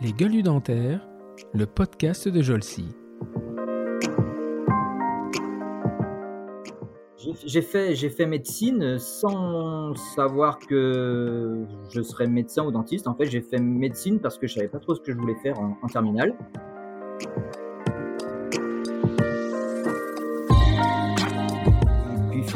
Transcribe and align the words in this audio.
Les 0.00 0.12
gueules 0.12 0.42
dentaires, 0.42 1.06
le 1.52 1.66
podcast 1.66 2.28
de 2.28 2.40
Jolcy. 2.40 2.88
J'ai 7.44 7.60
fait, 7.60 8.26
médecine 8.26 8.98
sans 8.98 9.94
savoir 9.94 10.58
que 10.58 11.66
je 11.90 12.00
serais 12.00 12.26
médecin 12.26 12.64
ou 12.64 12.70
dentiste. 12.70 13.06
En 13.06 13.14
fait, 13.14 13.26
j'ai 13.26 13.42
fait 13.42 13.58
médecine 13.58 14.20
parce 14.20 14.38
que 14.38 14.46
je 14.46 14.54
savais 14.54 14.68
pas 14.68 14.78
trop 14.78 14.94
ce 14.94 15.00
que 15.00 15.12
je 15.12 15.18
voulais 15.18 15.36
faire 15.42 15.58
en, 15.60 15.76
en 15.82 15.86
terminale. 15.86 16.34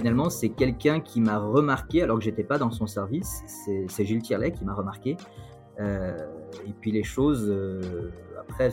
Finalement, 0.05 0.29
c'est 0.29 0.50
quelqu'un 0.50 1.00
qui 1.00 1.23
m'a 1.23 1.39
remarqué 1.39 2.02
alors 2.02 2.18
que 2.18 2.25
j'étais 2.25 2.45
pas 2.45 2.59
dans 2.59 2.71
son 2.71 2.86
service. 2.86 3.43
C'est 3.89 4.04
Gilles 4.04 4.21
Tirlet 4.21 4.53
qui 4.53 4.62
m'a 4.62 4.75
remarqué. 4.75 5.16
Euh, 5.80 6.18
et 6.67 6.75
puis 6.79 6.93
les 6.93 7.03
choses, 7.03 7.46
euh, 7.49 8.12
après, 8.39 8.68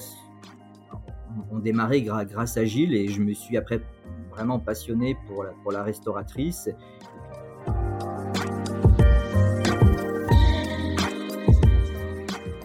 ont 0.91 1.55
ont 1.55 1.59
démarré 1.59 2.01
grâce 2.01 2.57
à 2.57 2.65
Gilles 2.65 2.93
et 2.93 3.07
je 3.07 3.21
me 3.21 3.31
suis 3.31 3.55
après 3.55 3.79
vraiment 4.29 4.59
passionné 4.59 5.15
pour 5.25 5.71
la, 5.71 5.83
restauratrice. 5.83 6.67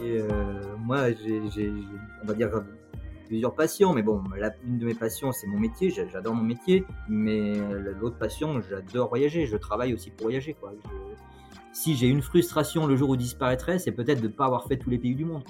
Et 0.03 0.19
euh, 0.19 0.77
moi, 0.81 1.13
j'ai- 1.13 1.73
on 2.21 2.27
va 2.27 2.35
dire, 2.35 2.51
plusieurs 3.27 3.55
passions, 3.55 3.93
mais 3.93 4.03
bon, 4.03 4.23
la, 4.37 4.53
une 4.67 4.79
de 4.79 4.87
mes 4.87 4.95
passions, 4.95 5.33
c'est 5.33 5.47
mon 5.47 5.59
métier, 5.59 5.91
j'a- 5.91 6.07
j'adore 6.09 6.35
mon 6.35 6.43
métier, 6.45 6.85
mais 7.09 7.55
l'autre 8.01 8.17
passion, 8.19 8.61
j'adore 8.69 9.09
voyager, 9.09 9.47
je 9.47 9.57
travaille 9.57 9.93
aussi 9.95 10.11
pour 10.11 10.27
voyager. 10.27 10.55
Quoi. 10.55 10.73
Si 11.73 11.95
j'ai 11.97 12.07
une 12.09 12.23
frustration 12.23 12.87
le 12.87 12.97
jour 12.97 13.11
où 13.11 13.17
disparaîtrait, 13.17 13.79
c'est 13.79 13.93
peut-être 13.93 14.21
de 14.23 14.29
ne 14.29 14.33
pas 14.33 14.47
avoir 14.47 14.65
fait 14.67 14.77
tous 14.79 14.89
les 14.91 14.99
pays 14.99 15.15
du 15.15 15.25
monde. 15.27 15.43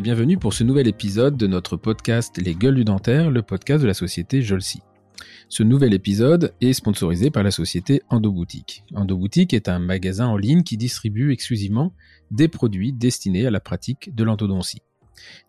Bienvenue 0.00 0.36
pour 0.36 0.52
ce 0.52 0.62
nouvel 0.62 0.88
épisode 0.88 1.38
de 1.38 1.46
notre 1.46 1.78
podcast 1.78 2.36
Les 2.36 2.54
gueules 2.54 2.74
du 2.74 2.84
dentaire, 2.84 3.30
le 3.30 3.40
podcast 3.40 3.80
de 3.80 3.86
la 3.86 3.94
société 3.94 4.42
Jolcy. 4.42 4.82
Ce 5.48 5.62
nouvel 5.62 5.94
épisode 5.94 6.52
est 6.60 6.74
sponsorisé 6.74 7.30
par 7.30 7.42
la 7.42 7.50
société 7.50 8.02
Endoboutique. 8.10 8.84
Endoboutique 8.94 9.54
est 9.54 9.70
un 9.70 9.78
magasin 9.78 10.26
en 10.26 10.36
ligne 10.36 10.64
qui 10.64 10.76
distribue 10.76 11.32
exclusivement 11.32 11.94
des 12.30 12.48
produits 12.48 12.92
destinés 12.92 13.46
à 13.46 13.50
la 13.50 13.60
pratique 13.60 14.14
de 14.14 14.22
l'endodontie. 14.22 14.82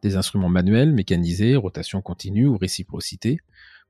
Des 0.01 0.15
instruments 0.15 0.49
manuels, 0.49 0.93
mécanisés, 0.93 1.57
rotation 1.57 2.01
continue 2.01 2.47
ou 2.47 2.57
réciprocité. 2.57 3.39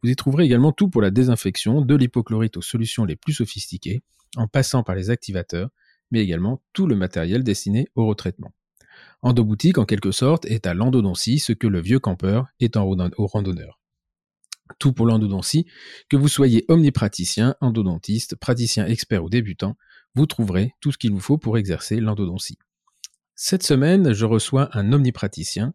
Vous 0.02 0.10
y 0.10 0.16
trouverez 0.16 0.46
également 0.46 0.72
tout 0.72 0.90
pour 0.90 1.04
la 1.04 1.12
désinfection, 1.12 1.82
de 1.82 1.96
l'hypochlorite 1.96 2.58
aux 2.58 2.64
solutions 2.64 3.06
les 3.06 3.16
plus 3.16 3.34
sophistiquées, 3.34 4.02
en 4.38 4.48
passant 4.48 4.82
par 4.82 4.96
les 4.96 5.12
activateurs, 5.12 5.70
mais 6.10 6.22
également 6.22 6.64
tout 6.74 6.88
le 6.88 6.96
matériel 6.96 7.44
destiné 7.44 7.90
au 7.94 8.08
retraitement. 8.08 8.54
Endoboutique, 9.22 9.78
en 9.78 9.86
quelque 9.86 10.12
sorte, 10.12 10.46
est 10.46 10.68
à 10.68 10.74
l'endodontie 10.74 11.40
ce 11.40 11.54
que 11.54 11.68
le 11.68 11.82
vieux 11.82 12.00
campeur 12.00 12.48
est 12.60 12.78
en 12.78 12.88
au 13.18 13.28
randonneur. 13.28 13.80
Tout 14.80 14.94
pour 14.94 15.06
l'endodontie, 15.06 15.66
que 16.10 16.18
vous 16.18 16.28
soyez 16.28 16.66
omnipraticien, 16.68 17.56
endodontiste, 17.62 18.36
praticien 18.36 18.86
expert 18.86 19.24
ou 19.24 19.30
débutant, 19.30 19.78
vous 20.14 20.26
trouverez 20.26 20.74
tout 20.82 20.92
ce 20.92 20.98
qu'il 20.98 21.12
vous 21.12 21.20
faut 21.20 21.38
pour 21.38 21.58
exercer 21.58 22.00
l'endodontie. 22.00 22.58
Cette 23.36 23.64
semaine, 23.64 24.14
je 24.14 24.26
reçois 24.26 24.70
un 24.78 24.92
omnipraticien, 24.94 25.74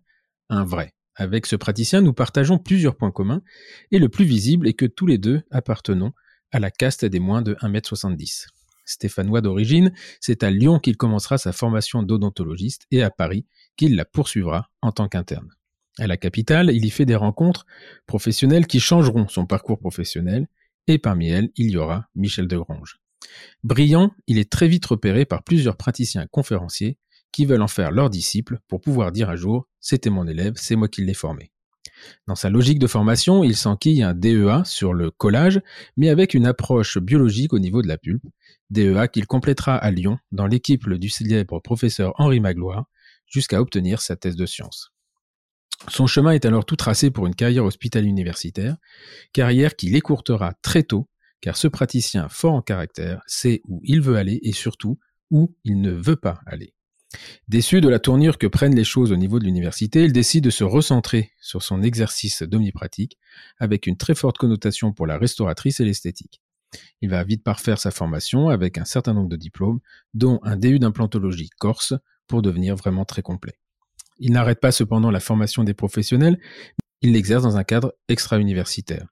un 0.48 0.64
vrai. 0.64 0.94
Avec 1.14 1.46
ce 1.46 1.56
praticien, 1.56 2.00
nous 2.00 2.12
partageons 2.12 2.58
plusieurs 2.58 2.96
points 2.96 3.10
communs, 3.10 3.42
et 3.90 3.98
le 3.98 4.08
plus 4.08 4.24
visible 4.24 4.66
est 4.66 4.74
que 4.74 4.86
tous 4.86 5.06
les 5.06 5.18
deux 5.18 5.42
appartenons 5.50 6.12
à 6.50 6.60
la 6.60 6.70
caste 6.70 7.04
des 7.04 7.20
moins 7.20 7.42
de 7.42 7.54
1m70. 7.54 8.46
Stéphanois 8.84 9.40
d'origine, 9.40 9.92
c'est 10.20 10.42
à 10.42 10.50
Lyon 10.50 10.78
qu'il 10.78 10.96
commencera 10.96 11.38
sa 11.38 11.52
formation 11.52 12.02
d'odontologiste 12.02 12.86
et 12.90 13.02
à 13.02 13.10
Paris 13.10 13.46
qu'il 13.76 13.96
la 13.96 14.04
poursuivra 14.04 14.68
en 14.80 14.92
tant 14.92 15.08
qu'interne. 15.08 15.54
À 15.98 16.06
la 16.06 16.16
capitale, 16.16 16.70
il 16.72 16.84
y 16.84 16.90
fait 16.90 17.04
des 17.04 17.16
rencontres 17.16 17.66
professionnelles 18.06 18.66
qui 18.66 18.80
changeront 18.80 19.28
son 19.28 19.46
parcours 19.46 19.78
professionnel 19.78 20.48
et 20.86 20.98
parmi 20.98 21.28
elles, 21.28 21.50
il 21.56 21.70
y 21.70 21.76
aura 21.76 22.08
Michel 22.14 22.48
Degrange. 22.48 22.98
Brillant, 23.62 24.12
il 24.26 24.38
est 24.38 24.50
très 24.50 24.68
vite 24.68 24.86
repéré 24.86 25.24
par 25.24 25.44
plusieurs 25.44 25.76
praticiens 25.76 26.26
conférenciers 26.26 26.98
qui 27.30 27.46
veulent 27.46 27.62
en 27.62 27.68
faire 27.68 27.90
leurs 27.90 28.10
disciples 28.10 28.58
pour 28.68 28.80
pouvoir 28.80 29.12
dire 29.12 29.30
un 29.30 29.36
jour 29.36 29.68
c'était 29.80 30.10
mon 30.10 30.26
élève, 30.26 30.54
c'est 30.56 30.76
moi 30.76 30.88
qui 30.88 31.04
l'ai 31.04 31.14
formé. 31.14 31.52
Dans 32.26 32.34
sa 32.34 32.50
logique 32.50 32.78
de 32.78 32.86
formation, 32.86 33.44
il 33.44 33.56
s'enquille 33.56 34.02
un 34.02 34.14
DEA 34.14 34.62
sur 34.64 34.92
le 34.92 35.10
collage, 35.10 35.60
mais 35.96 36.08
avec 36.08 36.34
une 36.34 36.46
approche 36.46 36.98
biologique 36.98 37.52
au 37.52 37.58
niveau 37.58 37.82
de 37.82 37.88
la 37.88 37.98
pulpe, 37.98 38.24
DEA 38.72 39.06
qu'il 39.08 39.26
complétera 39.26 39.76
à 39.76 39.90
Lyon 39.90 40.18
dans 40.32 40.46
l'équipe 40.46 40.88
du 40.88 41.08
célèbre 41.08 41.60
professeur 41.60 42.14
Henri 42.18 42.40
Magloire 42.40 42.86
jusqu'à 43.26 43.60
obtenir 43.60 44.00
sa 44.00 44.16
thèse 44.16 44.36
de 44.36 44.46
sciences. 44.46 44.92
Son 45.88 46.06
chemin 46.06 46.32
est 46.32 46.44
alors 46.44 46.64
tout 46.64 46.76
tracé 46.76 47.10
pour 47.10 47.26
une 47.26 47.34
carrière 47.34 47.64
hospitalière 47.64 48.10
universitaire, 48.10 48.76
carrière 49.32 49.76
qu'il 49.76 49.96
écourtera 49.96 50.54
très 50.62 50.84
tôt, 50.84 51.08
car 51.40 51.56
ce 51.56 51.68
praticien 51.68 52.28
fort 52.28 52.54
en 52.54 52.62
caractère 52.62 53.20
sait 53.26 53.62
où 53.66 53.80
il 53.84 54.00
veut 54.00 54.16
aller 54.16 54.38
et 54.42 54.52
surtout 54.52 54.98
où 55.30 55.54
il 55.64 55.80
ne 55.80 55.90
veut 55.90 56.16
pas 56.16 56.40
aller. 56.46 56.74
Déçu 57.48 57.80
de 57.80 57.88
la 57.88 57.98
tournure 57.98 58.38
que 58.38 58.46
prennent 58.46 58.76
les 58.76 58.84
choses 58.84 59.12
au 59.12 59.16
niveau 59.16 59.38
de 59.38 59.44
l'université, 59.44 60.04
il 60.04 60.12
décide 60.12 60.44
de 60.44 60.50
se 60.50 60.64
recentrer 60.64 61.32
sur 61.40 61.62
son 61.62 61.82
exercice 61.82 62.42
d'omnipratique, 62.42 63.18
avec 63.58 63.86
une 63.86 63.96
très 63.96 64.14
forte 64.14 64.38
connotation 64.38 64.92
pour 64.92 65.06
la 65.06 65.18
restauratrice 65.18 65.80
et 65.80 65.84
l'esthétique. 65.84 66.41
Il 67.00 67.10
va 67.10 67.24
vite 67.24 67.42
parfaire 67.42 67.78
sa 67.78 67.90
formation 67.90 68.48
avec 68.48 68.78
un 68.78 68.84
certain 68.84 69.14
nombre 69.14 69.28
de 69.28 69.36
diplômes, 69.36 69.80
dont 70.14 70.40
un 70.42 70.56
DU 70.56 70.78
d'implantologie 70.78 71.50
corse, 71.58 71.94
pour 72.28 72.42
devenir 72.42 72.76
vraiment 72.76 73.04
très 73.04 73.22
complet. 73.22 73.58
Il 74.18 74.32
n'arrête 74.32 74.60
pas 74.60 74.72
cependant 74.72 75.10
la 75.10 75.20
formation 75.20 75.64
des 75.64 75.74
professionnels, 75.74 76.38
il 77.02 77.12
l'exerce 77.12 77.42
dans 77.42 77.56
un 77.56 77.64
cadre 77.64 77.92
extra-universitaire. 78.08 79.06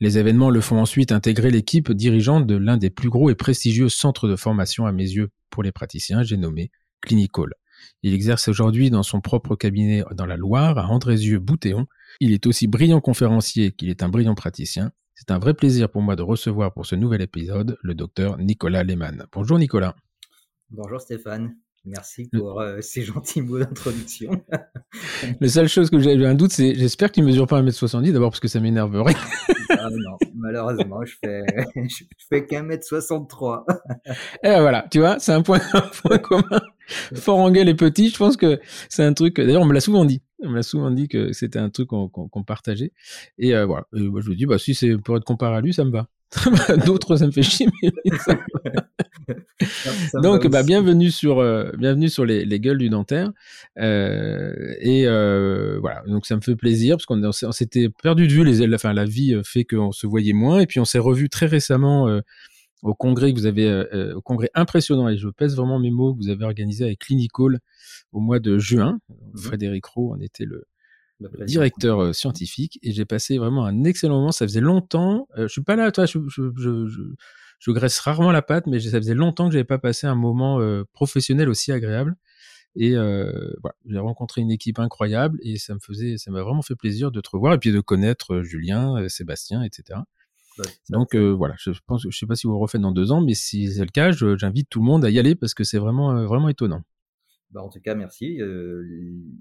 Les 0.00 0.18
événements 0.18 0.50
le 0.50 0.60
font 0.60 0.78
ensuite 0.78 1.12
intégrer 1.12 1.50
l'équipe 1.50 1.92
dirigeante 1.92 2.46
de 2.46 2.56
l'un 2.56 2.76
des 2.76 2.90
plus 2.90 3.08
gros 3.08 3.30
et 3.30 3.34
prestigieux 3.34 3.88
centres 3.88 4.28
de 4.28 4.36
formation 4.36 4.86
à 4.86 4.92
mes 4.92 5.08
yeux 5.08 5.30
pour 5.50 5.62
les 5.62 5.72
praticiens, 5.72 6.22
j'ai 6.22 6.36
nommé 6.36 6.70
Clinical. 7.00 7.54
Il 8.02 8.14
exerce 8.14 8.48
aujourd'hui 8.48 8.90
dans 8.90 9.02
son 9.02 9.20
propre 9.20 9.56
cabinet 9.56 10.04
dans 10.14 10.26
la 10.26 10.36
Loire, 10.36 10.78
à 10.78 10.86
Andrézieux-Boutéon. 10.86 11.86
Il 12.20 12.32
est 12.32 12.46
aussi 12.46 12.68
brillant 12.68 13.00
conférencier 13.00 13.72
qu'il 13.72 13.88
est 13.88 14.02
un 14.02 14.08
brillant 14.08 14.34
praticien. 14.34 14.92
C'est 15.24 15.30
un 15.30 15.38
vrai 15.38 15.54
plaisir 15.54 15.88
pour 15.88 16.02
moi 16.02 16.16
de 16.16 16.22
recevoir 16.22 16.72
pour 16.72 16.84
ce 16.84 16.96
nouvel 16.96 17.22
épisode 17.22 17.78
le 17.80 17.94
docteur 17.94 18.38
Nicolas 18.38 18.82
Lehmann. 18.82 19.24
Bonjour 19.30 19.56
Nicolas. 19.56 19.94
Bonjour 20.70 21.00
Stéphane, 21.00 21.54
merci 21.84 22.28
pour 22.28 22.60
euh, 22.60 22.80
ces 22.80 23.02
gentils 23.02 23.40
mots 23.40 23.60
d'introduction. 23.60 24.42
La 25.40 25.48
seule 25.48 25.68
chose 25.68 25.90
que 25.90 26.00
j'ai 26.00 26.26
un 26.26 26.34
doute, 26.34 26.50
c'est 26.50 26.74
j'espère 26.74 27.12
qu'il 27.12 27.22
mesure 27.22 27.46
pas 27.46 27.62
1m70 27.62 28.10
d'abord 28.10 28.30
parce 28.30 28.40
que 28.40 28.48
ça 28.48 28.58
m'énerverait. 28.58 29.14
ah 29.70 29.90
non, 29.90 30.16
malheureusement, 30.34 31.04
je 31.04 31.14
fais, 31.24 31.44
je 31.76 32.04
fais 32.28 32.44
qu'un 32.44 32.64
mètre 32.64 32.84
63. 32.84 33.64
Et 34.42 34.48
ben 34.48 34.60
voilà, 34.60 34.88
tu 34.90 34.98
vois, 34.98 35.20
c'est 35.20 35.32
un 35.32 35.42
point, 35.42 35.60
un 35.72 35.82
point 35.82 36.18
commun. 36.18 36.60
Fort 37.14 37.38
en 37.38 37.52
gueule 37.52 37.68
et 37.68 37.76
petit, 37.76 38.10
je 38.10 38.18
pense 38.18 38.36
que 38.36 38.60
c'est 38.88 39.04
un 39.04 39.12
truc. 39.12 39.36
D'ailleurs, 39.36 39.62
on 39.62 39.66
me 39.66 39.72
l'a 39.72 39.80
souvent 39.80 40.04
dit. 40.04 40.20
On 40.42 40.50
me 40.50 40.56
l'a 40.56 40.62
souvent 40.62 40.90
dit 40.90 41.08
que 41.08 41.32
c'était 41.32 41.58
un 41.58 41.70
truc 41.70 41.88
qu'on 41.88 42.44
partageait. 42.44 42.92
Et 43.38 43.54
euh, 43.54 43.64
voilà. 43.64 43.86
Et 43.94 44.00
moi, 44.00 44.20
je 44.20 44.30
me 44.30 44.34
dis, 44.34 44.46
bah, 44.46 44.58
si 44.58 44.74
c'est 44.74 44.96
pour 44.96 45.16
être 45.16 45.24
comparé 45.24 45.56
à 45.56 45.60
lui, 45.60 45.72
ça 45.72 45.84
me 45.84 45.90
va. 45.90 46.08
D'autres, 46.86 47.16
ça 47.16 47.26
me 47.26 47.32
fait 47.32 47.42
chier. 47.42 47.68
ça. 48.24 48.38
Ça 50.10 50.20
Donc, 50.20 50.46
bah, 50.48 50.62
bienvenue 50.62 51.10
sur, 51.10 51.38
euh, 51.38 51.70
bienvenue 51.76 52.08
sur 52.08 52.24
les, 52.24 52.44
les 52.44 52.60
gueules 52.60 52.78
du 52.78 52.88
dentaire. 52.88 53.30
Euh, 53.78 54.74
et 54.80 55.06
euh, 55.06 55.78
voilà, 55.80 56.02
donc 56.06 56.26
ça 56.26 56.36
me 56.36 56.40
fait 56.40 56.56
plaisir 56.56 56.96
parce 56.96 57.06
qu'on 57.06 57.22
on 57.22 57.52
s'était 57.52 57.88
perdu 58.02 58.26
de 58.26 58.32
vue. 58.32 58.44
Les, 58.44 58.66
la, 58.66 58.76
enfin, 58.76 58.92
la 58.92 59.04
vie 59.04 59.38
fait 59.44 59.64
qu'on 59.64 59.92
se 59.92 60.06
voyait 60.06 60.32
moins. 60.32 60.60
Et 60.60 60.66
puis, 60.66 60.80
on 60.80 60.84
s'est 60.84 60.98
revu 60.98 61.28
très 61.28 61.46
récemment 61.46 62.08
au 62.82 62.94
congrès 62.94 63.32
que 63.32 63.38
vous 63.38 63.46
avez, 63.46 63.68
euh, 63.68 63.84
euh, 63.94 64.14
au 64.16 64.20
congrès 64.22 64.50
impressionnant. 64.54 65.08
Et 65.08 65.16
je 65.16 65.28
pèse 65.28 65.56
vraiment 65.56 65.78
mes 65.78 65.90
mots 65.90 66.14
que 66.14 66.18
vous 66.18 66.28
avez 66.30 66.44
organisé 66.44 66.84
avec 66.84 66.98
Clinical 67.00 67.60
au 68.12 68.20
mois 68.20 68.40
de 68.40 68.58
juin. 68.58 68.98
Mhm. 69.08 69.38
Frédéric 69.38 69.86
Roux 69.86 70.12
en 70.12 70.20
était 70.20 70.44
le, 70.44 70.64
Le 71.20 71.44
directeur 71.44 72.02
euh, 72.02 72.12
scientifique 72.12 72.78
et 72.82 72.92
j'ai 72.92 73.04
passé 73.04 73.38
vraiment 73.38 73.64
un 73.64 73.84
excellent 73.84 74.16
moment. 74.18 74.32
Ça 74.32 74.46
faisait 74.46 74.60
longtemps. 74.60 75.28
euh, 75.38 75.42
je 75.46 75.52
suis 75.52 75.62
pas 75.62 75.76
là, 75.76 75.92
toi, 75.92 76.06
je, 76.06 76.18
je, 76.28 76.50
je, 76.56 76.88
je, 77.60 77.70
graisse 77.70 77.98
rarement 78.00 78.32
la 78.32 78.42
patte, 78.42 78.66
mais 78.66 78.80
ça 78.80 78.98
faisait 78.98 79.14
longtemps 79.14 79.46
que 79.46 79.52
j'avais 79.52 79.64
pas 79.64 79.78
passé 79.78 80.06
un 80.08 80.16
moment 80.16 80.60
euh, 80.60 80.84
professionnel 80.92 81.48
aussi 81.48 81.70
agréable. 81.72 82.16
Et 82.74 82.92
voilà, 82.94 83.74
j'ai 83.86 83.98
rencontré 83.98 84.40
une 84.40 84.50
équipe 84.50 84.78
incroyable 84.78 85.38
et 85.42 85.58
ça 85.58 85.74
me 85.74 85.78
faisait, 85.78 86.16
ça 86.16 86.30
m'a 86.30 86.40
vraiment 86.42 86.62
fait 86.62 86.74
plaisir 86.74 87.10
de 87.10 87.20
te 87.20 87.28
revoir 87.30 87.52
et 87.52 87.58
puis 87.58 87.70
de 87.70 87.80
connaître 87.80 88.40
Julien, 88.40 89.06
Sébastien, 89.10 89.62
etc. 89.62 90.00
Donc 90.90 91.14
voilà, 91.14 91.54
je 91.58 91.70
pense, 91.86 92.06
je 92.08 92.16
sais 92.16 92.26
pas 92.26 92.34
si 92.34 92.46
vous 92.46 92.52
le 92.52 92.58
refaites 92.58 92.80
dans 92.80 92.92
deux 92.92 93.12
ans, 93.12 93.20
mais 93.20 93.34
si 93.34 93.72
c'est 93.72 93.84
le 93.84 93.90
cas, 93.90 94.10
j'invite 94.10 94.68
tout 94.68 94.80
le 94.80 94.86
monde 94.86 95.04
à 95.04 95.10
y 95.10 95.18
aller 95.18 95.34
parce 95.34 95.54
que 95.54 95.64
c'est 95.64 95.78
vraiment, 95.78 96.24
vraiment 96.24 96.48
étonnant. 96.48 96.82
Bah, 97.50 97.62
en 97.62 97.68
tout 97.68 97.80
cas, 97.80 97.94
merci. 97.94 98.40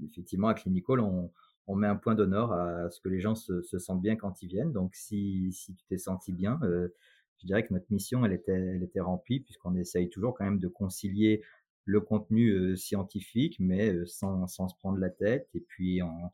effectivement, 0.03 0.47
à 0.47 0.53
Clinical, 0.53 0.99
on, 0.99 1.31
on 1.67 1.75
met 1.75 1.87
un 1.87 1.95
point 1.95 2.15
d'honneur 2.15 2.51
à 2.51 2.89
ce 2.89 2.99
que 2.99 3.09
les 3.09 3.19
gens 3.19 3.35
se, 3.35 3.61
sentent 3.77 4.01
bien 4.01 4.15
quand 4.15 4.41
ils 4.41 4.47
viennent. 4.47 4.71
Donc, 4.71 4.95
si, 4.95 5.51
si 5.53 5.73
tu 5.73 5.85
t'es 5.85 5.97
senti 5.97 6.33
bien, 6.33 6.59
euh, 6.63 6.89
je 7.37 7.47
dirais 7.47 7.65
que 7.65 7.73
notre 7.73 7.91
mission, 7.91 8.25
elle 8.25 8.33
était, 8.33 8.51
elle 8.51 8.83
était 8.83 8.99
remplie, 8.99 9.39
puisqu'on 9.39 9.75
essaye 9.75 10.09
toujours 10.09 10.33
quand 10.33 10.45
même 10.45 10.59
de 10.59 10.67
concilier 10.67 11.41
le 11.85 12.01
contenu 12.01 12.51
euh, 12.51 12.75
scientifique, 12.75 13.57
mais 13.59 13.91
euh, 13.91 14.05
sans, 14.05 14.47
sans, 14.47 14.67
se 14.67 14.75
prendre 14.75 14.97
la 14.97 15.09
tête, 15.09 15.49
et 15.53 15.61
puis 15.61 16.01
en, 16.01 16.31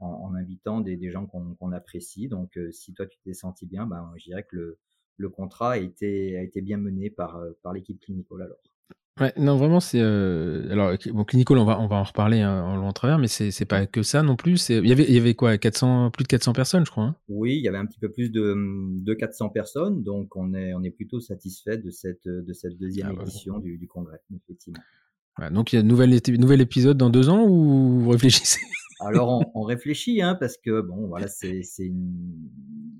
en, 0.00 0.34
invitant 0.34 0.80
des, 0.80 0.96
des 0.96 1.10
gens 1.10 1.26
qu'on 1.26 1.72
apprécie. 1.72 2.28
Donc, 2.28 2.58
si 2.72 2.94
toi, 2.94 3.06
tu 3.06 3.18
t'es 3.24 3.34
senti 3.34 3.66
bien, 3.66 3.86
ben, 3.86 4.12
je 4.16 4.24
dirais 4.24 4.46
que 4.50 4.56
le, 4.56 4.78
le 5.16 5.28
contrat 5.28 5.72
a 5.72 5.78
été, 5.78 6.36
a 6.36 6.42
été 6.42 6.60
bien 6.62 6.78
mené 6.78 7.10
par, 7.10 7.40
par 7.62 7.72
l'équipe 7.72 8.00
Clinical 8.00 8.42
alors. 8.42 8.60
Ouais, 9.20 9.34
non, 9.36 9.56
vraiment, 9.56 9.80
c'est. 9.80 10.00
Euh, 10.00 10.70
alors, 10.70 10.94
bon, 11.12 11.24
Clinical, 11.24 11.58
on 11.58 11.64
va, 11.66 11.78
on 11.78 11.86
va 11.86 11.96
en 11.96 12.04
reparler 12.04 12.40
hein, 12.40 12.62
en 12.62 12.76
long 12.76 12.92
travers, 12.92 13.18
mais 13.18 13.28
c'est, 13.28 13.64
pas 13.66 13.86
que 13.86 14.02
ça 14.02 14.22
non 14.22 14.34
plus. 14.34 14.70
Il 14.70 14.86
y 14.86 14.92
avait, 14.92 15.04
il 15.04 15.12
y 15.12 15.18
avait 15.18 15.34
quoi 15.34 15.58
400, 15.58 16.10
Plus 16.10 16.22
de 16.22 16.28
400 16.28 16.54
personnes, 16.54 16.86
je 16.86 16.90
crois. 16.90 17.04
Hein? 17.04 17.16
Oui, 17.28 17.56
il 17.56 17.62
y 17.62 17.68
avait 17.68 17.76
un 17.76 17.84
petit 17.84 17.98
peu 17.98 18.10
plus 18.10 18.30
de, 18.30 18.56
de 18.56 19.14
400 19.14 19.50
personnes, 19.50 20.02
donc 20.02 20.36
on 20.36 20.54
est, 20.54 20.72
on 20.72 20.82
est 20.82 20.90
plutôt 20.90 21.20
satisfait 21.20 21.76
de 21.76 21.90
cette, 21.90 22.26
de 22.26 22.52
cette 22.54 22.78
deuxième 22.78 23.14
ah, 23.18 23.22
édition 23.22 23.58
du, 23.58 23.76
du, 23.76 23.86
congrès, 23.86 24.20
effectivement. 24.34 24.80
Donc, 25.48 25.72
il 25.72 25.76
y 25.76 25.78
a 25.78 25.82
un 25.82 25.86
nouvel, 25.86 26.10
nouvel 26.38 26.60
épisode 26.60 26.98
dans 26.98 27.08
deux 27.08 27.30
ans 27.30 27.46
ou 27.46 28.00
vous 28.00 28.10
réfléchissez? 28.10 28.60
Alors 29.00 29.42
on, 29.54 29.62
réfléchit, 29.62 30.20
hein, 30.20 30.34
parce 30.38 30.58
que 30.58 30.82
bon, 30.82 31.06
voilà, 31.06 31.26
c'est 31.26 31.62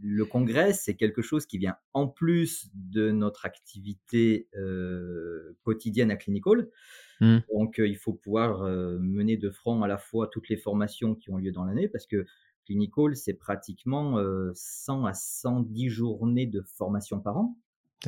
le 0.03 0.25
congrès, 0.25 0.73
c'est 0.73 0.95
quelque 0.95 1.21
chose 1.21 1.45
qui 1.45 1.59
vient 1.59 1.77
en 1.93 2.09
plus 2.09 2.71
de 2.75 3.11
notre 3.11 3.45
activité 3.45 4.49
euh, 4.57 5.57
quotidienne 5.63 6.11
à 6.11 6.17
Clinical. 6.17 6.71
Mmh. 7.21 7.39
Donc 7.53 7.79
euh, 7.79 7.87
il 7.87 7.97
faut 7.97 8.15
pouvoir 8.15 8.63
euh, 8.63 8.99
mener 8.99 9.37
de 9.37 9.51
front 9.51 9.83
à 9.83 9.89
la 9.89 9.99
fois 9.99 10.29
toutes 10.33 10.49
les 10.49 10.57
formations 10.57 11.15
qui 11.15 11.31
ont 11.31 11.37
lieu 11.37 11.53
dans 11.53 11.65
l'année, 11.65 11.89
parce 11.89 12.07
que 12.07 12.25
Clinical, 12.65 13.17
c'est 13.17 13.35
pratiquement 13.35 14.17
100 14.55 15.05
à 15.05 15.13
110 15.13 15.89
journées 15.89 16.47
de 16.47 16.63
formation 16.63 17.21
par 17.21 17.37
an. 17.37 17.59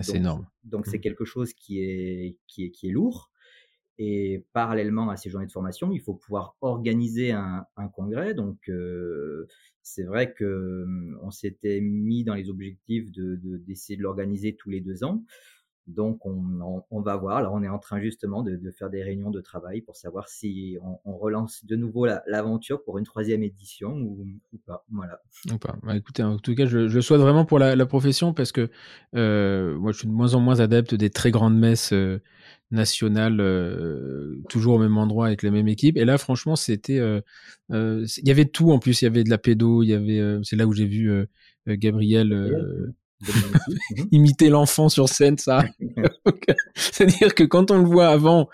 C'est 0.00 0.16
énorme. 0.16 0.46
Donc 0.64 0.86
c'est 0.86 0.98
mmh. 0.98 1.02
quelque 1.02 1.24
chose 1.24 1.52
qui 1.52 1.80
est, 1.80 2.38
qui 2.46 2.64
est, 2.64 2.70
qui 2.70 2.88
est 2.88 2.92
lourd. 2.92 3.31
Et 4.04 4.44
parallèlement 4.52 5.10
à 5.10 5.16
ces 5.16 5.30
journées 5.30 5.46
de 5.46 5.52
formation, 5.52 5.92
il 5.92 6.00
faut 6.00 6.14
pouvoir 6.14 6.56
organiser 6.60 7.30
un, 7.30 7.64
congrès. 7.94 8.34
Donc, 8.34 8.58
euh, 8.68 9.46
c'est 9.82 10.02
vrai 10.02 10.32
que 10.32 10.82
hum, 10.82 11.20
on 11.22 11.30
s'était 11.30 11.80
mis 11.80 12.24
dans 12.24 12.34
les 12.34 12.50
objectifs 12.50 13.12
de 13.12 13.36
d'essayer 13.64 13.96
de, 13.96 14.02
l'organiser 14.02 14.56
tous 14.56 14.70
les 14.70 14.80
deux 14.80 15.04
ans. 15.04 15.24
Donc, 15.88 16.24
on, 16.24 16.84
on, 16.90 17.00
va 17.00 17.16
voir. 17.16 17.38
Alors, 17.38 17.54
on 17.54 17.62
est 17.62 17.68
en 17.68 17.78
train 17.78 18.00
justement 18.00 18.42
de, 18.42 18.56
de, 18.56 18.70
faire 18.70 18.88
des 18.88 19.02
réunions 19.02 19.30
de 19.30 19.40
travail 19.40 19.80
pour 19.80 19.96
savoir 19.96 20.28
si 20.28 20.78
on, 20.82 20.98
on 21.04 21.16
relance 21.16 21.64
de 21.64 21.74
nouveau 21.74 22.06
l'aventure 22.26 22.84
pour 22.84 22.98
une 22.98 23.04
troisième 23.04 23.42
édition 23.42 23.90
ou, 23.92 24.26
ou, 24.52 24.58
pas. 24.64 24.84
Voilà. 24.90 25.20
Ou 25.52 25.58
pas. 25.58 25.76
Bah, 25.82 25.96
écoutez, 25.96 26.22
en 26.22 26.38
tout 26.38 26.54
cas, 26.54 26.66
je, 26.66 26.86
je 26.86 27.00
souhaite 27.00 27.20
vraiment 27.20 27.44
pour 27.44 27.58
la, 27.58 27.74
la 27.74 27.86
profession 27.86 28.32
parce 28.32 28.52
que 28.52 28.70
euh, 29.16 29.76
moi, 29.78 29.92
je 29.92 29.98
suis 29.98 30.08
de 30.08 30.12
moins 30.12 30.34
en 30.34 30.40
moins 30.40 30.60
adepte 30.60 30.94
des 30.94 31.10
très 31.10 31.30
grandes 31.30 31.58
messes. 31.58 31.92
Euh, 31.92 32.20
nationales 32.70 33.38
euh, 33.40 34.40
toujours 34.48 34.76
au 34.76 34.78
même 34.78 34.96
endroit 34.96 35.26
avec 35.26 35.42
la 35.42 35.50
même 35.50 35.68
équipe 35.68 35.98
et 35.98 36.06
là 36.06 36.16
franchement 36.16 36.56
c'était 36.56 36.96
il 37.68 38.02
y 38.24 38.30
avait 38.30 38.46
tout 38.46 38.72
en 38.72 38.78
plus 38.78 39.02
il 39.02 39.04
y 39.04 39.08
avait 39.08 39.24
de 39.24 39.28
la 39.28 39.36
pédo 39.36 39.82
il 39.82 39.90
y 39.90 39.92
avait 39.92 40.38
c'est 40.42 40.56
là 40.56 40.66
où 40.66 40.72
j'ai 40.72 40.86
vu 40.86 41.12
Gabriel 41.66 42.94
imiter 44.12 44.48
l'enfant 44.48 44.88
sur 44.88 45.08
scène, 45.08 45.38
ça. 45.38 45.64
C'est-à-dire 46.74 47.34
que 47.34 47.44
quand 47.44 47.70
on 47.70 47.78
le 47.78 47.86
voit 47.86 48.08
avant, 48.08 48.48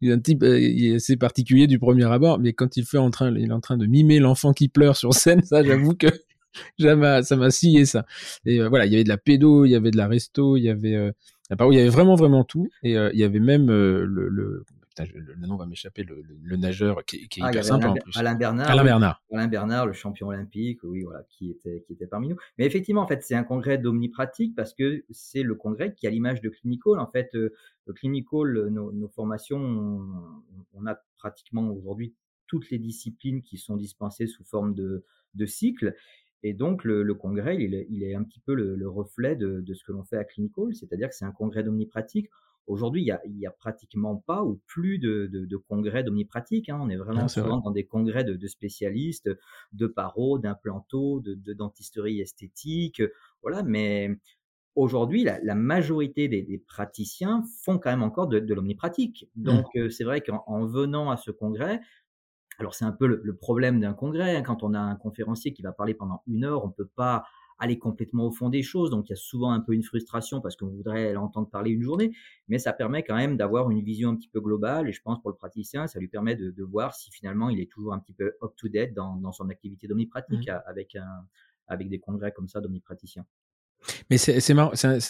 il 0.00 0.08
y 0.08 0.12
a 0.12 0.14
un 0.14 0.20
type 0.20 0.42
assez 0.42 1.16
particulier 1.16 1.66
du 1.66 1.78
premier 1.78 2.04
abord, 2.04 2.38
mais 2.38 2.52
quand 2.52 2.76
il 2.76 2.84
fait 2.84 2.98
en 2.98 3.10
train, 3.10 3.34
il 3.34 3.50
est 3.50 3.52
en 3.52 3.60
train 3.60 3.76
de 3.76 3.86
mimer 3.86 4.18
l'enfant 4.18 4.52
qui 4.52 4.68
pleure 4.68 4.96
sur 4.96 5.14
scène, 5.14 5.42
ça, 5.42 5.62
j'avoue 5.62 5.94
que 5.94 6.08
ça 6.78 6.96
m'a 7.36 7.50
scié 7.50 7.84
ça. 7.84 8.04
Et 8.44 8.60
euh, 8.60 8.68
voilà, 8.68 8.86
il 8.86 8.92
y 8.92 8.94
avait 8.94 9.04
de 9.04 9.08
la 9.08 9.16
pédo, 9.16 9.64
il 9.64 9.70
y 9.70 9.74
avait 9.74 9.90
de 9.90 9.96
la 9.96 10.06
resto, 10.06 10.56
il 10.56 10.62
y 10.62 10.68
avait, 10.68 10.94
euh, 10.94 11.12
il 11.50 11.76
y 11.76 11.80
avait 11.80 11.88
vraiment 11.88 12.14
vraiment 12.14 12.44
tout, 12.44 12.68
et 12.82 12.96
euh, 12.96 13.10
il 13.12 13.20
y 13.20 13.24
avait 13.24 13.40
même 13.40 13.68
le, 13.68 14.04
le 14.04 14.64
nom 15.38 15.56
va 15.56 15.66
m'échapper, 15.66 16.04
le, 16.04 16.56
nageur 16.56 17.04
qui, 17.04 17.16
est 17.16 17.28
ah, 17.40 17.50
hyper 17.50 17.64
simple 17.64 17.86
en 17.86 17.94
plus. 17.94 18.16
Alain 18.16 18.34
Bernard. 18.34 18.70
Alain 18.70 18.84
Bernard. 18.84 19.22
Alain 19.32 19.48
Bernard, 19.48 19.86
le 19.86 19.92
champion 19.92 20.28
olympique, 20.28 20.80
oui, 20.84 21.02
voilà, 21.02 21.22
qui 21.28 21.50
était, 21.50 21.82
qui 21.86 21.92
était 21.92 22.06
parmi 22.06 22.28
nous. 22.28 22.36
Mais 22.58 22.66
effectivement, 22.66 23.02
en 23.02 23.06
fait, 23.06 23.22
c'est 23.22 23.34
un 23.34 23.44
congrès 23.44 23.78
d'omnipratique 23.78 24.54
parce 24.54 24.74
que 24.74 25.04
c'est 25.10 25.42
le 25.42 25.54
congrès 25.54 25.94
qui 25.94 26.06
a 26.06 26.10
l'image 26.10 26.40
de 26.40 26.48
Clinical. 26.48 26.98
En 26.98 27.10
fait, 27.10 27.30
le 27.32 27.52
Clinical, 27.92 28.68
nos, 28.68 28.92
nos 28.92 29.08
formations, 29.08 29.58
on, 30.72 30.86
a 30.86 30.96
pratiquement 31.18 31.68
aujourd'hui 31.70 32.14
toutes 32.46 32.70
les 32.70 32.78
disciplines 32.78 33.42
qui 33.42 33.58
sont 33.58 33.76
dispensées 33.76 34.26
sous 34.26 34.44
forme 34.44 34.74
de, 34.74 35.04
de 35.34 35.46
cycle. 35.46 35.94
Et 36.42 36.52
donc, 36.52 36.84
le, 36.84 37.14
congrès, 37.14 37.56
il 37.56 37.74
est, 37.74 37.86
il 37.90 38.02
est, 38.02 38.14
un 38.14 38.22
petit 38.22 38.40
peu 38.40 38.54
le, 38.54 38.88
reflet 38.88 39.34
de, 39.34 39.60
de, 39.60 39.74
ce 39.74 39.82
que 39.82 39.92
l'on 39.92 40.04
fait 40.04 40.18
à 40.18 40.24
Clinical, 40.24 40.74
c'est-à-dire 40.74 41.08
que 41.08 41.14
c'est 41.14 41.24
un 41.24 41.32
congrès 41.32 41.62
d'omnipratique. 41.62 42.28
Aujourd'hui, 42.66 43.02
il 43.02 43.06
y 43.06 43.10
a, 43.10 43.20
il 43.26 43.38
y 43.38 43.46
a 43.46 43.50
pratiquement 43.50 44.16
pas 44.16 44.42
ou 44.42 44.60
plus 44.66 44.98
de, 44.98 45.28
de, 45.30 45.44
de 45.44 45.56
congrès 45.56 46.02
d'omnipratique. 46.02 46.68
Hein. 46.70 46.78
On 46.80 46.88
est 46.88 46.96
vraiment 46.96 47.28
souvent 47.28 47.58
dans 47.58 47.70
des 47.70 47.84
congrès 47.84 48.24
de, 48.24 48.34
de 48.34 48.46
spécialistes, 48.46 49.30
de 49.72 49.86
paro, 49.86 50.38
d'implanto, 50.38 51.20
de, 51.20 51.34
de, 51.34 51.52
dentisterie 51.52 52.20
esthétique. 52.20 53.02
Voilà, 53.42 53.62
mais 53.62 54.18
aujourd'hui, 54.76 55.24
la, 55.24 55.38
la, 55.42 55.54
majorité 55.54 56.28
des, 56.28 56.42
des, 56.42 56.58
praticiens 56.58 57.44
font 57.62 57.78
quand 57.78 57.90
même 57.90 58.02
encore 58.02 58.28
de, 58.28 58.38
de 58.38 58.54
l'omnipratique. 58.54 59.28
Mmh. 59.36 59.42
Donc, 59.42 59.66
euh, 59.76 59.90
c'est 59.90 60.04
vrai 60.04 60.22
qu'en 60.22 60.64
venant 60.64 61.10
à 61.10 61.18
ce 61.18 61.30
congrès, 61.30 61.80
alors 62.58 62.74
c'est 62.74 62.84
un 62.84 62.92
peu 62.92 63.06
le, 63.06 63.20
le 63.22 63.36
problème 63.36 63.78
d'un 63.80 63.94
congrès. 63.94 64.36
Hein. 64.36 64.42
Quand 64.42 64.62
on 64.62 64.72
a 64.72 64.80
un 64.80 64.96
conférencier 64.96 65.52
qui 65.52 65.62
va 65.62 65.72
parler 65.72 65.92
pendant 65.92 66.22
une 66.26 66.44
heure, 66.44 66.64
on 66.64 66.70
peut 66.70 66.88
pas 66.96 67.24
aller 67.58 67.78
complètement 67.78 68.26
au 68.26 68.30
fond 68.30 68.48
des 68.48 68.62
choses. 68.62 68.90
Donc 68.90 69.08
il 69.08 69.10
y 69.10 69.14
a 69.14 69.16
souvent 69.16 69.52
un 69.52 69.60
peu 69.60 69.72
une 69.72 69.82
frustration 69.82 70.40
parce 70.40 70.56
qu'on 70.56 70.68
voudrait 70.68 71.12
l'entendre 71.12 71.48
parler 71.48 71.70
une 71.70 71.82
journée, 71.82 72.12
mais 72.48 72.58
ça 72.58 72.72
permet 72.72 73.02
quand 73.02 73.16
même 73.16 73.36
d'avoir 73.36 73.70
une 73.70 73.82
vision 73.82 74.10
un 74.10 74.16
petit 74.16 74.28
peu 74.28 74.40
globale. 74.40 74.88
Et 74.88 74.92
je 74.92 75.02
pense 75.02 75.20
pour 75.20 75.30
le 75.30 75.36
praticien, 75.36 75.86
ça 75.86 75.98
lui 75.98 76.08
permet 76.08 76.36
de, 76.36 76.50
de 76.50 76.62
voir 76.64 76.94
si 76.94 77.10
finalement 77.10 77.50
il 77.50 77.60
est 77.60 77.70
toujours 77.70 77.94
un 77.94 77.98
petit 77.98 78.14
peu 78.14 78.32
up-to-date 78.42 78.94
dans, 78.94 79.16
dans, 79.16 79.32
son 79.32 79.48
activité 79.48 79.86
d'omnipratique 79.86 80.48
mmh. 80.48 80.60
avec, 80.66 80.96
un, 80.96 81.26
avec 81.68 81.88
des 81.88 81.98
congrès 81.98 82.32
comme 82.32 82.48
ça 82.48 82.60
d'omnipraticiens. 82.60 83.24
Mais 84.10 84.16
c'est 84.16 84.40
c'est 84.40 84.54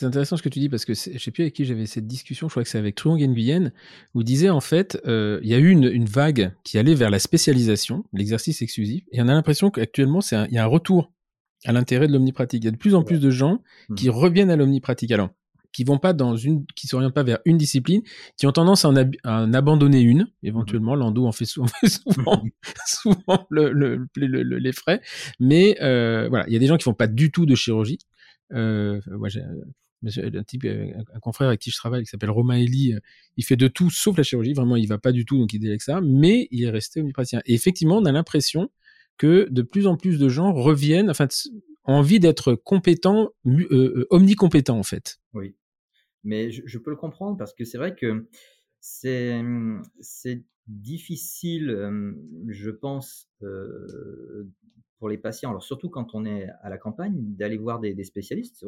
intéressant 0.04 0.37
ce 0.37 0.42
que 0.42 0.49
tu 0.49 0.59
dis 0.59 0.68
parce 0.68 0.85
que 0.85 0.95
je 0.95 1.18
sais 1.18 1.30
plus 1.30 1.42
avec 1.42 1.54
qui 1.54 1.64
j'avais 1.64 1.87
cette 1.87 2.09
discussion, 2.09 2.49
je 2.49 2.54
crois 2.54 2.64
que 2.64 2.68
c'est 2.68 2.78
avec 2.78 2.97
Truong 2.97 3.21
Nguyen, 3.21 3.73
où 4.14 4.23
il 4.23 4.25
disait 4.25 4.50
en 4.50 4.61
fait, 4.61 5.00
euh, 5.07 5.38
il 5.42 5.49
y 5.49 5.54
a 5.54 5.59
eu 5.59 5.71
une, 5.71 5.85
une, 5.85 6.07
vague 6.07 6.52
qui 6.64 6.76
allait 6.76 6.95
vers 6.97 7.11
la 7.11 7.21
spécialisation, 7.21 8.04
l'exercice 8.12 8.62
exclusif, 8.62 9.04
et 9.12 9.23
on 9.23 9.28
a 9.28 9.33
l'impression 9.35 9.71
qu'actuellement 9.71 10.21
il 10.33 10.54
y 10.54 10.59
a 10.59 10.64
un 10.64 10.66
retour 10.66 11.12
à 11.64 11.73
l'intérêt 11.73 12.06
de 12.06 12.12
l'omnipratique. 12.12 12.62
Il 12.62 12.66
y 12.66 12.68
a 12.68 12.73
de 12.73 12.76
plus 12.76 12.94
en 12.94 13.02
plus 13.02 13.21
de 13.21 13.30
gens 13.30 13.62
mmh. 13.88 13.94
qui 13.94 14.09
reviennent 14.09 14.50
à 14.50 14.56
l'omnipratique. 14.56 15.11
Alors, 15.11 15.30
qui 15.73 15.83
vont 15.83 15.99
pas 15.99 16.12
dans 16.12 16.37
une, 16.37 16.64
qui 16.76 16.87
s'orientent 16.87 17.14
pas 17.14 17.25
vers 17.25 17.40
une 17.44 17.59
discipline, 17.59 18.02
qui 18.37 18.47
ont 18.47 18.52
tendance 18.52 18.85
à 18.85 18.90
en, 18.90 19.52
abandonner 19.52 20.00
une. 20.00 20.28
Éventuellement, 20.42 20.97
mmh. 20.97 21.00
l'endo 21.00 21.26
en 21.26 21.33
fait 21.33 21.44
souvent, 21.44 21.68
souvent, 22.87 23.47
le, 23.50 23.73
le, 23.73 24.09
les 24.16 24.73
frais. 24.73 25.00
Mais 25.40 25.76
euh, 25.83 26.28
voilà, 26.28 26.47
il 26.47 26.52
y 26.52 26.56
a 26.56 26.61
des 26.61 26.66
gens 26.66 26.76
qui 26.76 26.85
font 26.85 26.94
pas 26.94 27.09
du 27.09 27.30
tout 27.30 27.44
de 27.44 27.54
chirurgie. 27.54 27.99
Euh, 28.52 29.00
moi, 29.06 29.28
j'ai 29.28 29.42
un 29.42 30.42
type, 30.44 30.64
un 30.64 31.21
confrère 31.21 31.49
avec 31.49 31.61
qui 31.61 31.71
je 31.71 31.76
travaille, 31.76 32.04
qui 32.04 32.11
s'appelle 32.11 32.30
Romain 32.30 32.59
Elie, 32.59 32.92
euh, 32.94 33.00
il 33.37 33.44
fait 33.44 33.56
de 33.56 33.68
tout 33.68 33.90
sauf 33.90 34.16
la 34.16 34.23
chirurgie. 34.23 34.52
Vraiment, 34.52 34.76
il 34.76 34.87
va 34.87 34.99
pas 34.99 35.12
du 35.12 35.25
tout, 35.25 35.38
donc 35.38 35.52
il 35.52 35.59
délègue 35.59 35.80
ça. 35.80 36.00
Mais 36.02 36.47
il 36.52 36.64
est 36.64 36.71
resté 36.71 37.00
omnipraticien. 37.00 37.40
Et 37.47 37.54
effectivement, 37.54 37.97
on 37.97 38.04
a 38.04 38.12
l'impression 38.12 38.71
que 39.18 39.49
de 39.50 39.62
plus 39.62 39.87
en 39.87 39.97
plus 39.97 40.18
de 40.18 40.28
gens 40.28 40.52
reviennent, 40.52 41.11
enfin, 41.11 41.28
envie 41.85 42.21
d'être 42.21 42.54
compétents, 42.54 43.30
euh, 43.47 43.66
euh, 43.71 44.06
omnicompétents 44.11 44.78
en 44.78 44.83
fait. 44.83 45.18
Oui, 45.33 45.54
mais 46.23 46.50
je, 46.50 46.78
peux 46.78 46.90
le 46.90 46.97
comprendre 46.97 47.37
parce 47.37 47.52
que 47.54 47.64
c'est 47.64 47.78
vrai 47.78 47.94
que 47.94 48.26
c'est 48.80 49.42
difficile, 50.66 51.71
euh, 51.71 52.12
je 52.49 52.71
pense, 52.71 53.30
pour 54.99 55.09
les 55.09 55.18
patients. 55.18 55.50
Alors 55.50 55.62
surtout 55.62 55.90
quand 55.90 56.14
on 56.14 56.25
est 56.25 56.49
à 56.62 56.71
la 56.71 56.78
campagne, 56.78 57.14
d'aller 57.37 57.59
voir 57.59 57.80
des, 57.80 58.04
spécialistes. 58.04 58.64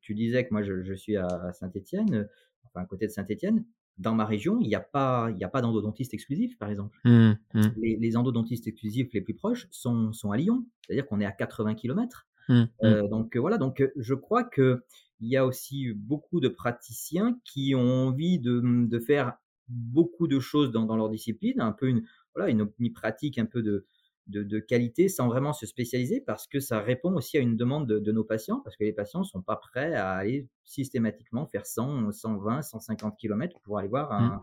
tu, 0.00 0.14
disais 0.14 0.44
que 0.44 0.52
moi 0.52 0.62
je, 0.62 0.82
je 0.82 0.94
suis 0.94 1.16
à 1.16 1.52
Saint-Étienne, 1.52 2.28
enfin 2.64 2.80
à 2.82 2.86
côté 2.86 3.06
de 3.06 3.12
Saint-Étienne 3.12 3.64
dans 3.98 4.14
ma 4.14 4.24
région, 4.24 4.58
il 4.60 4.68
n'y 4.68 4.74
a 4.74 4.80
pas, 4.80 5.30
il 5.30 5.38
y 5.38 5.44
a 5.44 5.48
pas 5.48 5.60
d'endodontiste 5.60 6.14
exclusif, 6.14 6.58
par 6.58 6.68
exemple. 6.68 6.98
Mmh, 7.04 7.32
mmh. 7.54 7.62
Les, 7.76 7.96
les, 7.96 8.16
endodontistes 8.16 8.66
exclusifs 8.66 9.12
les 9.12 9.20
plus 9.20 9.34
proches 9.34 9.68
sont, 9.70 10.12
sont 10.12 10.32
à 10.32 10.36
Lyon, 10.36 10.66
c'est-à-dire 10.82 11.06
qu'on 11.06 11.20
est 11.20 11.26
à 11.26 11.32
80 11.32 11.74
km. 11.74 12.26
Mmh, 12.48 12.64
euh, 12.82 13.08
donc 13.08 13.36
euh, 13.36 13.40
voilà, 13.40 13.56
donc 13.56 13.80
euh, 13.80 13.92
je 13.96 14.14
crois 14.14 14.44
que 14.44 14.82
il 15.20 15.28
y 15.28 15.36
a 15.36 15.46
aussi 15.46 15.92
beaucoup 15.94 16.40
de 16.40 16.48
praticiens 16.48 17.38
qui 17.44 17.74
ont 17.74 18.08
envie 18.08 18.38
de, 18.38 18.60
de 18.64 18.98
faire 18.98 19.34
beaucoup 19.68 20.26
de 20.26 20.40
choses 20.40 20.72
dans, 20.72 20.84
dans 20.84 20.96
leur 20.96 21.08
discipline, 21.08 21.60
un 21.60 21.72
peu 21.72 21.88
une, 21.88 22.02
voilà, 22.34 22.50
une 22.50 22.92
pratique 22.92 23.38
un 23.38 23.46
peu 23.46 23.62
de, 23.62 23.86
de, 24.26 24.58
qualité 24.58 25.08
sans 25.08 25.28
vraiment 25.28 25.52
se 25.52 25.66
spécialiser 25.66 26.20
parce 26.20 26.46
que 26.46 26.60
ça 26.60 26.80
répond 26.80 27.14
aussi 27.14 27.36
à 27.36 27.40
une 27.40 27.56
demande 27.56 27.86
de, 27.86 28.12
nos 28.12 28.24
patients 28.24 28.60
parce 28.60 28.76
que 28.76 28.84
les 28.84 28.92
patients 28.92 29.20
ne 29.20 29.24
sont 29.24 29.42
pas 29.42 29.56
prêts 29.56 29.94
à 29.94 30.12
aller 30.12 30.48
systématiquement 30.64 31.46
faire 31.46 31.66
100, 31.66 32.12
120, 32.12 32.62
150 32.62 33.16
km 33.18 33.60
pour 33.62 33.78
aller 33.78 33.88
voir 33.88 34.12
un, 34.12 34.42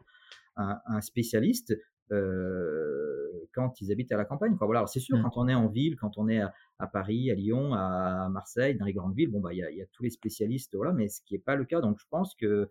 mmh. 0.57 0.81
un, 0.85 1.01
spécialiste 1.01 1.75
euh, 2.11 3.47
quand 3.53 3.81
ils 3.81 3.91
habitent 3.91 4.11
à 4.11 4.17
la 4.17 4.25
campagne. 4.25 4.55
Quoi. 4.55 4.67
Voilà, 4.67 4.85
c'est 4.85 4.99
sûr, 4.99 5.17
mmh. 5.17 5.23
quand 5.23 5.37
on 5.37 5.47
est 5.47 5.55
en 5.55 5.67
ville, 5.67 5.95
quand 5.95 6.17
on 6.17 6.27
est 6.27 6.41
à, 6.41 6.87
Paris, 6.87 7.31
à 7.31 7.35
Lyon, 7.35 7.73
à 7.73 8.29
Marseille, 8.29 8.75
dans 8.75 8.85
les 8.85 8.93
grandes 8.93 9.15
villes, 9.15 9.31
bon, 9.31 9.39
bah, 9.39 9.53
il 9.53 9.57
y, 9.57 9.63
a, 9.63 9.71
y 9.71 9.81
a 9.81 9.85
tous 9.93 10.03
les 10.03 10.09
spécialistes, 10.09 10.75
voilà, 10.75 10.93
mais 10.93 11.07
ce 11.07 11.21
qui 11.25 11.35
n'est 11.35 11.39
pas 11.39 11.55
le 11.55 11.65
cas. 11.65 11.81
Donc, 11.81 11.97
je 11.99 12.05
pense 12.09 12.35
que 12.35 12.69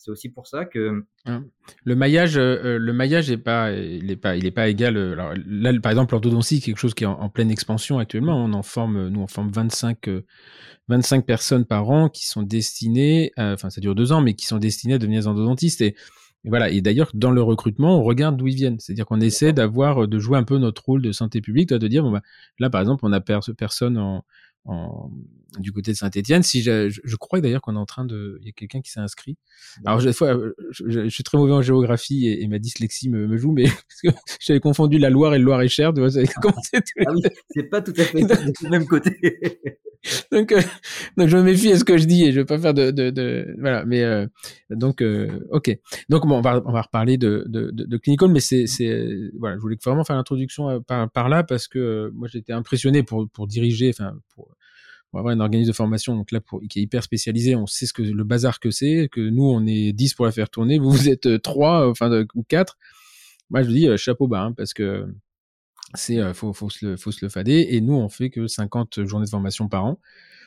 c'est 0.00 0.10
aussi 0.10 0.30
pour 0.30 0.46
ça 0.46 0.64
que 0.64 1.04
hein. 1.26 1.44
le 1.84 1.94
maillage, 1.94 2.38
euh, 2.38 2.58
euh, 2.64 2.78
le 2.78 2.92
maillage 2.94 3.30
est 3.30 3.36
pas, 3.36 3.70
il 3.70 4.10
est 4.10 4.16
pas, 4.16 4.34
il 4.34 4.46
est 4.46 4.50
pas 4.50 4.68
égal. 4.68 4.96
Euh, 4.96 5.12
alors 5.12 5.34
là, 5.46 5.78
par 5.78 5.92
exemple, 5.92 6.14
l'orthodontie, 6.14 6.62
quelque 6.62 6.78
chose 6.78 6.94
qui 6.94 7.04
est 7.04 7.06
en, 7.06 7.28
pleine 7.28 7.50
expansion 7.50 7.98
actuellement. 7.98 8.42
On 8.42 8.54
en 8.54 8.62
forme, 8.62 9.08
nous, 9.08 9.20
on 9.20 9.26
forme 9.26 9.50
25, 9.50 10.08
25 10.88 11.26
personnes 11.26 11.66
par 11.66 11.90
an 11.90 12.08
qui 12.08 12.26
sont 12.26 12.42
destinées, 12.42 13.32
enfin, 13.36 13.68
ça 13.68 13.82
dure 13.82 13.94
deux 13.94 14.10
ans, 14.12 14.22
mais 14.22 14.32
qui 14.32 14.46
sont 14.46 14.56
destinées 14.56 14.94
à 14.94 14.98
devenir 14.98 15.28
endodontistes. 15.28 15.82
Et, 15.82 15.94
voilà. 16.44 16.70
Et 16.70 16.80
d'ailleurs, 16.80 17.10
dans 17.12 17.30
le 17.30 17.42
recrutement, 17.42 18.00
on 18.00 18.02
regarde 18.02 18.38
d'où 18.38 18.46
ils 18.46 18.56
viennent. 18.56 18.80
C'est-à-dire 18.80 19.04
qu'on 19.04 19.20
essaie 19.20 19.52
d'avoir, 19.52 20.08
de 20.08 20.18
jouer 20.18 20.38
un 20.38 20.44
peu 20.44 20.56
notre 20.56 20.82
rôle 20.82 21.02
de 21.02 21.12
santé 21.12 21.42
publique, 21.42 21.68
de 21.74 21.88
dire, 21.88 22.02
bon, 22.02 22.12
bah, 22.12 22.22
là, 22.58 22.70
par 22.70 22.80
exemple, 22.80 23.04
on 23.04 23.12
a 23.12 23.20
personne 23.20 23.98
en, 23.98 24.24
en, 24.64 25.10
du 25.58 25.72
côté 25.72 25.92
de 25.92 25.96
Saint-Etienne. 25.96 26.42
Si 26.42 26.62
je, 26.62 26.88
je, 26.88 27.16
crois 27.16 27.40
d'ailleurs 27.40 27.60
qu'on 27.60 27.76
est 27.76 27.78
en 27.78 27.86
train 27.86 28.04
de, 28.04 28.38
il 28.40 28.46
y 28.46 28.50
a 28.50 28.52
quelqu'un 28.52 28.80
qui 28.80 28.90
s'est 28.90 29.00
inscrit. 29.00 29.36
Alors, 29.84 30.00
je, 30.00 30.10
je, 30.70 31.08
suis 31.08 31.24
très 31.24 31.38
mauvais 31.38 31.52
en 31.52 31.62
géographie 31.62 32.28
et, 32.28 32.46
ma 32.48 32.58
dyslexie 32.58 33.08
me, 33.08 33.26
me 33.26 33.36
joue, 33.36 33.52
mais 33.52 33.66
j'avais 34.40 34.60
confondu 34.60 34.98
la 34.98 35.10
Loire 35.10 35.34
et 35.34 35.38
le 35.38 35.44
Loir-et-Cher. 35.44 35.92
Tu 35.92 36.00
vois, 36.00 36.10
ah 36.16 37.12
oui, 37.12 37.22
c'est 37.50 37.64
pas 37.64 37.82
tout 37.82 37.94
à 37.96 38.04
fait 38.04 38.22
du 38.62 38.68
même 38.68 38.86
côté. 38.86 39.16
donc, 40.32 40.52
euh, 40.52 40.60
donc, 41.16 41.28
je 41.28 41.36
me 41.36 41.42
méfie 41.42 41.72
à 41.72 41.78
ce 41.78 41.84
que 41.84 41.98
je 41.98 42.04
dis 42.04 42.24
et 42.24 42.32
je 42.32 42.40
veux 42.40 42.46
pas 42.46 42.58
faire 42.58 42.74
de, 42.74 42.90
de, 42.90 43.10
de 43.10 43.54
voilà. 43.58 43.84
Mais 43.84 44.02
euh, 44.02 44.26
donc, 44.70 45.02
euh, 45.02 45.46
ok. 45.50 45.76
Donc, 46.08 46.26
bon, 46.26 46.38
on 46.38 46.40
va 46.40 46.62
on 46.64 46.72
va 46.72 46.82
reparler 46.82 47.18
de 47.18 47.44
de, 47.48 47.70
de, 47.70 47.96
clinical, 47.98 48.30
mais 48.30 48.40
c'est 48.40 48.66
c'est 48.66 49.06
voilà, 49.38 49.56
je 49.56 49.60
voulais 49.60 49.76
vraiment 49.84 50.04
faire 50.04 50.16
l'introduction 50.16 50.80
par 50.82 51.10
par 51.10 51.28
là 51.28 51.42
parce 51.42 51.68
que 51.68 52.10
moi 52.14 52.28
j'étais 52.28 52.52
impressionné 52.52 53.02
pour 53.02 53.28
pour 53.30 53.46
diriger, 53.46 53.90
enfin 53.90 54.14
pour 54.34 54.48
on 55.12 55.18
va 55.18 55.20
avoir 55.20 55.34
un 55.34 55.40
organisme 55.40 55.70
de 55.70 55.76
formation 55.76 56.14
donc 56.16 56.30
là 56.30 56.40
pour, 56.40 56.60
qui 56.68 56.80
est 56.80 56.82
hyper 56.82 57.02
spécialisé 57.02 57.56
on 57.56 57.66
sait 57.66 57.86
ce 57.86 57.92
que 57.92 58.02
le 58.02 58.24
bazar 58.24 58.60
que 58.60 58.70
c'est 58.70 59.08
que 59.10 59.20
nous 59.20 59.44
on 59.44 59.66
est 59.66 59.92
10 59.92 60.14
pour 60.14 60.26
la 60.26 60.32
faire 60.32 60.50
tourner 60.50 60.78
vous 60.78 60.90
vous 60.90 61.08
êtes 61.08 61.42
3 61.42 61.88
enfin 61.88 62.24
ou 62.34 62.42
4 62.42 62.76
moi 63.50 63.62
je 63.62 63.68
vous 63.68 63.74
dis 63.74 63.88
chapeau 63.98 64.28
bas 64.28 64.42
hein, 64.42 64.52
parce 64.52 64.74
que 64.74 65.06
c'est 65.94 66.34
faut 66.34 66.52
faut 66.52 66.70
se 66.70 66.86
le 66.86 66.96
faut 66.96 67.10
se 67.10 67.24
le 67.24 67.28
fader 67.28 67.66
et 67.70 67.80
nous 67.80 67.94
on 67.94 68.08
fait 68.08 68.30
que 68.30 68.46
50 68.46 69.04
journées 69.04 69.26
de 69.26 69.30
formation 69.30 69.68
par 69.68 69.84
an. 69.84 69.98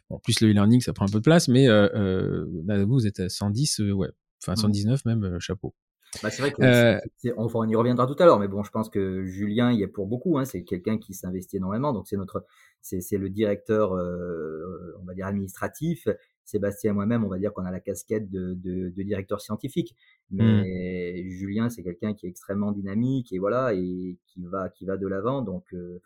Bon, 0.10 0.20
plus 0.20 0.40
le 0.40 0.50
e-learning 0.50 0.80
ça 0.80 0.94
prend 0.94 1.06
un 1.06 1.12
peu 1.12 1.20
de 1.20 1.24
place 1.24 1.48
mais 1.48 1.68
euh, 1.68 2.46
vous 2.46 2.94
vous 2.94 3.08
êtes 3.08 3.20
à 3.20 3.30
110 3.30 3.80
ouais 3.80 4.10
enfin 4.42 4.56
119 4.56 5.04
mmh. 5.04 5.10
même 5.10 5.40
chapeau 5.40 5.74
bah, 6.22 6.30
c'est 6.30 6.42
vrai 6.42 6.52
que 6.52 6.62
euh, 6.62 7.00
on, 7.38 7.68
y 7.68 7.76
reviendra 7.76 8.06
tout 8.06 8.16
à 8.20 8.26
l'heure, 8.26 8.40
mais 8.40 8.48
bon, 8.48 8.64
je 8.64 8.72
pense 8.72 8.90
que 8.90 9.24
Julien 9.24 9.72
y 9.72 9.82
est 9.82 9.88
pour 9.88 10.06
beaucoup. 10.06 10.38
Hein, 10.38 10.46
c'est 10.46 10.64
quelqu'un 10.64 10.98
qui 10.98 11.14
s'investit 11.14 11.58
énormément, 11.58 11.94
donc 11.94 12.08
c'est 12.08 12.18
notre, 12.18 12.46
c'est 12.82 13.18
le 13.18 13.30
directeur, 13.30 13.94
euh, 13.94 14.96
on 15.02 15.06
va 15.06 15.14
dire 15.14 15.28
administratif. 15.28 16.08
Sébastien 16.46 16.92
et 16.92 16.94
moi-même, 16.94 17.24
on 17.24 17.30
va 17.30 17.40
dire 17.40 17.54
qu'on 17.54 17.66
a 17.66 17.72
la 17.72 17.80
casquette 17.80 18.30
de, 18.30 18.54
de, 18.54 18.90
de 18.90 19.04
directeur 19.04 19.40
scientifique, 19.40 19.96
mmh. 20.32 20.38
mais 20.38 21.30
Julien, 21.30 21.70
c'est 21.70 21.84
quelqu'un 21.84 22.14
qui 22.14 22.26
est 22.26 22.30
extrêmement 22.30 22.74
dynamique 22.74 23.32
et 23.32 23.40
voilà 23.40 23.74
et 23.74 24.18
qui 24.28 24.44
va 24.44 24.68
qui 24.70 24.86
va 24.86 24.98
de 24.98 25.08
l'avant. 25.08 25.42
Donc 25.42 25.74
euh, 25.74 26.02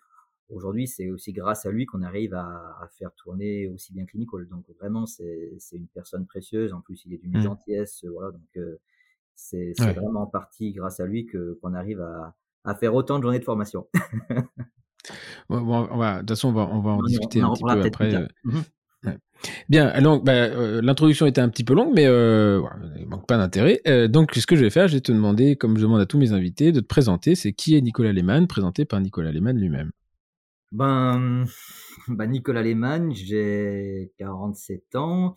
aujourd'hui, 0.50 0.88
c'est 0.88 1.10
aussi 1.10 1.34
grâce 1.34 1.66
à 1.66 1.72
lui 1.72 1.88
qu'on 1.88 2.04
arrive 2.04 2.36
à, 2.36 2.46
à, 2.46 2.88
faire 3.00 3.12
tourner 3.16 3.68
aussi 3.68 3.94
bien 3.94 4.06
Clinical. 4.06 4.48
Donc 4.48 4.64
vraiment, 4.80 5.08
c'est 5.08 5.58
une 5.74 5.88
personne 5.88 6.28
précieuse. 6.28 6.72
En 6.72 6.82
plus, 6.82 7.04
il 7.06 7.16
est 7.16 7.18
d'une 7.18 7.40
mmh. 7.40 7.42
gentillesse, 7.42 8.06
voilà. 8.06 8.32
Donc 8.32 8.58
euh, 8.58 8.80
c'est 9.38 9.74
vraiment 9.79 10.24
en 10.24 10.27
partie 10.27 10.74
grâce 10.74 11.00
à 11.00 11.06
lui 11.06 11.25
que 11.25 11.58
qu'on 11.62 11.74
arrive 11.74 12.01
à, 12.01 12.36
à, 12.65 12.75
faire 12.75 12.94
autant 12.94 13.17
de 13.17 13.24
journées 13.24 13.39
de 13.39 13.46
formation. 13.46 13.88
bon, 15.50 15.88
on 15.89 15.98
va, 15.98 16.15
de 16.15 16.20
toute 16.20 16.29
façon, 16.29 16.50
on 16.50 16.53
va, 16.53 16.67
on 16.72 16.82
va 16.82 16.91
en 16.91 17.03
discuter 17.03 17.41
un 17.41 17.53
petit 17.53 17.63
peu 17.63 17.82
après. 17.82 18.15
Euh, 18.15 18.27
mmh 18.44 18.60
Bien, 19.70 19.88
alors 19.88 20.22
bah, 20.22 20.32
euh, 20.32 20.82
l'introduction 20.82 21.25
était 21.25 21.41
un 21.41 21.50
petit 21.50 21.63
peu 21.63 21.74
longue, 21.74 21.94
mais 21.94 22.06
euh, 22.08 22.62
il 22.98 23.08
manque 23.08 23.27
pas 23.27 23.38
d'intérêt. 23.38 23.82
Euh, 23.88 24.08
donc, 24.08 24.34
ce 24.34 24.46
que 24.48 24.56
je 24.56 24.62
vais 24.62 24.70
faire, 24.70 24.88
je 24.88 24.96
vais 24.96 25.01
te 25.01 25.12
demander, 25.12 25.56
comme 25.56 25.77
je 25.77 25.84
demande 25.84 26.01
à 26.01 26.06
tous 26.06 26.17
mes 26.17 26.32
invités, 26.32 26.72
de 26.72 26.79
te 26.79 26.86
présenter. 26.86 27.36
C'est 27.36 27.53
qui 27.53 27.75
est 27.75 27.82
Nicolas 27.82 28.13
Lehmann, 28.13 28.48
présenté 28.48 28.86
par 28.86 29.00
Nicolas 29.00 29.32
Lehmann 29.32 29.58
lui-même? 29.58 29.91
Ben, 30.72 31.46
ben, 32.08 32.27
Nicolas 32.27 32.63
Lehmann, 32.63 33.13
j'ai 33.13 34.12
47 34.17 34.96
ans. 34.96 35.36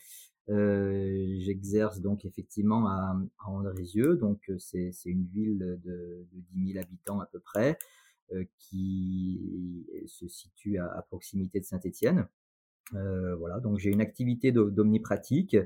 Euh, 0.51 1.37
j'exerce 1.39 2.01
donc 2.01 2.25
effectivement 2.25 2.89
à, 2.89 3.17
à 3.39 3.51
Andrézieux, 3.51 4.17
donc 4.17 4.51
euh, 4.51 4.59
c'est 4.59 4.91
une 5.05 5.27
ville 5.27 5.79
de, 5.85 6.27
de 6.33 6.41
10 6.55 6.73
000 6.73 6.83
habitants 6.83 7.21
à 7.21 7.27
peu 7.27 7.39
près, 7.39 7.79
euh, 8.33 8.45
qui 8.59 9.87
se 10.07 10.27
situe 10.27 10.79
à, 10.79 11.05
proximité 11.09 11.61
de 11.61 11.65
Saint-Étienne. 11.65 12.27
Voilà, 12.93 13.61
donc 13.61 13.79
j'ai 13.79 13.91
une 13.91 14.01
activité 14.01 14.51
d'omnipratique, 14.51 15.57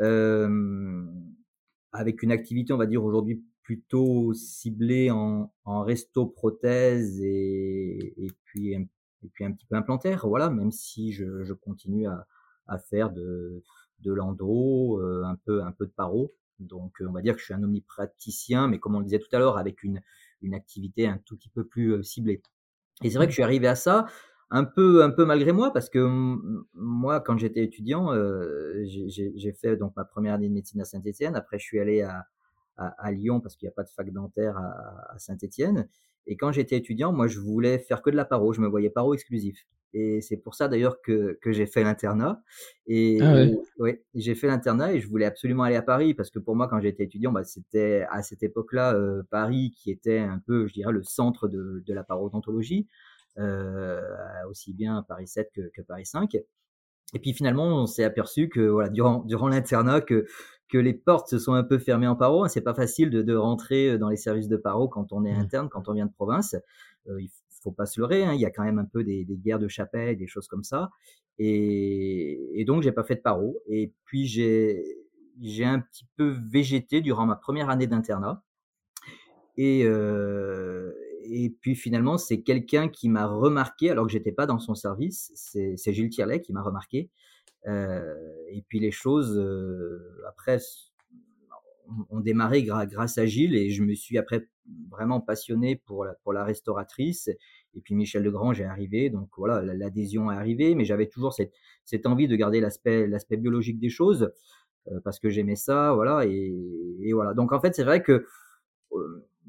avec 0.00 2.22
une 2.22 2.32
activité, 2.32 2.72
on 2.72 2.76
va 2.76 2.86
dire 2.86 3.04
aujourd'hui 3.04 3.44
plutôt 3.62 4.34
ciblée 4.34 5.12
en, 5.12 5.52
resto 5.66 6.26
prothèse 6.26 7.20
et, 7.20 8.32
puis 8.44 8.74
un 8.74 9.52
petit 9.52 9.66
peu 9.66 9.76
implantaire, 9.76 10.26
voilà, 10.26 10.50
même 10.50 10.72
si 10.72 11.12
je, 11.12 11.52
continue 11.52 12.08
à 12.08 12.78
faire 12.78 13.12
de 13.12 13.62
de 14.00 14.12
l'endo, 14.12 15.00
euh, 15.00 15.24
un 15.24 15.36
peu 15.36 15.62
un 15.62 15.72
peu 15.72 15.86
de 15.86 15.92
paro. 15.92 16.34
Donc 16.58 17.00
euh, 17.00 17.06
on 17.08 17.12
va 17.12 17.22
dire 17.22 17.34
que 17.34 17.40
je 17.40 17.46
suis 17.46 17.54
un 17.54 17.62
omnipraticien, 17.62 18.68
mais 18.68 18.78
comme 18.78 18.94
on 18.94 19.00
le 19.00 19.04
disait 19.04 19.18
tout 19.18 19.34
à 19.34 19.38
l'heure, 19.38 19.58
avec 19.58 19.82
une 19.82 20.00
une 20.42 20.54
activité 20.54 21.06
un 21.06 21.18
tout 21.18 21.36
petit 21.36 21.48
peu 21.48 21.64
plus 21.64 21.94
euh, 21.94 22.02
ciblée. 22.02 22.42
Et 23.02 23.10
c'est 23.10 23.16
vrai 23.16 23.26
que 23.26 23.30
je 23.30 23.36
suis 23.36 23.42
arrivé 23.42 23.68
à 23.68 23.74
ça 23.76 24.06
un 24.50 24.64
peu 24.64 25.02
un 25.02 25.10
peu 25.10 25.24
malgré 25.26 25.52
moi 25.52 25.72
parce 25.72 25.90
que 25.90 25.98
moi 26.72 27.20
quand 27.20 27.36
j'étais 27.36 27.62
étudiant 27.62 28.14
j'ai 28.86 29.52
fait 29.52 29.76
donc 29.76 29.94
ma 29.94 30.06
première 30.06 30.34
année 30.34 30.48
de 30.48 30.54
médecine 30.54 30.80
à 30.80 30.86
Saint-Étienne 30.86 31.36
après 31.36 31.58
je 31.58 31.64
suis 31.64 31.78
allé 31.78 32.00
à, 32.00 32.26
à, 32.78 32.86
à 32.98 33.12
Lyon 33.12 33.40
parce 33.40 33.56
qu'il 33.56 33.66
n'y 33.66 33.72
a 33.72 33.74
pas 33.74 33.84
de 33.84 33.90
fac 33.90 34.10
dentaire 34.10 34.56
à, 34.56 35.12
à 35.14 35.18
Saint-Étienne 35.18 35.86
et 36.28 36.36
quand 36.36 36.52
j'étais 36.52 36.76
étudiant 36.76 37.12
moi 37.12 37.26
je 37.26 37.40
voulais 37.40 37.78
faire 37.78 38.02
que 38.02 38.10
de 38.10 38.16
la 38.16 38.24
paro 38.24 38.52
je 38.52 38.60
me 38.60 38.68
voyais 38.68 38.90
paro 38.90 39.14
exclusif 39.14 39.66
et 39.94 40.20
c'est 40.20 40.36
pour 40.36 40.54
ça 40.54 40.68
d'ailleurs 40.68 41.00
que, 41.00 41.38
que 41.40 41.52
j'ai 41.52 41.66
fait 41.66 41.82
l'internat. 41.82 42.42
Et 42.86 43.18
ah 43.22 43.46
ouais. 43.78 44.02
j'ai 44.14 44.34
fait 44.34 44.46
l'internat 44.46 44.92
et 44.92 45.00
je 45.00 45.08
voulais 45.08 45.24
absolument 45.24 45.62
aller 45.62 45.76
à 45.76 45.82
Paris 45.82 46.14
parce 46.14 46.30
que 46.30 46.38
pour 46.38 46.56
moi, 46.56 46.68
quand 46.68 46.80
j'étais 46.80 47.04
étudiant, 47.04 47.32
bah, 47.32 47.44
c'était 47.44 48.06
à 48.10 48.22
cette 48.22 48.42
époque-là 48.42 48.94
euh, 48.94 49.22
Paris 49.30 49.72
qui 49.76 49.90
était 49.90 50.18
un 50.18 50.40
peu, 50.46 50.66
je 50.66 50.74
dirais, 50.74 50.92
le 50.92 51.02
centre 51.02 51.48
de, 51.48 51.82
de 51.86 51.94
la 51.94 52.04
parodontologie, 52.04 52.86
euh, 53.38 54.00
aussi 54.50 54.74
bien 54.74 55.04
Paris 55.08 55.28
7 55.28 55.50
que, 55.54 55.70
que 55.74 55.82
Paris 55.82 56.06
5. 56.06 56.34
Et 57.14 57.18
puis 57.20 57.32
finalement, 57.32 57.64
on 57.64 57.86
s'est 57.86 58.04
aperçu 58.04 58.50
que 58.50 58.60
voilà, 58.60 58.90
durant, 58.90 59.24
durant 59.24 59.48
l'internat, 59.48 60.02
que, 60.02 60.26
que 60.68 60.78
les 60.78 60.94
portes 60.94 61.28
se 61.28 61.38
sont 61.38 61.54
un 61.54 61.64
peu 61.64 61.78
fermées 61.78 62.06
en 62.06 62.16
paro. 62.16 62.46
C'est 62.48 62.60
pas 62.60 62.74
facile 62.74 63.10
de, 63.10 63.22
de 63.22 63.34
rentrer 63.34 63.98
dans 63.98 64.08
les 64.08 64.16
services 64.16 64.48
de 64.48 64.56
paro 64.56 64.88
quand 64.88 65.12
on 65.12 65.24
est 65.24 65.34
mmh. 65.34 65.40
interne, 65.40 65.68
quand 65.68 65.88
on 65.88 65.94
vient 65.94 66.06
de 66.06 66.12
province. 66.12 66.54
Euh, 67.08 67.20
il 67.20 67.30
faut 67.62 67.72
pas 67.72 67.86
se 67.86 68.00
leurrer, 68.00 68.24
hein, 68.24 68.34
il 68.34 68.40
y 68.40 68.46
a 68.46 68.50
quand 68.50 68.62
même 68.62 68.78
un 68.78 68.84
peu 68.84 69.02
des, 69.02 69.24
des 69.24 69.36
guerres 69.36 69.58
de 69.58 69.68
chapelle, 69.68 70.16
des 70.16 70.26
choses 70.26 70.46
comme 70.46 70.64
ça. 70.64 70.90
Et, 71.38 72.60
et 72.60 72.64
donc, 72.64 72.82
j'ai 72.82 72.92
pas 72.92 73.04
fait 73.04 73.16
de 73.16 73.20
paro. 73.20 73.60
Et 73.66 73.92
puis, 74.04 74.26
j'ai, 74.26 74.84
j'ai 75.40 75.64
un 75.64 75.80
petit 75.80 76.06
peu 76.16 76.36
végété 76.50 77.00
durant 77.00 77.26
ma 77.26 77.36
première 77.36 77.70
année 77.70 77.86
d'internat. 77.86 78.42
Et, 79.56 79.82
euh, 79.84 80.92
et 81.24 81.50
puis 81.50 81.74
finalement, 81.74 82.16
c'est 82.16 82.42
quelqu'un 82.42 82.88
qui 82.88 83.08
m'a 83.08 83.26
remarqué, 83.26 83.90
alors 83.90 84.06
que 84.06 84.12
j'étais 84.12 84.32
pas 84.32 84.46
dans 84.46 84.60
son 84.60 84.74
service, 84.74 85.32
c'est, 85.34 85.92
Gilles 85.92 86.10
Tirlet 86.10 86.40
qui 86.40 86.52
m'a 86.52 86.62
remarqué. 86.62 87.10
Euh, 87.66 88.14
et 88.50 88.62
puis 88.68 88.78
les 88.80 88.90
choses, 88.90 89.36
euh, 89.38 90.22
après, 90.28 90.58
ont 92.10 92.20
démarré 92.20 92.62
grâce 92.64 93.18
à 93.18 93.26
Gilles 93.26 93.56
et 93.56 93.70
je 93.70 93.82
me 93.82 93.94
suis 93.94 94.18
après 94.18 94.46
vraiment 94.90 95.20
passionné 95.20 95.76
pour 95.76 96.04
la, 96.04 96.14
pour 96.22 96.32
la 96.32 96.44
restauratrice. 96.44 97.28
Et 97.74 97.80
puis 97.80 97.94
Michel 97.94 98.22
Legrange 98.22 98.60
est 98.60 98.64
arrivé, 98.64 99.10
donc 99.10 99.30
voilà, 99.36 99.62
l'adhésion 99.62 100.30
est 100.30 100.34
arrivée, 100.34 100.74
mais 100.74 100.84
j'avais 100.84 101.06
toujours 101.06 101.32
cette, 101.32 101.54
cette 101.84 102.06
envie 102.06 102.28
de 102.28 102.36
garder 102.36 102.60
l'aspect 102.60 103.06
l'aspect 103.06 103.36
biologique 103.36 103.78
des 103.78 103.88
choses 103.88 104.30
euh, 104.92 105.00
parce 105.04 105.18
que 105.18 105.30
j'aimais 105.30 105.56
ça, 105.56 105.92
voilà. 105.94 106.26
Et, 106.26 107.12
voilà. 107.12 107.34
Donc 107.34 107.52
en 107.52 107.60
fait, 107.60 107.74
c'est 107.74 107.84
vrai 107.84 108.02
que 108.02 108.26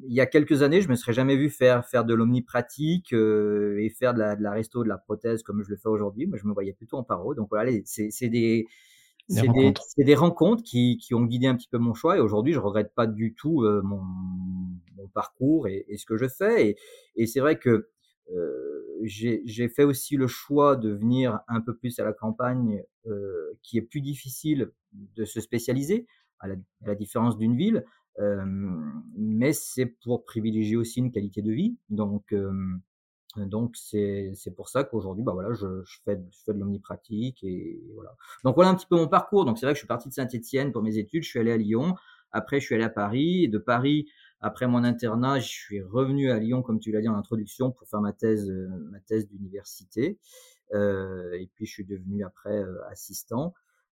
il 0.07 0.13
y 0.13 0.21
a 0.21 0.25
quelques 0.25 0.61
années, 0.61 0.81
je 0.81 0.89
me 0.89 0.95
serais 0.95 1.13
jamais 1.13 1.35
vu 1.35 1.49
faire 1.49 1.85
faire 1.85 2.05
de 2.05 2.13
l'omnipratique 2.13 3.13
euh, 3.13 3.77
et 3.79 3.89
faire 3.89 4.13
de 4.13 4.19
la, 4.19 4.35
de 4.35 4.43
la 4.43 4.51
resto, 4.51 4.83
de 4.83 4.89
la 4.89 4.97
prothèse 4.97 5.43
comme 5.43 5.63
je 5.63 5.69
le 5.69 5.77
fais 5.77 5.89
aujourd'hui. 5.89 6.25
Moi, 6.27 6.37
je 6.41 6.47
me 6.47 6.53
voyais 6.53 6.73
plutôt 6.73 6.97
en 6.97 7.03
paro. 7.03 7.35
Donc 7.35 7.49
voilà, 7.49 7.71
c'est 7.85 8.29
des 8.29 8.65
c'est 9.29 9.47
des, 9.47 9.73
des, 9.97 10.15
rencontres 10.15 10.63
qui, 10.63 10.97
qui, 10.97 11.13
ont 11.13 11.23
guidé 11.23 11.45
un 11.45 11.55
petit 11.55 11.67
peu 11.67 11.77
mon 11.77 11.93
choix 11.93 12.17
et 12.17 12.19
aujourd'hui 12.19 12.51
je 12.51 12.59
regrette 12.59 12.93
pas 12.95 13.05
du 13.05 13.35
tout 13.35 13.61
euh, 13.61 13.81
mon, 13.83 14.01
mon, 14.95 15.07
parcours 15.13 15.67
et, 15.67 15.85
et, 15.87 15.97
ce 15.97 16.05
que 16.07 16.17
je 16.17 16.27
fais 16.27 16.69
et, 16.69 16.77
et 17.15 17.27
c'est 17.27 17.39
vrai 17.39 17.59
que 17.59 17.89
euh, 18.35 18.79
j'ai 19.03 19.69
fait 19.69 19.83
aussi 19.83 20.17
le 20.17 20.27
choix 20.27 20.75
de 20.75 20.89
venir 20.89 21.39
un 21.47 21.61
peu 21.61 21.75
plus 21.75 21.99
à 21.99 22.03
la 22.03 22.13
campagne 22.13 22.83
euh, 23.07 23.53
qui 23.61 23.77
est 23.77 23.81
plus 23.81 24.01
difficile 24.01 24.71
de 24.93 25.25
se 25.25 25.39
spécialiser 25.41 26.07
à 26.39 26.47
la, 26.47 26.55
à 26.83 26.87
la 26.87 26.95
différence 26.95 27.37
d'une 27.37 27.55
ville 27.55 27.85
mais 29.15 29.53
c'est 29.53 29.85
pour 29.85 30.25
privilégier 30.25 30.75
aussi 30.75 30.99
une 30.99 31.11
qualité 31.11 31.41
de 31.41 31.51
vie 31.51 31.77
donc 31.89 32.33
donc 33.37 33.75
c'est 33.77 34.53
pour 34.55 34.69
ça 34.69 34.83
qu'aujourd'hui 34.83 35.23
bah 35.23 35.33
voilà 35.33 35.53
je, 35.53 35.83
fais 36.03 36.19
je 36.31 36.37
fais 36.45 36.53
de 36.53 36.59
l'omnipratique 36.59 37.43
et 37.43 37.81
voilà. 37.93 38.15
Donc 38.43 38.55
voilà 38.55 38.71
un 38.71 38.75
petit 38.75 38.87
peu 38.87 38.95
mon 38.95 39.07
parcours. 39.07 39.45
Donc 39.45 39.57
c'est 39.57 39.65
vrai 39.65 39.73
que 39.73 39.77
je 39.77 39.81
suis 39.81 39.87
parti 39.87 40.09
de 40.09 40.13
Saint-Étienne 40.13 40.71
pour 40.71 40.81
mes 40.81 40.97
études, 40.97 41.23
je 41.23 41.29
suis 41.29 41.39
allé 41.39 41.51
à 41.51 41.57
Lyon, 41.57 41.95
après 42.31 42.59
je 42.59 42.65
suis 42.65 42.75
allé 42.75 42.83
à 42.83 42.89
Paris 42.89 43.47
de 43.47 43.57
Paris 43.59 44.07
après 44.41 44.67
mon 44.67 44.83
internat, 44.83 45.39
je 45.39 45.47
suis 45.47 45.81
revenu 45.81 46.31
à 46.31 46.39
Lyon 46.39 46.63
comme 46.63 46.79
tu 46.79 46.91
l'as 46.91 47.01
dit 47.01 47.09
en 47.09 47.15
introduction 47.15 47.71
pour 47.71 47.87
faire 47.87 48.01
ma 48.01 48.13
thèse 48.13 48.49
euh, 48.49 48.67
ma 48.91 48.99
thèse 48.99 49.27
d'université. 49.27 50.17
Et 50.73 51.49
puis 51.55 51.65
je 51.65 51.71
suis 51.71 51.85
devenu 51.85 52.23
après 52.23 52.57
euh, 52.57 52.77
assistant 52.89 53.53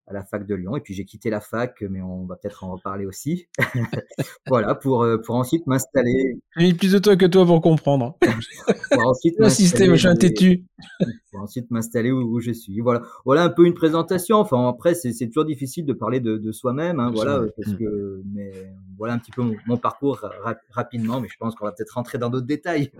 à 0.06 0.12
la 0.12 0.24
fac 0.24 0.46
de 0.46 0.54
Lyon. 0.54 0.76
Et 0.76 0.80
puis 0.80 0.94
j'ai 0.94 1.04
quitté 1.04 1.30
la 1.30 1.40
fac, 1.40 1.82
mais 1.88 2.00
on 2.02 2.26
va 2.26 2.36
peut-être 2.36 2.64
en 2.64 2.72
reparler 2.72 3.06
aussi. 3.06 3.46
voilà, 4.48 4.74
pour, 4.74 5.02
euh, 5.02 5.18
pour 5.18 5.36
ensuite 5.36 5.66
m'installer. 5.66 6.38
J'ai 6.56 6.64
mis 6.64 6.74
plus 6.74 6.92
de 6.92 6.98
toi 6.98 7.16
que 7.16 7.26
toi 7.26 7.46
pour 7.46 7.60
comprendre. 7.60 8.16
pour 8.90 9.06
ensuite 9.08 9.38
m'assister, 9.38 9.88
machin 9.88 10.14
têtu. 10.14 10.64
Pour 11.30 11.42
ensuite 11.42 11.70
m'installer 11.70 12.10
où, 12.10 12.40
je 12.40 12.50
suis. 12.50 12.80
Voilà, 12.80 13.02
voilà 13.24 13.44
un 13.44 13.50
peu 13.50 13.64
une 13.64 13.74
présentation. 13.74 14.38
Enfin, 14.38 14.68
après, 14.68 14.94
c'est 14.94 15.14
toujours 15.28 15.44
difficile 15.44 15.86
de 15.86 15.92
parler 15.92 16.18
de, 16.18 16.38
de 16.38 16.50
soi-même. 16.50 16.98
Hein, 16.98 17.12
voilà, 17.14 17.44
parce 17.56 17.72
mm. 17.72 17.78
que, 17.78 18.22
mais 18.32 18.52
voilà 18.98 19.14
un 19.14 19.18
petit 19.18 19.30
peu 19.30 19.42
mon, 19.66 19.76
parcours 19.76 20.28
rapidement, 20.70 21.20
mais 21.20 21.28
je 21.28 21.36
pense 21.38 21.54
qu'on 21.54 21.66
va 21.66 21.72
peut-être 21.72 21.92
rentrer 21.92 22.18
dans 22.18 22.30
d'autres 22.30 22.48
détails 22.48 22.90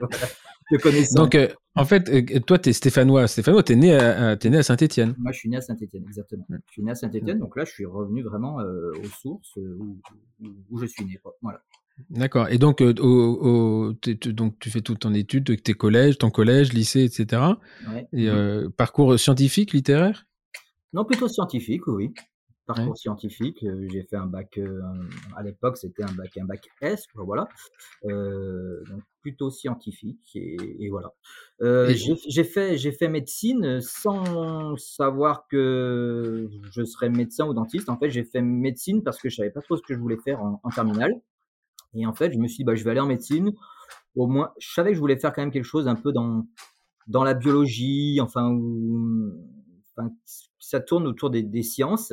de 0.70 0.76
connaissances. 0.78 1.14
Donc, 1.14 1.34
euh, 1.34 1.48
en 1.74 1.84
fait, 1.84 2.08
euh, 2.08 2.40
toi, 2.40 2.58
tu 2.58 2.70
es 2.70 2.72
stéphanois. 2.72 3.26
Stéphanois, 3.28 3.62
tu 3.62 3.72
es 3.72 3.76
né 3.76 3.94
à, 3.94 4.32
es 4.32 4.50
né 4.50 4.58
à 4.58 4.62
Saint-Etienne. 4.62 5.14
Moi, 5.18 5.32
je 5.32 5.38
suis 5.38 5.48
né 5.48 5.56
à 5.56 5.60
Saint-Etienne, 5.60 6.04
exactement. 6.06 6.44
Je 6.48 6.72
suis 6.72 6.82
né 6.82 6.89
à 6.90 6.94
Saint-Etienne, 6.94 7.38
donc 7.38 7.56
là, 7.56 7.64
je 7.64 7.72
suis 7.72 7.86
revenu 7.86 8.22
vraiment 8.22 8.60
euh, 8.60 8.92
aux 8.98 9.08
sources 9.08 9.56
où, 9.56 9.98
où, 10.70 10.78
je 10.78 10.86
suis 10.86 11.04
né. 11.04 11.18
Voilà. 11.42 11.60
D'accord. 12.10 12.48
Et 12.48 12.58
donc, 12.58 12.80
au, 12.80 12.92
au, 13.00 13.92
donc, 14.32 14.58
tu 14.58 14.70
fais 14.70 14.80
toute 14.80 15.00
ton 15.00 15.14
étude, 15.14 15.62
tes 15.62 15.74
collèges, 15.74 16.18
ton 16.18 16.30
collège, 16.30 16.72
lycée, 16.72 17.04
etc. 17.04 17.42
Ouais. 17.88 18.08
Et 18.12 18.28
parcours 18.76 19.18
scientifique, 19.18 19.72
littéraire? 19.72 20.26
Non, 20.92 21.04
plutôt 21.04 21.28
scientifique, 21.28 21.86
oui 21.86 22.12
parcours 22.74 22.98
scientifique. 22.98 23.62
Euh, 23.64 23.86
j'ai 23.90 24.02
fait 24.02 24.16
un 24.16 24.26
bac, 24.26 24.58
euh, 24.58 24.80
à 25.36 25.42
l'époque, 25.42 25.76
c'était 25.76 26.02
un 26.02 26.12
bac, 26.12 26.36
un 26.38 26.44
bac 26.44 26.68
S, 26.80 27.06
voilà. 27.14 27.48
Euh, 28.04 28.82
donc 28.88 29.02
plutôt 29.20 29.50
scientifique 29.50 30.34
et, 30.34 30.88
voilà. 30.90 31.12
j'ai 31.60 32.44
fait, 32.44 32.76
j'ai 32.76 32.92
fait 32.92 33.08
médecine 33.08 33.80
sans 33.80 34.76
savoir 34.76 35.46
que 35.48 36.48
je 36.72 36.84
serais 36.84 37.10
médecin 37.10 37.46
ou 37.46 37.54
dentiste. 37.54 37.88
En 37.88 37.98
fait, 37.98 38.10
j'ai 38.10 38.24
fait 38.24 38.42
médecine 38.42 39.02
parce 39.02 39.20
que 39.20 39.28
je 39.28 39.36
savais 39.36 39.50
pas 39.50 39.60
trop 39.60 39.76
ce 39.76 39.82
que 39.82 39.94
je 39.94 39.98
voulais 39.98 40.18
faire 40.18 40.42
en, 40.42 40.70
terminale. 40.74 41.20
Et 41.94 42.06
en 42.06 42.14
fait, 42.14 42.32
je 42.32 42.38
me 42.38 42.46
suis 42.46 42.58
dit, 42.58 42.64
bah, 42.64 42.74
je 42.74 42.84
vais 42.84 42.90
aller 42.90 43.00
en 43.00 43.06
médecine. 43.06 43.52
Au 44.16 44.26
moins, 44.26 44.52
je 44.58 44.72
savais 44.72 44.90
que 44.90 44.96
je 44.96 45.00
voulais 45.00 45.18
faire 45.18 45.32
quand 45.32 45.42
même 45.42 45.50
quelque 45.50 45.64
chose 45.64 45.88
un 45.88 45.96
peu 45.96 46.12
dans 46.12 46.46
dans 47.06 47.24
la 47.24 47.34
biologie, 47.34 48.20
enfin, 48.20 48.56
enfin 49.96 50.10
ça 50.58 50.80
tourne 50.80 51.06
autour 51.08 51.30
des, 51.30 51.42
des 51.42 51.62
sciences. 51.62 52.12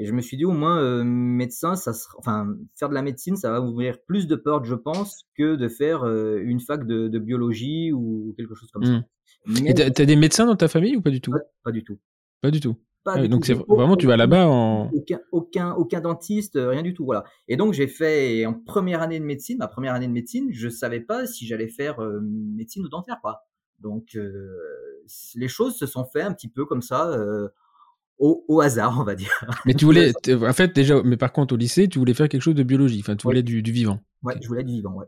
Et 0.00 0.06
je 0.06 0.12
me 0.12 0.20
suis 0.20 0.36
dit, 0.36 0.44
au 0.44 0.52
moins, 0.52 0.80
euh, 0.80 1.02
médecin, 1.02 1.74
ça 1.74 1.92
sera, 1.92 2.14
enfin, 2.18 2.54
faire 2.76 2.88
de 2.88 2.94
la 2.94 3.02
médecine, 3.02 3.36
ça 3.36 3.50
va 3.50 3.60
ouvrir 3.60 4.00
plus 4.06 4.28
de 4.28 4.36
portes, 4.36 4.64
je 4.64 4.76
pense, 4.76 5.24
que 5.36 5.56
de 5.56 5.68
faire 5.68 6.04
euh, 6.04 6.40
une 6.40 6.60
fac 6.60 6.86
de, 6.86 7.08
de, 7.08 7.18
biologie 7.18 7.92
ou 7.92 8.32
quelque 8.36 8.54
chose 8.54 8.70
comme 8.70 8.84
ça. 8.84 9.02
Mmh. 9.46 9.66
Et 9.66 9.74
t'as, 9.74 9.86
as 9.86 10.06
des 10.06 10.14
médecins 10.14 10.46
dans 10.46 10.54
ta 10.54 10.68
famille 10.68 10.96
ou 10.96 11.02
pas 11.02 11.10
du 11.10 11.20
tout? 11.20 11.34
Pas, 11.64 11.72
du 11.72 11.82
tout. 11.82 11.98
Pas 12.40 12.52
du 12.52 12.60
tout. 12.60 12.76
Pas 13.02 13.26
donc 13.26 13.44
c'est 13.44 13.54
vraiment 13.54 13.96
tu 13.96 14.06
vas 14.06 14.16
là-bas 14.16 14.48
en 14.48 14.90
aucun, 14.90 15.20
aucun 15.32 15.72
aucun 15.72 16.00
dentiste, 16.00 16.56
euh, 16.56 16.68
rien 16.70 16.82
du 16.82 16.94
tout, 16.94 17.04
voilà. 17.04 17.24
Et 17.46 17.56
donc 17.56 17.72
j'ai 17.72 17.86
fait 17.86 18.44
en 18.44 18.54
première 18.54 19.02
année 19.02 19.18
de 19.18 19.24
médecine, 19.24 19.58
ma 19.58 19.68
première 19.68 19.94
année 19.94 20.08
de 20.08 20.12
médecine, 20.12 20.48
je 20.52 20.68
savais 20.68 21.00
pas 21.00 21.26
si 21.26 21.46
j'allais 21.46 21.68
faire 21.68 22.00
médecine 22.20 22.84
ou 22.84 22.88
dentaire, 22.88 23.18
quoi. 23.22 23.42
Donc 23.78 24.18
les 25.36 25.48
choses 25.48 25.76
se 25.76 25.86
sont 25.86 26.04
fait 26.04 26.22
un 26.22 26.32
petit 26.32 26.48
peu 26.48 26.66
comme 26.66 26.82
ça 26.82 27.16
au, 28.18 28.60
hasard, 28.60 28.98
on 29.00 29.04
va 29.04 29.14
dire. 29.14 29.30
Mais 29.64 29.74
tu 29.74 29.84
voulais, 29.84 30.12
en 30.28 30.52
fait, 30.52 30.74
déjà, 30.74 31.02
mais 31.02 31.16
par 31.16 31.32
contre, 31.32 31.54
au 31.54 31.56
lycée, 31.56 31.88
tu 31.88 31.98
voulais 31.98 32.14
faire 32.14 32.28
quelque 32.28 32.42
chose 32.42 32.54
de 32.54 32.62
biologie. 32.62 33.00
Enfin, 33.00 33.16
tu 33.16 33.26
voulais 33.26 33.42
du, 33.42 33.62
vivant. 33.62 34.00
Ouais, 34.22 34.34
je 34.40 34.48
voulais 34.48 34.64
du 34.64 34.72
vivant, 34.72 34.94
ouais. 34.94 35.06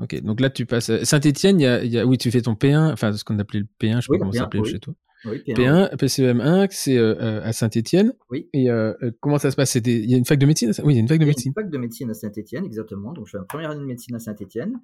Ok, 0.00 0.20
donc 0.22 0.40
là, 0.40 0.48
tu 0.50 0.66
passes. 0.66 1.02
Saint-Etienne, 1.04 1.60
il 1.60 1.92
y 1.92 1.98
a, 1.98 2.06
oui, 2.06 2.18
tu 2.18 2.30
fais 2.30 2.42
ton 2.42 2.54
P1, 2.54 2.92
enfin, 2.92 3.12
ce 3.12 3.22
qu'on 3.22 3.38
appelait 3.38 3.60
le 3.60 3.66
P1, 3.80 3.96
je 3.96 4.00
sais 4.00 4.06
pas 4.08 4.18
comment 4.18 4.32
ça 4.32 4.40
s'appelait 4.40 4.64
chez 4.64 4.80
toi. 4.80 4.94
Oui, 5.26 5.42
P1. 5.46 5.90
P1, 5.90 5.96
PCEM1, 5.96 6.68
c'est 6.70 6.96
euh, 6.96 7.42
à 7.42 7.52
Saint-Etienne. 7.52 8.14
Oui. 8.30 8.48
Et 8.54 8.70
euh, 8.70 8.94
euh, 9.02 9.10
comment 9.20 9.38
ça 9.38 9.50
se 9.50 9.56
passe? 9.56 9.74
Il 9.74 10.10
y 10.10 10.14
a 10.14 10.16
une 10.16 10.24
fac 10.24 10.38
de 10.38 10.46
médecine 10.46 10.72
Oui, 10.82 10.94
il 10.94 10.96
y 10.96 10.98
a 10.98 11.00
une 11.00 11.08
fac 11.08 11.18
de 11.18 11.26
médecine. 11.26 11.52
Il 11.54 11.60
y 11.60 11.60
a 11.60 11.60
une 11.60 11.66
fac 11.66 11.70
de 11.70 11.78
médecine 11.78 12.10
à 12.10 12.14
Saint-Etienne, 12.14 12.64
exactement. 12.64 13.12
Donc, 13.12 13.26
je 13.26 13.32
fais 13.32 13.38
ma 13.38 13.44
première 13.44 13.70
année 13.70 13.80
de 13.80 13.86
médecine 13.86 14.16
à 14.16 14.18
Saint-Etienne. 14.18 14.80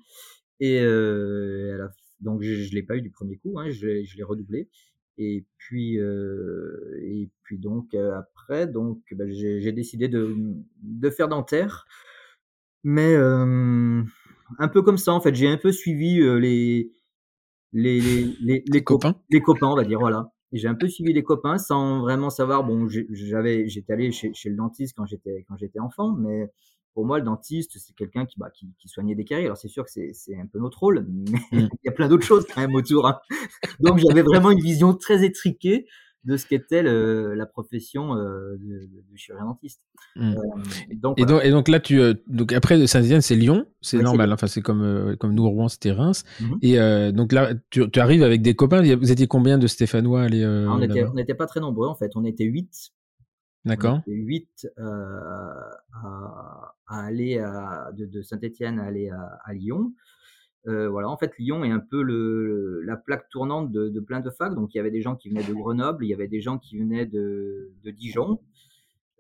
Et 0.61 0.81
euh, 0.81 1.87
donc, 2.21 2.43
je 2.43 2.69
ne 2.69 2.75
l'ai 2.75 2.83
pas 2.83 2.97
eu 2.97 3.03
du 3.03 3.11
premier 3.11 3.37
coup, 3.37 3.59
hein, 3.59 3.71
je, 3.71 4.05
je 4.05 4.17
l'ai 4.17 4.23
redoublé. 4.23 4.69
Et 5.19 5.47
puis, 5.57 5.99
euh, 5.99 6.99
et 7.03 7.31
puis 7.43 7.59
donc 7.59 7.95
euh, 7.95 8.19
après, 8.19 8.67
donc 8.67 9.01
bah, 9.13 9.25
j'ai 9.29 9.73
décidé 9.73 10.09
de, 10.09 10.37
de 10.83 11.11
faire 11.11 11.29
dentaire, 11.29 11.87
mais 12.85 13.15
euh, 13.15 14.03
un 14.59 14.69
peu 14.69 14.83
comme 14.83 14.99
ça 14.99 15.13
en 15.13 15.21
fait. 15.21 15.35
J'ai 15.35 15.49
un 15.49 15.57
peu 15.57 15.73
suivi 15.73 16.21
euh, 16.21 16.39
les 16.39 16.93
les 17.73 18.01
les, 18.41 18.63
les, 18.67 18.85
copains, 18.85 19.17
les 19.31 19.41
copains, 19.41 19.69
on 19.69 19.77
va 19.77 19.85
dire 19.85 19.99
voilà. 20.01 20.33
J'ai 20.53 20.69
un 20.69 20.75
peu 20.75 20.89
suivi 20.89 21.13
les 21.13 21.25
copains 21.25 21.59
sans 21.59 22.01
vraiment 22.01 22.31
savoir. 22.31 22.65
Bon, 22.65 22.87
j'avais, 22.89 23.69
j'étais 23.69 23.93
allé 23.93 24.13
chez, 24.13 24.33
chez 24.33 24.49
le 24.49 24.57
dentiste 24.57 24.95
quand 24.97 25.07
j'étais 25.07 25.45
quand 25.49 25.57
j'étais 25.57 25.81
enfant, 25.81 26.13
mais 26.13 26.51
pour 26.97 27.05
moi, 27.05 27.19
le 27.19 27.27
dentiste, 27.27 27.73
c'est 27.79 27.95
quelqu'un 27.95 28.25
qui, 28.25 28.39
bah, 28.39 28.49
qui, 28.49 28.67
qui, 28.79 28.89
soignait 28.89 29.15
des 29.15 29.27
caries. 29.27 29.45
Alors, 29.45 29.59
c'est 29.59 29.69
sûr 29.69 29.85
que 29.85 29.91
c'est 29.91 30.35
un 30.35 30.47
peu 30.47 30.59
notre 30.59 30.79
rôle, 30.79 31.07
mais 31.07 31.31
mm. 31.53 31.69
il 31.75 31.85
y 31.85 31.89
a 31.91 31.93
plein 31.93 32.09
d'autres 32.09 32.25
choses 32.25 32.47
quand 32.47 32.59
même 32.59 32.75
autour. 32.75 33.07
Hein. 33.07 33.19
Donc, 33.81 33.99
j'avais 33.99 34.23
vraiment 34.23 34.51
une 34.51 34.63
vision 34.63 34.95
très 34.95 35.23
étriquée 35.23 35.87
de 36.25 36.39
ce 36.39 36.47
qu'était 36.47 36.83
la 36.83 37.45
profession 37.45 38.17
euh, 38.17 38.57
de, 38.59 38.89
chirurgien 39.15 39.47
dentiste. 39.47 39.83
Mm. 40.17 40.33
Euh, 40.33 40.95
donc, 40.95 41.21
et, 41.21 41.27
donc, 41.27 41.45
et, 41.45 41.51
donc, 41.51 41.69
là, 41.69 41.81
tu, 41.81 42.01
euh, 42.01 42.15
donc 42.29 42.55
après 42.55 42.87
Saint-Étienne, 42.87 43.21
c'est 43.21 43.37
Lyon, 43.37 43.67
c'est 43.83 43.99
normal. 43.99 44.33
Enfin, 44.33 44.47
c'est 44.47 44.63
comme 44.63 45.17
comme 45.21 45.35
nous 45.35 45.47
Rouen, 45.47 45.69
c'était 45.69 45.93
Reims. 45.93 46.25
Mm-hmm. 46.41 47.09
Et 47.09 47.13
donc 47.13 47.33
là, 47.35 47.53
tu, 47.69 47.91
tu, 47.91 48.01
arrives 48.01 48.23
avec 48.23 48.41
des 48.41 48.55
copains. 48.55 48.81
Vous 48.81 49.13
étiez 49.13 49.27
combien 49.27 49.59
de 49.59 49.67
Stéphanois 49.67 50.23
ah, 50.23 50.79
On 50.79 51.13
n'était 51.13 51.35
pas 51.35 51.47
très 51.47 51.61
nombreux 51.61 51.89
en 51.89 51.95
fait. 51.95 52.13
On 52.15 52.25
était 52.25 52.45
huit 52.45 52.95
D'accord. 53.67 54.01
8 54.07 54.69
euh, 54.79 54.83
à, 55.93 56.75
à, 56.87 57.07
aller 57.07 57.39
à, 57.39 57.91
de, 57.93 58.07
de 58.07 58.23
Saint-Étienne 58.23 58.79
à 58.79 58.85
aller 58.85 59.11
à, 59.11 59.41
à 59.45 59.53
Lyon. 59.55 59.93
Euh, 60.69 60.89
voilà, 60.89 61.09
en 61.09 61.17
fait, 61.17 61.33
Lyon 61.39 61.65
est 61.65 61.71
un 61.71 61.81
peu 61.81 62.03
le, 62.03 62.81
la 62.83 62.97
plaque 62.97 63.29
tournante 63.29 63.73
de, 63.73 63.89
de, 63.89 64.01
plein 64.01 64.21
de 64.21 64.31
facs. 64.31 64.55
Donc, 64.55 64.75
il 64.75 64.79
y 64.79 64.81
avait 64.81 64.93
des 64.93 65.03
gens 65.03 65.17
qui 65.17 65.29
venaient 65.29 65.45
de 65.45 65.53
Grenoble, 65.53 66.05
il 66.05 66.09
y 66.09 66.15
avait 66.15 66.29
des 66.29 66.41
gens 66.41 66.59
qui 66.59 66.79
venaient 66.79 67.07
de, 67.07 67.73
de 67.83 67.91
Dijon, 67.91 68.41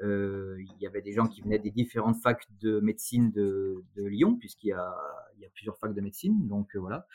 euh, 0.03 0.57
il 0.59 0.83
y 0.83 0.87
avait 0.87 1.03
des 1.03 1.13
gens 1.13 1.27
qui 1.27 1.43
venaient 1.43 1.59
des 1.59 1.71
différentes 1.71 2.17
facs 2.17 2.47
de 2.61 2.81
médecine 2.81 3.31
de, 3.33 3.85
de 3.97 4.05
Lyon, 4.05 4.37
puisqu'il 4.37 4.69
y 4.69 4.73
a, 4.73 4.95
il 5.37 5.43
y 5.43 5.47
a 5.47 5.49
plusieurs 5.51 5.79
facs 5.79 5.95
de 5.95 6.01
médecine. 6.01 6.47
Donc, 6.47 6.75
voilà. 6.77 7.07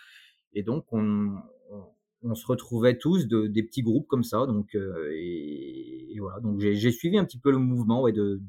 Et 0.53 0.63
donc, 0.63 0.85
on, 0.91 1.37
on 1.69 1.85
on 2.23 2.35
se 2.35 2.45
retrouvait 2.45 2.97
tous 2.97 3.27
de, 3.27 3.47
des 3.47 3.63
petits 3.63 3.81
groupes 3.81 4.07
comme 4.07 4.23
ça. 4.23 4.45
Donc, 4.45 4.75
euh, 4.75 5.11
et, 5.15 6.15
voilà. 6.19 6.39
Donc, 6.39 6.59
j'ai 6.59 6.91
suivi 6.91 7.17
un 7.17 7.25
petit 7.25 7.39
peu 7.39 7.51
le 7.51 7.57
mouvement. 7.57 8.01
Ouais, 8.01 8.11
de, 8.11 8.41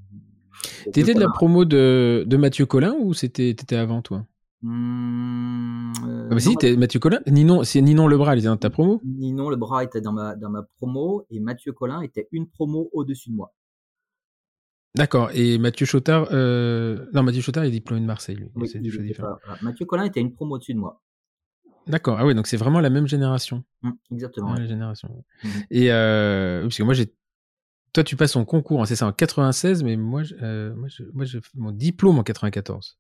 T'étais 0.92 1.14
de 1.14 1.20
la 1.20 1.28
promo 1.28 1.64
de, 1.64 2.24
de 2.26 2.36
Mathieu 2.36 2.66
Collin 2.66 2.94
ou 2.98 3.14
c'était 3.14 3.50
étais 3.50 3.76
avant 3.76 4.02
toi? 4.02 4.26
Mmh, 4.62 5.92
ah 6.04 6.28
bah 6.30 6.38
si, 6.38 6.56
Mathieu 6.76 7.00
Collin. 7.00 7.20
Ninon, 7.26 7.64
c'est 7.64 7.80
Ninon 7.80 8.06
Lebras, 8.06 8.36
il 8.36 8.38
était 8.38 8.48
dans 8.48 8.56
ta 8.56 8.70
promo? 8.70 9.00
Ninon 9.04 9.50
Lebras 9.50 9.84
était 9.84 10.00
dans 10.00 10.12
ma, 10.12 10.36
dans 10.36 10.50
ma 10.50 10.62
promo 10.76 11.24
et 11.30 11.40
Mathieu 11.40 11.72
Collin 11.72 12.00
était 12.02 12.28
une 12.30 12.48
promo 12.48 12.88
au-dessus 12.92 13.30
de 13.30 13.34
moi. 13.34 13.52
D'accord. 14.94 15.30
Et 15.34 15.58
Mathieu 15.58 15.86
Chotard, 15.86 16.28
euh... 16.32 17.06
non, 17.12 17.22
Mathieu 17.22 17.40
Chotard 17.40 17.64
est 17.64 17.70
diplômé 17.70 18.02
de 18.02 18.06
Marseille, 18.06 18.36
lui. 18.36 18.50
Mathieu 19.62 19.86
Collin 19.86 20.04
était 20.04 20.20
une 20.20 20.32
promo 20.32 20.56
au-dessus 20.56 20.74
de 20.74 20.78
moi. 20.78 21.02
D'accord. 21.86 22.16
Ah 22.18 22.26
oui, 22.26 22.34
donc 22.34 22.46
c'est 22.46 22.56
vraiment 22.56 22.80
la 22.80 22.90
même 22.90 23.06
génération. 23.06 23.64
Mmh, 23.82 23.90
exactement. 24.12 24.54
La 24.54 24.66
génération. 24.66 25.24
Mmh. 25.42 25.48
Et 25.70 25.92
euh, 25.92 26.62
parce 26.62 26.76
que 26.76 26.82
moi 26.82 26.94
j'ai, 26.94 27.12
toi 27.92 28.04
tu 28.04 28.16
passes 28.16 28.32
ton 28.32 28.44
concours, 28.44 28.82
hein, 28.82 28.86
c'est 28.86 28.96
ça 28.96 29.06
en 29.06 29.12
96, 29.12 29.82
mais 29.82 29.96
moi, 29.96 30.22
euh, 30.42 30.74
moi, 30.74 30.88
je, 30.88 31.02
moi, 31.12 31.24
mon 31.54 31.72
diplôme 31.72 32.18
en 32.18 32.22
94. 32.22 32.98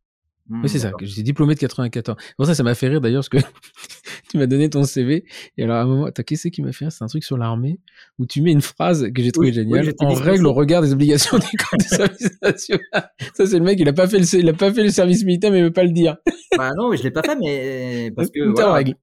oui, 0.50 0.68
c'est 0.68 0.78
mmh, 0.78 0.80
ça. 0.80 0.92
J'étais 1.00 1.22
diplômé 1.22 1.54
de 1.54 1.60
94. 1.60 2.16
Pour 2.36 2.46
ça, 2.46 2.54
ça 2.54 2.62
m'a 2.62 2.74
fait 2.74 2.88
rire 2.88 3.00
d'ailleurs, 3.00 3.24
parce 3.28 3.28
que 3.28 3.38
tu 4.32 4.38
m'as 4.38 4.46
donné 4.46 4.70
ton 4.70 4.82
CV. 4.84 5.26
Et 5.58 5.64
alors, 5.64 5.76
à 5.76 5.82
un 5.82 5.86
moment, 5.86 6.10
t'as 6.10 6.22
qu'est-ce 6.22 6.48
qui 6.48 6.62
m'a 6.62 6.72
fait 6.72 6.88
C'est 6.90 7.04
un 7.04 7.06
truc 7.06 7.22
sur 7.22 7.36
l'armée 7.36 7.80
où 8.18 8.24
tu 8.24 8.40
mets 8.40 8.52
une 8.52 8.62
phrase 8.62 9.10
que 9.14 9.22
j'ai 9.22 9.30
trouvé 9.30 9.52
géniale. 9.52 9.92
en 9.98 10.14
règle 10.14 10.46
au 10.46 10.54
regard 10.54 10.80
des 10.82 10.92
obligations 10.92 11.38
des 11.38 11.44
corps 11.58 11.78
de 11.78 11.82
service 11.82 12.40
national. 12.40 13.10
Ça, 13.34 13.46
c'est 13.46 13.58
le 13.58 13.64
mec, 13.64 13.78
il 13.78 13.88
a 13.88 13.92
pas 13.92 14.08
fait 14.08 14.18
le, 14.18 14.34
il 14.34 14.48
a 14.48 14.54
pas 14.54 14.72
fait 14.72 14.82
le 14.82 14.90
service 14.90 15.22
militaire, 15.24 15.50
mais 15.50 15.58
il 15.58 15.64
veut 15.64 15.72
pas 15.72 15.84
le 15.84 15.92
dire. 15.92 16.16
Bah 16.56 16.70
non, 16.76 16.94
je 16.96 17.02
l'ai 17.02 17.10
pas 17.10 17.22
fait, 17.22 17.36
mais 17.36 18.10
parce 18.16 18.30
que. 18.34 18.40
Voilà. 18.40 18.70
en 18.70 18.72
règle. 18.72 18.94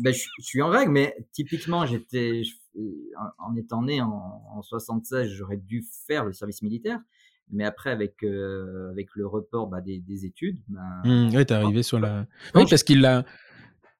Ben, 0.00 0.14
je, 0.14 0.24
suis 0.38 0.62
en 0.62 0.68
règle, 0.68 0.92
mais 0.92 1.14
typiquement, 1.32 1.84
j'étais, 1.84 2.42
en 3.38 3.56
étant 3.56 3.82
né 3.82 4.00
en, 4.00 4.42
en 4.54 4.62
76, 4.62 5.28
j'aurais 5.28 5.58
dû 5.58 5.84
faire 6.06 6.24
le 6.24 6.32
service 6.32 6.62
militaire. 6.62 7.00
Mais 7.50 7.64
après, 7.64 7.90
avec, 7.90 8.22
euh, 8.22 8.90
avec 8.92 9.08
le 9.14 9.26
report 9.26 9.66
bah, 9.66 9.80
des, 9.80 9.98
des, 9.98 10.24
études. 10.24 10.58
Bah, 10.68 10.80
mmh, 11.04 11.30
oui, 11.34 11.44
t'es 11.44 11.52
arrivé 11.52 11.82
sur 11.82 11.98
la. 11.98 12.26
Oui, 12.54 12.64
parce 12.70 12.82
qu'il 12.82 13.04
a, 13.04 13.24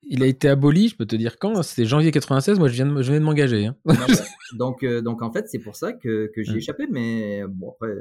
il 0.03 0.23
a 0.23 0.27
été 0.27 0.49
aboli, 0.49 0.89
je 0.89 0.97
peux 0.97 1.07
te 1.07 1.17
dire 1.17 1.39
quand? 1.39 1.63
C'était 1.63 1.85
janvier 1.85 2.11
96, 2.11 2.59
moi 2.59 2.69
je 2.69 2.75
viens 2.75 2.87
de, 2.87 3.03
je 3.03 3.11
viens 3.11 3.21
de 3.21 3.25
m'engager. 3.25 3.67
Hein. 3.67 3.77
donc, 4.59 4.83
euh, 4.83 5.01
donc 5.01 5.23
en 5.23 5.33
fait, 5.33 5.49
c'est 5.49 5.59
pour 5.59 5.77
ça 5.77 5.93
que, 5.93 6.31
que 6.35 6.43
j'ai 6.43 6.55
mmh. 6.55 6.59
échappé. 6.59 6.87
Mais 6.91 7.45
bon, 7.49 7.71
après, 7.71 7.95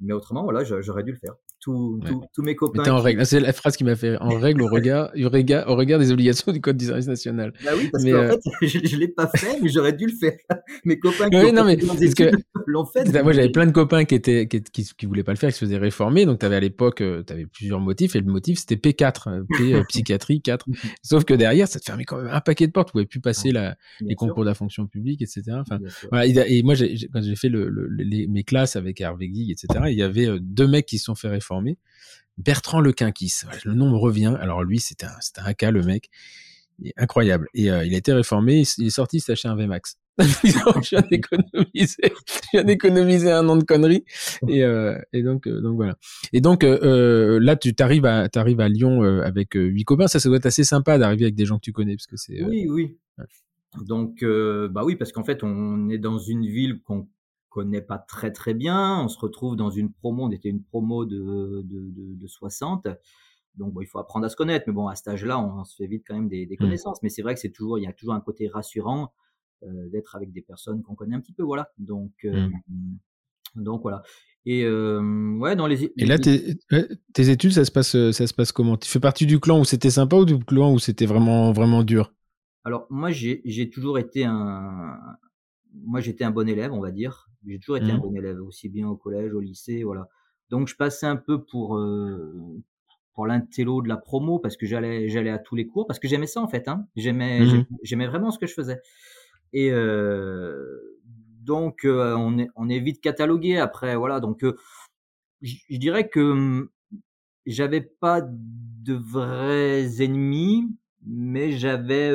mais 0.00 0.12
autrement, 0.12 0.44
voilà, 0.44 0.64
j'aurais 0.64 1.02
dû 1.02 1.12
le 1.12 1.18
faire. 1.18 1.34
Tous, 1.60 2.00
tous, 2.32 2.42
mes 2.42 2.54
copains. 2.54 2.90
En 2.92 3.00
règle. 3.00 3.26
C'est 3.26 3.40
la 3.40 3.52
phrase 3.52 3.76
qui 3.76 3.84
m'a 3.84 3.96
fait 3.96 4.16
en 4.18 4.38
règle 4.38 4.62
au 4.62 4.68
regard, 4.68 5.10
au 5.16 5.28
regard, 5.28 5.68
au 5.68 5.74
regard 5.74 5.98
des 5.98 6.12
obligations 6.12 6.52
du 6.52 6.60
code 6.60 6.76
du 6.76 6.86
service 6.86 7.08
national. 7.08 7.52
Bah 7.64 7.72
oui, 7.76 7.88
parce 7.90 8.04
qu'en 8.04 8.10
euh... 8.10 8.36
fait, 8.60 8.66
je, 8.66 8.78
je 8.84 8.96
l'ai 8.96 9.08
pas 9.08 9.28
fait, 9.34 9.58
mais 9.60 9.68
j'aurais 9.68 9.92
dû 9.92 10.06
le 10.06 10.12
faire. 10.12 10.38
Mes 10.84 10.98
copains 10.98 11.28
qui 11.28 11.36
oui, 11.36 11.52
non, 11.52 11.64
mais 11.64 11.76
que... 11.76 12.30
l'ont 12.66 12.84
fait. 12.84 13.10
Moi, 13.22 13.32
j'avais 13.32 13.50
plein 13.50 13.66
de 13.66 13.72
copains 13.72 14.04
qui 14.04 14.14
étaient, 14.14 14.46
qui, 14.46 14.62
qui, 14.62 14.84
qui, 14.84 15.06
voulaient 15.06 15.24
pas 15.24 15.32
le 15.32 15.38
faire, 15.38 15.50
qui 15.50 15.58
se 15.58 15.64
faisaient 15.64 15.78
réformer. 15.78 16.26
Donc, 16.26 16.38
t'avais 16.38 16.56
à 16.56 16.60
l'époque, 16.60 17.00
euh, 17.00 17.22
t'avais 17.22 17.46
plusieurs 17.46 17.80
motifs, 17.80 18.14
et 18.14 18.20
le 18.20 18.30
motif 18.30 18.58
c'était 18.58 18.76
P4, 18.76 19.28
euh, 19.28 19.42
P 19.56 19.74
euh, 19.74 19.82
psychiatrie 19.88 20.40
4. 20.40 20.66
Sauf 21.02 21.24
que 21.24 21.34
derrière, 21.34 21.66
ça 21.66 21.80
te 21.80 21.84
fermait 21.84 22.04
quand 22.04 22.18
même 22.18 22.30
un 22.32 22.40
paquet 22.40 22.66
de 22.66 22.72
portes. 22.72 22.88
Tu 22.88 22.92
pouvais 22.92 23.06
plus 23.06 23.20
passer 23.20 23.50
la, 23.50 23.76
les 24.00 24.14
concours 24.14 24.44
de 24.44 24.48
la 24.48 24.54
fonction 24.54 24.86
publique, 24.86 25.22
etc. 25.22 25.42
Enfin, 25.54 25.78
voilà. 26.10 26.26
Et, 26.26 26.62
moi, 26.62 26.74
quand 27.12 27.22
j'ai 27.22 27.36
fait 27.36 27.48
le, 27.48 27.68
le, 27.68 27.88
les, 27.88 28.26
mes 28.26 28.44
classes 28.44 28.76
avec 28.76 29.00
Hervé 29.00 29.28
Guy, 29.28 29.50
etc. 29.50 29.84
Il 29.88 29.98
y 29.98 30.02
avait 30.02 30.28
deux 30.40 30.66
mecs 30.66 30.86
qui 30.86 30.98
se 30.98 31.04
sont 31.04 31.14
fait 31.14 31.28
réformer. 31.28 31.47
Bertrand 32.38 32.80
Lequinquis, 32.80 33.32
le 33.64 33.74
nom 33.74 33.90
me 33.90 33.96
revient. 33.96 34.36
Alors 34.40 34.62
lui, 34.62 34.78
c'était 34.78 35.06
un, 35.06 35.20
c'était 35.20 35.40
un 35.40 35.54
cas, 35.54 35.70
le 35.70 35.82
mec. 35.82 36.08
incroyable. 36.96 37.48
Et 37.54 37.70
euh, 37.70 37.84
il 37.84 37.94
a 37.94 37.98
été 37.98 38.12
réformé, 38.12 38.62
il 38.78 38.86
est 38.86 38.90
sorti, 38.90 39.22
acheté 39.28 39.48
un 39.48 39.56
VMAX. 39.56 39.96
je 40.18 40.88
viens 40.90 41.02
d'économiser, 41.08 42.02
je 42.02 42.48
viens 42.52 42.64
d'économiser 42.64 43.30
un 43.30 43.44
nom 43.44 43.56
de 43.56 43.62
conneries. 43.62 44.04
Et, 44.48 44.64
euh, 44.64 44.98
et 45.12 45.22
donc, 45.22 45.46
euh, 45.46 45.60
donc 45.60 45.76
voilà. 45.76 45.96
Et 46.32 46.40
donc 46.40 46.62
là, 46.62 47.56
tu 47.56 47.74
t'arrives 47.74 48.04
à, 48.04 48.28
t'arrives 48.28 48.60
à 48.60 48.68
Lyon 48.68 49.02
avec 49.02 49.54
huit 49.54 49.84
copains. 49.84 50.08
Ça, 50.08 50.20
ça 50.20 50.28
doit 50.28 50.38
être 50.38 50.46
assez 50.46 50.64
sympa 50.64 50.98
d'arriver 50.98 51.24
avec 51.24 51.34
des 51.34 51.46
gens 51.46 51.56
que 51.56 51.64
tu 51.64 51.72
connais, 51.72 51.94
parce 51.94 52.06
que 52.06 52.16
c'est. 52.16 52.42
Oui, 52.44 52.66
oui. 52.68 52.96
Donc, 53.86 54.24
bah 54.24 54.82
oui, 54.84 54.96
parce 54.96 55.12
qu'en 55.12 55.24
fait, 55.24 55.42
on 55.42 55.88
est 55.88 55.98
dans 55.98 56.18
une 56.18 56.46
ville 56.46 56.80
qu'on 56.82 57.08
connaît 57.48 57.82
pas 57.82 57.98
très 57.98 58.32
très 58.32 58.54
bien. 58.54 59.00
On 59.02 59.08
se 59.08 59.18
retrouve 59.18 59.56
dans 59.56 59.70
une 59.70 59.92
promo, 59.92 60.24
on 60.24 60.30
était 60.30 60.48
une 60.48 60.62
promo 60.62 61.04
de, 61.04 61.62
de, 61.64 62.14
de, 62.14 62.26
60. 62.26 62.88
Donc 63.56 63.72
bon, 63.72 63.80
il 63.80 63.86
faut 63.86 63.98
apprendre 63.98 64.26
à 64.26 64.28
se 64.28 64.36
connaître, 64.36 64.64
mais 64.66 64.72
bon, 64.72 64.88
à 64.88 64.94
cet 64.94 65.08
âge-là, 65.08 65.40
on, 65.40 65.64
se 65.64 65.76
fait 65.76 65.86
vite 65.86 66.04
quand 66.06 66.14
même 66.14 66.28
des, 66.28 66.46
des 66.46 66.54
mmh. 66.54 66.58
connaissances. 66.58 67.02
Mais 67.02 67.08
c'est 67.08 67.22
vrai 67.22 67.34
que 67.34 67.40
c'est 67.40 67.50
toujours, 67.50 67.78
il 67.78 67.84
y 67.84 67.86
a 67.86 67.92
toujours 67.92 68.14
un 68.14 68.20
côté 68.20 68.48
rassurant 68.48 69.12
euh, 69.64 69.88
d'être 69.90 70.14
avec 70.14 70.32
des 70.32 70.42
personnes 70.42 70.82
qu'on 70.82 70.94
connaît 70.94 71.16
un 71.16 71.20
petit 71.20 71.32
peu, 71.32 71.42
voilà. 71.42 71.68
Donc, 71.78 72.12
euh, 72.24 72.48
mmh. 72.68 73.62
donc 73.62 73.82
voilà. 73.82 74.02
Et 74.46 74.64
euh, 74.64 75.36
ouais, 75.38 75.56
dans 75.56 75.66
les. 75.66 75.92
Et 75.96 76.06
là, 76.06 76.18
tes, 76.18 76.58
tes, 77.12 77.30
études, 77.30 77.52
ça 77.52 77.64
se 77.64 77.72
passe, 77.72 77.90
ça 78.12 78.26
se 78.26 78.34
passe 78.34 78.52
comment? 78.52 78.76
Tu 78.76 78.88
fais 78.88 79.00
partie 79.00 79.26
du 79.26 79.40
clan 79.40 79.60
où 79.60 79.64
c'était 79.64 79.90
sympa 79.90 80.16
ou 80.16 80.24
du 80.24 80.38
clan 80.38 80.72
où 80.72 80.78
c'était 80.78 81.06
vraiment, 81.06 81.52
vraiment 81.52 81.82
dur? 81.82 82.14
Alors 82.64 82.86
moi, 82.90 83.10
j'ai 83.10 83.70
toujours 83.70 83.98
été 83.98 84.24
un, 84.24 84.96
moi 85.84 86.00
j'étais 86.00 86.24
un 86.24 86.30
bon 86.30 86.48
élève, 86.48 86.72
on 86.72 86.80
va 86.80 86.90
dire. 86.90 87.28
J'ai 87.46 87.58
toujours 87.58 87.76
été 87.76 87.90
un 87.90 87.98
mmh. 87.98 88.00
bon 88.00 88.14
élève, 88.16 88.40
aussi 88.42 88.68
bien 88.68 88.88
au 88.88 88.96
collège, 88.96 89.32
au 89.32 89.40
lycée, 89.40 89.84
voilà. 89.84 90.08
Donc 90.50 90.68
je 90.68 90.76
passais 90.76 91.06
un 91.06 91.16
peu 91.16 91.44
pour 91.44 91.76
euh, 91.76 92.62
pour 93.14 93.26
l'intello 93.26 93.82
de 93.82 93.88
la 93.88 93.96
promo 93.96 94.38
parce 94.38 94.56
que 94.56 94.66
j'allais 94.66 95.08
j'allais 95.08 95.30
à 95.30 95.38
tous 95.38 95.54
les 95.54 95.66
cours 95.66 95.86
parce 95.86 95.98
que 95.98 96.08
j'aimais 96.08 96.26
ça 96.26 96.40
en 96.40 96.48
fait. 96.48 96.68
Hein. 96.68 96.86
J'aimais 96.96 97.40
mmh 97.40 97.66
j'aimais 97.82 98.06
vraiment 98.06 98.30
ce 98.30 98.38
que 98.38 98.46
je 98.46 98.54
faisais. 98.54 98.80
Et 99.52 99.70
euh, 99.70 100.98
donc 101.42 101.84
euh, 101.84 102.14
on 102.14 102.38
est 102.38 102.48
on 102.56 102.68
est 102.68 102.80
vite 102.80 103.00
catalogué 103.00 103.58
après, 103.58 103.96
voilà. 103.96 104.20
Donc 104.20 104.44
je 105.42 105.76
dirais 105.76 106.08
que 106.08 106.20
mmh, 106.32 106.68
j'avais 107.46 107.80
pas 107.80 108.20
de 108.22 108.94
vrais 108.94 110.02
ennemis, 110.02 110.64
mais 111.06 111.52
j'avais 111.52 112.10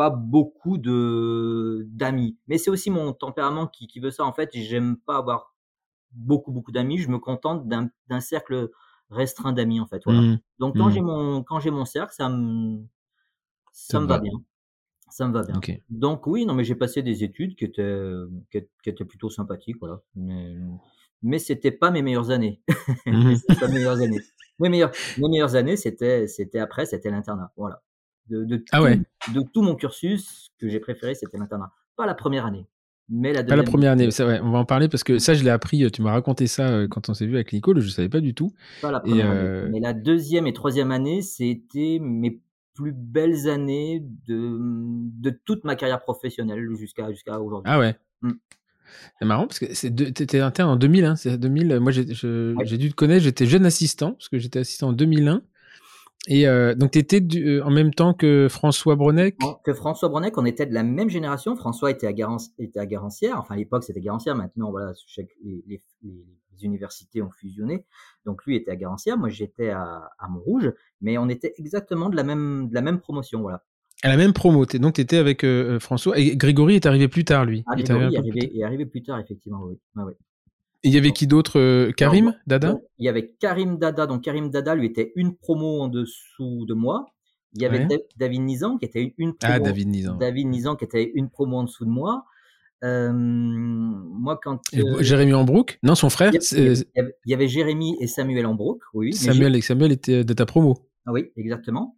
pas 0.00 0.08
beaucoup 0.08 0.78
de 0.78 1.86
d'amis. 1.90 2.38
Mais 2.48 2.56
c'est 2.56 2.70
aussi 2.70 2.90
mon 2.90 3.12
tempérament 3.12 3.66
qui, 3.66 3.86
qui 3.86 4.00
veut 4.00 4.10
ça. 4.10 4.24
En 4.24 4.32
fait, 4.32 4.48
j'aime 4.54 4.96
pas 4.96 5.18
avoir 5.18 5.54
beaucoup 6.12 6.52
beaucoup 6.52 6.72
d'amis. 6.72 6.96
Je 6.96 7.10
me 7.10 7.18
contente 7.18 7.68
d'un 7.68 8.20
cercle 8.20 8.70
restreint 9.10 9.52
d'amis 9.52 9.78
en 9.78 9.86
fait. 9.86 10.00
Voilà. 10.06 10.22
Mmh. 10.22 10.38
Donc 10.58 10.78
quand 10.78 10.88
mmh. 10.88 10.92
j'ai 10.92 11.00
mon 11.02 11.42
quand 11.42 11.60
j'ai 11.60 11.70
mon 11.70 11.84
cercle, 11.84 12.14
ça 12.14 12.30
me 12.30 12.82
ça, 13.72 14.00
me 14.00 14.06
va, 14.06 14.20
bien. 14.20 14.32
Ça 15.10 15.28
me 15.28 15.34
va 15.34 15.42
bien. 15.44 15.60
Donc 15.90 16.26
oui, 16.26 16.46
non 16.46 16.54
mais 16.54 16.64
j'ai 16.64 16.76
passé 16.76 17.02
des 17.02 17.22
études 17.22 17.54
qui 17.54 17.66
étaient 17.66 18.10
qui, 18.50 18.88
étaient 18.88 19.04
plutôt 19.04 19.28
sympathiques, 19.28 19.76
voilà. 19.80 20.00
Mais 20.14 20.56
mais 21.20 21.38
c'était 21.38 21.72
pas 21.72 21.90
mes 21.90 22.00
meilleures 22.00 22.30
années. 22.30 22.62
Mmh. 23.04 23.34
pas 23.60 23.68
mes 23.68 23.74
meilleures 23.74 24.00
années. 24.00 24.22
Mes 24.60 24.70
meilleures, 24.70 24.92
mes 25.18 25.28
meilleures 25.28 25.56
années, 25.56 25.76
c'était 25.76 26.26
c'était 26.26 26.58
après, 26.58 26.86
c'était 26.86 27.10
l'internat. 27.10 27.52
Voilà 27.58 27.82
de, 28.30 28.64
ah 28.72 28.80
tout, 28.80 29.32
de 29.32 29.42
tout 29.52 29.62
mon 29.62 29.74
cursus, 29.74 30.50
que 30.58 30.68
j'ai 30.68 30.80
préféré, 30.80 31.14
c'était 31.14 31.38
l'internat. 31.38 31.72
Pas 31.96 32.06
la 32.06 32.14
première 32.14 32.46
année, 32.46 32.66
mais 33.08 33.32
la 33.32 33.42
deuxième. 33.42 33.48
Pas 33.48 33.56
la 33.56 33.70
première 33.70 33.92
année, 33.92 34.10
c'est 34.10 34.24
vrai. 34.24 34.40
On 34.42 34.50
va 34.50 34.58
en 34.58 34.64
parler 34.64 34.88
parce 34.88 35.04
que 35.04 35.18
ça, 35.18 35.34
je 35.34 35.42
l'ai 35.42 35.50
appris. 35.50 35.90
Tu 35.90 36.02
m'as 36.02 36.12
raconté 36.12 36.46
ça 36.46 36.68
euh, 36.68 36.88
quand 36.88 37.08
on 37.08 37.14
s'est 37.14 37.26
vu 37.26 37.34
avec 37.34 37.52
Nicole. 37.52 37.80
Je 37.80 37.86
ne 37.86 37.90
savais 37.90 38.08
pas 38.08 38.20
du 38.20 38.34
tout. 38.34 38.52
Pas 38.80 38.92
la 38.92 39.00
première 39.00 39.30
année. 39.30 39.40
Euh, 39.40 39.68
mais 39.70 39.80
la 39.80 39.92
deuxième 39.92 40.46
et 40.46 40.52
troisième 40.52 40.92
année, 40.92 41.20
c'était 41.20 41.98
mes 42.00 42.40
plus 42.74 42.92
belles 42.92 43.48
années 43.48 44.02
de, 44.26 44.58
de 44.58 45.30
toute 45.44 45.64
ma 45.64 45.76
carrière 45.76 46.00
professionnelle 46.00 46.66
jusqu'à 46.78 47.40
aujourd'hui. 47.40 47.70
Ah 47.70 47.78
ouais. 47.78 47.96
Mmh. 48.22 48.32
C'est 49.18 49.24
marrant 49.24 49.46
parce 49.46 49.58
que 49.58 49.66
tu 49.66 50.22
étais 50.22 50.40
interne 50.40 50.70
en 50.70 50.76
2000. 50.76 51.04
Hein, 51.04 51.14
2000 51.24 51.80
moi, 51.80 51.92
j'ai 51.92 52.04
dû 52.04 52.90
te 52.90 52.94
connaître. 52.94 53.24
J'étais 53.24 53.46
jeune 53.46 53.66
assistant 53.66 54.12
parce 54.12 54.28
que 54.28 54.38
j'étais 54.38 54.60
assistant 54.60 54.88
en 54.88 54.92
2001. 54.92 55.42
Et 56.28 56.46
euh, 56.46 56.74
donc, 56.74 56.92
tu 56.92 56.98
étais 56.98 57.22
euh, 57.38 57.64
en 57.64 57.70
même 57.70 57.94
temps 57.94 58.12
que 58.12 58.48
François 58.50 58.94
Bronec? 58.94 59.36
Que 59.64 59.72
François 59.72 60.08
Bronec, 60.08 60.36
on 60.36 60.44
était 60.44 60.66
de 60.66 60.74
la 60.74 60.82
même 60.82 61.08
génération. 61.08 61.56
François 61.56 61.90
était 61.90 62.06
à, 62.06 62.36
était 62.58 62.78
à 62.78 62.86
Garancière. 62.86 63.38
Enfin, 63.38 63.54
à 63.54 63.58
l'époque, 63.58 63.84
c'était 63.84 64.00
Garancière. 64.00 64.36
Maintenant, 64.36 64.70
voilà, 64.70 64.92
les, 65.42 65.64
les, 65.66 65.82
les, 66.02 66.24
universités 66.62 67.22
ont 67.22 67.30
fusionné. 67.30 67.86
Donc, 68.26 68.44
lui 68.44 68.54
était 68.54 68.70
à 68.70 68.76
Garancière. 68.76 69.16
Moi, 69.16 69.30
j'étais 69.30 69.70
à, 69.70 70.10
à, 70.18 70.28
Montrouge. 70.28 70.70
Mais 71.00 71.16
on 71.16 71.28
était 71.30 71.54
exactement 71.56 72.10
de 72.10 72.16
la 72.16 72.22
même, 72.22 72.68
de 72.68 72.74
la 72.74 72.82
même 72.82 73.00
promotion. 73.00 73.40
Voilà. 73.40 73.64
À 74.02 74.08
la 74.08 74.18
même 74.18 74.34
promo. 74.34 74.66
Donc, 74.66 74.94
tu 74.94 75.00
étais 75.00 75.16
avec 75.16 75.42
euh, 75.42 75.80
François. 75.80 76.18
Et 76.18 76.36
Grégory 76.36 76.74
est 76.74 76.84
arrivé 76.84 77.08
plus 77.08 77.24
tard, 77.24 77.46
lui. 77.46 77.64
Ah, 77.66 77.76
Grégory 77.76 78.14
est 78.14 78.18
arrivé, 78.18 78.58
est 78.58 78.62
arrivé, 78.62 78.84
plus 78.84 79.02
tard, 79.02 79.18
effectivement. 79.20 79.62
Oui. 79.64 79.78
Ah, 79.96 80.04
oui. 80.04 80.12
Et 80.82 80.88
il 80.88 80.94
y 80.94 80.98
avait 80.98 81.12
qui 81.12 81.26
d'autre 81.26 81.58
euh, 81.60 81.92
Karim 81.92 82.34
Dada 82.46 82.78
Il 82.98 83.04
y 83.04 83.08
avait 83.08 83.34
Karim 83.38 83.78
Dada. 83.78 84.06
Donc 84.06 84.22
Karim 84.22 84.50
Dada, 84.50 84.74
lui, 84.74 84.86
était 84.86 85.12
une 85.14 85.36
promo 85.36 85.80
en 85.80 85.88
dessous 85.88 86.64
de 86.66 86.74
moi. 86.74 87.06
Il 87.54 87.62
y 87.62 87.66
avait 87.66 87.86
David 88.16 88.42
Nizan 88.42 88.78
qui 88.78 88.86
était 88.86 89.14
une 89.18 89.34
promo. 89.34 89.54
Ah, 89.56 89.58
David 89.58 89.88
Nizan. 89.88 90.16
David 90.16 90.46
Nizan 90.46 90.76
qui 90.76 90.84
était 90.84 91.10
une 91.14 91.28
promo 91.28 91.58
en 91.58 91.64
dessous 91.64 91.84
de 91.84 91.90
moi. 91.90 92.24
Euh, 92.82 93.12
moi, 93.12 94.40
quand. 94.42 94.60
Euh, 94.74 95.02
Jérémy 95.02 95.34
Ambrook 95.34 95.78
Non, 95.82 95.94
son 95.94 96.08
frère 96.08 96.32
il 96.32 96.84
y, 97.26 97.34
avait, 97.34 97.48
Jérémy 97.48 97.96
et 98.00 98.06
Samuel 98.06 98.46
Ambrook, 98.46 98.80
oui. 98.94 99.12
Samuel, 99.12 99.56
et 99.56 99.60
Samuel 99.60 99.92
était 99.92 100.24
de 100.24 100.32
ta 100.32 100.46
promo. 100.46 100.88
Ah 101.04 101.12
oui, 101.12 101.30
exactement. 101.36 101.96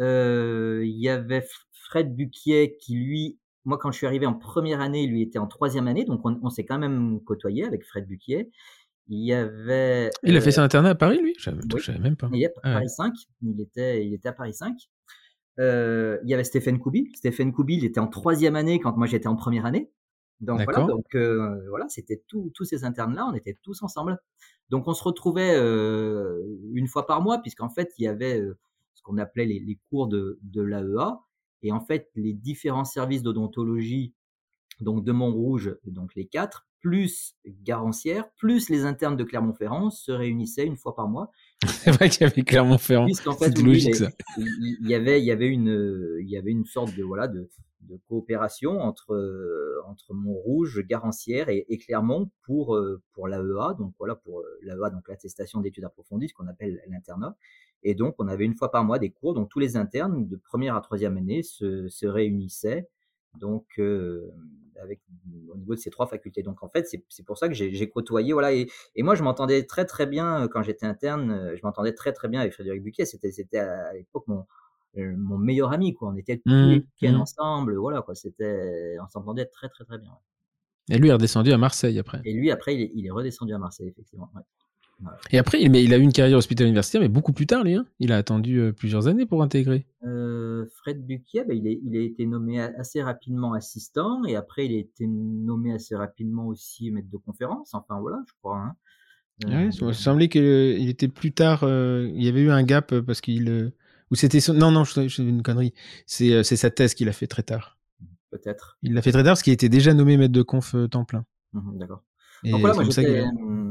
il 0.00 0.96
y 0.98 1.08
avait 1.08 1.44
Fred 1.88 2.16
Buquier 2.16 2.76
qui, 2.80 2.96
lui, 2.96 3.38
moi, 3.66 3.78
quand 3.78 3.90
je 3.90 3.98
suis 3.98 4.06
arrivé 4.06 4.26
en 4.26 4.34
première 4.34 4.80
année, 4.80 5.06
lui 5.06 5.22
était 5.22 5.40
en 5.40 5.48
troisième 5.48 5.88
année, 5.88 6.04
donc 6.04 6.20
on, 6.24 6.50
s'est 6.50 6.64
quand 6.64 6.78
même 6.78 7.20
côtoyé 7.20 7.64
avec 7.64 7.84
Fred 7.84 8.06
Buquier. 8.06 8.50
Il 9.08 9.24
y 9.24 9.32
avait. 9.32 10.10
Il 10.22 10.36
a 10.36 10.40
fait 10.40 10.48
euh, 10.48 10.52
son 10.52 10.62
internat 10.62 10.90
à 10.90 10.94
Paris, 10.94 11.20
lui? 11.20 11.34
Je 11.38 11.50
ne 11.50 11.78
savais 11.80 11.98
même 11.98 12.16
pas. 12.16 12.30
Il 12.32 12.44
à 12.44 12.50
ah 12.62 12.72
Paris 12.74 12.88
5. 12.88 13.12
Il 13.42 13.60
était, 13.60 14.06
il 14.06 14.14
était 14.14 14.28
à 14.28 14.32
Paris 14.32 14.54
5. 14.54 14.74
Euh, 15.58 16.18
il 16.22 16.30
y 16.30 16.34
avait 16.34 16.44
Stéphane 16.44 16.78
Koubi. 16.78 17.10
Stéphane 17.14 17.52
Koubi, 17.52 17.76
il 17.76 17.84
était 17.84 18.00
en 18.00 18.08
troisième 18.08 18.56
année 18.56 18.80
quand 18.80 18.96
moi 18.96 19.06
j'étais 19.06 19.28
en 19.28 19.36
première 19.36 19.66
année. 19.66 19.90
Donc 20.40 20.62
voilà, 20.62 20.86
donc 20.86 21.06
euh, 21.14 21.68
voilà, 21.70 21.88
c'était 21.88 22.22
tous 22.28 22.52
ces 22.62 22.84
internes-là, 22.84 23.26
on 23.26 23.34
était 23.34 23.56
tous 23.62 23.82
ensemble. 23.82 24.18
Donc 24.68 24.86
on 24.86 24.92
se 24.92 25.02
retrouvait 25.02 25.56
une 25.56 26.88
fois 26.88 27.06
par 27.06 27.22
mois, 27.22 27.38
puisqu'en 27.40 27.70
fait 27.70 27.92
il 27.98 28.04
y 28.04 28.08
avait 28.08 28.42
ce 28.92 29.02
qu'on 29.02 29.16
appelait 29.16 29.46
les, 29.46 29.60
les, 29.60 29.78
cours 29.88 30.08
de, 30.08 30.38
de 30.42 30.60
l'AEA, 30.60 31.20
et 31.62 31.72
en 31.72 31.80
fait, 31.80 32.10
les 32.14 32.32
différents 32.32 32.84
services 32.84 33.22
d'odontologie, 33.22 34.14
donc 34.80 35.04
de 35.04 35.12
Montrouge, 35.12 35.76
donc 35.84 36.14
les 36.14 36.26
quatre, 36.26 36.66
plus 36.80 37.34
Garancière, 37.46 38.30
plus 38.36 38.68
les 38.68 38.84
internes 38.84 39.16
de 39.16 39.24
Clermont-Ferrand, 39.24 39.90
se 39.90 40.12
réunissaient 40.12 40.66
une 40.66 40.76
fois 40.76 40.94
par 40.94 41.08
mois. 41.08 41.32
C'est 41.66 41.90
vrai 41.90 42.08
qu'il 42.08 42.22
y 42.22 42.30
avait 42.30 42.42
Clermont-Ferrand. 42.42 43.06
fait, 43.38 43.58
logique, 43.58 43.96
ça. 43.96 44.10
Il, 44.36 44.86
y 44.88 44.94
avait, 44.94 45.20
il 45.20 45.24
y 45.24 45.32
avait 45.32 45.48
une, 45.48 46.18
il 46.20 46.28
y 46.28 46.36
avait 46.36 46.52
une 46.52 46.66
sorte 46.66 46.94
de, 46.94 47.02
voilà, 47.02 47.26
de, 47.26 47.48
de 47.88 47.98
coopération 48.08 48.80
entre, 48.80 49.14
entre 49.86 50.14
Montrouge, 50.14 50.80
Garancière 50.86 51.48
et, 51.48 51.64
et 51.68 51.78
Clermont 51.78 52.30
pour, 52.42 52.74
euh, 52.76 53.02
pour 53.12 53.28
l'AEA, 53.28 53.74
donc 53.78 53.94
voilà, 53.98 54.14
pour 54.14 54.40
euh, 54.40 54.58
l'AEA, 54.62 54.90
donc 54.90 55.08
l'attestation 55.08 55.60
d'études 55.60 55.84
approfondies, 55.84 56.28
ce 56.28 56.34
qu'on 56.34 56.48
appelle 56.48 56.80
l'internat. 56.88 57.36
Et 57.88 57.94
donc, 57.94 58.16
on 58.18 58.26
avait 58.26 58.44
une 58.44 58.54
fois 58.54 58.70
par 58.72 58.84
mois 58.84 58.98
des 58.98 59.10
cours, 59.10 59.34
donc 59.34 59.48
tous 59.48 59.60
les 59.60 59.76
internes 59.76 60.26
de 60.26 60.36
première 60.36 60.74
à 60.74 60.80
troisième 60.80 61.16
année 61.16 61.42
se, 61.42 61.88
se 61.88 62.06
réunissaient, 62.06 62.88
donc 63.38 63.80
avec 64.82 65.00
au 65.48 65.56
niveau 65.56 65.74
de 65.74 65.80
ces 65.80 65.90
trois 65.90 66.06
facultés. 66.06 66.42
Donc 66.42 66.62
en 66.62 66.68
fait, 66.68 66.88
c'est 67.08 67.22
pour 67.24 67.38
ça 67.38 67.48
que 67.48 67.54
j'ai 67.54 67.88
côtoyé, 67.88 68.32
voilà. 68.32 68.52
Et, 68.52 68.68
et 68.94 69.02
moi, 69.02 69.14
je 69.14 69.22
m'entendais 69.22 69.64
très 69.64 69.84
très 69.84 70.06
bien 70.06 70.48
quand 70.48 70.62
j'étais 70.62 70.86
interne. 70.86 71.54
Je 71.54 71.60
m'entendais 71.62 71.92
très 71.92 72.12
très 72.12 72.28
bien 72.28 72.40
avec 72.40 72.52
Frédéric 72.52 72.82
Buquet. 72.82 73.04
C'était 73.04 73.58
à 73.58 73.92
l'époque 73.94 74.26
mon 74.26 74.46
euh, 74.98 75.14
mon 75.16 75.36
meilleur 75.38 75.72
ami, 75.72 75.94
quoi. 75.94 76.08
On 76.08 76.16
était 76.16 76.38
tous 76.38 76.52
mmh, 76.52 76.82
les 77.02 77.12
mmh. 77.12 77.20
ensemble, 77.20 77.76
voilà, 77.76 78.02
quoi. 78.02 78.14
On 78.14 79.08
s'entendait 79.08 79.46
très, 79.46 79.68
très, 79.68 79.84
très 79.84 79.98
bien. 79.98 80.12
Et 80.88 80.98
lui 80.98 81.08
est 81.08 81.12
redescendu 81.12 81.52
à 81.52 81.58
Marseille 81.58 81.98
après. 81.98 82.20
Et 82.24 82.32
lui, 82.32 82.50
après, 82.50 82.74
il 82.76 83.06
est, 83.06 83.10
redescendu 83.10 83.52
à 83.52 83.58
Marseille, 83.58 83.88
effectivement. 83.88 84.30
Et 85.30 85.38
après, 85.38 85.60
il, 85.60 85.70
mais 85.70 85.84
il 85.84 85.92
a 85.92 85.98
eu 85.98 86.02
une 86.02 86.12
carrière 86.12 86.38
hospitalière 86.38 86.68
universitaire, 86.68 87.00
mais 87.00 87.08
beaucoup 87.08 87.32
plus 87.32 87.46
tard, 87.46 87.64
lui. 87.64 87.74
Hein. 87.74 87.86
il 87.98 88.12
a 88.12 88.16
attendu 88.16 88.58
euh, 88.58 88.72
plusieurs 88.72 89.08
années 89.08 89.26
pour 89.26 89.42
intégrer. 89.42 89.86
Euh, 90.04 90.66
Fred 90.76 91.04
Buquier, 91.04 91.44
bah, 91.44 91.54
il, 91.54 91.66
est, 91.66 91.78
il 91.84 91.96
a 91.96 92.00
été 92.00 92.24
nommé 92.26 92.60
assez 92.60 93.02
rapidement 93.02 93.52
assistant, 93.52 94.24
et 94.24 94.36
après, 94.36 94.66
il 94.66 94.74
a 94.74 94.78
été 94.78 95.06
nommé 95.06 95.72
assez 95.72 95.94
rapidement 95.94 96.46
aussi 96.46 96.90
maître 96.90 97.10
de 97.10 97.18
conférence. 97.18 97.74
Enfin, 97.74 98.00
voilà, 98.00 98.22
je 98.26 98.32
crois. 98.40 98.58
Hein. 98.58 98.76
Ouais, 99.46 99.68
il 99.68 99.94
semblait 99.94 100.28
qu'il 100.28 100.88
était 100.88 101.08
plus 101.08 101.32
tard. 101.32 101.62
il 101.62 102.24
y 102.24 102.28
avait 102.28 102.40
eu 102.40 102.50
un 102.50 102.62
gap 102.62 102.98
parce 103.00 103.20
qu'il 103.20 103.72
ou 104.10 104.14
c'était 104.14 104.38
non 104.52 104.70
non, 104.70 104.84
je, 104.84 104.92
fais 104.92 105.22
une 105.22 105.42
connerie. 105.42 105.72
C'est 106.06 106.32
euh, 106.32 106.42
c'est 106.42 106.56
sa 106.56 106.70
thèse 106.70 106.94
qu'il 106.94 107.08
a 107.08 107.12
fait 107.12 107.26
très 107.26 107.42
tard. 107.42 107.78
Peut-être. 108.30 108.78
Il 108.82 108.94
l'a 108.94 109.02
fait 109.02 109.12
très 109.12 109.22
tard 109.22 109.32
parce 109.32 109.42
qu'il 109.42 109.52
était 109.52 109.68
déjà 109.68 109.94
nommé 109.94 110.16
maître 110.16 110.32
de 110.32 110.42
conf 110.42 110.74
euh, 110.74 110.88
temps 110.88 111.04
plein. 111.04 111.24
Mmh 111.52 111.78
d'accord. 111.78 112.02
Donc 112.44 112.60
voilà, 112.60 112.74
moi 112.74 112.84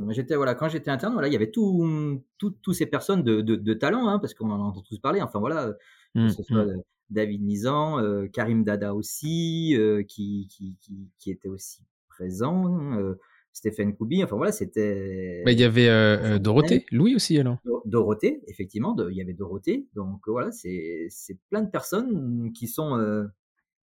mmh, 0.05 0.13
j'étais, 0.13 0.35
voilà, 0.35 0.55
quand 0.55 0.69
j'étais 0.69 0.91
interne, 0.91 1.13
voilà, 1.13 1.27
il 1.27 1.33
y 1.33 1.35
avait 1.35 1.51
tout, 1.51 2.21
toutes 2.37 2.73
ces 2.73 2.85
personnes 2.85 3.23
de, 3.23 3.41
de, 3.41 3.55
de 3.55 3.73
talent, 3.73 4.07
hein, 4.07 4.19
parce 4.19 4.33
qu'on 4.33 4.49
en 4.49 4.59
entend 4.59 4.81
tous 4.81 4.99
parler. 4.99 5.21
Enfin 5.21 5.39
voilà, 5.39 5.73
que 6.13 6.19
mmh, 6.19 6.29
ce 6.29 6.43
soit 6.43 6.65
David 7.09 7.43
Nizan, 7.43 7.99
euh, 7.99 8.27
Karim 8.27 8.63
Dada 8.63 8.95
aussi, 8.95 9.77
qui, 10.07 10.47
qui, 10.49 10.77
qui, 10.81 11.09
qui, 11.17 11.31
était 11.31 11.49
aussi 11.49 11.81
présent. 12.07 13.15
Stéphane 13.55 13.95
Koubi. 13.95 14.23
Enfin 14.23 14.35
voilà, 14.35 14.51
c'était. 14.51 15.41
il 15.47 15.59
y 15.59 15.63
avait 15.63 15.87
euh, 15.87 16.35
euh, 16.35 16.39
Dorothée, 16.39 16.85
Louis 16.91 17.15
aussi 17.15 17.39
alors. 17.39 17.57
Dorothée, 17.85 18.41
effectivement, 18.47 18.95
il 19.09 19.15
y 19.15 19.21
avait 19.21 19.33
Dorothée. 19.33 19.87
Donc 19.95 20.27
voilà, 20.27 20.51
c'est 20.51 21.09
plein 21.49 21.61
de 21.61 21.69
personnes 21.69 22.51
qui 22.53 22.67
sont 22.67 22.97
euh, 22.97 23.23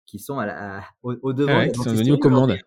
qui 0.08 0.17
sont 0.17 0.39
à 0.39 0.47
la, 0.47 0.84
au, 1.04 1.32
devant. 1.32 1.54
Ah 1.56 1.69
qui 1.69 1.80
sont 1.80 1.93
venus 1.93 2.12
aux 2.13 2.17
commandes. 2.17 2.58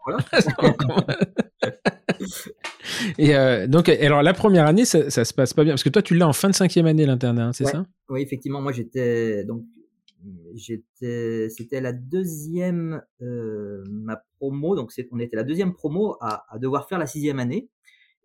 Et 3.18 3.34
donc, 3.68 3.88
alors 3.88 4.22
la 4.22 4.34
première 4.34 4.66
année, 4.66 4.84
ça, 4.84 5.10
ça, 5.10 5.24
se 5.24 5.34
passe 5.34 5.54
pas 5.54 5.64
bien 5.64 5.72
parce 5.72 5.84
que 5.84 5.88
toi, 5.88 6.02
tu 6.02 6.14
l'as 6.14 6.28
en 6.28 6.32
fin 6.32 6.48
de 6.48 6.54
cinquième 6.54 6.86
année 6.86 7.06
l'internat, 7.06 7.46
hein, 7.46 7.52
c'est 7.52 7.64
ça? 7.64 7.86
Oui, 8.08 8.22
effectivement. 8.22 8.60
Moi, 8.60 8.72
j'étais 8.72 9.44
donc 9.44 9.64
j'étais, 10.54 11.48
c'était 11.50 11.80
la 11.80 11.92
deuxième, 11.92 13.02
euh, 13.20 13.82
ma 13.90 14.16
promo, 14.38 14.76
donc 14.76 14.92
on 15.10 15.18
était 15.18 15.36
la 15.36 15.44
deuxième 15.44 15.74
promo 15.74 16.16
à, 16.20 16.44
à, 16.48 16.58
devoir 16.58 16.88
faire 16.88 16.98
la 16.98 17.06
sixième 17.06 17.38
année, 17.38 17.68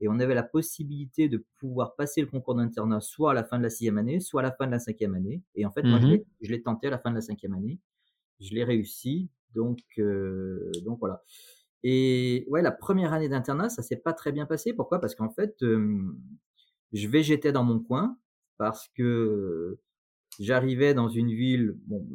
et 0.02 0.08
on 0.08 0.20
avait 0.20 0.36
la 0.36 0.44
possibilité 0.44 1.28
de 1.28 1.44
pouvoir 1.60 1.96
passer 1.96 2.22
le 2.22 2.28
concours 2.28 2.56
d'internat 2.56 3.02
soit 3.02 3.32
à 3.32 3.34
la 3.34 3.44
fin 3.44 3.58
de 3.58 3.64
la 3.64 3.70
sixième 3.70 3.98
année, 3.98 4.20
soit 4.20 4.42
à 4.42 4.44
la 4.44 4.52
fin 4.52 4.66
de 4.66 4.72
la 4.72 4.80
cinquième 4.80 5.14
année. 5.14 5.44
Et 5.56 5.66
en 5.66 5.72
fait, 5.72 5.84
moi, 5.84 6.00
mmh 6.00 6.20
je 6.42 6.52
l'ai 6.52 6.62
tenté 6.62 6.88
à 6.88 6.90
la 6.90 7.00
fin 7.00 7.10
de 7.10 7.16
la 7.16 7.22
cinquième 7.22 7.54
année, 7.54 7.80
je 8.40 8.54
l'ai 8.54 8.64
réussi, 8.64 9.30
donc 9.54 9.80
euh, 9.98 10.72
donc 10.86 11.00
voilà. 11.00 11.24
Et 11.84 12.46
ouais, 12.50 12.62
la 12.62 12.72
première 12.72 13.14
année 13.14 13.30
d'internat, 13.30 13.70
ça 13.70 13.82
s'est 13.82 13.98
pas 13.98 14.14
très 14.14 14.32
bien 14.32 14.46
passé. 14.46 14.74
Pourquoi? 14.74 15.00
Parce 15.00 15.16
qu'en 15.16 15.30
fait, 15.30 15.56
euh, 15.64 16.02
je 16.94 17.08
végétais 17.08 17.52
dans 17.52 17.64
mon 17.64 17.80
coin 17.80 18.18
parce 18.58 18.90
que 18.96 19.80
J'arrivais 20.40 20.94
dans 20.94 21.10
une 21.10 21.34
ville, 21.34 21.76
bon, 21.88 22.08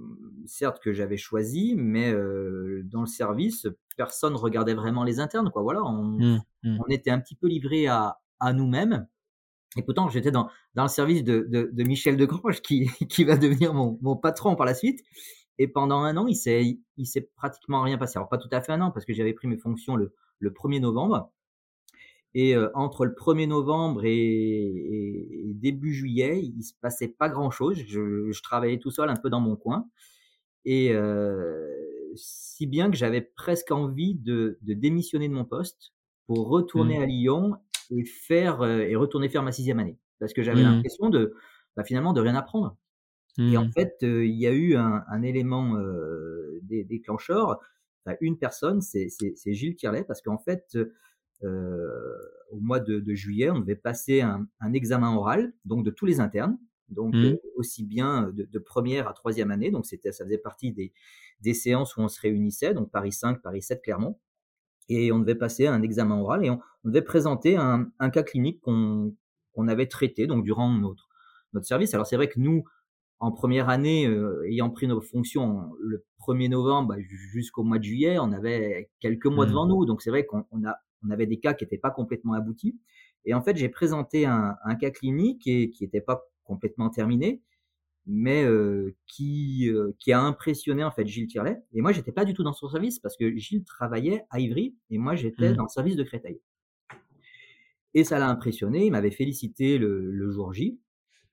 certes 0.46 0.82
que 0.82 0.94
j'avais 0.94 1.18
choisie, 1.18 1.74
mais 1.76 2.10
euh, 2.10 2.82
dans 2.86 3.00
le 3.00 3.06
service, 3.06 3.66
personne 3.98 4.34
regardait 4.34 4.72
vraiment 4.72 5.04
les 5.04 5.20
internes, 5.20 5.50
quoi. 5.50 5.62
Voilà, 5.62 5.82
on, 5.82 6.02
mmh, 6.04 6.42
mmh. 6.62 6.78
on 6.80 6.90
était 6.90 7.10
un 7.10 7.20
petit 7.20 7.34
peu 7.34 7.48
livré 7.48 7.86
à, 7.86 8.18
à 8.40 8.54
nous-mêmes. 8.54 9.06
Et 9.76 9.82
pourtant, 9.82 10.08
j'étais 10.08 10.30
dans, 10.30 10.48
dans 10.74 10.84
le 10.84 10.88
service 10.88 11.22
de, 11.22 11.46
de, 11.50 11.68
de 11.70 11.82
Michel 11.82 12.16
Degrange, 12.16 12.62
qui, 12.62 12.86
qui 13.10 13.24
va 13.24 13.36
devenir 13.36 13.74
mon, 13.74 13.98
mon 14.00 14.16
patron 14.16 14.56
par 14.56 14.64
la 14.64 14.74
suite. 14.74 15.00
Et 15.58 15.68
pendant 15.68 16.00
un 16.00 16.16
an, 16.16 16.26
il 16.26 16.34
s'est, 16.34 16.78
il 16.96 17.06
s'est 17.06 17.30
pratiquement 17.36 17.82
rien 17.82 17.98
passé. 17.98 18.18
Alors 18.18 18.28
pas 18.28 18.38
tout 18.38 18.48
à 18.50 18.60
fait 18.60 18.72
un 18.72 18.80
an, 18.80 18.90
parce 18.90 19.04
que 19.04 19.12
j'avais 19.12 19.34
pris 19.34 19.48
mes 19.48 19.56
fonctions 19.56 19.96
le, 19.96 20.14
le 20.40 20.50
1er 20.50 20.80
novembre. 20.80 21.30
Et 22.34 22.56
euh, 22.56 22.68
entre 22.74 23.04
le 23.04 23.12
1er 23.12 23.46
novembre 23.46 24.02
et, 24.04 25.52
début 25.54 25.94
juillet, 25.94 26.42
il 26.42 26.62
se 26.64 26.72
passait 26.80 27.08
pas 27.08 27.28
grand-chose. 27.28 27.78
Je, 27.86 28.30
je, 28.32 28.42
travaillais 28.42 28.78
tout 28.78 28.90
seul 28.90 29.08
un 29.08 29.16
peu 29.16 29.30
dans 29.30 29.40
mon 29.40 29.54
coin. 29.54 29.88
Et 30.64 30.92
euh, 30.92 31.68
si 32.16 32.66
bien 32.66 32.90
que 32.90 32.96
j'avais 32.96 33.20
presque 33.20 33.70
envie 33.70 34.14
de, 34.14 34.58
de, 34.62 34.74
démissionner 34.74 35.28
de 35.28 35.34
mon 35.34 35.44
poste 35.44 35.92
pour 36.26 36.48
retourner 36.48 36.98
mmh. 36.98 37.02
à 37.02 37.06
Lyon 37.06 37.56
et 37.90 38.04
faire 38.04 38.62
euh, 38.62 38.80
et 38.80 38.96
retourner 38.96 39.28
faire 39.28 39.42
ma 39.42 39.52
sixième 39.52 39.78
année, 39.78 39.98
parce 40.18 40.32
que 40.32 40.42
j'avais 40.42 40.62
mmh. 40.62 40.76
l'impression 40.76 41.10
de 41.10 41.34
bah, 41.76 41.84
finalement 41.84 42.12
de 42.12 42.20
rien 42.20 42.34
apprendre. 42.34 42.76
Et 43.38 43.56
en 43.56 43.66
mmh. 43.66 43.72
fait, 43.72 43.96
euh, 44.02 44.24
il 44.24 44.36
y 44.36 44.46
a 44.46 44.52
eu 44.52 44.76
un, 44.76 45.04
un 45.08 45.22
élément 45.22 45.76
euh, 45.76 46.60
déclencheur. 46.62 47.58
Enfin, 48.04 48.16
une 48.20 48.38
personne, 48.38 48.80
c'est 48.80 49.08
Gilles 49.46 49.76
Tirlet, 49.76 50.04
parce 50.04 50.22
qu'en 50.22 50.38
fait, 50.38 50.76
euh, 51.42 52.16
au 52.50 52.60
mois 52.60 52.80
de, 52.80 53.00
de, 53.00 53.14
juillet, 53.14 53.50
on 53.50 53.60
devait 53.60 53.76
passer 53.76 54.20
un, 54.20 54.46
un, 54.60 54.72
examen 54.72 55.14
oral, 55.14 55.52
donc 55.64 55.84
de 55.84 55.90
tous 55.90 56.06
les 56.06 56.20
internes, 56.20 56.58
donc 56.88 57.14
mmh. 57.14 57.36
aussi 57.56 57.84
bien 57.84 58.30
de, 58.32 58.44
de, 58.44 58.58
première 58.58 59.08
à 59.08 59.14
troisième 59.14 59.50
année. 59.50 59.70
Donc 59.70 59.86
c'était, 59.86 60.12
ça 60.12 60.24
faisait 60.24 60.38
partie 60.38 60.72
des, 60.72 60.92
des 61.40 61.54
séances 61.54 61.96
où 61.96 62.00
on 62.00 62.08
se 62.08 62.20
réunissait, 62.20 62.74
donc 62.74 62.90
Paris 62.90 63.12
5, 63.12 63.42
Paris 63.42 63.62
7, 63.62 63.82
Clermont, 63.82 64.18
et 64.88 65.10
on 65.12 65.18
devait 65.18 65.34
passer 65.34 65.66
un 65.66 65.82
examen 65.82 66.20
oral 66.20 66.44
et 66.44 66.50
on, 66.50 66.60
on 66.84 66.88
devait 66.88 67.02
présenter 67.02 67.56
un, 67.56 67.90
un 67.98 68.10
cas 68.10 68.22
clinique 68.22 68.60
qu'on 68.60 69.14
qu'on 69.52 69.68
avait 69.68 69.86
traité 69.86 70.26
donc 70.26 70.44
durant 70.44 70.68
notre 70.68 71.08
notre 71.52 71.66
service. 71.66 71.94
Alors 71.94 72.06
c'est 72.06 72.16
vrai 72.16 72.28
que 72.28 72.40
nous, 72.40 72.64
en 73.24 73.32
première 73.32 73.70
année, 73.70 74.06
euh, 74.06 74.46
ayant 74.46 74.68
pris 74.68 74.86
nos 74.86 75.00
fonctions 75.00 75.70
le 75.80 76.04
1er 76.20 76.50
novembre 76.50 76.90
bah, 76.90 77.00
jusqu'au 77.32 77.62
mois 77.62 77.78
de 77.78 77.84
juillet, 77.84 78.18
on 78.18 78.32
avait 78.32 78.90
quelques 79.00 79.26
mois 79.26 79.46
mmh. 79.46 79.48
devant 79.48 79.66
nous. 79.66 79.86
Donc 79.86 80.02
c'est 80.02 80.10
vrai 80.10 80.26
qu'on 80.26 80.44
on 80.52 81.10
avait 81.10 81.26
des 81.26 81.38
cas 81.38 81.54
qui 81.54 81.64
n'étaient 81.64 81.78
pas 81.78 81.90
complètement 81.90 82.34
aboutis. 82.34 82.78
Et 83.24 83.32
en 83.32 83.40
fait, 83.40 83.56
j'ai 83.56 83.70
présenté 83.70 84.26
un, 84.26 84.56
cas 84.78 84.90
clinique 84.90 85.46
et, 85.46 85.70
qui 85.70 85.84
n'était 85.84 86.02
pas 86.02 86.26
complètement 86.44 86.90
terminé, 86.90 87.40
mais 88.04 88.44
euh, 88.44 88.94
qui, 89.06 89.70
euh, 89.70 89.92
qui 89.98 90.12
a 90.12 90.20
impressionné 90.20 90.84
en 90.84 90.90
fait 90.90 91.06
Gilles 91.06 91.26
Tirlet. 91.26 91.62
Et 91.72 91.80
moi, 91.80 91.92
j'étais 91.92 92.12
pas 92.12 92.26
du 92.26 92.34
tout 92.34 92.42
dans 92.42 92.52
son 92.52 92.68
service 92.68 92.98
parce 92.98 93.16
que 93.16 93.34
Gilles 93.36 93.64
travaillait 93.64 94.24
à 94.28 94.40
Ivry 94.40 94.76
et 94.90 94.98
moi, 94.98 95.16
j'étais 95.16 95.52
mmh. 95.52 95.56
dans 95.56 95.62
le 95.62 95.70
service 95.70 95.96
de 95.96 96.02
Créteil. 96.02 96.40
Et 97.94 98.04
ça 98.04 98.18
l'a 98.18 98.28
impressionné. 98.28 98.84
Il 98.84 98.90
m'avait 98.90 99.12
félicité 99.12 99.78
le, 99.78 100.30
jour 100.30 100.52
J. 100.52 100.78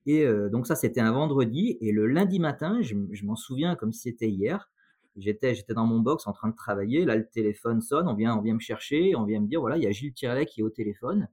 Et 0.05 0.25
euh, 0.25 0.49
donc 0.49 0.67
ça, 0.67 0.75
c'était 0.75 1.01
un 1.01 1.11
vendredi. 1.11 1.77
Et 1.81 1.91
le 1.91 2.07
lundi 2.07 2.39
matin, 2.39 2.81
je, 2.81 2.95
m'en 3.23 3.35
souviens 3.35 3.75
comme 3.75 3.91
si 3.91 4.01
c'était 4.01 4.29
hier, 4.29 4.69
J'étais, 5.17 5.53
dans 5.75 5.85
mon 5.85 5.99
box 5.99 6.25
en 6.25 6.31
train 6.31 6.47
de 6.47 6.55
travailler. 6.55 7.03
Là, 7.03 7.17
le 7.17 7.27
téléphone 7.27 7.81
sonne. 7.81 8.07
On 8.07 8.13
vient, 8.13 8.37
on 8.37 8.41
vient 8.41 8.53
me 8.53 8.61
chercher. 8.61 9.13
On 9.15 9.25
vient 9.25 9.41
me 9.41 9.47
dire, 9.47 9.59
voilà, 9.59 9.77
il 9.77 9.83
y 9.83 9.87
a 9.87 9.91
Gilles 9.91 10.13
Tirlet 10.13 10.45
qui 10.45 10.61
est 10.61 10.63
au 10.63 10.69
téléphone. 10.69 11.27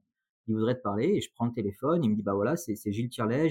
Il 0.47 0.55
voudrait 0.55 0.75
te 0.75 0.81
parler. 0.81 1.05
Et 1.15 1.21
je 1.21 1.29
prends 1.33 1.45
le 1.45 1.53
téléphone. 1.53 2.03
Il 2.03 2.09
me 2.09 2.15
dit, 2.15 2.21
bah 2.21 2.33
voilà, 2.33 2.57
c'est, 2.57 2.75
Gilles 2.91 3.09
Tirlet. 3.09 3.47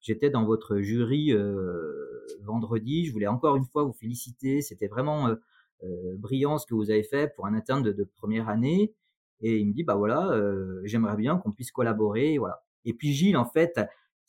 J'étais 0.00 0.28
dans 0.28 0.44
votre 0.44 0.78
jury 0.80 1.32
euh, 1.32 2.26
vendredi. 2.42 3.06
Je 3.06 3.12
voulais 3.12 3.26
encore 3.26 3.56
une 3.56 3.64
fois 3.64 3.84
vous 3.84 3.94
féliciter. 3.94 4.60
C'était 4.60 4.86
vraiment 4.86 5.28
euh, 5.28 6.16
brillant 6.18 6.58
ce 6.58 6.66
que 6.66 6.74
vous 6.74 6.90
avez 6.90 7.02
fait 7.02 7.34
pour 7.34 7.46
un 7.46 7.54
interne 7.54 7.82
de, 7.82 7.92
de 7.92 8.04
première 8.04 8.50
année. 8.50 8.94
Et 9.40 9.56
il 9.56 9.66
me 9.66 9.72
dit, 9.72 9.82
bah 9.82 9.94
voilà, 9.94 10.38
j'aimerais 10.84 11.16
bien 11.16 11.38
qu'on 11.38 11.52
puisse 11.52 11.72
collaborer. 11.72 12.36
Voilà. 12.36 12.62
Et 12.84 12.92
puis 12.92 13.14
Gilles, 13.14 13.38
en 13.38 13.46
fait, 13.46 13.80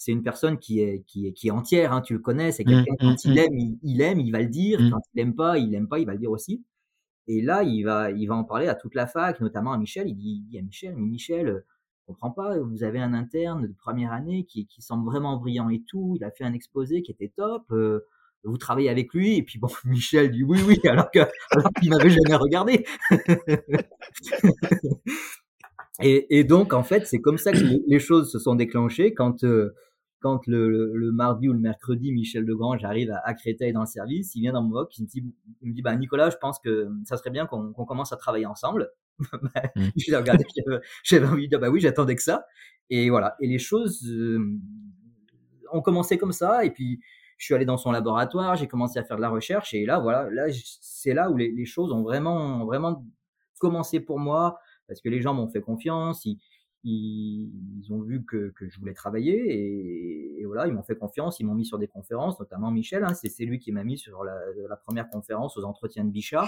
c'est 0.02 0.12
une 0.12 0.24
personne 0.24 0.58
qui 0.58 0.80
est, 0.80 1.04
qui 1.06 1.28
est, 1.28 1.34
qui 1.34 1.50
est 1.50 1.52
entière, 1.52 1.94
hein, 1.94 2.02
tu 2.02 2.14
le 2.14 2.20
connais, 2.20 2.52
c'est 2.52 2.64
mmh, 2.64 2.70
quelqu'un, 2.70 2.96
quand 3.00 3.12
mmh, 3.12 3.18
il 3.26 3.34
mmh. 3.34 3.38
aime, 3.38 3.78
il, 3.84 4.02
aime, 4.02 4.20
il 4.20 4.32
va 4.32 4.42
le 4.42 4.48
dire, 4.48 4.80
quand 4.92 5.00
il 5.14 5.20
aime 5.20 5.36
pas, 5.36 5.60
il 5.60 5.76
aime 5.76 5.88
pas, 5.88 6.00
il 6.00 6.08
va 6.08 6.14
le 6.14 6.18
dire 6.18 6.32
aussi. 6.32 6.64
Et 7.28 7.40
là, 7.44 7.62
il 7.62 7.84
va, 7.84 8.10
il 8.10 8.26
va 8.26 8.34
en 8.34 8.44
parler 8.44 8.68
à 8.68 8.74
toute 8.74 8.96
la 8.96 9.06
fac, 9.06 9.40
notamment 9.42 9.74
à 9.74 9.78
Michel. 9.78 10.10
Il 10.10 10.16
dit, 10.16 10.42
il 10.44 10.50
dit 10.50 10.58
à 10.58 10.64
Michel, 10.64 10.96
mais 10.98 11.06
Michel, 11.06 11.50
euh, 11.50 11.66
comprends 12.08 12.32
pas, 12.32 12.58
vous 12.58 12.84
avez 12.84 13.00
un 13.00 13.14
interne 13.14 13.68
de 13.68 13.74
première 13.74 14.12
année 14.12 14.44
qui, 14.46 14.66
qui 14.66 14.82
semble 14.82 15.06
vraiment 15.06 15.38
brillant 15.38 15.70
et 15.70 15.84
tout. 15.88 16.14
Il 16.16 16.24
a 16.24 16.32
fait 16.32 16.46
un 16.46 16.54
exposé 16.54 17.04
qui 17.04 17.12
était 17.12 17.32
top. 17.38 17.72
Euh, 17.72 18.08
vous 18.44 18.58
travaillez 18.58 18.90
avec 18.90 19.14
lui? 19.14 19.38
Et 19.38 19.44
puis 19.44 19.60
bon 19.60 19.70
Michel 19.86 20.32
dit 20.32 20.42
oui 20.42 20.60
oui 20.68 20.80
alors 20.90 21.12
que 21.12 21.20
alors 21.52 21.70
qu'il 21.80 21.92
m'avait 21.92 22.10
jamais 22.10 22.36
regardé 22.36 22.88
Et, 26.04 26.44
donc, 26.44 26.74
en 26.74 26.82
fait, 26.84 27.06
c'est 27.06 27.22
comme 27.22 27.38
ça 27.38 27.52
que 27.52 27.60
les 27.88 28.00
choses 28.00 28.32
se 28.32 28.40
sont 28.40 28.56
déclenchées 28.56 29.14
quand, 29.14 29.44
euh, 29.44 29.76
quand 30.22 30.46
le, 30.48 31.12
mardi 31.12 31.50
ou 31.50 31.54
le 31.54 31.60
mercredi, 31.60 32.12
Michel 32.12 32.46
Degrange 32.46 32.84
arrive 32.84 33.12
à, 33.12 33.22
à 33.26 33.34
Créteil 33.34 33.74
dans 33.74 33.82
le 33.82 33.88
service, 33.88 34.34
il 34.36 34.42
vient 34.42 34.54
dans 34.54 34.62
mon 34.62 34.70
box, 34.70 34.98
il 35.00 35.04
me 35.04 35.08
dit, 35.08 35.24
il 35.62 35.70
me 35.70 35.74
dit 35.74 35.82
bah, 35.82 35.96
Nicolas, 35.96 36.30
je 36.30 36.38
pense 36.38 36.60
que 36.60 36.90
ça 37.06 37.18
serait 37.18 37.32
bien 37.32 37.48
qu'on 37.48 37.74
commence 37.74 38.14
à 38.14 38.18
travailler 38.18 38.46
ensemble. 38.46 38.90
Bah, 39.32 39.62
mmh. 39.76 39.90
Je 39.98 40.10
l'ai 40.10 40.18
regardé, 40.18 40.46
j'avais 41.04 41.28
envie 41.28 41.44
de 41.44 41.50
dire, 41.50 41.60
bah 41.60 41.70
oui, 41.70 41.80
j'attendais 41.80 42.16
que 42.16 42.24
ça. 42.24 42.44
Et 42.90 43.12
voilà. 43.12 43.36
Et 43.40 43.46
les 43.46 43.60
choses 43.60 44.04
euh, 44.10 44.60
ont 45.72 45.82
commencé 45.82 46.18
comme 46.18 46.32
ça. 46.32 46.66
Et 46.66 46.72
puis, 46.72 47.00
je 47.38 47.46
suis 47.46 47.54
allé 47.54 47.66
dans 47.66 47.78
son 47.78 47.92
laboratoire, 47.92 48.56
j'ai 48.56 48.68
commencé 48.68 48.98
à 48.98 49.04
faire 49.04 49.18
de 49.18 49.22
la 49.22 49.30
recherche. 49.30 49.76
Et 49.76 49.86
là, 49.86 50.00
voilà, 50.00 50.28
là, 50.32 50.46
c'est 50.82 51.14
là 51.14 51.30
où 51.30 51.38
les, 51.38 51.52
les, 51.52 51.66
choses 51.66 51.92
ont 51.92 52.02
vraiment, 52.02 52.66
vraiment 52.66 53.06
commencé 53.60 54.00
pour 54.00 54.18
moi 54.18 54.58
parce 54.88 55.02
que 55.02 55.10
les 55.10 55.22
gens 55.22 55.34
m'ont 55.34 55.50
fait 55.50 55.62
confiance, 55.62 56.26
ils, 56.26 56.40
ils, 56.84 57.88
ont 57.92 58.02
vu 58.02 58.26
que, 58.26 58.52
que, 58.56 58.68
je 58.70 58.80
voulais 58.80 58.94
travailler 58.94 60.40
et, 60.40 60.46
voilà, 60.46 60.68
ils 60.68 60.74
m'ont 60.74 60.84
fait 60.84 60.96
confiance, 60.96 61.40
ils 61.40 61.46
m'ont 61.46 61.54
mis 61.54 61.66
sur 61.66 61.78
des 61.78 61.88
conférences, 61.88 62.40
notamment 62.40 62.72
Michel, 62.72 63.04
hein, 63.04 63.14
c'est 63.14 63.46
lui 63.46 63.60
qui 63.60 63.72
m'a 63.72 63.84
mis 63.84 63.98
sur 63.98 64.24
la, 64.24 64.38
la, 64.68 64.76
première 64.76 65.10
conférence 65.10 65.58
aux 65.58 65.64
entretiens 65.64 66.04
de 66.04 66.10
Bichat. 66.10 66.48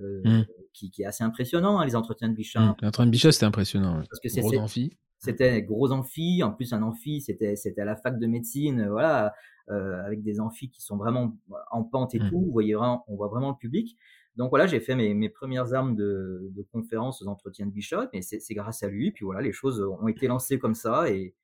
Euh, 0.00 0.22
mmh. 0.24 0.46
qui, 0.72 0.90
qui, 0.90 1.02
est 1.02 1.04
assez 1.04 1.22
impressionnant, 1.22 1.78
hein, 1.78 1.84
les 1.84 1.94
entretiens 1.94 2.30
de 2.30 2.34
Bichat. 2.34 2.60
Mmh. 2.60 2.76
L'entretien 2.80 3.06
de 3.06 3.10
Bichat, 3.10 3.32
c'était 3.32 3.44
impressionnant. 3.44 4.02
Parce 4.08 4.20
que 4.20 4.40
gros 4.40 4.58
amphi. 4.58 4.96
C'était 5.18 5.62
gros 5.62 5.92
amphi, 5.92 6.42
en 6.42 6.50
plus 6.50 6.72
un 6.72 6.82
amphi, 6.82 7.20
c'était 7.20 7.56
c'était 7.56 7.82
à 7.82 7.84
la 7.84 7.94
fac 7.94 8.18
de 8.18 8.26
médecine, 8.26 8.88
voilà, 8.88 9.34
euh, 9.70 10.02
avec 10.04 10.22
des 10.22 10.40
amphis 10.40 10.70
qui 10.70 10.80
sont 10.80 10.96
vraiment 10.96 11.36
en 11.70 11.84
pente 11.84 12.14
et 12.14 12.20
mmh. 12.20 12.30
tout. 12.30 12.40
Vous 12.40 12.52
voyez, 12.52 12.74
on 12.74 13.16
voit 13.16 13.28
vraiment 13.28 13.50
le 13.50 13.56
public. 13.56 13.98
Donc 14.36 14.50
voilà, 14.50 14.66
j'ai 14.66 14.80
fait 14.80 14.94
mes, 14.94 15.12
mes, 15.14 15.28
premières 15.28 15.74
armes 15.74 15.94
de, 15.94 16.50
conférences 16.72 17.20
aux 17.22 17.28
entretiens 17.28 17.66
de 17.66 17.72
Bishop, 17.72 18.08
et 18.12 18.22
c'est 18.22 18.54
grâce 18.54 18.82
à 18.82 18.88
lui. 18.88 19.12
Puis 19.12 19.24
voilà, 19.24 19.42
les 19.42 19.52
choses 19.52 19.80
ont 19.80 20.08
été 20.08 20.26
lancées 20.26 20.58
comme 20.58 20.74
ça, 20.74 21.10
et, 21.10 21.34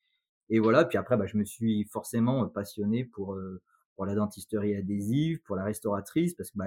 et 0.49 0.59
voilà. 0.59 0.85
Puis 0.85 0.99
après, 0.99 1.17
bah, 1.17 1.27
je 1.27 1.37
me 1.37 1.45
suis 1.45 1.85
forcément 1.85 2.49
passionné 2.49 3.05
pour 3.05 3.35
euh, 3.35 3.61
pour 3.97 4.07
la 4.07 4.15
dentisterie 4.15 4.77
adhésive, 4.77 5.43
pour 5.43 5.57
la 5.57 5.65
restauratrice, 5.65 6.35
parce 6.35 6.53
que 6.53 6.59
bah, 6.59 6.67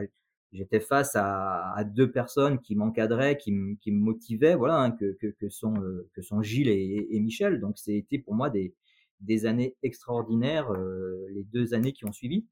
j'étais 0.52 0.82
face 0.82 1.16
à, 1.16 1.82
deux 1.86 2.12
personnes 2.12 2.60
qui 2.60 2.76
m'encadraient, 2.76 3.38
qui, 3.38 3.52
me 3.52 3.78
motivaient, 3.88 4.56
voilà, 4.56 4.80
hein, 4.80 4.92
que, 4.92 5.14
que, 5.14 5.28
que, 5.28 5.50
sont 5.50 5.74
euh, 5.82 6.10
que 6.14 6.22
sont 6.22 6.42
Gilles 6.42 6.68
et, 6.70 7.20
Michel. 7.22 7.60
Donc 7.62 7.78
c'était 7.78 8.20
pour 8.20 8.36
moi 8.36 8.50
des 8.50 8.76
des 9.22 9.46
années 9.46 9.76
extraordinaires, 9.84 10.72
euh, 10.74 11.28
les 11.30 11.44
deux 11.44 11.74
années 11.74 11.94
qui 11.94 12.06
ont 12.06 12.12
suivi. 12.12 12.46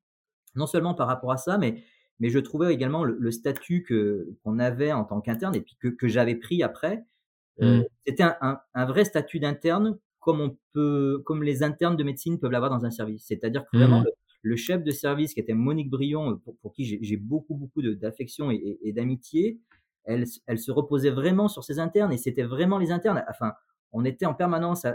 Non 0.55 0.67
seulement 0.67 0.93
par 0.93 1.07
rapport 1.07 1.31
à 1.31 1.37
ça, 1.37 1.57
mais 1.57 1.83
mais 2.19 2.29
je 2.29 2.39
trouvais 2.39 2.73
également 2.73 3.03
le, 3.03 3.31
statut 3.31 3.83
que 3.83 4.35
qu'on 4.43 4.59
avait 4.59 4.91
en 4.91 5.05
tant 5.05 5.21
qu'interne 5.21 5.55
et 5.55 5.61
puis 5.61 5.77
que, 5.79 5.87
que 5.87 6.07
j'avais 6.07 6.35
pris 6.35 6.63
après, 6.63 7.05
euh, 7.61 7.79
mmh. 7.79 7.85
c'était 8.05 8.23
un, 8.23 8.59
un, 8.73 8.85
vrai 8.85 9.05
statut 9.05 9.39
d'interne 9.39 9.97
comme 10.19 10.41
on 10.41 10.57
peut, 10.73 11.21
comme 11.25 11.43
les 11.43 11.63
internes 11.63 11.95
de 11.95 12.03
médecine 12.03 12.39
peuvent 12.39 12.51
l'avoir 12.51 12.71
dans 12.71 12.85
un 12.85 12.91
service. 12.91 13.25
C'est-à-dire 13.25 13.65
que 13.65 13.77
vraiment 13.77 14.01
mmh. 14.01 14.05
le, 14.41 14.55
chef 14.55 14.83
de 14.83 14.91
service 14.91 15.33
qui 15.33 15.39
était 15.39 15.53
Monique 15.53 15.89
Brion, 15.89 16.37
pour, 16.43 16.57
pour 16.57 16.73
qui 16.73 16.99
j'ai 17.01 17.17
beaucoup 17.17 17.55
beaucoup 17.55 17.81
d'affection 17.81 18.51
et, 18.51 18.79
et, 18.81 18.93
d'amitié, 18.93 19.59
elle, 20.03 20.25
elle 20.47 20.59
se 20.59 20.71
reposait 20.71 21.11
vraiment 21.11 21.47
sur 21.47 21.63
ses 21.63 21.79
internes 21.79 22.11
et 22.11 22.17
c'était 22.17 22.43
vraiment 22.43 22.77
les 22.77 22.91
internes. 22.91 23.23
Enfin, 23.29 23.53
on 23.91 24.05
était 24.05 24.25
en 24.25 24.33
permanence 24.33 24.85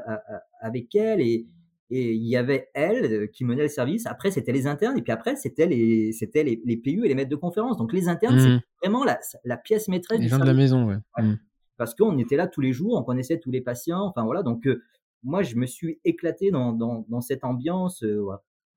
avec 0.60 0.94
elle 0.94 1.20
et, 1.20 1.46
et 1.90 2.12
il 2.12 2.26
y 2.26 2.36
avait 2.36 2.70
elle 2.74 3.04
euh, 3.04 3.26
qui 3.26 3.44
menait 3.44 3.62
le 3.62 3.68
service. 3.68 4.06
Après, 4.06 4.30
c'était 4.30 4.52
les 4.52 4.66
internes. 4.66 4.98
Et 4.98 5.02
puis 5.02 5.12
après, 5.12 5.36
c'était 5.36 5.66
les, 5.66 6.12
c'était 6.12 6.42
les, 6.42 6.60
les, 6.64 6.76
PU 6.76 7.04
et 7.04 7.08
les 7.08 7.14
maîtres 7.14 7.30
de 7.30 7.36
conférence. 7.36 7.76
Donc, 7.76 7.92
les 7.92 8.08
internes, 8.08 8.38
c'est 8.40 8.48
mmh. 8.48 8.62
vraiment 8.82 9.04
la, 9.04 9.18
la, 9.44 9.56
pièce 9.56 9.88
maîtresse. 9.88 10.18
Les 10.18 10.28
gens 10.28 10.38
de 10.38 10.46
la 10.46 10.54
maison, 10.54 10.86
ouais. 10.86 10.96
Mmh. 11.18 11.34
Parce 11.76 11.94
qu'on 11.94 12.16
était 12.18 12.36
là 12.36 12.46
tous 12.46 12.60
les 12.60 12.72
jours, 12.72 12.96
on 12.98 13.02
connaissait 13.02 13.38
tous 13.38 13.50
les 13.50 13.60
patients. 13.60 14.02
Enfin, 14.06 14.24
voilà. 14.24 14.42
Donc, 14.42 14.66
euh, 14.66 14.82
moi, 15.22 15.42
je 15.42 15.56
me 15.56 15.66
suis 15.66 16.00
éclaté 16.04 16.50
dans, 16.50 16.72
dans, 16.72 17.04
dans 17.08 17.20
cette 17.20 17.44
ambiance. 17.44 18.02
Euh. 18.02 18.24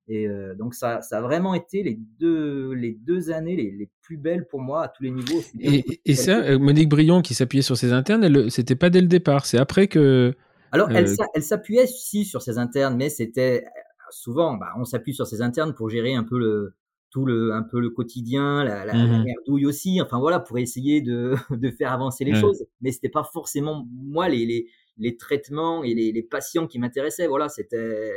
Et 0.09 0.25
donc, 0.57 0.73
ça, 0.73 1.01
ça 1.01 1.17
a 1.17 1.21
vraiment 1.21 1.53
été 1.53 1.83
les 1.83 1.99
deux, 2.17 2.71
les 2.71 2.93
deux 2.93 3.29
années 3.29 3.57
les, 3.57 3.71
les 3.71 3.89
plus 4.01 4.15
belles 4.15 4.47
pour 4.47 4.61
moi 4.61 4.83
à 4.83 4.87
tous 4.87 5.03
les 5.03 5.11
niveaux. 5.11 5.41
Et, 5.59 5.83
et 6.05 6.15
ça, 6.15 6.57
Monique 6.57 6.87
Brion 6.87 7.21
qui 7.21 7.33
s'appuyait 7.33 7.61
sur 7.61 7.75
ses 7.75 7.91
internes, 7.91 8.49
c'était 8.49 8.77
pas 8.77 8.89
dès 8.89 9.01
le 9.01 9.07
départ. 9.07 9.45
C'est 9.45 9.57
après 9.57 9.87
que 9.87 10.33
alors, 10.71 10.91
elle, 10.91 11.07
euh, 11.07 11.25
elle 11.33 11.43
s'appuyait 11.43 11.83
aussi 11.83 12.25
sur 12.25 12.41
ses 12.41 12.57
internes, 12.57 12.95
mais 12.97 13.09
c'était 13.09 13.65
souvent, 14.09 14.55
bah, 14.55 14.73
on 14.77 14.85
s'appuie 14.85 15.13
sur 15.13 15.27
ses 15.27 15.41
internes 15.41 15.73
pour 15.73 15.89
gérer 15.89 16.13
un 16.13 16.23
peu 16.23 16.39
le 16.39 16.75
tout 17.09 17.25
le 17.25 17.53
un 17.53 17.63
peu 17.63 17.79
le 17.79 17.89
quotidien, 17.89 18.65
la, 18.65 18.83
la, 18.85 18.93
mmh 18.93 19.23
merdouille 19.23 19.65
aussi. 19.65 20.01
Enfin 20.01 20.19
voilà, 20.19 20.39
pour 20.39 20.57
essayer 20.57 21.01
de, 21.01 21.35
de 21.51 21.71
faire 21.71 21.91
avancer 21.93 22.25
les 22.25 22.35
choses. 22.35 22.65
Mais 22.81 22.91
c'était 22.91 23.09
pas 23.09 23.23
forcément 23.23 23.87
moi 23.91 24.27
les 24.27 24.45
les, 24.45 24.67
les 24.97 25.15
traitements 25.15 25.83
et 25.83 25.93
les, 25.93 26.11
les 26.11 26.23
patients 26.23 26.67
qui 26.67 26.79
m'intéressaient. 26.79 27.27
Voilà, 27.27 27.47
c'était 27.49 28.11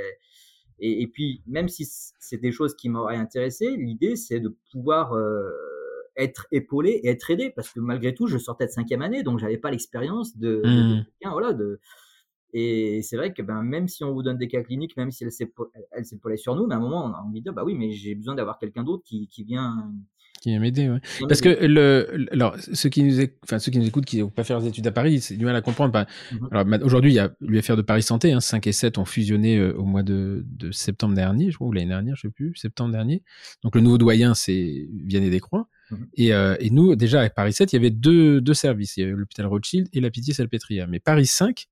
et, 0.80 1.02
et, 1.02 1.06
puis 1.06 1.42
même 1.46 1.68
si 1.68 1.86
c'est 2.18 2.38
des 2.38 2.52
choses 2.52 2.74
qui 2.74 2.88
m'auraient 2.88 3.16
intéressé, 3.16 3.76
l'idée 3.76 4.16
c'est 4.16 4.40
de 4.40 4.56
pouvoir 4.72 5.12
euh, 5.14 5.50
être 6.16 6.46
épaulé 6.50 7.00
et 7.04 7.10
être 7.10 7.30
aidé 7.30 7.50
parce 7.54 7.70
que 7.70 7.80
malgré 7.80 8.14
tout 8.14 8.26
je 8.26 8.38
sortais 8.38 8.66
de 8.66 8.70
cinquième 8.70 9.02
année 9.02 9.22
donc 9.22 9.38
j'avais 9.38 9.58
pas 9.58 9.70
l'expérience 9.70 10.36
de, 10.36 10.56
de, 10.56 10.62
de, 10.62 10.94
mmh. 11.00 11.30
voilà 11.30 11.52
de 11.52 11.80
et 12.52 13.02
c'est 13.02 13.16
vrai 13.16 13.32
que 13.32 13.42
ben, 13.42 13.62
même 13.62 13.88
si 13.88 14.04
on 14.04 14.12
vous 14.12 14.22
donne 14.22 14.38
des 14.38 14.48
cas 14.48 14.62
cliniques, 14.62 14.96
même 14.96 15.10
si 15.10 15.24
elle 15.24 15.32
s'est 15.32 15.50
sur 16.36 16.56
nous, 16.56 16.66
mais 16.66 16.74
à 16.74 16.78
un 16.78 16.80
moment, 16.80 17.04
on 17.04 17.12
a 17.12 17.20
envie 17.20 17.40
de 17.40 17.44
dire, 17.44 17.52
bah 17.52 17.64
oui, 17.64 17.74
mais 17.74 17.92
j'ai 17.92 18.14
besoin 18.14 18.34
d'avoir 18.34 18.58
quelqu'un 18.58 18.84
d'autre 18.84 19.04
qui, 19.04 19.28
qui 19.28 19.44
vient 19.44 19.92
qui 20.40 20.48
vient 20.48 20.60
m'aider, 20.60 20.88
ouais. 20.88 21.00
Parce 21.28 21.42
que 21.42 21.50
le, 21.66 22.26
alors 22.32 22.56
ceux 22.58 22.88
qui 22.88 23.02
nous, 23.02 23.22
enfin 23.44 23.58
ceux 23.58 23.70
qui 23.70 23.78
nous 23.78 23.86
écoutent, 23.86 24.06
qui 24.06 24.20
n'ont 24.20 24.30
pas 24.30 24.42
fait 24.42 24.54
leurs 24.54 24.66
études 24.66 24.86
à 24.86 24.90
Paris, 24.90 25.20
c'est 25.20 25.36
du 25.36 25.44
mal 25.44 25.54
à 25.54 25.60
comprendre. 25.60 25.92
Bah, 25.92 26.06
mmh 26.32 26.78
aujourd'hui, 26.82 27.12
il 27.12 27.14
y 27.14 27.18
a 27.18 27.30
l'UFR 27.40 27.76
de 27.76 27.82
Paris 27.82 28.02
Santé, 28.02 28.32
hein, 28.32 28.40
5 28.40 28.66
et 28.66 28.72
7 28.72 28.96
ont 28.96 29.04
fusionné 29.04 29.58
euh, 29.58 29.74
au 29.74 29.84
mois 29.84 30.02
de, 30.02 30.42
de, 30.46 30.72
septembre 30.72 31.14
dernier, 31.14 31.50
je 31.50 31.56
crois, 31.56 31.68
ou 31.68 31.72
l'année 31.72 31.88
dernière, 31.88 32.16
je 32.16 32.22
sais 32.22 32.30
plus, 32.30 32.54
septembre 32.56 32.92
dernier. 32.92 33.22
Donc 33.62 33.74
le 33.74 33.82
nouveau 33.82 33.98
doyen, 33.98 34.32
c'est 34.32 34.88
Vianney 35.04 35.28
Descroix. 35.28 35.68
Mmh 35.90 35.96
et, 36.14 36.32
euh, 36.32 36.56
et, 36.58 36.70
nous, 36.70 36.96
déjà 36.96 37.20
à 37.20 37.28
Paris 37.28 37.52
7, 37.52 37.72
il 37.72 37.76
y 37.76 37.78
avait 37.78 37.90
deux, 37.90 38.40
deux 38.40 38.54
services. 38.54 38.96
Il 38.96 39.00
y 39.00 39.02
avait 39.04 39.12
l'hôpital 39.12 39.44
Rothschild 39.46 39.88
et 39.92 40.00
la 40.00 40.10
Pitié-Salpêtrière. 40.10 40.88
Mais 40.88 41.00
Paris 41.00 41.26
5, 41.26 41.66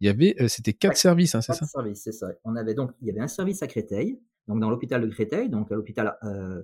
il 0.00 0.06
y 0.06 0.10
avait, 0.10 0.34
euh, 0.40 0.48
c'était 0.48 0.72
quatre 0.72 0.96
services, 0.96 1.34
hein, 1.34 1.40
c'est 1.40 1.54
ça? 1.54 1.66
services, 1.66 2.02
c'est 2.02 2.12
ça. 2.12 2.28
On 2.44 2.56
avait 2.56 2.74
donc, 2.74 2.92
il 3.00 3.08
y 3.08 3.10
avait 3.10 3.20
un 3.20 3.28
service 3.28 3.62
à 3.62 3.66
Créteil, 3.66 4.20
donc 4.48 4.60
dans 4.60 4.70
l'hôpital 4.70 5.00
de 5.00 5.06
Créteil, 5.08 5.48
donc 5.48 5.70
à 5.70 5.74
l'hôpital 5.74 6.16
euh, 6.24 6.62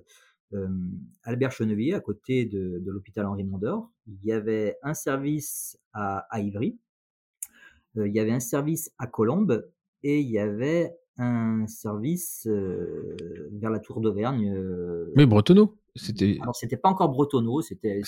euh, 0.53 0.67
Albert 1.23 1.51
Chenevier, 1.51 1.93
à 1.93 1.99
côté 1.99 2.45
de, 2.45 2.79
de 2.79 2.91
l'hôpital 2.91 3.25
Henri 3.25 3.43
Mondor. 3.43 3.89
Il 4.07 4.23
y 4.23 4.31
avait 4.31 4.77
un 4.83 4.93
service 4.93 5.77
à, 5.93 6.27
à 6.29 6.39
Ivry, 6.41 6.77
euh, 7.97 8.07
il 8.07 8.13
y 8.13 8.19
avait 8.19 8.31
un 8.31 8.39
service 8.39 8.91
à 8.97 9.07
Colombes 9.07 9.67
et 10.03 10.19
il 10.19 10.29
y 10.29 10.39
avait 10.39 10.97
un 11.17 11.67
service 11.67 12.47
vers 12.47 13.69
la 13.69 13.79
Tour 13.79 14.01
d'Auvergne. 14.01 14.51
Mais 15.15 15.25
Bretonneau, 15.25 15.77
c'était. 15.95 16.37
Alors 16.41 16.55
c'était 16.55 16.77
pas 16.77 16.89
encore 16.89 17.09
Bretonneau, 17.09 17.61
c'était 17.61 18.01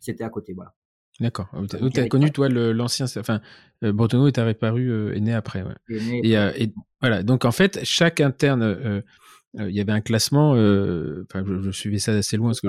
c'était 0.00 0.24
à 0.24 0.30
côté, 0.30 0.54
voilà. 0.54 0.74
D'accord. 1.20 1.48
Tu 1.68 2.00
as, 2.00 2.08
connu, 2.08 2.30
toi, 2.30 2.48
l'ancien. 2.48 3.06
Enfin, 3.16 3.40
euh, 3.82 3.92
Bretonneau 3.92 4.28
est 4.28 4.38
apparu, 4.38 4.90
euh, 4.90 5.14
est 5.14 5.20
né 5.20 5.34
après. 5.34 5.62
Ouais. 5.62 5.74
et, 6.22 6.38
euh, 6.38 6.52
et, 6.56 6.72
voilà. 7.00 7.22
Donc, 7.24 7.44
en 7.44 7.50
fait, 7.50 7.80
chaque 7.82 8.20
interne, 8.20 8.62
euh, 8.62 9.02
il 9.58 9.74
y 9.74 9.80
avait 9.80 9.92
un 9.92 10.00
classement. 10.00 10.50
Enfin, 10.50 11.44
je, 11.44 11.60
je, 11.60 11.70
suivais 11.72 11.98
ça 11.98 12.12
assez 12.12 12.36
loin, 12.36 12.50
parce 12.50 12.60
que 12.60 12.68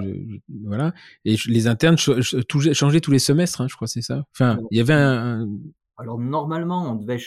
voilà. 0.66 0.94
Et 1.26 1.36
les 1.48 1.68
internes 1.68 1.98
changeaient 1.98 3.02
tous 3.02 3.12
les 3.12 3.20
semestres, 3.20 3.62
hein, 3.62 3.68
je 3.70 3.76
crois, 3.76 3.88
c'est 3.88 4.02
ça? 4.02 4.24
Enfin, 4.34 4.60
il 4.72 4.78
y 4.78 4.82
avait 4.82 4.94
un, 4.94 5.48
Alors, 5.98 6.18
normalement, 6.18 6.92
on 6.92 6.96
devait. 6.96 7.20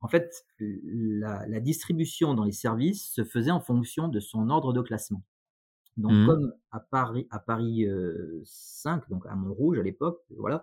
En 0.00 0.08
fait, 0.08 0.44
la, 0.60 1.46
la 1.48 1.60
distribution 1.60 2.34
dans 2.34 2.44
les 2.44 2.52
services 2.52 3.12
se 3.12 3.24
faisait 3.24 3.50
en 3.50 3.60
fonction 3.60 4.06
de 4.06 4.20
son 4.20 4.50
ordre 4.50 4.72
de 4.72 4.82
classement. 4.82 5.24
Donc, 5.98 6.12
mmh. 6.12 6.26
comme 6.26 6.54
à 6.70 6.80
Paris, 6.80 7.26
à 7.30 7.38
Paris 7.38 7.86
5, 8.44 9.08
donc 9.10 9.26
à 9.26 9.34
Montrouge 9.34 9.78
à 9.78 9.82
l'époque, 9.82 10.22
voilà, 10.36 10.62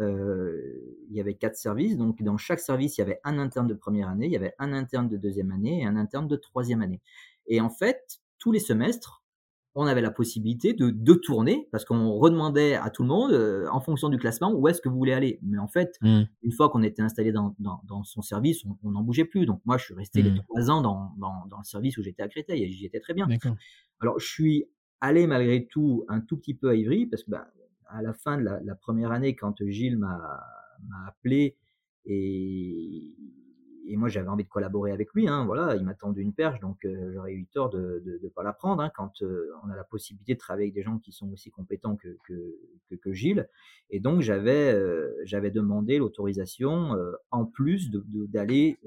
euh, 0.00 0.58
il 1.10 1.16
y 1.16 1.20
avait 1.20 1.34
quatre 1.34 1.56
services. 1.56 1.96
Donc, 1.96 2.22
dans 2.22 2.38
chaque 2.38 2.60
service, 2.60 2.96
il 2.98 3.02
y 3.02 3.04
avait 3.04 3.20
un 3.24 3.38
interne 3.38 3.66
de 3.66 3.74
première 3.74 4.08
année, 4.08 4.26
il 4.26 4.32
y 4.32 4.36
avait 4.36 4.54
un 4.58 4.72
interne 4.72 5.08
de 5.08 5.16
deuxième 5.16 5.50
année 5.50 5.82
et 5.82 5.86
un 5.86 5.96
interne 5.96 6.26
de 6.26 6.36
troisième 6.36 6.82
année. 6.82 7.00
Et 7.46 7.60
en 7.60 7.70
fait, 7.70 8.20
tous 8.38 8.52
les 8.52 8.60
semestres, 8.60 9.22
on 9.76 9.86
avait 9.86 10.00
la 10.00 10.10
possibilité 10.10 10.72
de, 10.72 10.90
de 10.90 11.14
tourner 11.14 11.68
parce 11.70 11.84
qu'on 11.84 12.10
redemandait 12.14 12.74
à 12.74 12.90
tout 12.90 13.02
le 13.02 13.08
monde 13.08 13.68
en 13.70 13.80
fonction 13.80 14.08
du 14.08 14.18
classement 14.18 14.52
où 14.52 14.66
est-ce 14.66 14.80
que 14.80 14.88
vous 14.88 14.96
voulez 14.96 15.12
aller. 15.12 15.38
Mais 15.42 15.58
en 15.58 15.68
fait, 15.68 15.96
mmh. 16.00 16.22
une 16.42 16.52
fois 16.52 16.70
qu'on 16.70 16.82
était 16.82 17.02
installé 17.02 17.30
dans, 17.30 17.54
dans, 17.60 17.80
dans 17.86 18.02
son 18.02 18.20
service, 18.20 18.64
on 18.82 18.90
n'en 18.90 19.02
bougeait 19.02 19.24
plus. 19.24 19.46
Donc 19.46 19.60
moi, 19.64 19.78
je 19.78 19.84
suis 19.84 19.94
resté 19.94 20.22
les 20.22 20.32
mmh. 20.32 20.42
trois 20.48 20.70
ans 20.70 20.80
dans, 20.80 21.12
dans, 21.18 21.46
dans, 21.48 21.58
le 21.58 21.64
service 21.64 21.98
où 21.98 22.02
j'étais 22.02 22.22
à 22.22 22.28
Créteil 22.28 22.64
et 22.64 22.70
j'y 22.70 22.86
étais 22.86 23.00
très 23.00 23.14
bien. 23.14 23.28
Alors, 24.00 24.18
je 24.18 24.26
suis 24.26 24.64
allé 25.00 25.26
malgré 25.26 25.66
tout 25.66 26.04
un 26.08 26.20
tout 26.20 26.36
petit 26.36 26.54
peu 26.54 26.70
à 26.70 26.74
Ivry 26.74 27.06
parce 27.06 27.22
que 27.22 27.30
bah, 27.30 27.46
à 27.88 28.02
la 28.02 28.12
fin 28.12 28.38
de 28.38 28.44
la, 28.44 28.74
première 28.74 29.12
année, 29.12 29.34
quand 29.34 29.62
Gilles 29.66 29.98
m'a 29.98 30.40
appelé 31.06 31.56
et, 32.06 33.14
moi, 33.96 34.08
j'avais 34.08 34.28
envie 34.28 34.44
de 34.44 34.48
collaborer 34.48 34.92
avec 34.92 35.12
lui. 35.14 35.28
Hein, 35.28 35.44
voilà, 35.44 35.74
il 35.74 35.84
m'a 35.84 35.94
tendu 35.94 36.22
une 36.22 36.32
perche, 36.32 36.60
donc 36.60 36.84
euh, 36.84 37.12
j'aurais 37.12 37.32
eu 37.34 37.46
tort 37.46 37.70
de 37.70 38.20
ne 38.22 38.28
pas 38.28 38.44
la 38.44 38.52
prendre 38.52 38.82
hein, 38.82 38.90
quand 38.94 39.20
euh, 39.22 39.50
on 39.64 39.68
a 39.68 39.74
la 39.74 39.82
possibilité 39.82 40.34
de 40.34 40.38
travailler 40.38 40.66
avec 40.66 40.74
des 40.74 40.82
gens 40.82 40.98
qui 40.98 41.10
sont 41.12 41.30
aussi 41.32 41.50
compétents 41.50 41.96
que, 41.96 43.12
Gilles. 43.12 43.48
Et 43.90 43.98
donc, 43.98 44.20
j'avais 44.20 45.50
demandé 45.50 45.98
l'autorisation, 45.98 46.96
en 47.32 47.44
plus 47.44 47.90
d'aller 47.90 48.78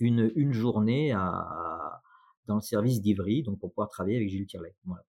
une 0.00 0.52
journée 0.52 1.12
à, 1.12 2.00
dans 2.50 2.56
le 2.56 2.62
service 2.62 3.00
d'Ivry, 3.00 3.42
donc 3.42 3.58
pour 3.58 3.70
pouvoir 3.70 3.88
travailler 3.88 4.16
avec 4.16 4.28
Gilles 4.28 4.46
Tirlet. 4.46 4.74
Voilà. 4.84 5.02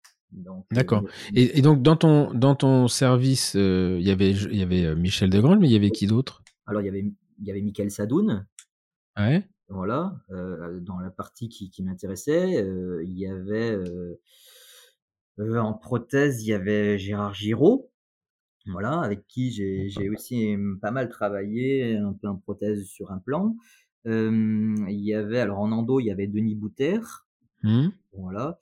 D'accord. 0.72 1.04
Et, 1.34 1.58
et, 1.58 1.62
donc 1.64 1.82
dans 1.82 1.96
ton 1.96 2.32
dans 2.36 2.54
ton 2.54 2.88
service, 2.88 3.56
il 3.56 4.02
y 4.02 4.12
avait 4.12 4.30
il 4.32 4.58
y 4.58 4.62
avait 4.62 4.96
Michel 4.96 5.32
Degrand, 5.32 5.58
mais 5.58 5.68
il 5.68 5.72
y 5.72 5.76
avait 5.76 5.90
qui 5.90 6.06
d'autre 6.06 6.44
Alors 6.68 6.84
il 6.84 6.86
y 6.86 6.90
avait 6.90 7.12
il 7.40 7.48
y 7.48 7.50
avait 7.50 7.62
Michael 7.62 7.90
Sadoun. 7.90 8.46
Ouais. 9.18 9.44
Voilà, 9.70 10.20
euh, 10.32 10.80
dans 10.80 11.00
la 11.00 11.12
partie 11.12 11.48
qui, 11.48 11.70
qui 11.70 11.84
m'intéressait, 11.84 12.60
euh, 12.64 13.04
il 13.06 13.20
y 13.20 13.28
avait 13.28 13.78
euh, 13.78 14.18
en 15.60 15.74
prothèse, 15.74 16.44
il 16.44 16.48
y 16.48 16.54
avait 16.54 16.98
Gérard 16.98 17.36
Giraud, 17.36 17.92
voilà, 18.66 19.00
avec 19.02 19.28
qui 19.28 19.52
j'ai 19.52 20.10
aussi 20.10 20.56
pas 20.82 20.90
mal 20.90 21.08
travaillé, 21.10 21.96
un 21.96 22.14
peu 22.14 22.28
en 22.28 22.38
prothèse 22.38 22.86
sur 22.88 23.12
un 23.12 23.20
plan. 23.20 23.56
il 24.06 24.88
y 24.90 25.14
avait, 25.14 25.40
alors 25.40 25.60
en 25.60 25.72
endo, 25.72 26.00
il 26.00 26.08
y 26.08 26.12
avait 26.12 26.28
Denis 26.28 26.56
Bouter, 26.56 27.00
mmh. 27.64 27.90
voilà. 28.14 28.60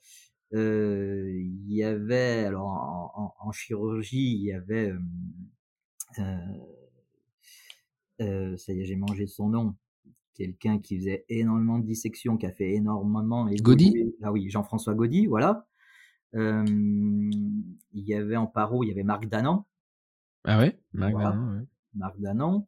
il 0.52 1.72
y 1.72 1.82
avait, 1.82 2.44
alors 2.44 2.68
en, 2.68 3.34
en, 3.38 3.52
chirurgie, 3.52 4.34
il 4.34 4.42
y 4.42 4.52
avait 4.52 4.92
euh, 8.20 8.56
ça 8.56 8.72
y 8.72 8.80
est, 8.80 8.84
j'ai 8.84 8.96
mangé 8.96 9.26
son 9.26 9.48
nom. 9.50 9.76
Quelqu'un 10.34 10.78
qui 10.78 10.98
faisait 10.98 11.24
énormément 11.28 11.78
de 11.78 11.84
dissections, 11.84 12.36
qui 12.36 12.46
a 12.46 12.52
fait 12.52 12.74
énormément. 12.74 13.48
Gaudy 13.60 14.14
Ah 14.22 14.32
oui, 14.32 14.48
Jean-François 14.50 14.94
Gaudy, 14.94 15.26
voilà. 15.26 15.66
Il 16.34 17.72
y 17.92 18.14
avait 18.14 18.36
en 18.36 18.46
paro, 18.46 18.84
il 18.84 18.88
y 18.88 18.90
avait 18.90 19.02
Marc 19.02 19.26
Danan. 19.26 19.66
Ah 20.44 20.58
ouais, 20.58 20.78
Marc 20.92 21.12
Danan. 21.12 21.66
Marc 21.94 22.20
Danan. 22.20 22.66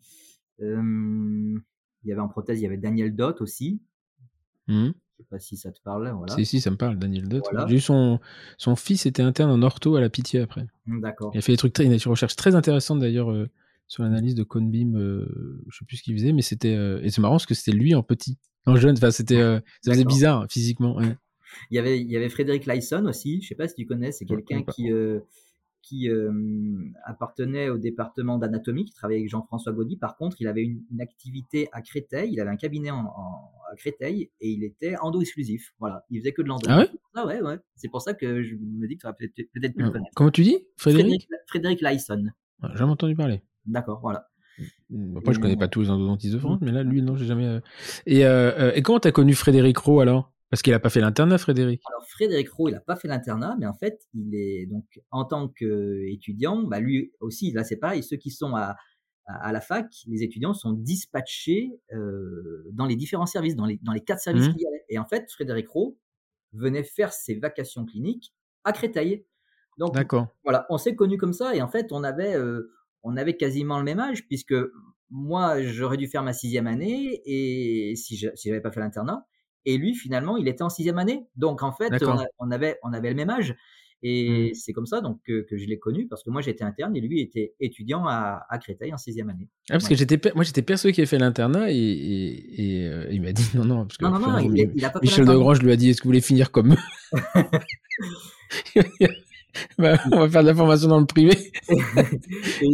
Euh, 0.61 1.59
il 2.03 2.09
y 2.09 2.13
avait 2.13 2.21
en 2.21 2.29
prothèse, 2.29 2.59
il 2.61 2.63
y 2.63 2.67
avait 2.67 2.77
Daniel 2.77 3.15
Dott 3.15 3.41
aussi. 3.41 3.83
Mmh. 4.69 4.91
Je 5.21 5.25
sais 5.25 5.29
pas 5.31 5.39
si 5.39 5.57
ça 5.57 5.71
te 5.71 5.81
parle. 5.83 6.11
Voilà. 6.17 6.35
Si, 6.35 6.47
si, 6.47 6.61
ça 6.61 6.71
me 6.71 6.77
parle, 6.77 6.99
Daniel 6.99 7.29
Dott. 7.29 7.45
J'ai 7.69 7.77
eu 7.77 7.81
son, 7.81 8.21
son 8.57 8.75
fils 8.75 9.05
était 9.07 9.23
interne 9.23 9.51
en 9.51 9.63
ortho 9.63 9.97
à 9.97 10.01
la 10.01 10.09
pitié 10.09 10.41
après. 10.41 10.67
D'accord. 10.87 11.31
Il 11.35 11.39
a 11.39 11.41
fait 11.43 11.53
des 11.53 11.59
trucs 11.59 11.75
très, 11.75 11.87
des 11.87 11.97
recherches 12.09 12.37
très 12.37 12.55
intéressantes 12.55 13.01
d'ailleurs 13.01 13.31
sur 13.91 14.05
l'analyse 14.05 14.37
de 14.37 14.45
Conbeam, 14.45 14.97
euh, 14.97 15.65
je 15.69 15.79
sais 15.79 15.85
plus 15.85 15.97
ce 15.97 16.05
qu'il 16.05 16.17
faisait, 16.17 16.33
mais 16.33 16.43
c'était 16.43 16.77
euh, 16.77 17.03
et 17.03 17.11
c'est 17.11 17.21
marrant 17.21 17.35
parce 17.35 17.47
que 17.47 17.55
c'était 17.55 17.77
lui 17.77 17.93
en 17.97 18.05
petit, 18.05 18.39
en 18.65 18.77
jeune. 18.77 18.97
Enfin, 18.97 19.11
c'était 19.11 19.41
euh, 19.41 19.59
ça 19.83 19.91
faisait 19.93 20.05
bizarre 20.05 20.47
physiquement. 20.49 21.01
Il 21.01 21.75
y 21.75 21.79
avait 21.81 22.01
il 22.01 22.09
y 22.09 22.17
avait 22.17 22.29
Frédéric 22.29 22.67
Lyson 22.67 23.05
aussi. 23.07 23.43
Je 23.43 23.49
sais 23.49 23.57
pas 23.57 23.67
si 23.67 23.75
tu 23.75 23.87
connais, 23.87 24.13
c'est 24.13 24.27
quelqu'un 24.27 24.63
qui 24.63 24.91
qui 25.83 26.09
appartenait 27.05 27.69
au 27.69 27.79
département 27.79 28.39
d'anatomie, 28.39 28.85
qui 28.85 28.93
travaillait 28.93 29.21
avec 29.21 29.31
Jean-François 29.31 29.73
Gaudy. 29.73 29.97
Par 29.97 30.17
contre, 30.17 30.37
il 30.41 30.47
avait 30.47 30.63
une, 30.63 31.01
activité 31.01 31.69
à 31.73 31.83
Créteil, 31.83 32.33
il 32.33 32.41
avait 32.41 32.51
un 32.51 32.57
cabinet 32.57 32.91
en, 32.91 33.07
à 33.71 33.77
Créteil 33.77 34.31
et 34.41 34.51
il 34.51 34.65
était 34.65 34.97
endo-exclusif. 35.01 35.75
Voilà, 35.79 36.05
il 36.11 36.21
faisait 36.21 36.33
que 36.33 36.43
de 36.43 36.49
l'endo. 36.49 36.67
Ah 36.69 36.79
ouais? 36.79 36.91
Ah 37.15 37.27
ouais, 37.27 37.41
ouais. 37.43 37.59
C'est 37.77 37.89
pour 37.89 38.03
ça 38.03 38.15
que 38.15 38.43
je 38.43 38.55
me 38.55 38.87
dis 38.87 38.97
que 38.97 39.01
tu 39.01 39.07
vas 39.07 39.13
peut-être 39.13 39.35
peut, 39.35 39.61
pu 39.61 39.83
le 39.83 39.91
connaître. 39.91 40.13
Comment 40.15 40.31
tu 40.31 40.43
dis? 40.43 40.59
Frédéric? 40.77 41.29
Frédéric, 41.47 41.81
Lyson. 41.81 42.27
J'ai 42.63 42.77
jamais 42.77 42.93
entendu 42.93 43.15
parler. 43.15 43.43
D'accord, 43.67 44.01
voilà. 44.01 44.29
Mmh, 44.91 45.17
après, 45.19 45.35
je 45.35 45.41
connais 45.41 45.57
pas 45.57 45.69
tous 45.69 45.83
les 45.83 45.91
endodontistes 45.91 46.35
de 46.35 46.39
France, 46.39 46.59
mais 46.61 46.73
là, 46.73 46.83
lui, 46.83 47.03
non, 47.03 47.17
j'ai 47.17 47.27
jamais. 47.27 47.47
Euh, 47.47 47.61
et, 48.07 48.27
euh, 48.27 48.53
euh, 48.59 48.73
et 48.75 48.83
comment 48.83 49.01
t'as 49.01 49.13
connu 49.13 49.35
Frédéric 49.35 49.79
Rowe 49.79 50.01
alors? 50.01 50.33
Parce 50.51 50.63
qu'il 50.63 50.75
a 50.75 50.81
pas 50.81 50.91
fait 50.91 51.01
l'internat, 51.01 51.39
Frédéric. 51.39 51.81
Alors 51.89 52.05
Frédéric 52.09 52.51
Rowe, 52.51 52.69
il 52.69 52.75
a 52.75 52.81
pas 52.81 52.97
fait 52.97 53.07
l'internat, 53.07 53.57
mais 53.59 53.67
en 53.67 53.75
fait, 53.75 54.03
il 54.15 54.35
est 54.35 54.67
donc 54.67 54.85
en 55.13 55.25
tant 55.25 55.49
qu'étudiant, 55.49 56.63
bah 56.65 56.81
lui 56.81 57.13
aussi, 57.21 57.53
là 57.53 57.63
c'est 57.63 57.77
pareil. 57.77 58.03
Ceux 58.03 58.17
qui 58.17 58.31
sont 58.31 58.57
à, 58.57 58.75
à, 59.27 59.53
la 59.53 59.61
fac, 59.61 59.87
les 60.09 60.25
étudiants 60.25 60.53
sont 60.53 60.73
dispatchés 60.73 61.71
dans 62.73 62.87
les 62.87 62.97
différents 62.97 63.27
services, 63.27 63.55
dans 63.55 63.67
les 63.67 63.79
dans 63.83 63.93
les 63.93 64.01
quatre 64.01 64.21
services 64.21 64.49
mmh. 64.49 64.53
qu'il 64.53 64.63
y 64.63 64.67
avait. 64.67 64.85
Et 64.89 64.99
en 64.99 65.05
fait, 65.05 65.31
Frédéric 65.31 65.69
Rowe 65.69 65.97
venait 66.53 66.83
faire 66.83 67.13
ses 67.13 67.37
vacations 67.37 67.85
cliniques 67.85 68.35
à 68.65 68.73
Créteil. 68.73 69.25
Donc, 69.79 69.97
voilà, 70.45 70.67
on 70.69 70.79
s'est 70.79 70.97
connus 70.97 71.17
comme 71.17 71.33
ça 71.33 71.55
et 71.55 71.63
en 71.63 71.69
fait, 71.69 71.93
on 71.93 72.03
avait, 72.03 72.37
on 73.03 73.17
avait 73.17 73.37
quasiment 73.37 73.79
le 73.79 73.85
même 73.85 74.01
âge 74.01 74.27
puisque 74.27 74.55
moi, 75.11 75.63
j'aurais 75.63 75.97
dû 75.97 76.07
faire 76.07 76.23
ma 76.23 76.33
sixième 76.33 76.67
année 76.67 77.23
et 77.25 77.95
si 77.97 78.17
je 78.17 78.29
si 78.35 78.49
j'avais 78.49 78.61
pas 78.61 78.73
fait 78.73 78.81
l'internat. 78.81 79.27
Et 79.67 79.77
lui, 79.77 79.95
finalement, 79.95 80.37
il 80.37 80.49
était 80.49 80.63
en 80.63 80.69
sixième 80.69 80.99
année. 80.99 81.27
Donc, 81.37 81.63
en 81.63 81.73
fait, 81.73 81.93
on, 82.39 82.51
avait, 82.51 82.79
on 82.83 82.93
avait 82.93 83.11
le 83.11 83.15
même 83.15 83.31
âge. 83.31 83.55
Et 84.03 84.53
mmh. 84.53 84.55
c'est 84.55 84.73
comme 84.73 84.87
ça 84.87 85.03
donc 85.03 85.21
que, 85.27 85.45
je 85.51 85.67
l'ai 85.67 85.79
connu 85.79 86.09
parce 86.09 86.25
que 86.25 86.31
moi 86.31 86.41
j'étais 86.41 86.65
interne 86.65 86.97
et 86.97 87.03
lui 87.03 87.21
était 87.21 87.53
étudiant 87.61 88.07
à, 88.07 88.47
à 88.49 88.57
Créteil 88.57 88.95
en 88.95 88.97
sixième 88.97 89.29
année. 89.29 89.47
Ah, 89.69 89.75
parce 89.75 89.89
que 89.89 89.95
j'étais 89.95 90.19
moi 90.35 90.43
j'étais 90.43 90.63
persuadé 90.63 90.95
qu'il 90.95 91.03
avait 91.03 91.07
fait 91.07 91.19
l'internat 91.19 91.71
et, 91.71 91.77
et, 91.77 92.87
euh, 92.87 93.09
il 93.11 93.21
m'a 93.21 93.33
dit 93.33 93.47
non 93.55 93.67
non 93.67 93.85
parce 93.85 93.99
que 93.99 94.07
non, 94.07 94.19
non, 94.19 94.31
non, 94.31 94.39
il, 94.39 94.85
a 94.87 94.89
pas 94.89 95.01
Michel 95.03 95.27
Degrange 95.27 95.61
lui 95.61 95.71
a 95.71 95.77
dit 95.77 95.91
est-ce 95.91 95.99
que 95.99 96.05
vous 96.05 96.09
voulez 96.09 96.23
finir 96.23 96.51
comme 96.51 96.77
bah, 99.79 99.99
on 100.13 100.21
va 100.21 100.29
faire 100.29 100.43
de 100.43 100.49
la 100.49 100.55
formation 100.55 100.89
dans 100.89 101.01
le 101.01 101.07
privé. 101.07 101.53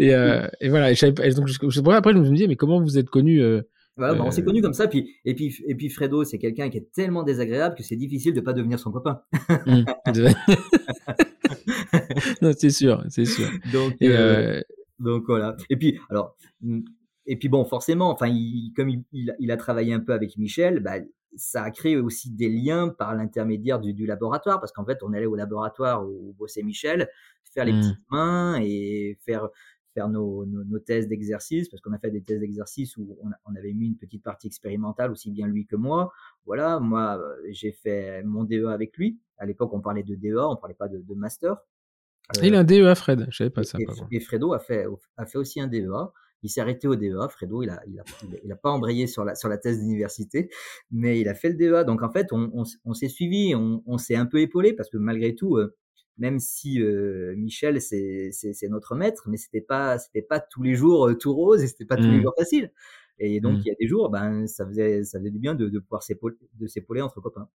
et, 0.00 0.14
euh, 0.14 0.46
et, 0.60 0.68
voilà. 0.68 0.92
Et, 0.92 1.34
donc, 1.34 1.48
je, 1.48 1.90
après, 1.90 2.12
je 2.12 2.18
me 2.18 2.30
disais, 2.30 2.46
mais 2.46 2.56
comment 2.56 2.80
vous 2.80 2.98
êtes 2.98 3.10
connu 3.10 3.40
euh, 3.40 3.62
voilà, 3.96 4.14
bah, 4.14 4.24
on 4.26 4.30
s'est 4.30 4.42
euh, 4.42 4.44
connu 4.44 4.60
comme 4.60 4.74
ça. 4.74 4.88
Puis, 4.88 5.16
et, 5.24 5.34
puis, 5.34 5.56
et 5.66 5.74
puis 5.74 5.88
Fredo, 5.88 6.24
c'est 6.24 6.38
quelqu'un 6.38 6.68
qui 6.68 6.78
est 6.78 6.92
tellement 6.92 7.22
désagréable 7.22 7.74
que 7.74 7.82
c'est 7.82 7.96
difficile 7.96 8.34
de 8.34 8.40
pas 8.40 8.52
devenir 8.52 8.78
son 8.78 8.92
copain. 8.92 9.22
Mmh. 9.66 9.84
non, 12.42 12.52
c'est 12.56 12.70
sûr, 12.70 13.02
c'est 13.08 13.24
sûr. 13.24 13.48
Donc, 13.72 13.94
euh, 14.02 14.60
donc 14.98 15.24
voilà. 15.26 15.56
Et 15.70 15.76
puis, 15.76 15.98
alors, 16.10 16.36
mmh, 16.60 16.80
et 17.26 17.36
puis 17.36 17.48
bon, 17.48 17.64
forcément, 17.64 18.10
enfin, 18.10 18.28
il, 18.28 18.72
comme 18.76 18.88
il, 18.88 19.04
il, 19.12 19.50
a 19.50 19.56
travaillé 19.56 19.94
un 19.94 20.00
peu 20.00 20.12
avec 20.12 20.36
Michel, 20.36 20.80
bah, 20.80 20.96
ça 21.34 21.62
a 21.62 21.70
créé 21.70 21.96
aussi 21.96 22.30
des 22.30 22.48
liens 22.48 22.88
par 22.88 23.14
l'intermédiaire 23.14 23.80
du, 23.80 23.94
du, 23.94 24.06
laboratoire, 24.06 24.60
parce 24.60 24.72
qu'en 24.72 24.84
fait, 24.84 24.98
on 25.02 25.12
allait 25.12 25.26
au 25.26 25.36
laboratoire 25.36 26.06
où 26.06 26.34
bossait 26.38 26.62
Michel, 26.62 27.08
faire 27.52 27.64
les 27.64 27.72
mmh. 27.72 27.80
petites 27.80 28.10
mains 28.10 28.60
et 28.60 29.18
faire 29.24 29.48
faire 29.96 30.10
nos, 30.10 30.44
nos, 30.44 30.78
thèses 30.78 31.08
d'exercice, 31.08 31.70
parce 31.70 31.80
qu'on 31.80 31.94
a 31.94 31.98
fait 31.98 32.10
des 32.10 32.22
thèses 32.22 32.40
d'exercice 32.40 32.98
où 32.98 33.16
on, 33.22 33.30
on, 33.46 33.56
avait 33.56 33.72
mis 33.72 33.86
une 33.86 33.96
petite 33.96 34.22
partie 34.22 34.46
expérimentale, 34.46 35.10
aussi 35.10 35.30
bien 35.30 35.46
lui 35.46 35.66
que 35.66 35.74
moi. 35.74 36.12
Voilà, 36.44 36.78
moi, 36.80 37.18
euh, 37.18 37.34
j'ai 37.48 37.72
fait 37.72 38.22
mon 38.22 38.44
DEA 38.44 38.66
avec 38.70 38.94
lui. 38.98 39.18
À 39.38 39.46
l'époque, 39.46 39.72
on 39.72 39.80
parlait 39.80 40.02
de 40.02 40.14
DEA, 40.14 40.50
on 40.50 40.56
parlait 40.56 40.74
pas 40.74 40.88
de, 40.88 40.98
de 40.98 41.14
master. 41.14 41.56
il 42.42 42.54
a 42.54 42.58
un 42.58 42.64
DEA, 42.64 42.94
Fred. 42.94 43.26
Je 43.30 43.38
savais 43.38 43.50
pas 43.50 43.62
ça. 43.62 43.78
Et, 43.78 44.16
et, 44.16 44.20
Fredo 44.20 44.52
a 44.52 44.58
fait, 44.58 44.84
a 45.16 45.24
fait 45.24 45.38
aussi 45.38 45.60
un 45.60 45.66
DEA. 45.66 46.12
Il 46.42 46.50
s'est 46.50 46.60
arrêté 46.60 46.86
au 46.88 46.94
DEA. 46.94 47.28
Fredo, 47.30 47.62
il 47.62 47.70
a, 47.70 47.80
il 47.86 47.98
a, 47.98 48.04
il 48.44 48.52
a 48.52 48.56
pas 48.56 48.70
embrayé 48.70 49.06
sur 49.06 49.24
la, 49.24 49.34
sur 49.34 49.48
la 49.48 49.56
thèse 49.56 49.80
d'université, 49.80 50.50
mais 50.90 51.18
il 51.18 51.28
a 51.28 51.34
fait 51.34 51.48
le 51.48 51.54
DEA. 51.54 51.84
Donc, 51.84 52.02
en 52.02 52.10
fait, 52.10 52.26
on, 52.32 52.50
on, 52.52 52.64
on 52.84 52.92
s'est 52.92 53.08
suivi, 53.08 53.54
on, 53.54 53.82
on 53.86 53.96
s'est 53.96 54.16
un 54.16 54.26
peu 54.26 54.40
épaulé 54.40 54.74
parce 54.74 54.90
que 54.90 54.98
malgré 54.98 55.34
tout, 55.34 55.56
euh, 55.56 55.74
même 56.18 56.38
si 56.38 56.80
euh, 56.80 57.34
Michel 57.36 57.80
c'est 57.80 58.68
notre 58.68 58.94
maître, 58.94 59.28
mais 59.28 59.36
c'était 59.36 59.60
pas 59.60 59.98
c'était 59.98 60.22
pas 60.22 60.40
tous 60.40 60.62
les 60.62 60.74
jours 60.74 61.08
euh, 61.08 61.14
tout 61.14 61.34
rose 61.34 61.62
et 61.62 61.66
c'était 61.66 61.84
pas 61.84 61.96
tous 61.96 62.02
les 62.02 62.18
mmh. 62.18 62.22
jours 62.22 62.34
facile. 62.36 62.72
Et 63.18 63.40
donc 63.40 63.58
mmh. 63.58 63.60
il 63.60 63.66
y 63.66 63.70
a 63.70 63.74
des 63.78 63.86
jours, 63.86 64.10
ben 64.10 64.46
ça 64.46 64.66
faisait 64.66 65.04
ça 65.04 65.18
faisait 65.18 65.30
du 65.30 65.38
bien 65.38 65.54
de, 65.54 65.68
de 65.68 65.78
pouvoir 65.78 66.02
s'épauler 66.02 66.36
de 66.54 66.66
s'épauler 66.66 67.02
entre 67.02 67.20
copains. 67.20 67.48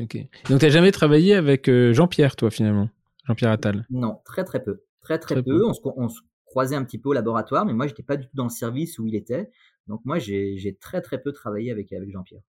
Ok. 0.00 0.16
Donc 0.48 0.60
t'as 0.60 0.70
jamais 0.70 0.92
travaillé 0.92 1.34
avec 1.34 1.68
euh, 1.68 1.92
Jean-Pierre 1.92 2.36
toi 2.36 2.50
finalement, 2.50 2.88
Jean-Pierre 3.26 3.50
Attal? 3.50 3.86
Non, 3.90 4.20
très 4.24 4.44
très 4.44 4.62
peu, 4.62 4.82
très 5.00 5.18
très, 5.18 5.42
peu. 5.42 5.64
On, 5.64 5.72
se, 5.72 5.80
on, 5.84 6.08
se, 6.08 6.20
croisait 6.46 6.76
un 6.76 6.84
petit 6.84 6.98
peu 6.98 7.10
au 7.10 7.12
laboratoire, 7.12 7.64
mais 7.64 7.72
moi 7.72 7.86
j'étais 7.86 8.02
pas 8.02 8.16
du 8.16 8.26
tout 8.26 8.34
dans 8.36 8.44
le 8.44 8.50
service 8.50 8.98
où 8.98 9.06
il 9.06 9.14
était. 9.14 9.50
Donc 9.86 10.00
moi 10.04 10.18
j'ai 10.18 10.76
très 10.80 11.00
très 11.00 11.20
peu 11.20 11.32
travaillé 11.32 11.70
avec 11.70 11.92
avec 11.92 12.10
Jean-Pierre. 12.10 12.42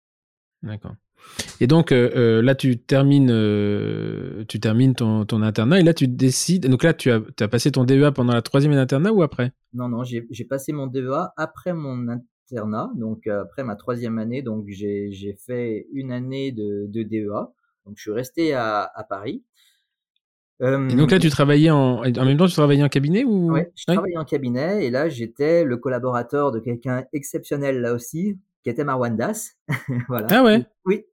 D'accord. 0.64 0.95
Et 1.62 1.68
donc 1.68 1.91
euh, 1.91 2.12
euh, 2.16 2.41
là, 2.41 2.56
tu 2.56 2.78
termines, 2.78 3.30
euh, 3.32 4.43
tu 4.47 4.60
termines 4.60 4.93
ton, 4.93 5.26
ton, 5.26 5.41
internat 5.41 5.80
et 5.80 5.84
là, 5.84 5.93
tu 5.93 6.08
décides. 6.08 6.68
Donc 6.68 6.84
là, 6.84 6.93
tu 6.93 7.12
as, 7.12 7.22
as 7.39 7.47
passé 7.47 7.72
ton 7.72 7.84
DEA 7.84 8.12
pendant 8.14 8.34
la 8.34 8.41
troisième 8.41 8.72
année 8.74 8.82
d'internat 8.82 9.12
ou 9.12 9.24
après? 9.24 9.51
Non, 9.74 9.89
non, 9.89 10.03
j'ai 10.03 10.22
passé 10.45 10.74
mon 10.74 10.88
DEA 10.88 11.32
après 11.38 11.74
mon 11.74 12.08
internat, 12.10 12.91
donc 12.95 13.28
après 13.28 13.64
ma 13.64 13.76
troisième 13.76 14.18
année. 14.18 14.41
Donc 14.41 14.66
j'ai 14.68 15.38
fait 15.45 15.88
une 15.93 16.12
année 16.12 16.51
de, 16.51 16.86
de, 16.88 17.03
DEA. 17.03 17.51
Donc 17.86 17.95
je 17.97 18.01
suis 18.01 18.12
resté 18.12 18.53
à, 18.53 18.89
à 18.93 19.03
Paris. 19.03 19.43
et 20.62 20.95
donc 20.95 21.12
là, 21.12 21.20
tu 21.20 21.30
travaillais 21.30 21.72
en, 21.72 22.03
en 22.03 22.26
même 22.26 22.38
temps, 22.38 22.47
tu 22.47 22.53
travaillais 22.53 22.84
en 22.84 22.89
cabinet 22.89 23.24
ou? 23.24 23.53
Oui, 23.53 23.62
je 23.76 23.86
travaillais 23.86 24.18
en 24.18 24.26
cabinet 24.26 24.86
et 24.86 24.89
là, 24.89 25.08
j'étais 25.10 25.64
le 25.64 25.78
collaborateur 25.78 26.51
de 26.51 26.60
quelqu'un 26.60 27.06
exceptionnel 27.14 27.80
là 27.82 27.93
aussi, 27.93 28.38
qui 28.66 28.72
était 28.72 28.84
Marwan 28.84 29.16
Das. 29.16 29.51
voilà. 30.07 30.26
Ah 30.32 30.43
ouais 30.43 30.66
Oui. 30.86 31.05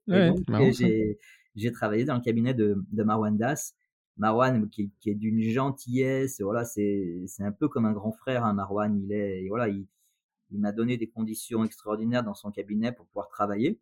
j'ai 1.55 1.71
travaillé 1.71 2.03
dans 2.03 2.15
le 2.15 2.21
cabinet 2.21 2.55
de, 2.55 2.83
de 2.91 3.03
Marwan 3.03 3.37
Das. 3.37 3.75
Marwan, 4.17 4.67
qui, 4.69 4.91
qui 4.99 5.11
est 5.11 5.15
d'une 5.15 5.39
gentillesse, 5.43 6.41
voilà, 6.41 6.65
c'est 6.65 7.21
un 7.39 7.51
peu 7.51 7.67
comme 7.67 7.85
un 7.85 7.93
grand 7.93 8.11
frère, 8.11 8.43
hein, 8.43 8.53
Marwan. 8.53 8.99
Il 9.03 9.13
est, 9.13 9.47
voilà, 9.49 9.67
il, 9.67 9.85
il 10.49 10.59
m'a 10.59 10.71
donné 10.71 10.97
des 10.97 11.07
conditions 11.07 11.63
extraordinaires 11.63 12.23
dans 12.23 12.33
son 12.33 12.49
cabinet 12.49 12.91
pour 12.91 13.05
pouvoir 13.05 13.27
travailler. 13.27 13.79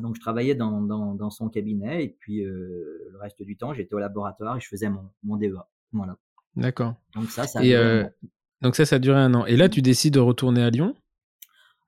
Donc 0.00 0.16
je 0.16 0.20
travaillais 0.20 0.56
dans, 0.56 0.82
dans, 0.82 1.14
dans 1.14 1.30
son 1.30 1.48
cabinet 1.48 2.02
et 2.02 2.08
puis 2.08 2.44
euh, 2.44 2.98
le 3.12 3.18
reste 3.20 3.44
du 3.44 3.56
temps 3.56 3.74
j'étais 3.74 3.94
au 3.94 4.00
laboratoire 4.00 4.56
et 4.56 4.60
je 4.60 4.66
faisais 4.66 4.90
mon, 4.90 5.08
mon 5.22 5.36
DEA. 5.36 5.68
Voilà. 5.92 6.16
D'accord. 6.56 6.96
Donc 7.14 7.30
ça, 7.30 7.46
ça 7.46 7.60
a 7.60 7.62
Et 7.62 7.68
duré 7.68 7.80
un 7.80 7.86
euh, 7.86 8.04
an. 8.06 8.10
donc 8.62 8.74
ça, 8.74 8.84
ça 8.86 8.96
a 8.96 8.98
duré 8.98 9.20
un 9.20 9.32
an. 9.34 9.46
Et 9.46 9.56
là, 9.56 9.68
tu 9.68 9.82
décides 9.82 10.14
de 10.14 10.18
retourner 10.18 10.62
à 10.64 10.70
Lyon? 10.70 10.96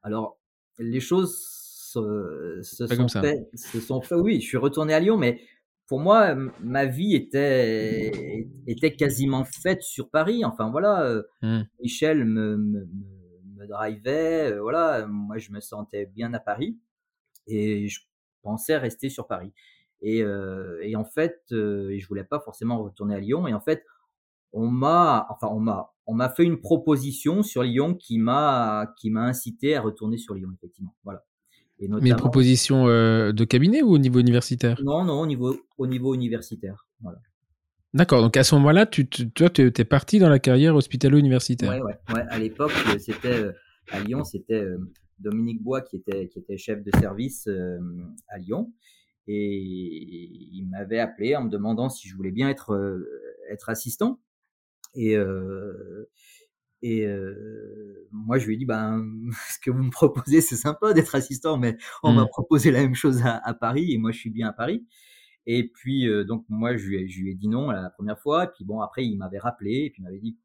Alors 0.05 0.39
les 0.79 1.01
choses 1.01 1.37
se, 1.37 2.61
sont 2.63 3.09
ça. 3.09 3.21
fait, 3.21 3.49
se 3.55 3.81
sont 3.81 4.01
fait. 4.01 4.15
Oui, 4.15 4.41
je 4.41 4.47
suis 4.47 4.57
retourné 4.57 4.95
à 4.95 5.01
Lyon, 5.01 5.17
mais 5.17 5.41
pour 5.87 6.01
moi, 6.01 6.35
ma 6.61 6.87
vie 6.87 7.15
était 7.15 8.49
était 8.67 8.95
quasiment 8.95 9.45
faite 9.45 9.83
sur 9.83 10.11
Paris. 10.11 10.45
Enfin 10.45 10.71
voilà, 10.71 11.05
euh, 11.05 11.23
Hmm. 11.43 11.63
Michel 11.81 12.25
me, 12.25 12.57
me, 12.57 12.89
me, 13.57 13.67
drivait, 13.67 14.53
euh, 14.53 14.61
voilà, 14.61 15.07
moi 15.07 15.39
je 15.39 15.53
me 15.53 15.61
sentais 15.61 16.07
bien 16.07 16.33
à 16.35 16.41
Paris 16.41 16.77
et 17.47 17.89
je 17.89 18.01
pensais 18.43 18.77
rester 18.77 19.09
sur 19.09 19.27
Paris. 19.27 19.53
Et, 20.03 20.23
euh, 20.23 20.79
et 20.83 20.97
en 20.97 21.05
fait, 21.05 21.41
euh, 21.53 21.97
je 21.99 22.07
voulais 22.07 22.25
pas 22.25 22.41
forcément 22.41 22.83
retourner 22.83 23.15
à 23.15 23.21
Lyon. 23.21 23.47
Et 23.49 23.55
en 23.55 23.61
fait, 23.61 23.85
on 24.57 24.71
m'a, 24.71 25.27
enfin 25.31 25.49
on 25.53 25.61
m'a, 25.61 25.93
on 26.07 26.15
m'a 26.15 26.31
fait 26.31 26.45
une 26.45 26.59
proposition 26.59 27.43
sur 27.43 27.63
Lyon 27.63 27.95
qui 27.95 28.19
m'a, 28.19 28.93
qui 28.99 29.11
m'a 29.11 29.25
incité 29.25 29.77
à 29.77 29.83
retourner 29.83 30.17
sur 30.17 30.35
Lyon 30.35 30.49
effectivement. 30.57 30.95
Voilà. 31.05 31.25
Et 31.79 31.89
Mais 31.89 31.97
notamment, 31.97 32.17
proposition 32.17 32.89
euh, 32.89 33.33
de 33.33 33.45
cabinet 33.45 33.83
ou 33.83 33.91
au 33.91 33.99
niveau 33.99 34.19
universitaire? 34.19 34.81
Non, 34.83 35.05
non, 35.05 35.21
au 35.21 35.27
niveau, 35.27 35.57
au 35.77 35.87
niveau 35.87 36.15
universitaire. 36.15 36.89
Voilà. 37.01 37.19
D'accord, 37.93 38.23
donc 38.23 38.37
à 38.37 38.45
ce 38.45 38.55
moment-là, 38.55 38.87
tu, 38.87 39.09
tu- 39.09 39.31
toi, 39.31 39.51
tu 39.51 39.63
es 39.67 39.85
parti 39.85 40.19
dans 40.19 40.31
la 40.31 40.39
carrière 40.39 40.75
hospitalo-universitaire. 40.75 41.71
Ouais, 41.71 41.83
ouais, 41.83 41.99
ouais. 42.15 42.25
À 42.31 42.39
l'époque, 42.39 42.73
euh, 42.89 42.99
c'était 42.99 43.39
euh, 43.45 43.53
à 43.91 44.01
Lyon, 44.01 44.25
c'était 44.25 44.65
Dominique 45.19 45.63
Bois 45.63 45.83
qui 45.83 45.97
était 45.97 46.29
qui 46.29 46.39
était 46.39 46.57
chef 46.57 46.83
de 46.83 46.91
service 46.99 47.49
à 48.29 48.39
Lyon 48.39 48.73
et 49.27 49.59
il 50.53 50.67
m'avait 50.71 50.99
appelé 50.99 51.35
en 51.37 51.45
me 51.45 51.51
demandant 51.51 51.89
si 51.89 52.07
je 52.09 52.15
voulais 52.15 52.33
bien 52.33 52.49
être 52.51 52.79
être 53.51 53.71
assistant 53.71 54.21
et 54.97 55.17
et 56.83 57.07
moi 58.13 58.39
je 58.39 58.47
lui 58.47 58.55
ai 58.55 58.57
dit 58.57 58.67
ben 58.67 59.05
ce 59.55 59.59
que 59.61 59.71
vous 59.71 59.83
me 59.83 59.91
proposez 59.91 60.41
c'est 60.41 60.57
sympa 60.57 60.93
d'être 60.93 61.15
assistant 61.15 61.59
mais 61.59 61.77
on 62.03 62.13
m'a 62.13 62.27
proposé 62.27 62.71
la 62.71 62.81
même 62.83 62.95
chose 62.95 63.23
à, 63.23 63.37
à 63.37 63.55
Paris 63.55 63.93
et 63.93 63.99
moi 63.99 64.13
je 64.13 64.19
suis 64.19 64.31
bien 64.31 64.49
à 64.49 64.53
Paris. 64.53 64.87
Et 65.49 65.69
puis 65.69 66.09
donc 66.27 66.45
moi 66.49 66.77
je 66.77 66.87
lui, 66.87 66.97
ai, 66.97 67.09
je 67.09 67.21
lui 67.21 67.31
ai 67.31 67.35
dit 67.35 67.49
non 67.49 67.71
la 67.71 67.91
première 67.91 68.19
fois. 68.19 68.45
Et 68.45 68.49
puis 68.49 68.65
bon 68.65 68.81
après 68.81 69.07
il 69.07 69.17
m'avait 69.17 69.39
rappelé 69.39 69.85
et 69.87 69.91
puis 69.91 70.03
il 70.03 70.05
m'avait 70.05 70.21
dit 70.21 70.37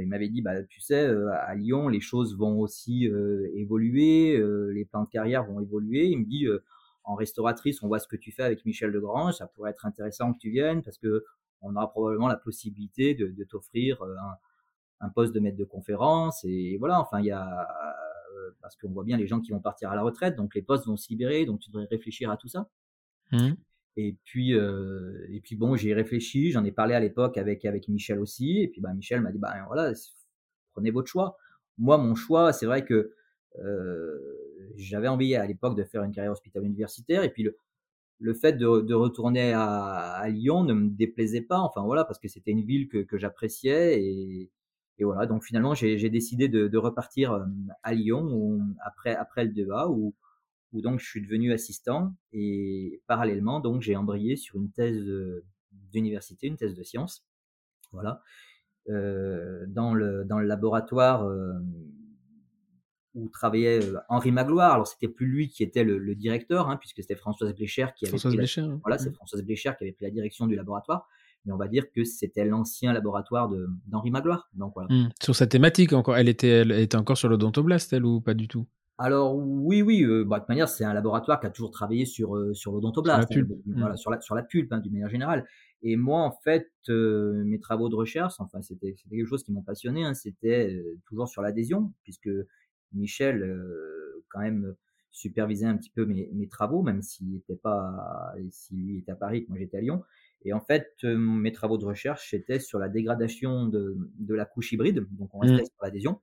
il 0.00 0.08
m'avait 0.08 0.28
dit, 0.28 0.42
bah, 0.42 0.62
tu 0.64 0.80
sais, 0.80 1.06
euh, 1.06 1.30
à 1.32 1.54
Lyon, 1.54 1.88
les 1.88 2.00
choses 2.00 2.36
vont 2.36 2.58
aussi 2.60 3.08
euh, 3.08 3.48
évoluer, 3.54 4.36
euh, 4.36 4.70
les 4.72 4.84
plans 4.84 5.04
de 5.04 5.08
carrière 5.08 5.44
vont 5.44 5.60
évoluer. 5.60 6.06
Il 6.06 6.18
me 6.20 6.24
dit, 6.24 6.46
en 7.04 7.14
restauratrice, 7.14 7.82
on 7.82 7.88
voit 7.88 7.98
ce 7.98 8.08
que 8.08 8.16
tu 8.16 8.32
fais 8.32 8.42
avec 8.42 8.64
Michel 8.64 8.92
Degrange, 8.92 9.34
ça 9.34 9.46
pourrait 9.46 9.70
être 9.70 9.86
intéressant 9.86 10.32
que 10.32 10.38
tu 10.38 10.50
viennes 10.50 10.82
parce 10.82 10.98
que 10.98 11.24
on 11.62 11.74
aura 11.76 11.90
probablement 11.90 12.28
la 12.28 12.36
possibilité 12.36 13.14
de, 13.14 13.28
de 13.28 13.44
t'offrir 13.44 14.02
euh, 14.02 14.14
un, 14.16 14.36
un 15.00 15.08
poste 15.08 15.32
de 15.32 15.40
maître 15.40 15.56
de 15.56 15.64
conférence. 15.64 16.44
Et 16.44 16.76
voilà, 16.78 17.00
enfin, 17.00 17.20
il 17.20 17.26
y 17.26 17.30
a, 17.30 17.68
euh, 18.36 18.50
parce 18.60 18.76
qu'on 18.76 18.90
voit 18.90 19.04
bien 19.04 19.16
les 19.16 19.26
gens 19.26 19.40
qui 19.40 19.52
vont 19.52 19.60
partir 19.60 19.90
à 19.90 19.96
la 19.96 20.02
retraite, 20.02 20.36
donc 20.36 20.54
les 20.54 20.62
postes 20.62 20.86
vont 20.86 20.96
se 20.96 21.08
libérer, 21.08 21.46
donc 21.46 21.60
tu 21.60 21.70
devrais 21.70 21.86
réfléchir 21.86 22.30
à 22.30 22.36
tout 22.36 22.48
ça. 22.48 22.68
Hmm. 23.32 23.52
Et 23.96 24.16
puis, 24.24 24.54
euh, 24.54 25.26
et 25.30 25.40
puis 25.40 25.56
bon, 25.56 25.74
j'y 25.74 25.88
ai 25.88 25.94
réfléchi, 25.94 26.50
j'en 26.50 26.64
ai 26.64 26.72
parlé 26.72 26.94
à 26.94 27.00
l'époque 27.00 27.38
avec, 27.38 27.64
avec 27.64 27.88
Michel 27.88 28.20
aussi. 28.20 28.60
Et 28.60 28.68
puis 28.68 28.80
bah, 28.80 28.92
Michel 28.92 29.20
m'a 29.22 29.32
dit, 29.32 29.38
bah, 29.38 29.54
voilà, 29.66 29.92
prenez 30.72 30.90
votre 30.90 31.08
choix. 31.08 31.38
Moi, 31.78 31.96
mon 31.98 32.14
choix, 32.14 32.52
c'est 32.52 32.66
vrai 32.66 32.84
que 32.84 33.14
euh, 33.58 34.18
j'avais 34.76 35.08
envie 35.08 35.34
à 35.34 35.46
l'époque 35.46 35.76
de 35.76 35.84
faire 35.84 36.02
une 36.02 36.12
carrière 36.12 36.32
hospitalière 36.32 36.66
universitaire. 36.66 37.22
Et 37.22 37.30
puis 37.30 37.42
le, 37.42 37.56
le 38.18 38.34
fait 38.34 38.54
de, 38.54 38.80
de 38.80 38.94
retourner 38.94 39.52
à, 39.52 39.64
à, 39.64 40.28
Lyon 40.28 40.64
ne 40.64 40.74
me 40.74 40.88
déplaisait 40.88 41.42
pas. 41.42 41.58
Enfin 41.58 41.82
voilà, 41.82 42.04
parce 42.04 42.18
que 42.18 42.28
c'était 42.28 42.50
une 42.50 42.64
ville 42.64 42.88
que, 42.88 42.98
que 42.98 43.18
j'appréciais. 43.18 44.00
Et, 44.02 44.50
et, 44.98 45.04
voilà, 45.04 45.26
donc 45.26 45.44
finalement, 45.44 45.74
j'ai 45.74 46.10
décidé 46.10 46.48
de, 46.48 46.68
de, 46.68 46.78
repartir 46.78 47.32
euh, 47.32 47.44
à 47.82 47.94
Lyon 47.94 48.60
après, 48.84 49.14
après 49.14 49.44
le 49.44 49.52
DEA, 49.52 49.88
où, 49.90 50.14
où 50.72 50.80
donc 50.80 51.00
je 51.00 51.06
suis 51.06 51.22
devenu 51.22 51.52
assistant 51.52 52.14
et 52.32 53.00
parallèlement 53.06 53.60
donc 53.60 53.82
j'ai 53.82 53.96
embrayé 53.96 54.36
sur 54.36 54.56
une 54.56 54.70
thèse 54.70 55.04
d'université, 55.92 56.46
une 56.46 56.56
thèse 56.56 56.74
de 56.74 56.82
sciences, 56.82 57.24
voilà, 57.92 58.22
euh, 58.88 59.64
dans 59.68 59.94
le 59.94 60.24
dans 60.24 60.38
le 60.38 60.46
laboratoire 60.46 61.24
euh, 61.24 61.52
où 63.16 63.28
travaillait 63.28 63.82
euh, 63.82 63.98
Henri 64.08 64.30
Magloire. 64.30 64.74
Alors 64.74 64.86
c'était 64.86 65.08
plus 65.08 65.26
lui 65.26 65.48
qui 65.48 65.64
était 65.64 65.82
le, 65.82 65.98
le 65.98 66.14
directeur, 66.14 66.70
hein, 66.70 66.76
puisque 66.76 67.02
c'était 67.02 67.16
Françoise 67.16 67.52
Blécher 67.52 67.86
qui 67.96 68.04
avait 68.04 68.10
Françoise 68.18 68.36
pris 68.36 68.60
la, 68.60 68.68
hein. 68.68 68.80
voilà, 68.84 68.98
c'est 68.98 69.12
Françoise 69.12 69.42
Blécher 69.42 69.72
qui 69.76 69.84
avait 69.84 69.92
pris 69.92 70.04
la 70.04 70.12
direction 70.12 70.46
du 70.46 70.54
laboratoire. 70.54 71.08
Mais 71.44 71.52
on 71.52 71.58
va 71.58 71.68
dire 71.68 71.84
que 71.92 72.02
c'était 72.02 72.44
l'ancien 72.44 72.92
laboratoire 72.92 73.48
d'Henri 73.86 74.10
Magloire. 74.10 74.48
Donc 74.54 74.72
voilà. 74.74 74.92
Mmh. 74.92 75.10
Sur 75.22 75.36
sa 75.36 75.46
thématique 75.46 75.92
encore, 75.92 76.16
elle 76.16 76.28
était, 76.28 76.48
elle 76.48 76.72
était 76.72 76.96
encore 76.96 77.16
sur 77.16 77.28
l'odontoblast, 77.28 77.92
elle 77.92 78.04
ou 78.04 78.20
pas 78.20 78.34
du 78.34 78.48
tout? 78.48 78.66
Alors 78.98 79.36
oui, 79.36 79.80
oui. 79.80 80.02
Euh, 80.02 80.24
bah, 80.24 80.36
de 80.36 80.40
toute 80.40 80.48
manière, 80.48 80.68
c'est 80.68 80.84
un 80.84 80.92
laboratoire 80.92 81.38
qui 81.38 81.46
a 81.46 81.50
toujours 81.50 81.70
travaillé 81.70 82.04
sur 82.04 82.34
euh, 82.34 82.52
sur 82.52 82.72
l'odontoblast, 82.72 83.30
sur 83.30 83.38
la 83.38 83.46
pulpe, 83.46 83.52
hein, 83.52 83.72
voilà, 83.76 83.94
mmh. 83.94 83.96
sur 83.96 84.10
la 84.10 84.20
sur 84.20 84.34
la 84.34 84.42
pulpe 84.42 84.72
hein, 84.72 84.80
d'une 84.80 84.92
manière 84.92 85.08
générale. 85.08 85.46
Et 85.82 85.96
moi, 85.96 86.22
en 86.22 86.32
fait, 86.32 86.68
euh, 86.88 87.44
mes 87.44 87.60
travaux 87.60 87.88
de 87.88 87.94
recherche, 87.94 88.34
enfin, 88.38 88.60
c'était 88.62 88.96
c'était 88.96 89.16
quelque 89.16 89.28
chose 89.28 89.44
qui 89.44 89.52
m'ont 89.52 89.62
passionné. 89.62 90.04
Hein, 90.04 90.14
c'était 90.14 90.82
toujours 91.06 91.28
sur 91.28 91.42
l'adhésion, 91.42 91.92
puisque 92.02 92.30
Michel, 92.92 93.42
euh, 93.42 94.24
quand 94.28 94.40
même, 94.40 94.74
supervisait 95.10 95.66
un 95.66 95.76
petit 95.76 95.90
peu 95.90 96.04
mes, 96.04 96.28
mes 96.34 96.46
travaux, 96.46 96.82
même 96.82 97.00
s'il 97.00 97.36
était 97.36 97.56
pas, 97.56 98.34
s'il 98.50 98.86
lui 98.86 98.98
était 98.98 99.12
à 99.12 99.16
Paris, 99.16 99.44
que 99.44 99.48
moi 99.48 99.58
j'étais 99.58 99.78
à 99.78 99.80
Lyon. 99.80 100.02
Et 100.44 100.52
en 100.52 100.60
fait, 100.60 100.92
euh, 101.04 101.16
mes 101.16 101.52
travaux 101.52 101.78
de 101.78 101.84
recherche 101.84 102.34
étaient 102.34 102.60
sur 102.60 102.78
la 102.78 102.88
dégradation 102.88 103.66
de, 103.66 103.96
de 104.18 104.34
la 104.34 104.44
couche 104.44 104.72
hybride, 104.72 105.06
donc 105.10 105.34
on 105.34 105.38
restait 105.38 105.62
mmh. 105.62 105.66
sur 105.66 105.82
l'adhésion, 105.82 106.20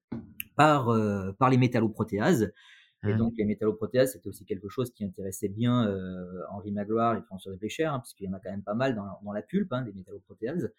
par, 0.56 0.90
euh, 0.90 1.32
par 1.34 1.50
les 1.50 1.58
métalloprotéases. 1.58 2.54
Mmh. 3.04 3.10
Et 3.10 3.14
donc 3.16 3.34
les 3.38 3.46
métalloprotéases, 3.46 4.14
c'était 4.14 4.30
aussi 4.30 4.46
quelque 4.46 4.70
chose 4.70 4.92
qui 4.92 5.04
intéressait 5.04 5.50
bien 5.50 5.88
euh, 5.88 6.42
Henri 6.52 6.72
Magloire 6.72 7.18
et 7.18 7.22
François 7.22 7.54
Blécher, 7.56 7.84
hein, 7.84 8.00
puisqu'il 8.00 8.26
y 8.26 8.30
en 8.30 8.34
a 8.34 8.40
quand 8.40 8.50
même 8.50 8.64
pas 8.64 8.74
mal 8.74 8.96
dans, 8.96 9.06
dans 9.24 9.34
la 9.34 9.42
pulpe, 9.42 9.74
hein, 9.74 9.82
des 9.82 9.92
métalloprotéases. 9.92 10.72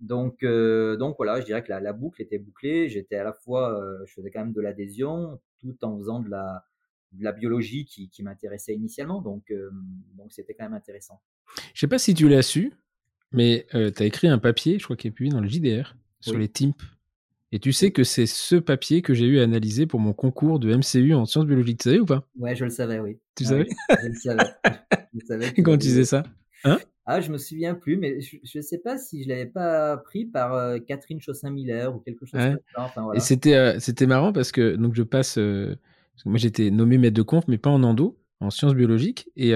Donc, 0.00 0.42
euh, 0.42 0.96
donc 0.96 1.16
voilà, 1.16 1.40
je 1.40 1.46
dirais 1.46 1.62
que 1.62 1.70
la, 1.70 1.80
la 1.80 1.92
boucle 1.92 2.20
était 2.20 2.38
bouclée. 2.38 2.88
J'étais 2.88 3.16
à 3.16 3.24
la 3.24 3.32
fois, 3.32 3.80
euh, 3.80 4.04
je 4.06 4.12
faisais 4.12 4.30
quand 4.30 4.40
même 4.40 4.52
de 4.52 4.60
l'adhésion, 4.60 5.40
tout 5.58 5.76
en 5.82 5.98
faisant 5.98 6.20
de 6.20 6.28
la, 6.28 6.66
de 7.12 7.24
la 7.24 7.32
biologie 7.32 7.86
qui, 7.86 8.10
qui 8.10 8.22
m'intéressait 8.22 8.74
initialement. 8.74 9.22
Donc, 9.22 9.52
donc 10.16 10.32
c'était 10.32 10.54
quand 10.54 10.64
même 10.64 10.74
intéressant. 10.74 11.20
Je 11.74 11.80
sais 11.80 11.88
pas 11.88 11.98
si 11.98 12.14
tu 12.14 12.28
l'as 12.28 12.42
su, 12.42 12.74
mais 13.32 13.66
tu 13.70 13.76
as 13.76 14.04
écrit 14.04 14.28
un 14.28 14.38
papier, 14.38 14.78
je 14.78 14.84
crois 14.84 14.96
qu'il 14.96 15.08
est 15.08 15.12
publié 15.12 15.32
dans 15.32 15.40
le 15.40 15.48
JDR, 15.48 15.96
sur 16.20 16.34
oui. 16.34 16.40
les 16.40 16.48
TIMP. 16.48 16.76
Et 17.52 17.58
tu 17.58 17.72
sais 17.72 17.90
que 17.90 18.04
c'est 18.04 18.26
ce 18.26 18.54
papier 18.56 19.02
que 19.02 19.12
j'ai 19.12 19.26
eu 19.26 19.40
à 19.40 19.42
analyser 19.42 19.86
pour 19.86 19.98
mon 19.98 20.12
concours 20.12 20.60
de 20.60 20.72
MCU 20.72 21.14
en 21.14 21.26
sciences 21.26 21.46
biologiques. 21.46 21.80
Tu 21.80 21.88
savais 21.88 21.98
ou 21.98 22.06
pas? 22.06 22.24
Ouais, 22.38 22.54
je 22.54 22.64
le 22.64 22.70
savais, 22.70 23.00
oui. 23.00 23.18
Tu 23.34 23.44
ah, 23.46 23.48
savais? 23.48 23.66
oui, 23.68 23.96
Je 24.02 24.08
le 24.08 24.14
savais. 24.14 24.44
je 25.12 25.18
le 25.18 25.26
savais 25.26 25.52
Quand 25.62 25.72
tu 25.72 25.78
disais 25.78 26.04
ça? 26.04 26.22
Hein? 26.64 26.78
Ah, 27.06 27.20
je 27.20 27.32
me 27.32 27.38
souviens 27.38 27.74
plus, 27.74 27.96
mais 27.96 28.20
je 28.20 28.38
ne 28.58 28.62
sais 28.62 28.78
pas 28.78 28.96
si 28.96 29.24
je 29.24 29.28
l'avais 29.28 29.46
pas 29.46 29.96
pris 29.96 30.26
par 30.26 30.54
euh, 30.54 30.78
Catherine 30.78 31.20
Chaussin-Miller 31.20 31.92
ou 31.92 31.98
quelque 31.98 32.24
chose 32.24 32.38
ouais. 32.38 32.50
comme 32.50 32.60
ça. 32.76 32.82
Enfin, 32.84 33.02
voilà. 33.02 33.18
Et 33.18 33.20
c'était 33.20 33.54
euh, 33.54 33.80
c'était 33.80 34.06
marrant 34.06 34.32
parce 34.32 34.52
que 34.52 34.76
donc 34.76 34.94
je 34.94 35.02
passe. 35.02 35.36
Euh, 35.36 35.74
parce 36.14 36.22
que 36.22 36.28
moi, 36.28 36.38
j'étais 36.38 36.70
nommé 36.70 36.98
maître 36.98 37.16
de 37.16 37.22
conf, 37.22 37.48
mais 37.48 37.58
pas 37.58 37.70
en 37.70 37.82
endo, 37.82 38.16
en 38.38 38.50
sciences 38.50 38.74
biologiques. 38.74 39.28
Et 39.36 39.52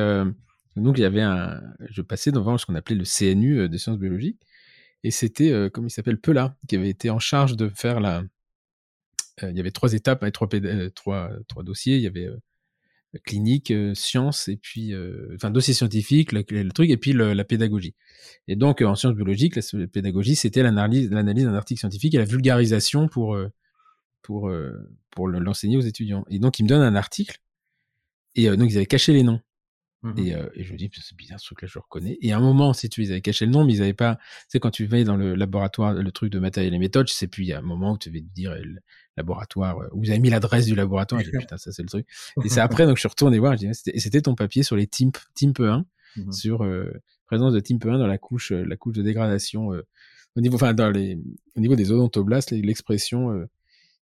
donc, 0.77 0.99
il 0.99 1.03
y 1.03 1.05
avait 1.05 1.21
un. 1.21 1.61
Je 1.91 2.03
passais 2.03 2.33
devant 2.33 2.59
ce 2.59 2.67
qu'on 2.67 2.75
appelait 2.75 2.97
le 2.97 3.05
CNU 3.05 3.69
des 3.69 3.79
sciences 3.79 3.99
biologiques. 3.99 4.41
Et 5.05 5.13
c'était, 5.13 5.53
euh, 5.53 5.71
comme 5.71 5.87
il 5.87 5.91
s'appelle, 5.91 6.19
Pela, 6.19 6.57
qui 6.67 6.75
avait 6.75 6.89
été 6.89 7.11
en 7.11 7.21
charge 7.21 7.57
de 7.57 7.69
faire 7.69 8.01
la. 8.01 8.25
Euh, 9.43 9.51
il 9.51 9.57
y 9.57 9.61
avait 9.61 9.71
trois 9.71 9.93
étapes, 9.93 10.23
avec 10.23 10.35
trois, 10.35 10.49
euh, 10.53 10.91
trois, 10.91 11.31
trois 11.47 11.63
dossiers. 11.63 11.97
Il 11.97 12.03
y 12.03 12.09
avait 12.09 12.29
clinique, 13.25 13.71
euh, 13.71 13.95
sciences, 13.95 14.49
et 14.49 14.57
puis. 14.57 14.93
Enfin, 15.37 15.51
dossier 15.51 15.75
scientifique, 15.75 16.33
le, 16.33 16.43
truc, 16.71 16.91
et 16.91 16.97
puis 16.97 17.13
le, 17.13 17.35
la 17.35 17.45
pédagogie. 17.45 17.95
Et 18.49 18.57
donc, 18.57 18.83
en 18.83 18.97
sciences 18.97 19.15
biologiques, 19.15 19.55
la 19.55 19.87
pédagogie, 19.87 20.35
c'était 20.35 20.65
l'analyse 20.65 21.11
d'un 21.11 21.55
article 21.55 21.79
scientifique 21.79 22.15
et 22.15 22.19
la 22.19 22.25
vulgarisation 22.25 23.07
pour 23.07 23.39
pour, 24.25 24.49
euh, 24.49 24.73
pour 25.13 25.29
l'enseigner 25.29 25.77
aux 25.77 25.83
étudiants. 25.83 26.25
Et 26.29 26.41
donc, 26.41 26.59
ils 26.59 26.65
me 26.65 26.69
donnent 26.69 26.83
un 26.83 26.97
article, 26.97 27.39
et 28.35 28.49
euh, 28.49 28.57
donc, 28.57 28.71
ils 28.71 28.77
avaient 28.77 28.87
caché 28.87 29.13
les 29.13 29.23
noms. 29.23 29.41
Mmh. 30.05 30.19
Et, 30.19 30.35
euh, 30.35 30.47
et, 30.55 30.65
je 30.65 30.73
me 30.75 30.77
dis, 30.77 30.91
c'est 30.93 31.17
bizarre, 31.17 31.41
ce 31.41 31.47
truc-là, 31.47 31.67
je 31.67 31.79
le 31.79 31.81
reconnais. 31.81 32.19
Et 32.21 32.33
à 32.33 32.37
un 32.37 32.41
moment, 32.41 32.75
si 32.75 32.91
tu 32.91 33.03
ils 33.03 33.11
avaient 33.11 33.23
caché 33.23 33.47
le 33.47 33.53
nom, 33.53 33.65
mais 33.65 33.73
ils 33.73 33.79
n'avaient 33.81 33.95
pas. 33.95 34.17
Tu 34.17 34.23
sais, 34.49 34.61
quand 34.61 34.71
tu 34.71 34.85
vas 34.85 35.03
dans 35.03 35.17
le 35.17 35.35
laboratoire, 35.35 35.95
le 35.95 36.13
truc 36.13 36.31
de 36.31 36.39
matériel 36.39 36.75
et 36.75 36.79
méthode, 36.79 37.09
sais 37.09 37.27
plus, 37.27 37.45
il 37.45 37.47
y 37.47 37.53
a 37.55 37.59
un 37.59 37.63
moment 37.63 37.93
où 37.93 37.99
tu 37.99 38.11
devais 38.11 38.21
te 38.21 38.31
dire 38.35 38.55
le 38.55 38.81
laboratoire, 39.17 39.79
où 39.93 40.01
vous 40.01 40.11
avez 40.11 40.19
mis 40.19 40.29
l'adresse 40.29 40.67
du 40.67 40.75
laboratoire. 40.75 41.23
Je 41.23 41.31
dis, 41.31 41.39
putain, 41.39 41.57
ça, 41.57 41.73
c'est 41.73 41.83
le 41.83 41.89
truc. 41.89 42.07
Et 42.45 42.51
c'est 42.51 42.61
après, 42.61 42.85
donc, 42.85 42.97
je 42.97 43.01
suis 43.01 43.09
retourné 43.09 43.39
voir, 43.39 43.57
je 43.57 43.67
dis, 43.67 43.71
c'était 43.73 44.21
ton 44.21 44.35
papier 44.35 44.63
sur 44.63 44.77
les 44.77 44.87
TIMP, 44.87 45.17
TIMP 45.35 45.61
1, 45.61 45.87
mmh. 46.17 46.33
sur 46.33 46.69
présence 47.27 47.55
de 47.55 47.61
TIMP 47.61 47.87
1 47.87 47.99
dans 47.99 48.07
la 48.07 48.19
couche, 48.19 48.53
la 48.53 48.77
couche 48.77 48.97
de 48.97 49.03
dégradation, 49.03 49.71
au 50.37 50.41
niveau, 50.41 50.57
enfin, 50.57 50.75
dans 50.75 50.91
les, 50.91 51.19
au 51.57 51.61
niveau 51.61 51.77
des 51.77 51.93
odontoblastes, 51.93 52.51
l'expression 52.51 53.47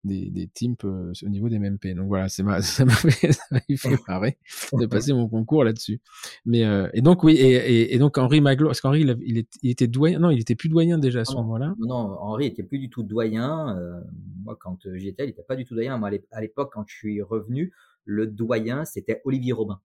des, 0.04 0.30
des 0.30 0.48
teams 0.48 0.76
euh, 0.86 1.12
au 1.24 1.30
niveau 1.30 1.50
des 1.50 1.60
MMP. 1.60 1.96
Donc 1.96 2.08
voilà, 2.08 2.30
c'est 2.30 2.44
ça 2.62 2.86
m'a 2.86 2.94
fait, 2.94 3.32
fait 3.78 3.96
marrer 4.08 4.38
de 4.74 4.86
passer 4.86 5.14
mon 5.14 5.28
concours 5.28 5.64
là-dessus. 5.64 6.02
Mais 6.46 6.66
euh, 6.66 6.90
et 6.94 7.02
donc 7.02 7.24
oui, 7.24 7.34
et, 7.34 7.94
et, 7.94 8.00
donc 8.00 8.18
Henri 8.18 8.42
Maglo, 8.42 8.68
parce 8.68 8.82
qu'Henri 8.82 9.02
il, 9.02 9.46
il, 9.62 9.70
était 9.70 9.88
doyen, 9.88 10.20
non, 10.20 10.30
il 10.30 10.40
était 10.40 10.56
plus 10.56 10.70
doyen 10.70 10.98
déjà 10.98 11.22
à 11.22 11.26
ce 11.26 11.36
moment-là. 11.36 11.76
Non, 11.80 12.18
Henri 12.20 12.48
était 12.48 12.64
plus 12.64 12.80
du 12.80 12.90
tout 12.90 13.04
doyen. 13.04 13.78
Euh, 13.78 14.00
moi, 14.44 14.58
quand 14.60 14.80
j'y 14.96 15.10
étais, 15.10 15.26
il 15.26 15.30
était 15.30 15.44
pas 15.44 15.56
du 15.56 15.66
tout 15.66 15.76
doyen. 15.76 15.98
Moi, 15.98 16.10
à 16.32 16.42
l'époque, 16.42 16.72
quand 16.74 16.84
je 16.88 16.96
suis 16.96 17.22
revenu, 17.22 17.74
le 18.06 18.28
doyen 18.28 18.86
c'était 18.86 19.22
Olivier 19.26 19.54
Robin. 19.54 19.80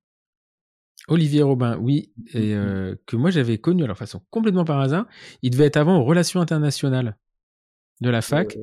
Olivier 1.08 1.42
Robin, 1.42 1.76
oui, 1.78 2.12
et 2.32 2.54
mmh 2.54 2.96
que 3.06 3.16
moi 3.16 3.30
j'avais 3.30 3.58
connu, 3.58 3.84
alors 3.84 3.98
façon 3.98 4.22
complètement 4.30 4.64
par 4.64 4.80
hasard. 4.80 5.06
Il 5.42 5.50
devait 5.50 5.66
être 5.66 5.76
avant 5.76 5.98
aux 5.98 6.04
relations 6.04 6.40
internationales 6.40 7.18
de 8.00 8.08
la 8.08 8.22
fac. 8.22 8.56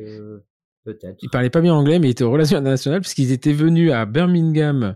Peut-être. 0.84 1.18
Il 1.22 1.30
parlait 1.30 1.50
pas 1.50 1.62
bien 1.62 1.74
anglais, 1.74 2.00
mais 2.00 2.08
il 2.08 2.12
était 2.12 2.24
aux 2.24 2.32
relations 2.32 2.58
internationales 2.58 3.02
puisqu'ils 3.02 3.32
étaient 3.32 3.54
venus 3.54 3.92
à 3.92 4.06
Birmingham 4.06 4.96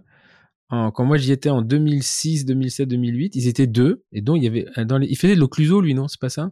en, 0.70 0.92
quand 0.92 1.06
moi 1.06 1.18
j'y 1.18 1.32
étais 1.32 1.50
en 1.50 1.62
2006, 1.62 2.46
2007, 2.46 2.90
2008. 2.90 3.36
Ils 3.36 3.48
étaient 3.48 3.68
deux 3.68 4.04
et 4.12 4.22
donc 4.22 4.38
il 4.38 4.44
y 4.44 4.48
avait 4.48 4.66
dans 4.86 4.98
les, 4.98 5.08
il 5.08 5.16
faisait 5.18 5.36
de 5.36 5.40
l'occluso 5.40 5.82
lui, 5.82 5.94
non? 5.94 6.08
C'est 6.08 6.20
pas 6.20 6.30
ça? 6.30 6.52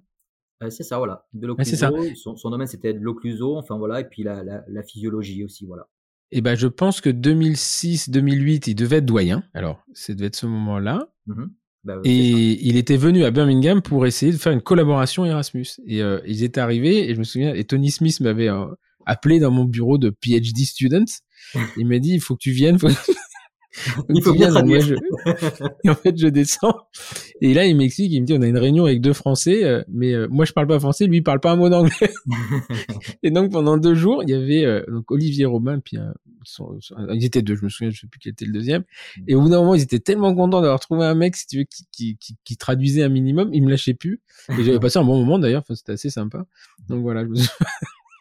Euh, 0.62 0.70
C'est 0.70 0.84
ça, 0.84 0.98
voilà. 0.98 1.26
De 1.34 1.48
l'occluso. 1.48 1.76
son, 2.16 2.36
son, 2.36 2.50
domaine 2.50 2.68
c'était 2.68 2.94
de 2.94 3.00
l'occluso, 3.00 3.58
enfin 3.58 3.78
voilà, 3.78 4.02
et 4.02 4.06
puis 4.06 4.24
la, 4.24 4.44
la, 4.44 4.64
la 4.68 4.84
physiologie 4.84 5.44
aussi, 5.44 5.66
voilà. 5.66 5.88
Et 6.32 6.42
ben 6.42 6.56
je 6.56 6.68
pense 6.68 7.02
que 7.02 7.10
2006, 7.10 8.10
2008, 8.10 8.68
il 8.68 8.76
devait 8.76 8.98
être 8.98 9.06
doyen. 9.06 9.44
Alors, 9.54 9.84
ça 9.94 10.14
devait 10.14 10.28
être 10.28 10.36
ce 10.36 10.48
moment-là. 10.48 11.10
Mmh 11.28 11.46
bah 11.84 12.00
et 12.06 12.66
il 12.66 12.78
était 12.78 12.96
venu 12.96 13.26
à 13.26 13.32
Birmingham 13.32 13.82
pour 13.82 14.06
essayer 14.06 14.32
de 14.32 14.38
faire 14.38 14.54
une 14.54 14.62
collaboration 14.62 15.26
Erasmus. 15.26 15.66
Et 15.86 16.02
euh, 16.02 16.22
ils 16.26 16.44
étaient 16.44 16.62
arrivés, 16.62 17.10
et 17.10 17.14
je 17.14 17.20
me 17.20 17.26
souviens, 17.26 17.54
et 17.54 17.66
Tony 17.66 17.92
Smith 17.92 18.22
m'avait 18.22 18.48
euh, 18.48 18.68
appelé 19.06 19.40
dans 19.40 19.52
mon 19.52 19.66
bureau 19.66 19.98
de 19.98 20.10
PhD 20.10 20.66
students. 20.66 21.22
Il 21.78 21.88
m'a 21.88 22.00
dit, 22.00 22.14
il 22.14 22.22
faut 22.22 22.36
que 22.36 22.42
tu 22.42 22.52
viennes. 22.52 22.78
il 24.10 24.22
faut 24.22 24.34
bien 24.34 24.50
traduire. 24.50 24.86
et 25.84 25.90
en 25.90 25.96
fait, 25.96 26.18
je 26.18 26.28
descends. 26.28 26.76
Et 27.42 27.54
là, 27.54 27.66
il 27.66 27.76
m'explique, 27.76 28.12
il 28.12 28.22
me 28.22 28.26
dit, 28.26 28.34
on 28.34 28.42
a 28.42 28.48
une 28.48 28.58
réunion 28.58 28.86
avec 28.86 29.02
deux 29.02 29.14
Français, 29.14 29.64
euh, 29.64 29.84
mais 29.88 30.14
euh, 30.14 30.28
moi, 30.30 30.46
je 30.46 30.54
parle 30.54 30.68
pas 30.68 30.80
français, 30.80 31.08
lui, 31.08 31.18
il 31.18 31.24
parle 31.24 31.40
pas 31.40 31.52
un 31.52 31.56
mot 31.56 31.70
d'anglais. 31.70 32.12
et 33.24 33.32
donc, 33.32 33.52
pendant 33.52 33.78
deux 33.78 33.96
jours, 33.96 34.24
il 34.24 34.30
y 34.30 34.34
avait 34.34 34.66
euh, 34.66 34.84
donc 34.88 35.10
Olivier 35.12 35.46
Robin, 35.46 35.80
puis 35.80 35.98
ils 37.10 37.26
étaient 37.26 37.42
deux, 37.42 37.56
je 37.56 37.64
me 37.64 37.70
souviens, 37.70 37.92
je 37.92 38.02
sais 38.02 38.08
plus 38.08 38.20
qui 38.20 38.30
était 38.30 38.46
le 38.46 38.54
deuxième. 38.54 38.84
Mm. 39.18 39.24
Et 39.28 39.36
au 39.36 39.42
bout 39.42 39.50
d'un 39.50 39.60
moment, 39.60 39.76
ils 39.76 39.82
étaient 39.82 40.00
tellement 40.00 40.34
contents 40.36 40.62
d'avoir 40.62 40.80
trouvé 40.80 41.06
un 41.06 41.16
mec, 41.16 41.36
si 41.36 41.48
tu 41.48 41.58
veux, 41.60 41.64
qui, 41.64 41.86
qui, 41.92 42.18
qui, 42.18 42.38
qui 42.44 42.58
traduisait 42.58 43.04
un 43.04 43.10
minimum. 43.10 43.50
Ils 43.54 43.64
me 43.64 43.70
lâchaient 43.70 43.94
plus. 43.94 44.22
Et 44.50 44.64
j'avais 44.64 44.80
passé 44.80 45.00
un 45.00 45.04
bon 45.04 45.20
moment 45.20 45.40
d'ailleurs. 45.40 45.62
Enfin, 45.62 45.76
c'était 45.76 45.94
assez 45.94 46.10
sympa. 46.10 46.46
Donc 46.90 47.02
voilà. 47.02 47.24
Je 47.24 47.30
me 47.30 47.36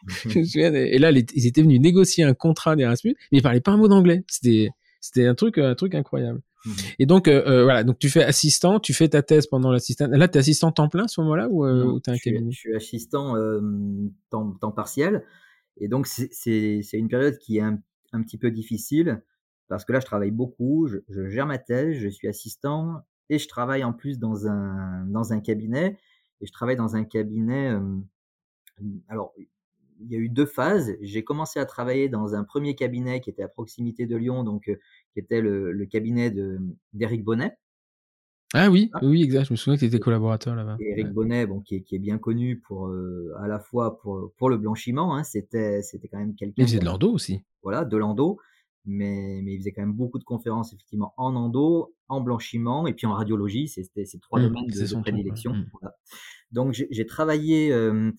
je 0.29 0.39
me 0.39 0.43
souviens, 0.43 0.73
et 0.73 0.97
là, 0.97 1.11
ils 1.11 1.47
étaient 1.47 1.61
venus 1.61 1.79
négocier 1.79 2.23
un 2.23 2.33
contrat 2.33 2.75
d'Erasmus, 2.75 3.15
mais 3.31 3.39
ils 3.39 3.41
parlaient 3.41 3.61
pas 3.61 3.71
un 3.71 3.77
mot 3.77 3.87
d'anglais. 3.87 4.23
C'était, 4.27 4.69
c'était 5.01 5.25
un 5.25 5.35
truc, 5.35 5.57
un 5.57 5.75
truc 5.75 5.95
incroyable. 5.95 6.41
Mhm. 6.65 6.73
Et 6.99 7.05
donc, 7.05 7.27
euh, 7.27 7.43
euh, 7.45 7.63
voilà, 7.63 7.83
donc 7.83 7.99
tu 7.99 8.09
fais 8.09 8.23
assistant, 8.23 8.79
tu 8.79 8.93
fais 8.93 9.09
ta 9.09 9.21
thèse 9.21 9.47
pendant 9.47 9.71
l'assistant. 9.71 10.07
Là, 10.07 10.27
tu 10.27 10.37
es 10.37 10.39
assistant 10.39 10.71
temps 10.71 10.87
plein 10.87 11.05
à 11.05 11.07
ce 11.07 11.19
moment-là 11.21 11.49
ou, 11.49 11.65
euh, 11.65 11.99
tu 12.03 12.09
un 12.09 12.17
cabinet? 12.17 12.51
Je 12.51 12.57
suis 12.57 12.75
assistant 12.75 13.35
temps, 14.29 14.51
temps, 14.53 14.71
partiel. 14.71 15.25
Et 15.77 15.87
donc, 15.87 16.07
c'est 16.07 16.81
une 16.93 17.09
période 17.09 17.37
qui 17.37 17.57
est 17.57 17.61
un, 17.61 17.79
un, 18.13 18.21
petit 18.23 18.37
peu 18.37 18.51
difficile 18.51 19.21
parce 19.67 19.85
que 19.85 19.91
là, 19.91 19.99
je 19.99 20.05
travaille 20.05 20.31
beaucoup, 20.31 20.87
je, 20.87 20.99
je, 21.09 21.27
gère 21.27 21.47
ma 21.47 21.57
thèse, 21.57 21.97
je 21.97 22.07
suis 22.07 22.27
assistant 22.27 23.01
et 23.29 23.39
je 23.39 23.47
travaille 23.47 23.83
en 23.83 23.91
plus 23.91 24.19
dans 24.19 24.47
un, 24.47 25.05
dans 25.07 25.33
un 25.33 25.39
cabinet. 25.39 25.97
Et 26.41 26.45
je 26.45 26.51
travaille 26.51 26.75
dans 26.75 26.95
un 26.95 27.03
cabinet. 27.03 27.75
alors, 29.07 29.33
il 30.05 30.11
y 30.11 30.15
a 30.15 30.19
eu 30.19 30.29
deux 30.29 30.45
phases. 30.45 30.95
J'ai 31.01 31.23
commencé 31.23 31.59
à 31.59 31.65
travailler 31.65 32.09
dans 32.09 32.35
un 32.35 32.43
premier 32.43 32.75
cabinet 32.75 33.21
qui 33.21 33.29
était 33.29 33.43
à 33.43 33.47
proximité 33.47 34.05
de 34.05 34.15
Lyon, 34.15 34.43
donc 34.43 34.69
euh, 34.69 34.75
qui 35.13 35.19
était 35.19 35.41
le, 35.41 35.85
cabinet 35.85 36.31
de 36.31 36.59
d'Éric 36.93 37.23
Bonnet. 37.23 37.57
Ah 38.55 38.69
oui, 38.69 38.91
oui, 39.01 39.23
exact. 39.23 39.45
Je 39.45 39.53
me 39.53 39.57
souviens 39.57 39.75
que 39.75 39.79
tu 39.79 39.85
étais 39.85 39.99
collaborateur 39.99 40.55
là-bas. 40.55 40.77
Éric 40.79 41.11
Bonnet, 41.11 41.47
bon, 41.47 41.61
qui 41.61 41.75
est, 41.77 41.81
qui 41.81 41.95
est 41.95 41.99
bien 41.99 42.19
connu 42.19 42.59
pour 42.59 42.87
euh, 42.87 43.33
à 43.39 43.47
la 43.47 43.59
fois 43.59 43.97
pour 43.99 44.31
pour 44.37 44.49
le 44.49 44.57
blanchiment. 44.57 45.15
Hein, 45.15 45.23
c'était 45.23 45.81
c'était 45.81 46.07
quand 46.07 46.19
même 46.19 46.35
quelqu'un. 46.35 46.61
Il 46.61 46.67
faisait 46.67 46.79
de 46.79 46.85
l'endo 46.85 47.11
aussi. 47.11 47.41
Voilà, 47.63 47.83
de 47.83 47.97
l'endo, 47.97 48.37
mais 48.85 49.41
mais 49.43 49.53
il 49.53 49.57
faisait 49.57 49.71
quand 49.71 49.81
même 49.81 49.93
beaucoup 49.93 50.19
de 50.19 50.23
conférences 50.23 50.71
effectivement 50.71 51.13
en 51.17 51.35
endo, 51.35 51.95
en 52.09 52.21
blanchiment 52.21 52.85
et 52.85 52.93
puis 52.93 53.07
en 53.07 53.13
radiologie. 53.13 53.67
C'était 53.67 54.05
ces 54.05 54.19
trois 54.19 54.39
mmh, 54.39 54.43
domaines 54.43 54.67
de, 54.67 55.01
prédilection. 55.01 55.53
Mmh. 55.53 55.65
Voilà. 55.73 55.95
Donc 56.51 56.73
j'ai 56.73 57.05
travaillé. 57.07 57.71
Euh, 57.71 58.11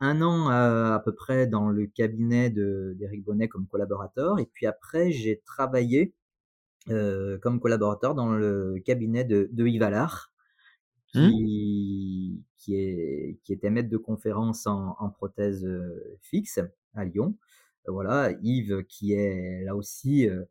un 0.00 0.22
an 0.22 0.48
à, 0.48 1.00
peu 1.04 1.14
près 1.14 1.46
dans 1.46 1.68
le 1.68 1.86
cabinet 1.86 2.50
d'Éric 2.50 3.24
Bonnet 3.24 3.48
comme 3.48 3.66
collaborateur. 3.66 4.38
Et 4.38 4.46
puis 4.46 4.66
après, 4.66 5.12
j'ai 5.12 5.40
travaillé 5.44 6.14
euh, 6.88 7.38
comme 7.38 7.60
collaborateur 7.60 8.14
dans 8.14 8.32
le 8.32 8.80
cabinet 8.84 9.24
de, 9.24 9.48
de 9.52 9.66
Yves 9.66 9.82
Allard, 9.82 10.32
mmh. 11.14 11.28
qui, 11.30 12.44
qui, 12.56 12.76
est, 12.76 13.38
qui 13.44 13.52
était 13.52 13.70
maître 13.70 13.90
de 13.90 13.98
conférence 13.98 14.66
en, 14.66 14.96
en 14.98 15.10
prothèse 15.10 15.64
euh, 15.66 16.18
fixe 16.22 16.60
à 16.94 17.04
Lyon. 17.04 17.36
Voilà, 17.86 18.32
Yves 18.42 18.84
qui 18.84 19.12
est 19.12 19.64
là 19.64 19.76
aussi 19.76 20.28
euh, 20.28 20.44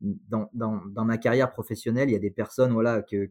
dans, 0.00 0.50
dans, 0.52 0.84
dans, 0.86 1.04
ma 1.04 1.18
carrière 1.18 1.50
professionnelle, 1.50 2.10
il 2.10 2.12
y 2.12 2.16
a 2.16 2.20
des 2.20 2.30
personnes 2.30 2.72
voilà 2.72 3.02
que 3.02 3.30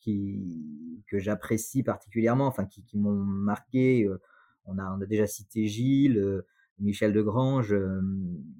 qui, 0.00 1.02
que 1.08 1.18
j'apprécie 1.18 1.82
particulièrement, 1.82 2.46
enfin 2.46 2.64
qui, 2.64 2.82
qui 2.84 2.96
m'ont 2.98 3.14
marqué. 3.24 4.04
Euh, 4.04 4.20
on 4.66 4.78
a, 4.78 4.84
on 4.96 5.00
a 5.00 5.06
déjà 5.06 5.26
cité 5.26 5.66
Gilles, 5.66 6.18
euh, 6.18 6.46
Michel 6.78 7.12
Degrange, 7.12 7.72
euh, 7.72 8.00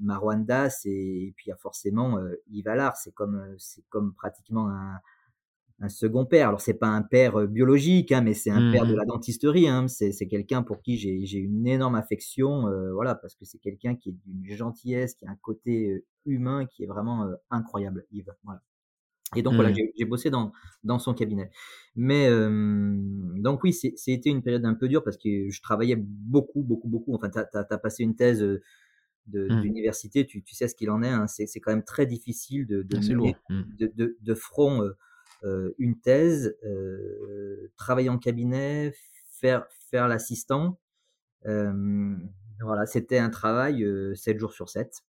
Marouane 0.01 0.47
Das 0.47 0.87
et, 0.87 1.35
puis 1.37 1.47
il 1.47 1.51
y 1.51 1.53
a 1.53 1.57
forcément 1.57 2.19
euh, 2.19 2.35
Yves 2.51 2.69
Allard. 2.69 2.97
C'est 2.97 3.13
comme, 3.13 3.55
c'est 3.59 3.85
comme 3.89 4.15
pratiquement 4.15 4.71
un, 4.71 5.01
un 5.81 5.89
second 5.89 6.25
père. 6.25 6.49
Alors 6.49 6.61
c'est 6.61 6.75
pas 6.75 6.89
un 6.89 7.03
père 7.03 7.47
biologique, 7.47 8.13
hein, 8.13 8.23
mais 8.23 8.35
c'est 8.35 8.51
un 8.51 8.73
père 8.73 8.87
de 8.87 8.95
mmh. 8.95 8.97
la 8.97 9.05
dentisterie. 9.05 9.69
Hein. 9.69 9.89
C'est, 9.89 10.13
c'est 10.13 10.29
quelqu'un 10.29 10.63
pour 10.63 10.81
qui 10.81 10.97
j'ai, 10.97 11.27
j'ai 11.27 11.39
une 11.39 11.67
énorme 11.67 11.97
affection, 11.97 12.71
voilà, 12.95 13.15
parce 13.15 13.35
que 13.35 13.45
c'est 13.45 13.59
quelqu'un 13.59 13.97
qui 13.97 14.11
est 14.11 14.17
d'une 14.25 14.57
gentillesse, 14.57 15.15
qui 15.15 15.27
a 15.27 15.31
un 15.31 15.37
côté 15.37 16.05
humain 16.25 16.65
qui 16.67 16.85
est 16.85 16.87
vraiment 16.87 17.29
incroyable, 17.51 18.07
Yves. 18.13 18.35
Voilà. 18.45 18.63
Et 19.35 19.43
donc 19.43 19.55
voilà, 19.55 19.71
mmh. 19.71 19.77
j'ai 19.99 20.05
bossé 20.05 20.31
dans, 20.31 20.53
dans 20.85 20.99
son 20.99 21.13
cabinet. 21.13 21.51
Mais 21.97 22.29
euh, 22.29 22.95
donc 23.37 23.65
oui, 23.65 23.73
c'était 23.73 24.31
une 24.31 24.43
période 24.43 24.65
un 24.65 24.75
peu 24.75 24.89
dure 24.89 25.03
parce 25.03 25.17
que 25.17 25.51
je 25.51 25.63
travaillais 25.63 25.97
beaucoup, 25.99 26.63
beaucoup, 26.63 26.89
beaucoup. 26.89 27.15
Enfin, 27.15 27.29
tu 27.31 27.39
as, 27.39 27.79
passé 27.79 28.05
une 28.05 28.15
thèse 28.15 28.43
mmh. 28.43 29.61
d'université, 29.63 30.27
tu, 30.27 30.43
tu 30.43 30.55
sais 30.55 30.69
ce 30.69 30.77
qu'il 30.77 30.91
en 30.91 31.03
est. 31.03 31.11
Hein. 31.11 31.27
C'est 31.27 31.61
quand 31.61 31.73
même 31.73 31.85
très 31.85 32.07
difficile 32.07 32.67
de, 32.67 32.83
de, 32.83 32.97
mmh. 32.99 33.33
de, 33.79 33.93
de, 33.97 34.17
de, 34.21 34.35
front 34.35 34.83
euh, 34.83 34.97
euh, 35.45 35.75
une 35.79 36.01
thèse, 36.01 36.57
euh, 36.65 37.71
travailler 37.77 38.09
en 38.09 38.19
cabinet, 38.19 38.95
faire, 39.31 39.67
faire 39.91 40.09
l'assistant. 40.09 40.79
Euh, 41.47 42.17
voilà, 42.61 42.87
c'était 42.87 43.19
un 43.19 43.31
travail 43.31 43.87
7 44.15 44.39
jours 44.39 44.53
sur 44.53 44.69
7. 44.69 45.03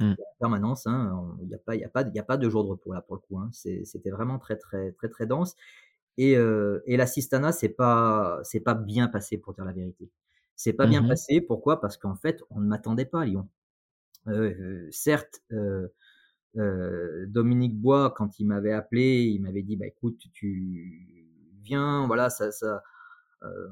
Mmh. 0.00 0.12
En 0.12 0.36
permanence, 0.40 0.86
hein, 0.86 1.36
il 1.42 1.48
n'y 1.48 1.54
a 1.54 1.58
pas, 1.58 1.74
il 1.76 1.82
y 1.82 1.84
a 1.84 1.88
pas, 1.90 2.02
il 2.02 2.18
a 2.18 2.22
pas 2.24 2.38
de 2.38 2.48
jour 2.50 2.64
de 2.64 2.70
repos 2.70 2.92
là 2.94 3.02
pour 3.02 3.16
le 3.16 3.20
coup. 3.20 3.38
Hein. 3.38 3.50
C'était 3.52 4.10
vraiment 4.10 4.38
très, 4.38 4.56
très, 4.56 4.92
très, 4.92 5.08
très 5.10 5.26
dense. 5.26 5.56
Et, 6.18 6.36
euh, 6.36 6.80
et 6.86 6.96
l'assistana, 6.96 7.52
c'est 7.52 7.68
pas, 7.70 8.40
c'est 8.44 8.60
pas 8.60 8.74
bien 8.74 9.08
passé 9.08 9.38
pour 9.38 9.54
dire 9.54 9.64
la 9.64 9.72
vérité. 9.72 10.10
C'est 10.56 10.72
pas 10.74 10.86
bien 10.86 11.02
mmh 11.02 11.08
passé. 11.08 11.40
Pourquoi? 11.42 11.80
Parce 11.80 11.96
qu'en 11.98 12.16
fait, 12.16 12.42
on 12.50 12.60
ne 12.60 12.66
m'attendait 12.66 13.06
pas 13.06 13.22
à 13.22 13.24
Lyon. 13.26 13.48
Euh, 14.28 14.88
certes, 14.90 15.42
euh, 15.52 15.88
euh, 16.58 17.26
Dominique 17.28 17.78
Bois, 17.80 18.12
quand 18.16 18.40
il 18.40 18.46
m'avait 18.46 18.72
appelé, 18.72 19.22
il 19.24 19.40
m'avait 19.42 19.62
dit, 19.62 19.76
bah 19.76 19.86
écoute, 19.86 20.20
tu 20.32 21.48
viens, 21.62 22.06
voilà, 22.06 22.30
ça, 22.30 22.52
ça, 22.52 22.82
euh, 23.44 23.68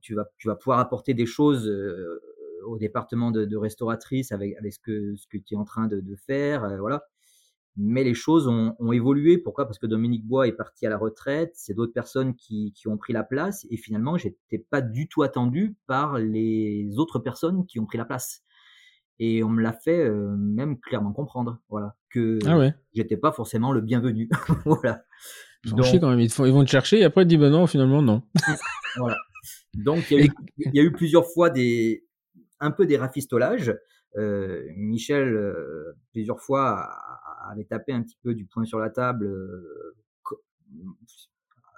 tu 0.00 0.14
vas, 0.14 0.30
tu 0.38 0.48
vas 0.48 0.56
pouvoir 0.56 0.80
apporter 0.80 1.14
des 1.14 1.26
choses 1.26 1.68
euh, 1.68 2.20
au 2.66 2.78
département 2.78 3.30
de, 3.30 3.44
de, 3.44 3.56
restauratrice 3.56 4.32
avec, 4.32 4.56
avec 4.56 4.72
ce 4.72 4.78
que, 4.78 5.16
ce 5.16 5.26
que 5.26 5.38
tu 5.38 5.54
es 5.54 5.56
en 5.56 5.64
train 5.64 5.86
de, 5.86 6.00
de 6.00 6.16
faire, 6.16 6.64
euh, 6.64 6.78
voilà. 6.78 7.02
Mais 7.76 8.02
les 8.02 8.14
choses 8.14 8.48
ont, 8.48 8.74
ont, 8.78 8.92
évolué. 8.92 9.38
Pourquoi? 9.38 9.64
Parce 9.64 9.78
que 9.78 9.86
Dominique 9.86 10.26
Bois 10.26 10.48
est 10.48 10.52
parti 10.52 10.86
à 10.86 10.90
la 10.90 10.98
retraite. 10.98 11.52
C'est 11.54 11.72
d'autres 11.72 11.92
personnes 11.92 12.34
qui, 12.34 12.72
qui, 12.74 12.88
ont 12.88 12.98
pris 12.98 13.12
la 13.12 13.22
place. 13.22 13.64
Et 13.70 13.76
finalement, 13.76 14.18
j'étais 14.18 14.58
pas 14.58 14.80
du 14.80 15.08
tout 15.08 15.22
attendu 15.22 15.76
par 15.86 16.18
les 16.18 16.98
autres 16.98 17.20
personnes 17.20 17.64
qui 17.66 17.78
ont 17.78 17.86
pris 17.86 17.96
la 17.96 18.04
place. 18.04 18.42
Et 19.22 19.44
on 19.44 19.50
me 19.50 19.62
l'a 19.62 19.74
fait 19.74 20.00
euh, 20.00 20.34
même 20.34 20.80
clairement 20.80 21.12
comprendre, 21.12 21.60
voilà, 21.68 21.94
que 22.08 22.38
ah 22.46 22.56
ouais. 22.56 22.74
j'étais 22.94 23.18
pas 23.18 23.32
forcément 23.32 23.70
le 23.70 23.82
bienvenu, 23.82 24.30
voilà. 24.64 25.04
Ils, 25.64 25.74
Donc, 25.74 25.86
quand 26.00 26.08
même. 26.08 26.20
Ils, 26.20 26.30
ils, 26.30 26.52
vont 26.52 26.64
te 26.64 26.70
chercher 26.70 27.00
et 27.00 27.04
après 27.04 27.24
ils 27.24 27.26
disent 27.26 27.38
ben 27.38 27.50
non, 27.50 27.66
finalement 27.66 28.00
non. 28.00 28.22
voilà. 28.96 29.16
Donc 29.74 30.10
il 30.10 30.16
y, 30.16 30.22
a 30.22 30.24
eu, 30.24 30.30
il 30.58 30.74
y 30.74 30.80
a 30.80 30.82
eu 30.82 30.90
plusieurs 30.90 31.26
fois 31.26 31.50
des, 31.50 32.06
un 32.60 32.70
peu 32.70 32.86
des 32.86 32.96
rafistolages. 32.96 33.76
Euh, 34.16 34.64
Michel, 34.76 35.34
euh, 35.34 35.96
plusieurs 36.12 36.40
fois, 36.40 36.90
avait 37.50 37.64
tapé 37.64 37.92
un 37.92 38.02
petit 38.02 38.18
peu 38.22 38.34
du 38.34 38.44
poing 38.44 38.64
sur 38.64 38.78
la 38.78 38.90
table 38.90 39.26
euh, 39.26 39.96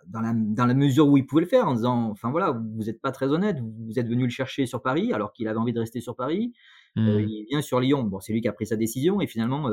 dans, 0.06 0.20
la, 0.20 0.32
dans 0.34 0.66
la 0.66 0.74
mesure 0.74 1.08
où 1.08 1.16
il 1.16 1.26
pouvait 1.26 1.42
le 1.42 1.48
faire, 1.48 1.68
en 1.68 1.74
disant, 1.74 2.10
enfin 2.10 2.30
voilà, 2.30 2.50
vous 2.52 2.84
n'êtes 2.84 3.00
pas 3.00 3.12
très 3.12 3.28
honnête, 3.28 3.58
vous 3.60 3.98
êtes 3.98 4.08
venu 4.08 4.24
le 4.24 4.30
chercher 4.30 4.66
sur 4.66 4.82
Paris 4.82 5.12
alors 5.12 5.32
qu'il 5.32 5.48
avait 5.48 5.58
envie 5.58 5.72
de 5.72 5.80
rester 5.80 6.00
sur 6.00 6.16
Paris. 6.16 6.52
mmh. 6.96 7.20
il 7.28 7.46
vient 7.48 7.62
sur 7.62 7.80
Lyon. 7.80 8.02
Bon, 8.02 8.20
c'est 8.20 8.32
lui 8.32 8.40
qui 8.40 8.48
a 8.48 8.52
pris 8.52 8.66
sa 8.66 8.76
décision 8.76 9.20
et 9.20 9.26
finalement, 9.26 9.70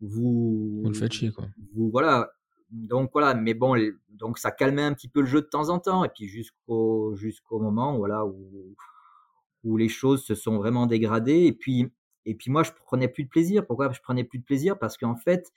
vous, 0.00 0.82
vous 0.82 0.88
le 0.88 0.94
faites 0.94 1.12
chier, 1.12 1.30
quoi. 1.30 1.46
Vous, 1.74 1.90
voilà. 1.90 2.30
Donc 2.70 3.10
voilà, 3.12 3.34
mais 3.34 3.54
bon, 3.54 3.76
donc 4.08 4.38
ça 4.38 4.50
calmait 4.50 4.82
un 4.82 4.92
petit 4.92 5.08
peu 5.08 5.20
le 5.20 5.26
jeu 5.26 5.40
de 5.40 5.46
temps 5.46 5.68
en 5.68 5.78
temps, 5.78 6.04
et 6.04 6.08
puis 6.08 6.26
jusqu'au 6.26 7.14
jusqu'au 7.14 7.60
moment, 7.60 7.96
voilà, 7.96 8.26
où 8.26 8.74
où 9.66 9.76
les 9.76 9.88
choses 9.88 10.24
se 10.24 10.34
sont 10.34 10.56
vraiment 10.56 10.86
dégradées, 10.86 11.44
et 11.46 11.52
puis 11.52 11.90
et 12.24 12.34
puis 12.34 12.50
moi 12.50 12.62
je 12.62 12.70
prenais 12.72 13.08
plus 13.08 13.24
de 13.24 13.28
plaisir. 13.28 13.66
Pourquoi 13.66 13.92
je 13.92 14.00
prenais 14.00 14.24
plus 14.24 14.38
de 14.38 14.44
plaisir? 14.44 14.78
Parce 14.78 14.96
qu'en 14.96 15.16
fait, 15.16 15.52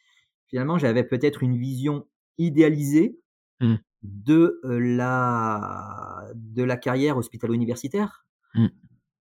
finalement, 0.48 0.78
j'avais 0.78 1.04
peut-être 1.04 1.44
une 1.44 1.58
vision 1.58 2.08
idéalisée 2.38 3.20
mmh. 3.62 3.76
de 4.04 4.60
la 4.64 6.28
de 6.36 6.64
la 6.64 6.78
carrière 6.78 7.18
hospitalo-universitaire. 7.18 8.26
Mmh. 8.56 8.68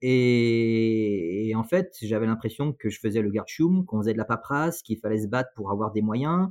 Et, 0.02 1.52
en 1.56 1.64
fait, 1.64 1.96
j'avais 2.02 2.26
l'impression 2.26 2.72
que 2.72 2.90
je 2.90 3.00
faisais 3.00 3.22
le 3.22 3.30
garde-choum, 3.30 3.86
qu'on 3.86 3.98
faisait 4.00 4.12
de 4.12 4.18
la 4.18 4.26
paperasse, 4.26 4.82
qu'il 4.82 4.98
fallait 4.98 5.22
se 5.22 5.26
battre 5.26 5.50
pour 5.56 5.72
avoir 5.72 5.90
des 5.90 6.02
moyens. 6.02 6.48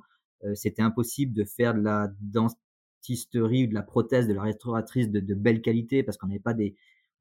c'était 0.55 0.81
impossible 0.81 1.33
de 1.33 1.45
faire 1.45 1.73
de 1.73 1.81
la 1.81 2.09
dentisterie 2.19 3.65
ou 3.65 3.67
de 3.67 3.73
la 3.73 3.83
prothèse, 3.83 4.27
de 4.27 4.33
la 4.33 4.41
restauratrice 4.41 5.09
de, 5.09 5.19
de 5.19 5.35
belle 5.35 5.61
qualité 5.61 6.03
parce 6.03 6.17
qu'on 6.17 6.27
n'avait 6.27 6.39
pas 6.39 6.55
des, 6.55 6.75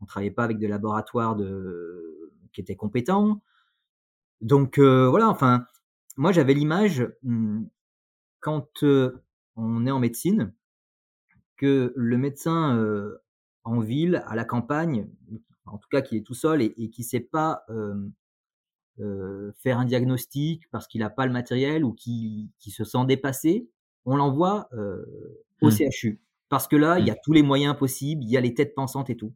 on 0.05 0.07
travaillait 0.07 0.31
pas 0.31 0.45
avec 0.45 0.59
des 0.59 0.69
laboratoires 0.69 1.35
de, 1.35 2.31
qui 2.53 2.61
étaient 2.61 2.77
compétents. 2.77 3.41
Donc 4.43 4.79
voilà, 4.79 5.29
enfin, 5.31 5.67
moi 6.17 6.31
j'avais 6.31 6.53
l'image 6.53 7.09
mmh, 7.23 7.65
quand 8.41 8.85
on 9.57 9.87
est 9.87 9.91
en 9.91 9.99
médecine 9.99 10.53
que 11.57 11.95
le 11.97 12.19
médecin 12.19 12.79
en 13.65 13.81
ville, 13.81 14.23
à 14.27 14.37
la 14.37 14.45
campagne, 14.45 15.09
en 15.65 15.79
tout 15.79 15.89
cas 15.91 16.03
qui 16.03 16.19
est 16.19 16.23
tout 16.23 16.35
seul 16.35 16.61
et, 16.61 16.91
qui 16.91 17.01
ne 17.01 17.07
sait 17.07 17.21
pas 17.21 17.65
faire 19.63 19.79
un 19.79 19.87
diagnostic 19.87 20.71
parce 20.71 20.87
qu'il 20.87 21.01
n'a 21.01 21.11
pas 21.11 21.25
le 21.25 21.33
matériel 21.33 21.83
ou 21.83 21.95
qui, 21.95 22.53
se 22.61 22.85
sent 22.85 23.07
dépassé, 23.07 23.71
on 24.05 24.17
l'envoie 24.17 24.69
au 25.63 25.69
mmh. 25.69 25.91
CHU. 25.91 26.21
Parce 26.49 26.69
que 26.69 26.77
là, 26.77 26.99
il 26.99 27.07
y 27.07 27.11
a 27.11 27.15
mmh. 27.15 27.21
tous 27.25 27.33
les 27.33 27.43
moyens 27.43 27.77
possibles, 27.77 28.23
il 28.23 28.31
y 28.31 28.37
a 28.37 28.41
les 28.41 28.55
têtes 28.55 28.75
pensantes 28.75 29.11
et 29.11 29.17
tout. 29.17 29.33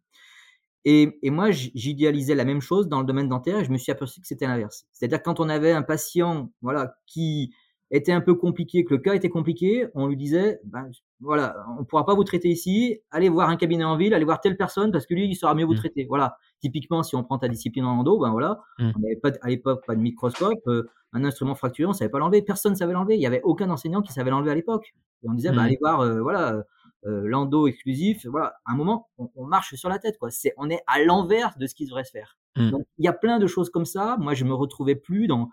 Et, 0.84 1.18
et 1.22 1.30
moi, 1.30 1.50
j'idéalisais 1.50 2.34
la 2.34 2.44
même 2.44 2.60
chose 2.60 2.88
dans 2.88 3.00
le 3.00 3.06
domaine 3.06 3.28
dentaire 3.28 3.58
et 3.58 3.64
je 3.64 3.70
me 3.70 3.78
suis 3.78 3.92
aperçu 3.92 4.20
que 4.20 4.26
c'était 4.26 4.46
l'inverse. 4.46 4.86
C'est-à-dire 4.92 5.22
quand 5.22 5.40
on 5.40 5.48
avait 5.48 5.72
un 5.72 5.82
patient 5.82 6.50
voilà, 6.62 6.96
qui 7.06 7.52
était 7.90 8.12
un 8.12 8.20
peu 8.20 8.34
compliqué, 8.34 8.84
que 8.84 8.94
le 8.94 9.00
cas 9.00 9.14
était 9.14 9.30
compliqué, 9.30 9.86
on 9.94 10.06
lui 10.06 10.16
disait, 10.16 10.60
ben, 10.64 10.90
voilà, 11.20 11.56
on 11.78 11.84
pourra 11.84 12.04
pas 12.04 12.14
vous 12.14 12.24
traiter 12.24 12.48
ici, 12.48 13.00
allez 13.10 13.28
voir 13.28 13.48
un 13.48 13.56
cabinet 13.56 13.84
en 13.84 13.96
ville, 13.96 14.14
allez 14.14 14.24
voir 14.24 14.40
telle 14.40 14.56
personne 14.56 14.92
parce 14.92 15.06
que 15.06 15.14
lui, 15.14 15.26
il 15.26 15.34
saura 15.34 15.54
mieux 15.54 15.64
vous 15.64 15.74
mmh. 15.74 15.78
traiter. 15.78 16.06
Voilà. 16.08 16.36
Typiquement, 16.60 17.02
si 17.02 17.16
on 17.16 17.24
prend 17.24 17.38
ta 17.38 17.48
discipline 17.48 17.84
en 17.84 17.98
endo, 17.98 18.18
ben 18.18 18.30
voilà, 18.30 18.60
mmh. 18.78 18.90
on 18.96 18.98
n'avait 19.00 19.16
pas 19.16 19.30
à 19.40 19.48
l'époque 19.48 19.84
pas 19.86 19.94
de 19.94 20.00
microscope, 20.00 20.60
euh, 20.66 20.88
un 21.12 21.24
instrument 21.24 21.54
fracturé, 21.54 21.88
on 21.88 21.92
savait 21.92 22.10
pas 22.10 22.18
l'enlever, 22.18 22.42
personne 22.42 22.76
savait 22.76 22.92
l'enlever, 22.92 23.14
il 23.16 23.22
y 23.22 23.26
avait 23.26 23.42
aucun 23.42 23.70
enseignant 23.70 24.02
qui 24.02 24.12
savait 24.12 24.30
l'enlever 24.30 24.50
à 24.50 24.54
l'époque. 24.54 24.94
Et 25.22 25.28
on 25.28 25.34
disait, 25.34 25.50
ben, 25.50 25.60
allez 25.60 25.78
voir, 25.80 26.00
euh, 26.00 26.20
voilà, 26.20 26.62
euh, 27.06 27.26
l'endo 27.26 27.66
exclusif, 27.66 28.26
voilà, 28.26 28.54
à 28.64 28.72
un 28.72 28.76
moment, 28.76 29.08
on, 29.18 29.44
marche 29.44 29.74
sur 29.74 29.88
la 29.88 29.98
tête, 29.98 30.18
quoi. 30.18 30.30
C'est, 30.30 30.52
on 30.56 30.68
est 30.68 30.82
à 30.86 31.02
l'envers 31.02 31.56
de 31.58 31.66
ce 31.66 31.74
qui 31.74 31.84
devrait 31.86 32.04
se 32.04 32.10
faire. 32.10 32.36
Donc, 32.56 32.88
il 32.98 33.04
y 33.04 33.08
a 33.08 33.12
plein 33.12 33.38
de 33.38 33.46
choses 33.46 33.70
comme 33.70 33.84
ça. 33.84 34.16
Moi, 34.18 34.34
je 34.34 34.44
me 34.44 34.52
retrouvais 34.52 34.96
plus 34.96 35.28
dans 35.28 35.48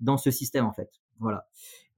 dans 0.00 0.16
ce 0.16 0.32
système, 0.32 0.64
en 0.64 0.72
fait. 0.72 0.90
Voilà. 1.20 1.46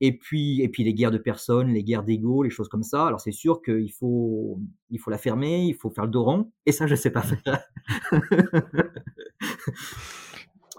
Et 0.04 0.18
puis, 0.18 0.60
et 0.60 0.68
puis 0.68 0.82
les 0.82 0.94
guerres 0.94 1.12
de 1.12 1.18
personnes, 1.18 1.72
les 1.72 1.84
guerres 1.84 2.02
d'ego, 2.02 2.42
les 2.42 2.50
choses 2.50 2.68
comme 2.68 2.82
ça. 2.82 3.06
Alors 3.06 3.20
c'est 3.20 3.30
sûr 3.30 3.62
qu'il 3.62 3.92
faut, 3.92 4.58
il 4.90 4.98
faut 4.98 5.12
la 5.12 5.18
fermer, 5.18 5.66
il 5.66 5.74
faut 5.76 5.90
faire 5.90 6.06
le 6.06 6.10
dos 6.10 6.24
rond. 6.24 6.50
Et 6.66 6.72
ça, 6.72 6.88
je 6.88 6.96
sais 6.96 7.10
pas 7.10 7.22
faire. 7.22 7.62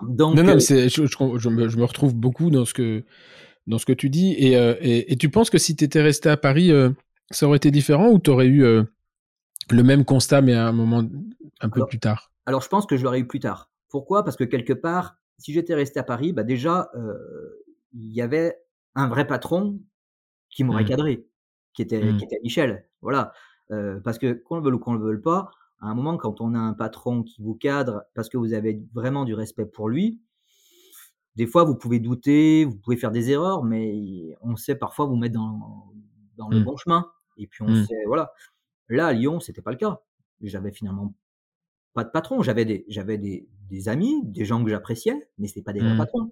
Donc, 0.02 0.36
non, 0.36 0.44
non, 0.44 0.60
je, 0.60 0.90
je, 0.90 1.06
je, 1.06 1.50
me, 1.50 1.84
retrouve 1.86 2.14
beaucoup 2.14 2.50
dans 2.50 2.66
ce 2.66 2.74
que, 2.74 3.06
dans 3.66 3.78
ce 3.78 3.86
que 3.86 3.94
tu 3.94 4.10
dis. 4.10 4.36
Et, 4.38 4.58
euh, 4.58 4.76
et, 4.82 5.16
tu 5.16 5.30
penses 5.30 5.50
que 5.50 5.58
si 5.58 5.78
tu 5.78 5.86
étais 5.86 6.02
resté 6.02 6.28
à 6.28 6.36
Paris, 6.36 6.72
euh, 6.72 6.90
ça 7.32 7.48
aurait 7.48 7.58
été 7.58 7.72
différent 7.72 8.10
ou 8.10 8.20
tu 8.20 8.30
aurais 8.30 8.48
eu 8.48 8.64
euh, 8.64 8.84
le 9.72 9.84
même 9.84 10.06
constat, 10.06 10.42
mais 10.42 10.54
à 10.54 10.68
un 10.68 10.72
moment 10.74 11.04
un 11.62 11.70
peu 11.70 11.86
plus 11.86 12.00
tard? 12.00 12.32
Alors 12.46 12.62
je 12.62 12.70
pense 12.70 12.86
que 12.86 12.98
je 12.98 13.04
l'aurais 13.04 13.20
eu 13.20 13.28
plus 13.28 13.40
tard. 13.40 13.72
Pourquoi? 13.90 14.24
Parce 14.24 14.36
que 14.36 14.44
quelque 14.44 14.74
part, 14.74 15.18
si 15.38 15.54
j'étais 15.54 15.76
resté 15.76 16.00
à 16.00 16.04
Paris, 16.04 16.34
bah 16.34 16.44
déjà, 16.44 16.90
il 17.94 18.12
y 18.12 18.22
avait 18.22 18.58
un 18.96 19.08
vrai 19.08 19.26
patron 19.26 19.80
qui 20.50 20.64
m'aurait 20.64 20.84
mmh. 20.84 20.88
cadré, 20.88 21.28
qui 21.74 21.82
était, 21.82 22.00
qui 22.00 22.14
mmh. 22.14 22.24
était 22.24 22.40
Michel. 22.44 22.90
Voilà. 23.02 23.34
Euh, 23.72 24.00
parce 24.02 24.18
que 24.18 24.34
qu'on 24.34 24.58
le 24.58 24.64
veuille 24.64 24.74
ou 24.74 24.80
qu'on 24.80 24.94
le 24.94 25.00
veuille 25.00 25.22
pas, 25.22 25.52
à 25.80 25.88
un 25.88 25.96
moment, 25.96 26.18
quand 26.18 26.42
on 26.42 26.54
a 26.54 26.60
un 26.60 26.74
patron 26.74 27.24
qui 27.24 27.42
vous 27.42 27.56
cadre 27.56 28.04
parce 28.14 28.30
que 28.30 28.38
vous 28.38 28.54
avez 28.54 28.82
vraiment 28.94 29.26
du 29.26 29.34
respect 29.34 29.66
pour 29.66 29.90
lui, 29.90 30.22
des 31.36 31.48
fois, 31.48 31.64
vous 31.64 31.76
pouvez 31.76 32.00
douter, 32.00 32.66
vous 32.66 32.76
pouvez 32.76 32.96
faire 32.96 33.12
des 33.12 33.32
erreurs, 33.32 33.64
mais 33.64 34.38
on 34.42 34.56
sait 34.56 34.76
parfois 34.76 35.06
vous 35.06 35.16
mettre 35.16 35.36
dans, 35.36 35.92
dans 36.50 36.58
le 36.58 36.62
mmh. 36.62 36.64
bon 36.64 36.78
chemin. 36.78 37.12
Et 37.38 37.48
puis, 37.48 37.64
on 37.64 37.84
sait, 37.86 38.04
voilà. 38.06 38.32
Là, 38.90 39.08
à 39.08 39.14
Lyon, 39.14 39.40
c'était 39.40 39.62
pas 39.62 39.72
le 39.72 39.78
cas. 39.78 40.02
J'avais 40.42 40.72
finalement 40.72 41.14
pas 41.94 42.04
de 42.04 42.10
patron. 42.10 42.42
J'avais 42.44 42.66
des, 42.66 42.86
j'avais 42.88 43.18
des, 43.18 43.48
des 43.70 43.90
amis, 43.90 44.22
des 44.26 44.46
gens 44.46 44.64
que 44.64 44.70
j'appréciais, 44.70 45.30
mais 45.38 45.48
c'était 45.48 45.62
pas 45.62 45.74
des 45.74 45.80
vrais 45.80 45.98
patrons. 45.98 46.32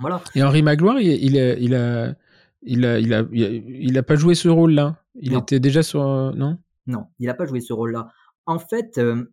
Voilà. 0.00 0.22
Et 0.34 0.42
Henri 0.42 0.62
Magloire, 0.62 1.00
il, 1.00 1.08
il, 1.08 1.38
a, 1.38 1.56
il, 1.56 1.74
a, 1.74 2.14
il, 2.62 2.84
a, 2.84 2.98
il, 2.98 3.14
a, 3.14 3.24
il 3.32 3.96
a 3.96 4.02
pas 4.02 4.16
joué 4.16 4.34
ce 4.34 4.48
rôle-là? 4.48 5.02
Il 5.14 5.34
était 5.34 5.60
déjà 5.60 5.82
sur. 5.82 6.02
Euh, 6.02 6.32
non? 6.32 6.58
Non, 6.86 7.06
il 7.18 7.26
n'a 7.26 7.34
pas 7.34 7.46
joué 7.46 7.60
ce 7.60 7.72
rôle-là. 7.72 8.12
En 8.44 8.58
fait, 8.58 8.98
euh, 8.98 9.32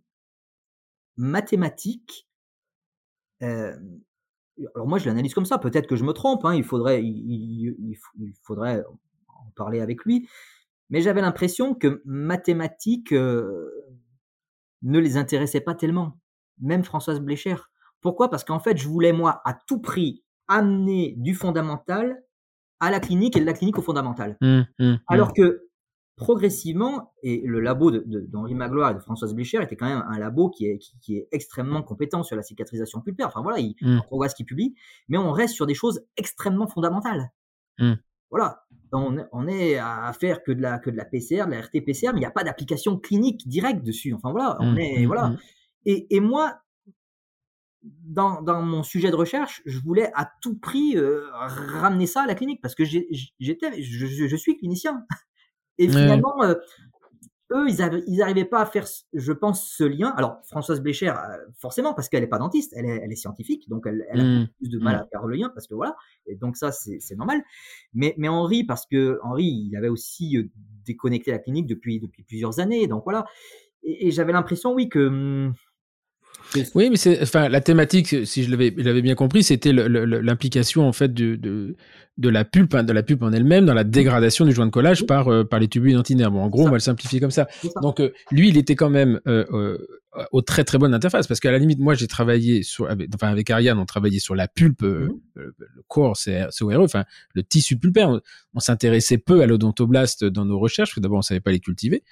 mathématiques. 1.18 2.28
Euh, 3.42 3.76
alors 4.76 4.88
moi, 4.88 5.00
je 5.00 5.08
l'analyse 5.08 5.34
comme 5.34 5.46
ça. 5.46 5.58
Peut-être 5.58 5.88
que 5.88 5.96
je 5.96 6.04
me 6.04 6.14
trompe. 6.14 6.46
Hein, 6.46 6.56
il 6.56 6.64
faudrait, 6.64 7.04
il, 7.04 7.76
il, 7.80 8.34
faudrait 8.44 8.84
parler 9.54 9.82
avec 9.82 10.04
lui. 10.06 10.28
Mais 10.90 11.02
j'avais 11.02 11.22
l'impression 11.22 11.74
que 11.74 12.02
mathématiques 12.06 13.12
ne 14.84 15.00
les 15.00 15.18
intéressait 15.18 15.62
pas 15.62 15.76
tellement. 15.76 16.20
Même 16.60 16.84
Françoise 16.84 17.20
Blécher. 17.20 17.56
Pourquoi? 18.02 18.30
Parce 18.30 18.44
qu'en 18.44 18.60
fait, 18.60 18.78
je 18.78 18.88
voulais 18.88 19.14
moi 19.14 19.42
à 19.46 19.58
tout 19.68 19.80
prix 19.80 20.24
amener 20.48 21.16
du 21.18 21.34
fondamental 21.34 22.22
à 22.80 22.92
la 22.92 23.00
clinique 23.00 23.38
et 23.38 23.40
de 23.40 23.46
la 23.46 23.54
clinique 23.54 23.78
au 23.78 23.82
fondamental. 23.82 24.38
Mmh, 24.42 24.62
mmh, 24.78 24.86
mmh. 24.86 25.00
Alors 25.08 25.34
que 25.34 25.64
progressivement, 26.16 27.14
et 27.24 27.42
le 27.46 27.60
labo 27.60 27.92
d'Henri 27.92 28.54
Magloire 28.56 28.92
et 28.92 28.94
de 28.94 29.00
Françoise 29.00 29.34
Blécher 29.34 29.62
était 29.64 29.78
quand 29.78 29.88
même 29.88 30.04
un 30.08 30.20
labo 30.20 30.50
qui 30.50 30.66
est, 30.66 30.80
qui, 31.02 31.16
est 31.16 31.28
extrêmement 31.32 31.82
compétent 31.82 32.24
sur 32.24 32.36
la 32.36 32.44
cicatrisation 32.44 33.02
pulpaire. 33.02 33.28
Enfin 33.28 33.42
voilà, 33.42 33.58
on 34.12 34.18
voit 34.18 34.30
ce 34.30 34.36
qu'il 34.36 34.46
publie, 34.46 34.76
mais 35.08 35.18
on 35.18 35.32
reste 35.32 35.56
sur 35.56 35.66
des 35.66 35.74
choses 35.74 36.06
extrêmement 36.18 36.68
fondamentales. 36.68 37.32
Voilà, 38.30 38.63
on, 38.94 39.48
est 39.48 39.78
à 39.78 40.12
faire 40.14 40.44
que 40.44 40.52
de 40.52 40.62
la 40.62 40.80
que 40.80 40.90
de 40.90 40.98
la 40.98 41.06
PCR, 41.06 41.46
de 41.46 41.52
la 41.52 41.62
RT-PCR, 41.62 42.12
mais 42.14 42.18
il 42.18 42.22
n'y 42.22 42.26
a 42.26 42.32
pas 42.32 42.44
d'application 42.44 42.98
clinique 42.98 43.48
directe 43.48 43.84
dessus. 43.84 44.14
Enfin 44.14 44.32
voilà, 44.32 44.58
on 44.60 44.76
est 44.76 45.06
voilà. 45.06 45.36
Et, 45.86 46.16
et 46.16 46.20
moi, 46.20 46.62
dans, 47.84 48.42
dans, 48.42 48.62
mon 48.62 48.84
sujet 48.84 49.12
de 49.12 49.16
recherche, 49.16 49.62
je 49.66 49.80
voulais 49.80 50.12
à 50.16 50.32
tout 50.42 50.58
prix 50.58 50.96
euh, 50.96 51.28
ramener 51.34 52.08
ça 52.08 52.24
à 52.24 52.28
la 52.28 52.36
clinique 52.36 52.62
parce 52.62 52.76
que 52.76 52.84
j'étais, 52.86 53.82
je, 53.82 54.06
je, 54.06 54.36
suis 54.36 54.58
clinicien. 54.58 55.06
Et 55.78 55.88
finalement, 55.88 56.44
euh, 56.44 56.54
eux, 57.54 57.70
ils, 57.70 58.04
ils 58.08 58.22
arrivaient 58.22 58.46
pas 58.46 58.62
à 58.62 58.66
faire, 58.66 58.86
je 59.14 59.32
pense, 59.32 59.70
ce 59.70 59.84
lien. 59.84 60.14
Alors, 60.18 60.40
Françoise 60.46 60.82
Blécher, 60.82 61.10
euh, 61.10 61.14
forcément, 61.58 61.94
parce 61.94 62.10
qu'elle 62.10 62.22
n'est 62.22 62.28
pas 62.28 62.40
dentiste, 62.40 62.74
elle 62.76 62.86
est, 62.86 63.02
elle 63.04 63.12
est, 63.12 63.16
scientifique, 63.16 63.70
donc 63.70 63.86
elle, 63.86 64.06
elle 64.10 64.20
a 64.20 64.24
mmh. 64.24 64.48
plus 64.58 64.70
de 64.70 64.80
mal 64.80 64.96
mmh. 64.96 65.00
à 65.00 65.06
faire 65.08 65.26
le 65.26 65.36
lien 65.36 65.50
parce 65.50 65.68
que 65.68 65.76
voilà. 65.76 65.96
Et 66.26 66.36
donc 66.36 66.58
ça, 66.58 66.72
c'est 66.72 67.16
normal. 67.16 67.44
Mais, 67.94 68.16
mais 68.18 68.28
Henri, 68.28 68.64
parce 68.64 68.86
que 68.86 69.20
Henri, 69.24 69.46
il 69.70 69.76
avait 69.76 69.90
aussi 69.90 70.38
déconnecté 70.86 71.32
la 71.32 71.40
clinique 71.40 71.68
depuis, 71.68 72.00
depuis 72.00 72.24
plusieurs 72.24 72.60
années. 72.60 72.88
Donc 72.88 73.04
voilà. 73.04 73.26
Et, 73.84 74.08
et 74.08 74.12
j'avais 74.12 74.34
l'impression, 74.34 74.74
oui, 74.74 74.90
que 74.90 75.08
hum, 75.08 75.54
oui, 76.76 76.90
mais 76.90 76.98
c'est, 76.98 77.22
enfin, 77.22 77.50
la 77.50 77.62
thématique, 77.62 78.26
si 78.26 78.44
je 78.44 78.52
l'avais, 78.52 78.74
l'avais 78.78 79.02
bien 79.02 79.16
compris, 79.16 79.44
c'était 79.44 79.74
l'implication 79.74 80.88
en 80.88 80.94
fait 80.94 81.14
de, 81.14 81.36
de, 81.36 81.76
de 82.18 82.30
la 82.30 82.46
pulpe, 82.46 82.76
hein, 82.76 82.84
de 82.84 82.94
la 82.94 83.04
pulpe 83.04 83.24
en 83.24 83.32
elle-même 83.32 83.66
dans 83.66 83.74
la 83.74 83.84
dégradation 83.84 84.46
du 84.46 84.52
joint 84.54 84.66
de 84.66 84.72
collage 84.72 85.06
par 85.06 85.28
euh, 85.30 85.44
par 85.44 85.60
les 85.60 85.68
tubules 85.68 85.94
dentinaires. 85.94 86.32
Bon, 86.32 86.42
en 86.42 86.50
gros, 86.50 86.64
on 86.64 86.70
va 86.70 86.74
le 86.74 86.80
simplifier 86.80 87.20
comme 87.20 87.32
ça. 87.32 87.48
Donc, 87.82 88.00
euh, 88.00 88.12
lui, 88.32 88.50
il 88.50 88.58
était 88.58 88.76
quand 88.76 88.90
même 88.90 89.20
euh, 89.28 89.46
euh 89.52 89.78
aux 90.32 90.44
très 90.44 90.64
très 90.64 90.78
bonnes 90.78 90.94
interfaces 90.94 91.26
parce 91.26 91.40
qu'à 91.40 91.52
la 91.52 91.58
limite, 91.58 91.80
moi, 91.80 91.96
j'ai 91.96 92.06
travaillé 92.06 92.62
sur, 92.62 92.88
avec, 92.88 93.10
enfin, 93.16 93.30
avec 93.30 93.50
Ariane, 93.50 93.80
on 93.80 93.86
travaillait 93.88 94.20
sur 94.20 94.36
la 94.36 94.48
pulpe, 94.48 94.84
mmh. 94.84 95.10
le, 95.34 95.56
corps, 95.88 96.16
c'est 96.18 96.46
CORE, 96.60 96.82
enfin, 96.82 97.04
le 97.34 97.42
tissu 97.42 97.80
pulpaire. 97.80 98.10
On, 98.10 98.22
on 98.54 98.60
s'intéressait 98.60 99.18
peu 99.18 99.42
à 99.42 99.48
l'odontoblaste 99.48 100.24
dans 100.24 100.46
nos 100.46 100.60
recherches, 100.60 100.90
parce 100.90 100.96
que 100.98 101.00
d'abord, 101.00 101.18
on 101.18 101.24
savait 101.24 101.40
pas 101.40 101.52
les 101.52 101.60
cultiver. 101.60 102.04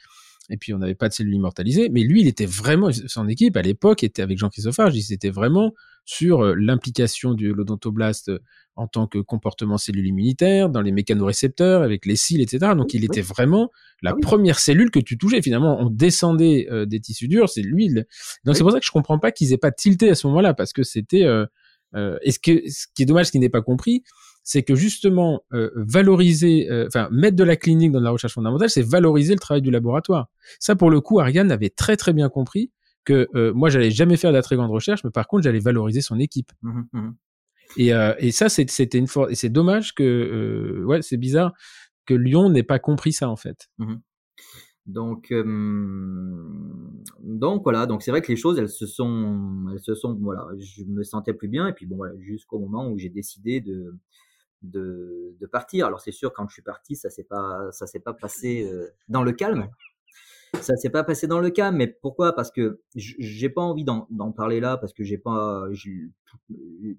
Et 0.50 0.58
puis 0.58 0.74
on 0.74 0.80
n'avait 0.80 0.96
pas 0.96 1.08
de 1.08 1.14
cellules 1.14 1.36
immortalisées. 1.36 1.90
Mais 1.90 2.02
lui, 2.02 2.22
il 2.22 2.28
était 2.28 2.46
vraiment, 2.46 2.90
son 3.08 3.28
équipe 3.28 3.56
à 3.58 3.62
l'époque 3.62 4.04
était 4.04 4.22
avec 4.22 4.38
Jean-Christophe 4.38 4.80
ils 4.94 5.14
étaient 5.14 5.30
vraiment 5.30 5.74
sur 6.04 6.44
euh, 6.44 6.56
l'implication 6.58 7.34
de 7.34 7.48
l'odontoblaste 7.52 8.30
euh, 8.30 8.40
en 8.76 8.88
tant 8.88 9.06
que 9.06 9.20
comportement 9.20 9.78
cellule 9.78 10.08
immunitaire, 10.08 10.70
dans 10.70 10.82
les 10.82 10.92
mécanorécepteurs, 10.92 11.84
avec 11.84 12.06
les 12.06 12.16
cils, 12.16 12.42
etc. 12.42 12.74
Donc 12.76 12.94
il 12.94 13.04
était 13.04 13.22
vraiment 13.22 13.70
la 14.02 14.12
ah 14.12 14.20
première 14.22 14.60
cellule 14.60 14.92
que 14.92 15.00
tu 15.00 15.18
touchais. 15.18 15.42
Finalement, 15.42 15.78
on 15.80 15.90
descendait 15.90 16.68
euh, 16.72 16.86
des 16.86 17.00
tissus 17.00 17.28
durs, 17.28 17.50
c'est 17.50 17.62
lui. 17.62 17.94
Donc 18.46 18.56
c'est 18.56 18.64
pour 18.64 18.72
ça 18.72 18.80
que 18.80 18.86
je 18.86 18.92
comprends 18.92 19.20
pas 19.20 19.32
qu'ils 19.32 19.54
aient 19.54 19.58
pas 19.58 19.72
tilté 19.72 20.10
à 20.10 20.16
ce 20.16 20.28
moment-là, 20.28 20.54
parce 20.54 20.74
que 20.74 20.84
c'était... 20.84 21.26
Euh, 21.96 22.18
et 22.24 22.32
ce, 22.32 22.40
que, 22.40 22.70
ce 22.70 22.88
qui 22.96 23.04
est 23.04 23.06
dommage, 23.06 23.28
ce 23.28 23.32
qui 23.34 23.40
n'est 23.40 23.50
pas 23.50 23.62
compris, 23.62 24.04
c'est 24.44 24.64
que 24.64 24.76
justement 24.76 25.44
valoriser, 25.76 26.68
enfin 26.88 27.08
mettre 27.12 27.36
de 27.36 27.44
la 27.44 27.56
clinique 27.56 27.92
dans 27.92 28.00
la 28.00 28.10
recherche 28.10 28.34
fondamentale, 28.34 28.70
c'est 28.70 28.82
valoriser 28.82 29.34
le 29.34 29.40
travail 29.40 29.62
du 29.62 29.72
laboratoire. 29.72 30.28
Ça, 30.60 30.76
pour 30.76 30.90
le 30.90 31.00
coup, 31.02 31.20
Ariane 31.20 31.52
avait 31.52 31.70
très 31.70 31.98
très 31.98 32.14
bien 32.14 32.30
compris 32.30 32.72
que 33.04 33.28
euh, 33.36 33.54
moi, 33.54 33.70
j'allais 33.70 33.92
jamais 33.92 34.18
faire 34.18 34.32
de 34.32 34.36
la 34.36 34.42
très 34.42 34.56
grande 34.56 34.72
recherche, 34.72 35.04
mais 35.04 35.12
par 35.12 35.28
contre, 35.28 35.44
j'allais 35.44 35.60
valoriser 35.60 36.02
son 36.02 36.20
équipe. 36.20 36.52
Mmh 36.62 36.82
mmh 36.94 37.10
et, 37.78 37.94
euh, 37.94 38.14
et, 38.20 38.32
ça, 38.32 38.50
c'était 38.50 38.98
une 38.98 39.08
force. 39.08 39.32
Et 39.32 39.36
c'est 39.36 39.48
dommage 39.48 39.96
que, 39.96 40.04
euh, 40.04 40.84
ouais, 40.84 41.02
c'est 41.02 41.16
bizarre 41.16 41.54
que 42.06 42.14
Lyon 42.14 42.50
n'ait 42.50 42.64
pas 42.64 42.80
compris 42.80 43.14
ça 43.14 43.30
en 43.30 43.38
fait. 43.38 43.70
Mmh 43.78 43.96
donc, 44.88 45.32
donc 47.24 47.64
voilà. 47.64 47.86
Donc 47.86 48.02
c'est 48.02 48.12
vrai 48.12 48.22
que 48.22 48.30
les 48.30 48.36
choses, 48.36 48.58
elles 48.60 48.68
se 48.68 48.88
sont, 48.88 49.68
elles 49.72 49.80
se 49.80 49.94
sont, 49.94 50.16
voilà. 50.16 50.46
Je 50.60 50.84
me 50.84 51.04
sentais 51.04 51.34
plus 51.34 51.48
bien 51.48 51.68
et 51.68 51.74
puis 51.74 51.86
bon 51.86 51.96
voilà, 51.96 52.14
jusqu'au 52.20 52.60
moment 52.60 52.90
où 52.90 52.98
j'ai 52.98 53.08
décidé 53.08 53.62
de, 53.62 53.96
de, 54.62 55.36
de 55.40 55.46
partir. 55.48 55.88
Alors 55.88 56.02
c'est 56.02 56.12
sûr, 56.12 56.34
quand 56.34 56.48
je 56.48 56.54
suis 56.54 56.62
parti, 56.62 56.96
ça 56.96 57.10
s'est 57.10 57.24
pas, 57.24 57.72
ça 57.72 57.88
s'est 57.88 58.00
pas 58.00 58.14
passé 58.14 58.70
dans 59.08 59.24
le 59.24 59.32
calme 59.32 59.70
ça 60.60 60.76
s'est 60.76 60.90
pas 60.90 61.04
passé 61.04 61.28
dans 61.28 61.40
le 61.40 61.50
cas, 61.50 61.72
mais 61.72 61.88
pourquoi? 61.88 62.34
Parce 62.34 62.52
que 62.52 62.82
j'ai 62.96 63.50
pas 63.50 63.62
envie 63.62 63.86
d'en 63.86 64.32
parler 64.32 64.60
là, 64.60 64.78
parce 64.78 64.94
que 64.94 65.04
j'ai 65.04 65.18
pas, 65.18 65.68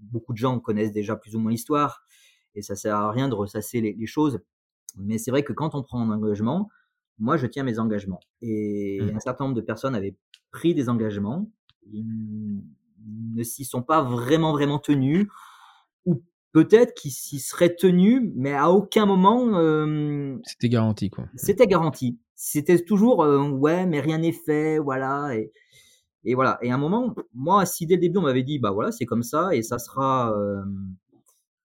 beaucoup 0.01 0.33
de 0.33 0.39
gens 0.39 0.59
connaissent 0.61 0.93
déjà 0.93 1.17
plus 1.17 1.37
ou 1.37 1.41
moins 1.41 1.51
l'histoire, 1.51 2.05
et 2.55 2.63
ça 2.63 2.77
sert 2.77 2.97
à 2.97 3.11
rien 3.11 3.29
de 3.29 3.35
ressasser 3.35 3.81
les, 3.81 4.07
choses. 4.07 4.41
Mais 4.97 5.19
c'est 5.19 5.31
vrai 5.31 5.43
que 5.43 5.53
quand 5.53 5.75
on 5.75 5.83
prend 5.83 6.01
un 6.01 6.11
engagement, 6.11 6.69
moi 7.19 7.37
je 7.37 7.47
tiens 7.47 7.65
mes 7.65 7.79
engagements, 7.79 8.21
et 8.41 9.01
mmh. 9.01 9.17
un 9.17 9.21
certain 9.21 9.45
nombre 9.45 9.57
de 9.57 9.61
personnes 9.61 9.95
avaient 9.95 10.17
pris 10.51 10.75
des 10.75 10.89
engagements, 10.89 11.51
ils 11.93 12.63
ne 13.35 13.43
s'y 13.43 13.65
sont 13.65 13.83
pas 13.83 14.03
vraiment 14.03 14.53
vraiment 14.53 14.79
tenus, 14.79 15.29
ou 16.05 16.23
peut-être 16.53 16.95
qu'ils 16.95 17.11
s'y 17.11 17.39
seraient 17.39 17.75
tenus, 17.75 18.23
mais 18.35 18.55
à 18.55 18.71
aucun 18.71 19.07
moment. 19.07 19.59
Euh, 19.59 20.39
c'était 20.45 20.69
garanti, 20.69 21.11
quoi. 21.11 21.25
C'était 21.37 21.67
garanti 21.67 22.19
c'était 22.45 22.85
toujours 22.85 23.23
euh, 23.23 23.49
ouais, 23.51 23.87
mais 23.87 24.01
rien 24.01 24.19
n'est 24.19 24.33
fait, 24.33 24.81
voilà. 24.81 25.33
Et, 25.37 25.53
et 26.25 26.35
voilà. 26.35 26.59
Et 26.61 26.73
à 26.73 26.75
un 26.75 26.79
moment, 26.79 27.15
moi, 27.33 27.65
si 27.67 27.87
dès 27.87 27.95
le 27.95 28.01
début 28.01 28.19
on 28.19 28.23
m'avait 28.23 28.43
dit 28.43 28.59
bah 28.59 28.73
voilà, 28.73 28.91
c'est 28.91 29.07
comme 29.07 29.23
ça 29.23 29.55
et 29.55 29.63
ça 29.63 29.79
sera, 29.79 30.35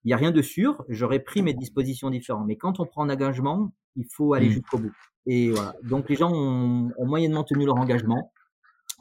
il 0.04 0.10
n'y 0.10 0.14
a 0.14 0.18
rien 0.18 0.32
de 0.32 0.42
sûr, 0.42 0.86
j'aurais 0.88 1.20
pris 1.20 1.42
mes 1.42 1.54
dispositions 1.54 2.10
différentes. 2.10 2.48
Mais 2.48 2.56
quand 2.56 2.80
on 2.80 2.86
prend 2.86 3.04
un 3.04 3.10
engagement, 3.10 3.74
il 3.98 4.06
faut 4.06 4.34
aller 4.34 4.48
mmh. 4.48 4.52
jusqu'au 4.52 4.78
bout. 4.78 4.94
Et 5.26 5.52
voilà. 5.52 5.74
Donc 5.84 6.10
les 6.10 6.16
gens 6.16 6.32
ont, 6.32 6.92
moyennement 7.06 7.44
tenu 7.44 7.66
leur 7.66 7.78
engagement. 7.78 8.32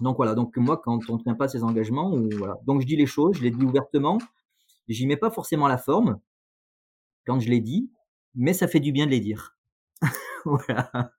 Donc 0.00 0.16
voilà. 0.16 0.34
Donc 0.34 0.56
moi, 0.56 0.80
quand 0.82 0.98
on 1.08 1.18
ne 1.18 1.22
tient 1.22 1.34
pas 1.34 1.46
ses 1.46 1.62
engagements, 1.62 2.12
ou, 2.12 2.28
voilà. 2.38 2.56
Donc 2.66 2.80
je 2.80 2.86
dis 2.86 2.96
les 2.96 3.06
choses, 3.06 3.36
je 3.36 3.42
les 3.42 3.50
dis 3.50 3.64
ouvertement. 3.64 4.18
J'y 4.88 5.06
mets 5.06 5.16
pas 5.16 5.30
forcément 5.30 5.68
la 5.68 5.78
forme 5.78 6.20
quand 7.26 7.40
je 7.40 7.48
les 7.48 7.60
dis, 7.60 7.90
mais 8.34 8.52
ça 8.52 8.68
fait 8.68 8.80
du 8.80 8.92
bien 8.92 9.06
de 9.06 9.10
les 9.10 9.20
dire. 9.20 9.58
voilà. 10.44 11.12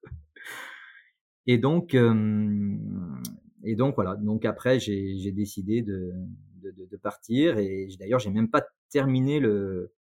Et 1.46 1.58
donc, 1.58 1.94
et 1.94 3.76
donc 3.76 3.96
voilà. 3.96 4.16
Donc 4.16 4.46
après, 4.46 4.80
j'ai 4.80 5.32
décidé 5.32 5.82
de, 5.82 6.14
de, 6.62 6.86
de, 6.86 6.98
partir. 6.98 7.58
Et 7.58 7.88
d'ailleurs, 8.00 8.20
j'ai 8.20 8.30
même 8.30 8.50
pas 8.50 8.66
terminé 8.90 9.40
le, 9.40 9.94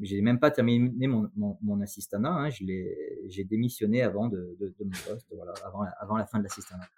j'ai 0.00 0.20
même 0.20 0.38
pas 0.38 0.50
terminé 0.50 1.06
mon, 1.06 1.28
mon, 1.36 1.58
mon. 1.62 1.80
Hein. 1.80 2.48
J'ai 2.50 3.44
démissionné 3.44 4.02
avant 4.02 4.28
de, 4.28 4.56
de, 4.60 4.74
mon 4.80 4.90
poste, 4.90 5.26
voilà, 5.34 5.52
avant, 5.64 5.82
la, 5.82 5.90
avant 5.90 6.16
la 6.16 6.26
fin 6.26 6.38
de 6.38 6.44
l'assistanat. 6.44 6.88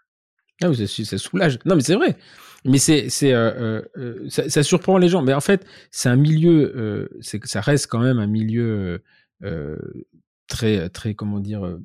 Ah 0.63 0.73
ça, 0.75 1.19
soulage. 1.19 1.59
Non, 1.65 1.75
mais 1.75 1.83
c'est 1.83 1.95
vrai. 1.95 2.17
Mais 2.65 2.79
c'est, 2.79 3.09
c'est, 3.09 3.33
euh, 3.33 3.81
euh, 3.97 4.29
ça, 4.29 4.49
ça, 4.51 4.63
surprend 4.63 4.99
les 4.99 5.09
gens. 5.09 5.23
Mais 5.23 5.33
en 5.33 5.41
fait, 5.41 5.65
c'est 5.91 6.11
un 6.11 6.17
milieu, 6.17 6.73
euh, 6.77 7.09
c'est, 7.23 7.45
ça 7.47 7.63
reste 7.63 7.87
quand 7.87 8.01
même 8.01 8.19
un 8.19 8.27
milieu 8.27 9.03
euh, 9.43 9.77
très, 10.47 10.91
très, 10.91 11.15
comment 11.15 11.41
dire, 11.41 11.79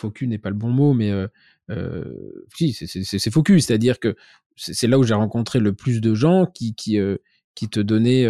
focus 0.00 0.28
n'est 0.28 0.38
pas 0.38 0.50
le 0.50 0.56
bon 0.56 0.70
mot, 0.70 0.92
mais 0.94 1.10
euh, 1.10 1.28
euh, 1.70 2.44
si, 2.54 2.72
c'est 2.72 3.30
focus, 3.30 3.66
c'est-à-dire 3.66 4.00
que 4.00 4.16
c'est 4.56 4.88
là 4.88 4.98
où 4.98 5.04
j'ai 5.04 5.14
rencontré 5.14 5.60
le 5.60 5.72
plus 5.72 6.00
de 6.00 6.14
gens 6.14 6.46
qui, 6.46 6.74
qui, 6.74 6.98
euh, 6.98 7.16
qui 7.54 7.68
te 7.68 7.80
donnaient, 7.80 8.26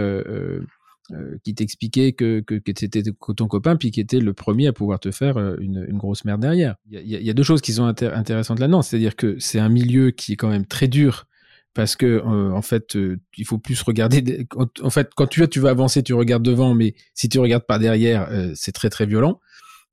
qui 1.42 1.54
t'expliquaient 1.54 2.12
que, 2.12 2.40
que, 2.40 2.54
que 2.54 2.72
c'était 2.78 3.02
ton 3.36 3.46
copain, 3.48 3.76
puis 3.76 3.90
qui 3.90 4.00
était 4.00 4.20
le 4.20 4.32
premier 4.32 4.66
à 4.66 4.72
pouvoir 4.72 5.00
te 5.00 5.10
faire 5.10 5.36
une, 5.60 5.86
une 5.88 5.98
grosse 5.98 6.24
merde 6.24 6.40
derrière. 6.40 6.76
Il 6.90 7.00
y, 7.00 7.24
y 7.24 7.30
a, 7.30 7.34
deux 7.34 7.42
choses 7.42 7.60
qui 7.60 7.72
sont 7.72 7.84
intéressantes 7.84 8.60
là-dedans, 8.60 8.82
c'est-à-dire 8.82 9.16
que 9.16 9.36
c'est 9.38 9.58
un 9.58 9.68
milieu 9.68 10.10
qui 10.10 10.32
est 10.32 10.36
quand 10.36 10.50
même 10.50 10.66
très 10.66 10.88
dur 10.88 11.26
parce 11.72 11.94
que 11.94 12.20
en 12.24 12.62
fait 12.62 12.98
il 13.38 13.44
faut 13.44 13.58
plus 13.58 13.80
regarder 13.82 14.44
en 14.82 14.90
fait 14.90 15.10
quand 15.14 15.28
tu 15.28 15.38
vas 15.38 15.46
tu 15.46 15.60
vas 15.60 15.70
avancer 15.70 16.02
tu 16.02 16.14
regardes 16.14 16.42
devant 16.42 16.74
mais 16.74 16.96
si 17.14 17.28
tu 17.28 17.38
regardes 17.38 17.64
par 17.64 17.78
derrière 17.78 18.28
c'est 18.56 18.72
très 18.72 18.90
très 18.90 19.06
violent 19.06 19.38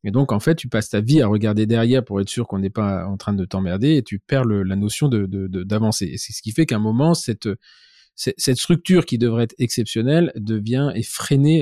et 0.04 0.12
donc, 0.12 0.32
en 0.32 0.40
fait, 0.40 0.56
tu 0.56 0.70
passes 0.70 0.90
ta 0.90 1.02
vie 1.02 1.22
à 1.22 1.28
regarder 1.28 1.66
derrière 1.66 2.04
pour 2.04 2.22
être 2.22 2.30
sûr 2.30 2.48
qu'on 2.48 2.60
n'est 2.60 2.70
pas 2.70 3.06
en 3.06 3.18
train 3.18 3.34
de 3.34 3.46
t'emmerder 3.46 3.96
et 3.96 4.04
tu 4.04 4.20
perds 4.20 4.46
la 4.46 4.76
notion 4.76 5.10
de, 5.10 5.26
d'avancer. 5.64 6.06
Et 6.06 6.18
c'est 6.18 6.34
ce 6.34 6.42
qui 6.42 6.52
fait 6.52 6.66
qu'à 6.66 6.76
un 6.76 6.80
moment, 6.80 7.14
cette, 7.14 7.50
cette 8.18 8.58
structure 8.58 9.06
qui 9.06 9.18
devrait 9.18 9.44
être 9.44 9.56
exceptionnelle 9.60 10.32
devient 10.36 10.92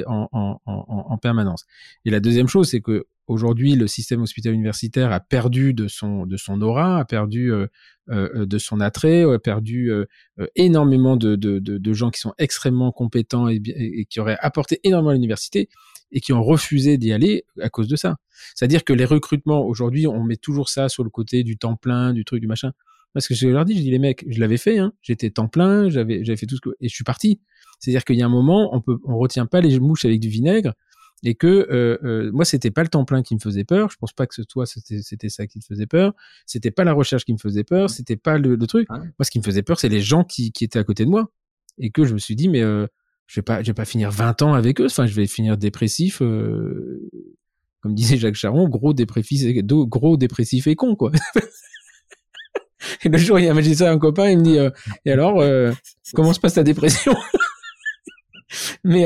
en, 0.08 0.30
en, 0.32 0.60
en, 0.66 1.18
permanence. 1.18 1.66
Et 2.06 2.10
la 2.10 2.22
deuxième 2.22 2.48
chose, 2.48 2.70
c'est 2.70 2.80
que 2.80 3.08
aujourd'hui, 3.28 3.76
le 3.76 3.88
système 3.88 4.22
hospitalier 4.22 4.56
universitaire 4.56 5.12
a 5.12 5.20
perdu 5.20 5.74
de 5.74 5.88
son, 5.88 6.26
de 6.26 6.38
son 6.38 6.62
aura, 6.62 7.00
a 7.00 7.06
perdu 7.06 7.52
euh, 7.52 7.68
euh, 8.10 8.46
de 8.46 8.58
son 8.58 8.80
attrait, 8.80 9.24
a 9.24 9.40
perdu 9.40 9.92
euh, 9.92 10.06
énormément 10.56 11.18
de, 11.18 11.36
de, 11.36 11.60
de, 11.60 11.94
gens 11.94 12.10
qui 12.10 12.22
sont 12.22 12.34
extrêmement 12.38 12.92
compétents 12.92 13.50
et, 13.50 13.62
et 13.66 14.06
qui 14.06 14.20
auraient 14.20 14.38
apporté 14.40 14.80
énormément 14.84 15.10
à 15.10 15.14
l'université 15.14 15.68
et 16.12 16.22
qui 16.22 16.32
ont 16.34 16.44
refusé 16.44 16.98
d'y 16.98 17.12
aller 17.12 17.46
à 17.60 17.70
cause 17.70 17.88
de 17.88 17.96
ça. 17.96 18.16
C'est-à-dire 18.54 18.84
que 18.84 18.94
les 18.94 19.06
recrutements, 19.06 19.66
aujourd'hui, 19.66 20.08
on 20.08 20.24
met 20.24 20.38
toujours 20.38 20.70
ça 20.70 20.88
sur 20.88 21.04
le 21.04 21.10
côté 21.10 21.44
du 21.44 21.58
temps 21.58 21.76
plein, 21.76 22.14
du 22.14 22.24
truc, 22.24 22.40
du 22.42 22.48
machin. 22.48 22.72
Parce 23.16 23.28
que 23.28 23.34
je 23.34 23.48
leur 23.48 23.66
dis, 23.66 23.76
je 23.76 23.82
dis, 23.82 23.90
les 23.90 23.98
mecs, 23.98 24.24
je 24.30 24.40
l'avais 24.40 24.58
fait, 24.58 24.78
hein, 24.78 24.94
j'étais 25.02 25.32
temps 25.32 25.48
plein, 25.48 25.90
j'avais, 25.90 26.24
j'avais 26.24 26.38
fait 26.38 26.46
tout 26.46 26.58
ce 26.58 26.62
que, 26.62 26.70
et 26.80 26.88
je 26.88 26.94
suis 26.94 27.04
parti. 27.04 27.42
C'est-à-dire 27.80 28.06
qu'il 28.06 28.18
y 28.18 28.22
a 28.22 28.28
un 28.28 28.30
moment, 28.30 28.76
on 28.76 28.82
peut, 28.82 29.00
on 29.06 29.18
retient 29.18 29.48
pas 29.48 29.62
les 29.62 29.80
mouches 29.80 30.06
avec 30.06 30.20
du 30.20 30.30
vinaigre, 30.30 30.74
et 31.24 31.34
que 31.34 31.48
euh, 31.48 31.98
euh, 32.04 32.32
moi 32.34 32.46
c'était 32.46 32.70
pas 32.70 32.84
le 32.84 32.90
temps 32.90 33.04
plein 33.04 33.24
qui 33.24 33.34
me 33.34 33.40
faisait 33.40 33.64
peur. 33.64 33.90
Je 33.90 33.98
pense 33.98 34.14
pas 34.14 34.28
que 34.28 34.42
toi 34.44 34.68
c'était 34.68 35.02
c'était 35.02 35.30
ça 35.30 35.48
qui 35.48 35.60
te 35.60 35.66
faisait 35.66 35.88
peur. 35.88 36.14
C'était 36.46 36.70
pas 36.72 36.84
la 36.84 36.94
recherche 36.94 37.26
qui 37.26 37.34
me 37.34 37.40
faisait 37.40 37.64
peur. 37.64 37.90
C'était 37.90 38.18
pas 38.18 38.38
le, 38.38 38.58
truc. 38.68 38.88
Moi 38.90 39.02
ce 39.22 39.32
qui 39.32 39.40
me 39.40 39.44
faisait 39.44 39.64
peur 39.64 39.80
c'est 39.80 39.90
les 39.90 40.02
gens 40.02 40.24
qui, 40.24 40.52
qui 40.52 40.66
étaient 40.66 40.78
à 40.78 40.84
côté 40.84 41.04
de 41.04 41.10
moi. 41.10 41.32
Et 41.80 41.90
que 41.90 42.06
je 42.06 42.14
me 42.14 42.20
suis 42.20 42.36
dit 42.36 42.48
mais 42.48 42.62
euh, 42.62 42.86
je 43.28 43.40
vais 43.40 43.44
pas, 43.44 43.62
je 43.62 43.68
vais 43.68 43.74
pas 43.74 43.86
finir 43.86 44.12
20 44.12 44.42
ans 44.42 44.54
avec 44.54 44.80
eux. 44.82 44.86
Enfin, 44.86 45.06
je 45.06 45.14
vais 45.14 45.28
finir 45.28 45.58
dépressif, 45.58 46.22
euh, 46.22 47.10
comme 47.82 47.96
disait 47.96 48.18
Jacques 48.18 48.36
Charon, 48.36 48.68
gros 48.70 48.94
dépressif, 48.94 49.46
gros 49.64 50.18
dépressif 50.18 50.68
et 50.68 50.76
con, 50.76 50.96
quoi. 50.96 51.12
le 53.10 53.18
jour, 53.18 53.40
il 53.40 53.50
a 53.50 53.62
dit 53.62 53.76
ça 53.76 53.90
à 53.90 53.94
un 53.94 54.00
copain, 54.00 54.30
il 54.30 54.40
me 54.40 54.44
dit, 54.44 54.60
euh, 54.60 54.70
et 55.06 55.12
alors, 55.12 55.40
euh, 55.42 55.72
comment 56.14 56.34
se 56.34 56.40
passe 56.40 56.56
ta 56.56 56.64
dépression 56.64 57.16
Mais 58.84 59.06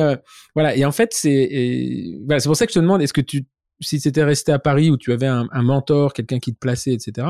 voilà, 0.53 0.75
et 0.75 0.85
en 0.85 0.91
fait, 0.91 1.13
c'est, 1.13 2.19
pour 2.43 2.55
ça 2.55 2.65
que 2.65 2.71
je 2.71 2.79
te 2.79 2.83
demande, 2.83 3.01
est-ce 3.01 3.13
que 3.13 3.21
tu, 3.21 3.47
si 3.79 3.99
c'était 3.99 4.23
resté 4.23 4.51
à 4.51 4.59
Paris 4.59 4.91
où 4.91 4.97
tu 4.97 5.11
avais 5.11 5.27
un, 5.27 5.47
un 5.51 5.63
mentor, 5.63 6.13
quelqu'un 6.13 6.39
qui 6.39 6.53
te 6.53 6.59
plaçait, 6.59 6.93
etc. 6.93 7.27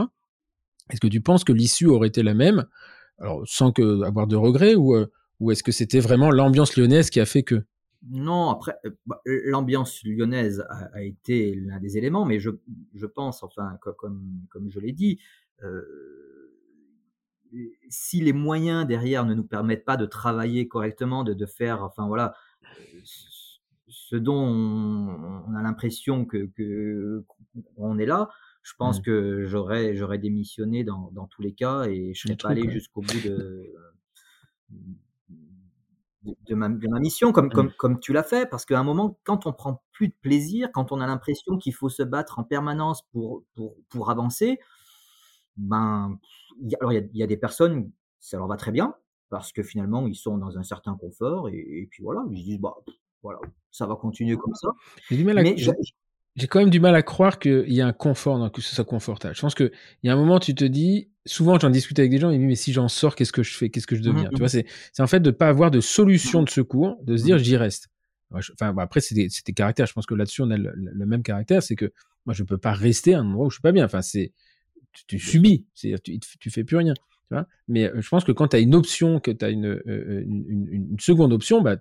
Est-ce 0.89 0.99
que 0.99 1.07
tu 1.07 1.21
penses 1.21 1.43
que 1.43 1.53
l'issue 1.53 1.85
aurait 1.85 2.07
été 2.09 2.23
la 2.23 2.33
même, 2.33 2.65
alors 3.19 3.43
sans 3.45 3.71
que 3.71 4.03
avoir 4.03 4.27
de 4.27 4.35
regrets 4.35 4.75
ou 4.75 4.95
ou 5.39 5.51
est-ce 5.51 5.63
que 5.63 5.71
c'était 5.71 5.99
vraiment 5.99 6.31
l'ambiance 6.31 6.75
lyonnaise 6.75 7.09
qui 7.09 7.19
a 7.19 7.25
fait 7.25 7.43
que? 7.43 7.63
Non, 8.09 8.49
après, 8.49 8.75
euh, 8.85 8.91
bah, 9.05 9.21
l'ambiance 9.25 10.03
lyonnaise 10.03 10.65
a, 10.69 11.01
été 11.03 11.55
l'un 11.55 11.79
des 11.79 11.97
éléments, 11.97 12.25
mais 12.25 12.39
je, 12.39 12.51
je 12.93 13.05
pense, 13.05 13.43
enfin, 13.43 13.77
comme, 13.97 14.41
comme 14.49 14.69
je 14.69 14.79
l'ai 14.79 14.93
dit, 14.93 15.19
euh, 15.63 15.81
si 17.89 18.21
les 18.21 18.33
moyens 18.33 18.85
derrière 18.85 19.25
ne 19.25 19.33
nous 19.33 19.43
permettent 19.43 19.85
pas 19.85 19.97
de 19.97 20.05
travailler 20.05 20.67
correctement, 20.67 21.23
de, 21.23 21.33
de 21.33 21.45
faire, 21.45 21.83
enfin 21.83 22.07
voilà, 22.07 22.33
ce 23.87 24.15
dont 24.15 24.43
on, 24.43 25.55
a 25.55 25.61
l'impression 25.61 26.25
que, 26.25 26.49
que 26.55 27.25
on 27.77 27.97
est 27.97 28.05
là, 28.05 28.29
je 28.61 28.73
pense 28.77 28.99
mmh. 28.99 29.03
que 29.03 29.45
j'aurais 29.45 29.95
j'aurais 29.95 30.17
démissionné 30.17 30.83
dans, 30.83 31.09
dans 31.11 31.27
tous 31.27 31.41
les 31.41 31.53
cas 31.53 31.85
et 31.85 32.13
je 32.13 32.21
serais 32.21 32.35
pas 32.35 32.49
allé 32.49 32.69
jusqu'au 32.69 33.01
bout 33.01 33.21
de 33.27 33.73
de 36.47 36.55
ma, 36.55 36.69
mission, 36.99 37.31
comme, 37.31 37.49
comme, 37.49 37.67
mmh. 37.67 37.73
comme 37.77 37.99
tu 37.99 38.11
l'as 38.11 38.23
fait, 38.23 38.49
parce 38.49 38.65
qu'à 38.65 38.77
un 38.77 38.83
moment, 38.83 39.17
quand 39.23 39.45
on 39.45 39.53
prend 39.53 39.83
plus 39.91 40.09
de 40.09 40.13
plaisir, 40.21 40.69
quand 40.73 40.91
on 40.91 40.99
a 40.99 41.07
l'impression 41.07 41.57
qu'il 41.57 41.73
faut 41.73 41.89
se 41.89 42.03
battre 42.03 42.39
en 42.39 42.43
permanence 42.43 43.03
pour, 43.11 43.43
pour, 43.55 43.75
pour 43.89 44.09
avancer, 44.09 44.59
ben, 45.59 46.17
alors 46.79 46.93
il 46.93 47.09
y, 47.13 47.23
a 47.23 47.27
des 47.27 47.37
personnes, 47.37 47.91
ça 48.19 48.37
leur 48.37 48.47
va 48.47 48.57
très 48.57 48.71
bien, 48.71 48.95
parce 49.29 49.51
que 49.51 49.63
finalement, 49.63 50.07
ils 50.07 50.15
sont 50.15 50.37
dans 50.37 50.57
un 50.57 50.63
certain 50.63 50.95
confort, 50.95 51.49
et, 51.49 51.87
puis 51.91 52.03
voilà, 52.03 52.23
ils 52.31 52.39
se 52.39 52.43
disent, 52.43 52.59
bah, 52.59 52.75
voilà, 53.21 53.39
ça 53.71 53.85
va 53.85 53.95
continuer 53.95 54.37
comme 54.37 54.55
ça. 54.55 54.69
J'ai 56.35 56.47
quand 56.47 56.59
même 56.59 56.69
du 56.69 56.79
mal 56.79 56.95
à 56.95 57.01
croire 57.01 57.39
qu'il 57.39 57.73
y 57.73 57.81
a 57.81 57.87
un 57.87 57.93
confort, 57.93 58.51
que 58.51 58.61
ce 58.61 58.73
soit 58.73 58.85
confortable. 58.85 59.35
Je 59.35 59.41
pense 59.41 59.55
qu'il 59.55 59.71
y 60.03 60.09
a 60.09 60.13
un 60.13 60.15
moment, 60.15 60.39
tu 60.39 60.55
te 60.55 60.63
dis, 60.63 61.09
souvent 61.25 61.59
j'en 61.59 61.69
discute 61.69 61.99
avec 61.99 62.11
des 62.11 62.17
gens, 62.17 62.29
ils 62.29 62.39
me 62.39 62.43
disent, 62.43 62.47
mais 62.47 62.55
si 62.55 62.71
j'en 62.71 62.87
sors, 62.87 63.15
qu'est-ce 63.15 63.33
que 63.33 63.43
je 63.43 63.57
fais, 63.57 63.69
qu'est-ce 63.69 63.87
que 63.87 63.95
je 63.95 64.01
mmh 64.01 64.13
deviens? 64.13 64.29
Tu 64.29 64.37
vois, 64.37 64.47
c'est 64.49 64.65
en 64.99 65.07
fait 65.07 65.19
de 65.19 65.31
ne 65.31 65.35
pas 65.35 65.49
avoir 65.49 65.71
de 65.71 65.81
solution 65.81 66.43
de 66.43 66.49
secours, 66.49 66.97
de 67.03 67.17
se 67.17 67.23
dire, 67.23 67.35
mmh 67.35 67.39
j'y 67.39 67.57
reste. 67.57 67.89
Enfin, 68.31 68.75
après, 68.77 69.01
c'est 69.01 69.15
des, 69.15 69.53
caractères. 69.53 69.87
Je 69.87 69.93
pense 69.93 70.05
que 70.05 70.13
là-dessus, 70.13 70.41
on 70.43 70.51
a 70.51 70.57
le, 70.57 71.05
même 71.05 71.23
caractère, 71.23 71.63
c'est 71.63 71.75
que 71.75 71.91
moi, 72.25 72.33
je 72.33 72.43
ne 72.43 72.47
peux 72.47 72.57
pas 72.57 72.73
rester 72.73 73.15
à 73.15 73.19
un 73.19 73.27
endroit 73.27 73.47
où 73.47 73.49
je 73.49 73.55
suis 73.55 73.61
pas 73.61 73.71
bien. 73.71 73.85
Enfin, 73.85 74.01
c'est 74.01 74.33
tu, 75.07 75.19
subis, 75.19 75.65
c'est-à-dire 75.73 76.01
tu, 76.01 76.19
tu 76.19 76.49
fais 76.49 76.63
plus 76.63 76.77
rien. 76.77 76.93
Tu 76.93 77.35
vois 77.35 77.47
Mais 77.67 77.85
euh, 77.85 78.01
je 78.01 78.09
pense 78.09 78.23
que 78.23 78.31
quand 78.31 78.49
tu 78.49 78.55
as 78.55 78.59
une 78.59 78.75
option, 78.75 79.19
que 79.19 79.31
tu 79.31 79.45
as 79.45 79.49
euh, 79.49 79.81
euh, 79.87 80.23
une, 80.25 80.67
une, 80.71 80.99
seconde 80.99 81.33
option, 81.33 81.61
bah, 81.61 81.77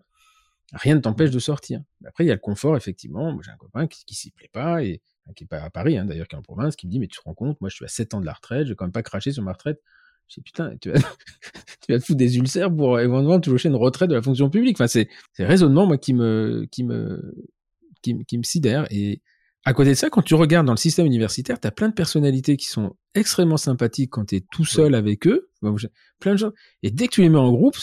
rien 0.73 0.95
ne 0.95 1.01
t'empêche 1.01 1.31
de 1.31 1.39
sortir. 1.39 1.83
Après, 2.07 2.25
il 2.25 2.29
y 2.29 2.31
a 2.31 2.35
le 2.35 2.41
confort, 2.41 2.77
effectivement. 2.77 3.33
Moi, 3.33 3.43
j'ai 3.45 3.51
un 3.51 3.57
copain 3.57 3.87
qui, 3.87 4.05
qui 4.05 4.15
s'y 4.15 4.31
plaît 4.31 4.51
pas 4.53 4.83
et 4.83 5.01
qui 5.37 5.45
est 5.45 5.47
pas 5.47 5.63
à 5.63 5.71
Paris, 5.71 5.99
hein, 5.99 6.07
d'ailleurs, 6.07 6.27
qui 6.27 6.37
est 6.37 6.39
en 6.39 6.43
province, 6.43 6.75
qui 6.75 6.87
me 6.87 6.93
dit, 6.93 6.99
mais 6.99 7.07
tu 7.07 7.19
te 7.19 7.25
rends 7.25 7.35
compte, 7.35 7.61
moi, 7.61 7.69
je 7.69 7.77
suis 7.77 7.85
à 7.85 7.89
7 7.89 8.15
ans 8.15 8.21
de 8.21 8.27
la 8.27 8.33
retraite, 8.33 8.65
je 8.65 8.71
vais 8.73 8.77
quand 8.77 8.87
même 8.87 8.93
pas 8.93 9.03
cracher 9.03 9.31
sur 9.33 9.43
ma 9.43 9.53
retraite. 9.53 9.83
Je 10.27 10.35
dis, 10.35 10.41
putain, 10.41 10.75
tu 10.81 10.91
vas, 10.91 10.99
tu 11.87 11.93
te 11.93 11.99
foutre 11.99 12.19
des 12.19 12.39
ulcères 12.39 12.75
pour 12.75 12.99
éventuellement 12.99 13.41
toucher 13.41 13.69
une 13.69 13.77
retraite 13.77 14.09
de 14.09 14.15
la 14.15 14.23
fonction 14.23 14.49
publique. 14.51 14.77
Enfin, 14.77 14.87
c'est, 14.87 15.09
c'est 15.33 15.45
raisonnement, 15.45 15.87
moi, 15.87 15.99
qui 15.99 16.15
me, 16.15 16.67
qui 16.71 16.83
me, 16.85 17.35
qui, 18.03 18.25
qui 18.25 18.39
me 18.39 18.43
sidère. 18.43 18.87
Et, 18.91 19.23
à 19.65 19.75
côté 19.75 19.91
de 19.91 19.95
ça, 19.95 20.09
quand 20.09 20.23
tu 20.23 20.35
regardes 20.35 20.67
dans 20.67 20.73
le 20.73 20.79
système 20.79 21.07
universitaire, 21.07 21.61
tu 21.61 21.67
as 21.67 21.71
plein 21.71 21.89
de 21.89 21.95
personnalités 21.95 22.57
qui 22.57 22.67
sont 22.67 22.97
extrêmement 23.15 23.57
sympathiques 23.57 24.11
quand 24.11 24.27
tu 24.27 24.37
es 24.37 24.45
tout 24.53 24.65
seul 24.65 24.95
avec 24.95 25.27
eux. 25.27 25.51
Plein 26.21 26.33
de 26.33 26.39
gens. 26.39 26.53
Et 26.83 26.91
dès 26.91 27.09
que 27.09 27.13
tu 27.13 27.23
les 27.23 27.29
mets 27.29 27.39
en 27.39 27.53
groupe, 27.53 27.77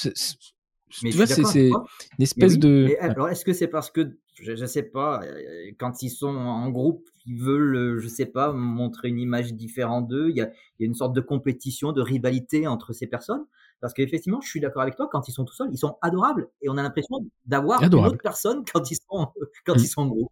tu 0.89 1.11
vois, 1.11 1.27
c'est 1.27 1.69
une 1.69 1.83
espèce 2.19 2.57
de. 2.57 2.95
alors, 2.99 3.29
est-ce 3.29 3.43
que 3.43 3.53
c'est 3.53 3.67
parce 3.67 3.91
que, 3.91 4.17
je 4.41 4.51
ne 4.51 4.65
sais 4.65 4.83
pas, 4.83 5.21
euh, 5.23 5.71
quand 5.77 6.01
ils 6.01 6.09
sont 6.09 6.27
en 6.27 6.69
groupe, 6.69 7.09
ils 7.25 7.39
veulent, 7.39 7.75
euh, 7.75 7.99
je 7.99 8.07
sais 8.07 8.25
pas, 8.25 8.51
montrer 8.51 9.09
une 9.09 9.19
image 9.19 9.53
différente 9.53 10.07
d'eux? 10.07 10.29
Il 10.29 10.37
y, 10.37 10.41
a, 10.41 10.49
une 10.79 10.93
sorte 10.93 11.13
de 11.13 11.21
compétition, 11.21 11.91
de 11.91 12.01
rivalité 12.01 12.67
entre 12.67 12.93
ces 12.93 13.07
personnes? 13.07 13.45
Parce 13.81 13.93
qu'effectivement, 13.93 14.41
je 14.41 14.47
suis 14.47 14.59
d'accord 14.59 14.81
avec 14.81 14.95
toi, 14.95 15.09
quand 15.11 15.27
ils 15.27 15.31
sont 15.31 15.45
tout 15.45 15.53
seuls, 15.53 15.69
ils 15.71 15.77
sont 15.77 15.97
adorables 16.01 16.47
et 16.61 16.69
on 16.69 16.77
a 16.77 16.83
l'impression 16.83 17.17
d'avoir 17.45 17.83
une 17.83 17.93
autre 17.93 18.17
personne 18.21 18.63
quand 18.73 18.89
ils 18.89 18.95
sont, 18.95 19.27
quand 19.65 19.75
mmh. 19.75 19.79
ils 19.79 19.87
sont 19.87 20.01
en 20.01 20.07
groupe. 20.07 20.31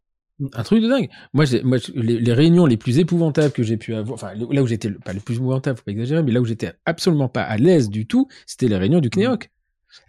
Un 0.53 0.63
truc 0.63 0.81
de 0.81 0.89
dingue. 0.89 1.09
Moi, 1.33 1.45
moi 1.63 1.77
les, 1.93 2.33
réunions 2.33 2.65
les 2.65 2.77
plus 2.77 2.99
épouvantables 2.99 3.53
que 3.53 3.63
j'ai 3.63 3.77
pu 3.77 3.93
avoir, 3.93 4.15
enfin 4.15 4.33
là 4.33 4.63
où 4.63 4.67
j'étais, 4.67 4.89
pas 4.89 5.13
les 5.13 5.19
plus 5.19 5.35
épouvantables, 5.35 5.77
faut 5.77 5.83
pas 5.85 5.91
exagérer, 5.91 6.23
mais 6.23 6.31
là 6.31 6.41
où 6.41 6.45
j'étais 6.45 6.73
absolument 6.85 7.29
pas 7.29 7.43
à 7.43 7.57
l'aise 7.57 7.89
du 7.89 8.07
tout, 8.07 8.27
c'était 8.45 8.67
les 8.67 8.77
réunions 8.77 8.99
du 8.99 9.09
mmh. 9.09 9.11
CNEOC. 9.11 9.49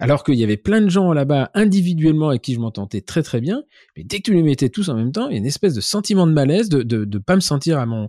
Alors 0.00 0.24
qu'il 0.24 0.36
y 0.36 0.44
avait 0.44 0.56
plein 0.56 0.80
de 0.80 0.88
gens 0.88 1.12
là-bas 1.12 1.50
individuellement 1.52 2.30
avec 2.30 2.42
qui 2.42 2.54
je 2.54 2.60
m'entendais 2.60 3.02
très 3.02 3.22
très 3.22 3.40
bien, 3.40 3.64
mais 3.96 4.04
dès 4.04 4.18
que 4.18 4.22
tu 4.22 4.34
les 4.34 4.42
mettais 4.42 4.70
tous 4.70 4.88
en 4.88 4.94
même 4.94 5.12
temps, 5.12 5.28
il 5.28 5.32
y 5.32 5.34
a 5.34 5.38
une 5.38 5.46
espèce 5.46 5.74
de 5.74 5.82
sentiment 5.82 6.26
de 6.26 6.32
malaise, 6.32 6.70
de 6.70 6.82
de, 6.82 7.04
de 7.04 7.18
pas 7.18 7.34
me 7.34 7.40
sentir 7.40 7.78
à 7.78 7.84
mon, 7.84 8.08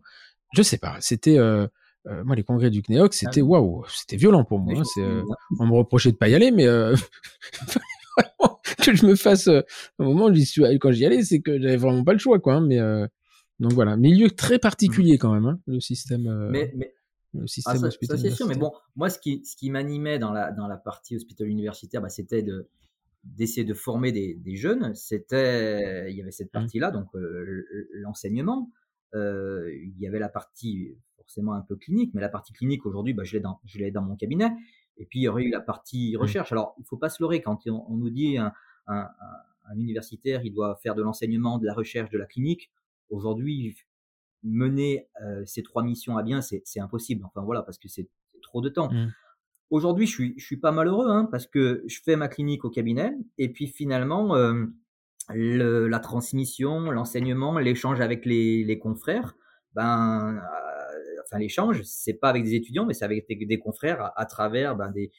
je 0.53 0.61
sais 0.61 0.77
pas, 0.77 0.95
c'était 1.01 1.37
euh, 1.37 1.67
euh 2.07 2.23
moi 2.23 2.35
les 2.35 2.43
congrès 2.43 2.69
du 2.69 2.81
CNEOC, 2.81 3.13
c'était 3.13 3.41
ah 3.41 3.45
waouh, 3.45 3.83
c'était 3.89 4.15
violent 4.15 4.45
pour 4.45 4.59
moi. 4.59 4.73
Hein, 4.79 4.83
euh, 4.99 5.21
on 5.59 5.67
me 5.67 5.73
reprochait 5.73 6.11
de 6.11 6.17
pas 6.17 6.29
y 6.29 6.35
aller, 6.35 6.51
mais 6.51 6.65
euh, 6.65 6.95
que 8.91 8.97
je 8.97 9.05
me 9.05 9.15
fasse 9.15 9.47
euh, 9.47 9.61
un 9.99 10.05
moment 10.05 10.33
suis 10.33 10.63
quand 10.79 10.91
j'y 10.91 11.05
allais 11.05 11.23
c'est 11.23 11.41
que 11.41 11.59
j'avais 11.59 11.77
vraiment 11.77 12.03
pas 12.03 12.13
le 12.13 12.19
choix 12.19 12.39
quoi 12.39 12.55
hein, 12.55 12.61
mais 12.61 12.79
euh, 12.79 13.07
donc 13.59 13.73
voilà 13.73 13.97
milieu 13.97 14.29
très 14.29 14.59
particulier 14.59 15.17
quand 15.17 15.33
même 15.33 15.45
hein, 15.45 15.59
le 15.67 15.79
système 15.79 16.27
euh, 16.27 16.49
mais, 16.49 16.71
mais... 16.75 16.93
le 17.33 17.47
système 17.47 17.81
ah, 17.83 17.91
ça, 17.91 18.17
c'est 18.17 18.31
sûr 18.31 18.47
mais 18.47 18.55
bon 18.55 18.71
moi 18.95 19.09
ce 19.09 19.19
qui 19.19 19.43
ce 19.45 19.55
qui 19.55 19.69
m'animait 19.69 20.19
dans 20.19 20.31
la 20.31 20.51
dans 20.51 20.67
la 20.67 20.77
partie 20.77 21.15
hôpital 21.15 21.47
universitaire 21.47 22.01
bah, 22.01 22.09
c'était 22.09 22.43
de 22.43 22.69
d'essayer 23.23 23.65
de 23.65 23.73
former 23.73 24.11
des, 24.11 24.35
des 24.35 24.55
jeunes 24.55 24.93
c'était 24.93 26.11
il 26.11 26.15
y 26.15 26.21
avait 26.21 26.31
cette 26.31 26.49
mmh. 26.49 26.59
partie 26.59 26.79
là 26.79 26.91
donc 26.91 27.07
l'enseignement 27.93 28.71
il 29.13 29.95
y 29.97 30.07
avait 30.07 30.19
la 30.19 30.29
partie 30.29 30.95
forcément 31.17 31.53
un 31.53 31.61
peu 31.61 31.75
clinique 31.75 32.11
mais 32.13 32.21
la 32.21 32.29
partie 32.29 32.53
clinique 32.53 32.85
aujourd'hui 32.85 33.13
bah, 33.13 33.23
je 33.23 33.33
l'ai 33.33 33.39
dans 33.39 33.59
je 33.65 33.79
l'ai 33.79 33.89
dans 33.89 34.03
mon 34.03 34.15
cabinet 34.15 34.51
et 34.97 35.05
puis, 35.05 35.19
il 35.19 35.23
y 35.23 35.27
aurait 35.27 35.43
eu 35.43 35.51
la 35.51 35.61
partie 35.61 36.15
mmh. 36.15 36.21
recherche. 36.21 36.51
Alors, 36.51 36.73
il 36.77 36.81
ne 36.81 36.85
faut 36.85 36.97
pas 36.97 37.09
se 37.09 37.21
leurrer 37.21 37.41
quand 37.41 37.67
on, 37.67 37.95
nous 37.95 38.09
dit 38.09 38.37
un, 38.37 38.53
un, 38.87 39.07
un, 39.69 39.77
universitaire, 39.77 40.41
il 40.43 40.53
doit 40.53 40.75
faire 40.75 40.95
de 40.95 41.01
l'enseignement, 41.01 41.57
de 41.57 41.65
la 41.65 41.73
recherche, 41.73 42.09
de 42.09 42.17
la 42.17 42.25
clinique. 42.25 42.71
Aujourd'hui, 43.09 43.75
mener 44.43 45.07
euh, 45.23 45.43
ces 45.45 45.63
trois 45.63 45.83
missions 45.83 46.17
à 46.17 46.23
bien, 46.23 46.41
c'est 46.41 46.79
impossible. 46.79 47.25
Enfin, 47.25 47.41
voilà, 47.41 47.63
parce 47.63 47.77
que 47.77 47.87
c'est 47.87 48.07
trop 48.41 48.61
de 48.61 48.69
temps. 48.69 48.91
Mmh. 48.91 49.13
Aujourd'hui, 49.71 50.05
je 50.05 50.11
suis, 50.11 50.33
je 50.37 50.45
suis 50.45 50.57
pas 50.57 50.71
malheureux 50.71 51.09
hein, 51.09 51.27
parce 51.31 51.47
que 51.47 51.83
je 51.87 51.99
fais 52.03 52.15
ma 52.15 52.27
clinique 52.27 52.63
au 52.65 52.69
cabinet 52.69 53.13
et 53.39 53.49
puis 53.51 53.67
finalement, 53.67 54.35
euh, 54.35 54.65
le, 55.33 55.87
la 55.87 55.99
transmission, 55.99 56.91
l'enseignement, 56.91 57.57
l'échange 57.57 57.99
avec 57.99 58.25
les, 58.25 58.63
les 58.63 58.77
confrères, 58.77 59.35
ben, 59.73 60.39
enfin 61.25 61.39
l'échange, 61.39 61.81
c'est 61.83 62.13
pas 62.13 62.29
avec 62.29 62.43
des 62.43 62.53
étudiants, 62.53 62.85
mais 62.85 62.93
c'est 62.93 63.05
avec 63.05 63.25
des, 63.27 63.59
confrères 63.59 64.11
à, 64.15 64.25
travers 64.25 64.75
ben, 64.75 64.91
des, 64.91 65.11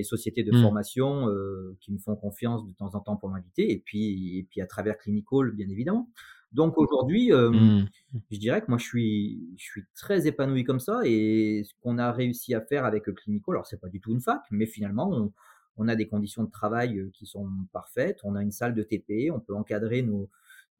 des, 0.00 0.04
sociétés 0.04 0.42
de 0.42 0.56
mmh. 0.56 0.62
formation 0.62 1.28
euh, 1.28 1.76
qui 1.80 1.92
me 1.92 1.98
font 1.98 2.16
confiance 2.16 2.66
de 2.66 2.72
temps 2.72 2.94
en 2.94 3.00
temps 3.00 3.16
pour 3.16 3.28
m'inviter, 3.28 3.70
et 3.70 3.78
puis, 3.78 4.38
et 4.38 4.46
puis 4.48 4.60
à 4.60 4.66
travers 4.66 4.98
Clinical, 4.98 5.52
bien 5.52 5.68
évidemment. 5.68 6.08
Donc 6.52 6.78
aujourd'hui, 6.78 7.32
euh, 7.32 7.50
mmh. 7.50 7.88
je 8.30 8.38
dirais 8.38 8.60
que 8.60 8.66
moi 8.68 8.78
je 8.78 8.84
suis, 8.84 9.48
je 9.56 9.64
suis 9.64 9.84
très 9.94 10.26
épanoui 10.26 10.64
comme 10.64 10.80
ça, 10.80 11.00
et 11.04 11.62
ce 11.64 11.72
qu'on 11.80 11.98
a 11.98 12.10
réussi 12.12 12.54
à 12.54 12.60
faire 12.60 12.84
avec 12.84 13.04
Clinical, 13.04 13.54
alors 13.54 13.66
c'est 13.66 13.80
pas 13.80 13.88
du 13.88 14.00
tout 14.00 14.12
une 14.12 14.20
fac, 14.20 14.42
mais 14.50 14.66
finalement 14.66 15.10
on, 15.12 15.32
on 15.76 15.88
a 15.88 15.96
des 15.96 16.06
conditions 16.06 16.44
de 16.44 16.50
travail 16.50 16.98
euh, 16.98 17.10
qui 17.14 17.26
sont 17.26 17.48
parfaites, 17.72 18.18
on 18.24 18.34
a 18.34 18.42
une 18.42 18.50
salle 18.50 18.74
de 18.74 18.82
TP, 18.82 19.30
on 19.32 19.40
peut 19.40 19.54
encadrer 19.54 20.02
nos, 20.02 20.28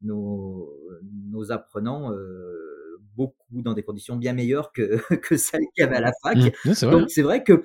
nos, 0.01 0.71
nos 1.29 1.51
apprenants. 1.51 2.11
Euh, 2.13 2.71
beaucoup 3.15 3.61
dans 3.61 3.73
des 3.73 3.83
conditions 3.83 4.15
bien 4.15 4.31
meilleures 4.31 4.71
que, 4.71 4.97
que 5.17 5.35
celles 5.35 5.65
qu'il 5.73 5.83
y 5.83 5.87
avait 5.87 5.97
à 5.97 6.01
la 6.01 6.13
fac. 6.23 6.37
Mmh. 6.37 6.89
Donc 6.89 7.09
c'est 7.09 7.21
vrai 7.21 7.43
que 7.43 7.61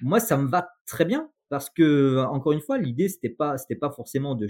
moi 0.00 0.20
ça 0.20 0.36
me 0.36 0.48
va 0.48 0.68
très 0.86 1.04
bien 1.04 1.30
parce 1.48 1.70
que 1.70 2.18
encore 2.24 2.52
une 2.52 2.60
fois 2.60 2.78
l'idée 2.78 3.08
c'était 3.08 3.28
pas 3.28 3.58
c'était 3.58 3.76
pas 3.76 3.90
forcément 3.90 4.34
de, 4.34 4.48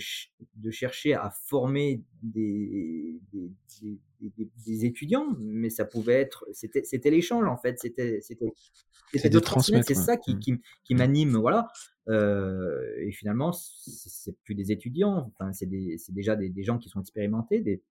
de 0.55 0.71
chercher 0.71 1.15
à 1.15 1.31
former 1.49 2.03
des 2.23 3.21
des, 3.33 4.33
des, 4.67 4.85
étudiants 4.85 5.27
mais 5.39 5.71
ça 5.71 5.85
pouvait 5.85 6.15
être 6.15 6.47
c'était 6.53 6.83
c'était 6.85 7.11
l'échange 7.11 7.47
en 7.47 7.57
fait. 7.57 7.79
C'était 7.79 8.21
de 9.31 9.39
transmettre 9.39 9.87
c'est 9.87 9.95
ça 9.95 10.17
qui, 10.17 10.35
mmh. 10.35 10.39
qui, 10.39 10.55
qui 10.85 10.95
m'anime 10.95 11.37
voilà. 11.37 11.69
Euh, 12.09 12.97
et 13.01 13.13
finalement 13.13 13.53
c'est 13.53 14.37
plus 14.45 14.55
des 14.55 14.73
étudiants. 14.73 15.33
Enfin 15.35 15.53
c'est 15.53 15.69
déjà 16.11 16.37
des, 16.37 16.49
des 16.49 16.63
gens 16.63 16.79
qui 16.79 16.89
sont 16.89 17.01
expérimentés 17.01 17.61
des 17.61 17.83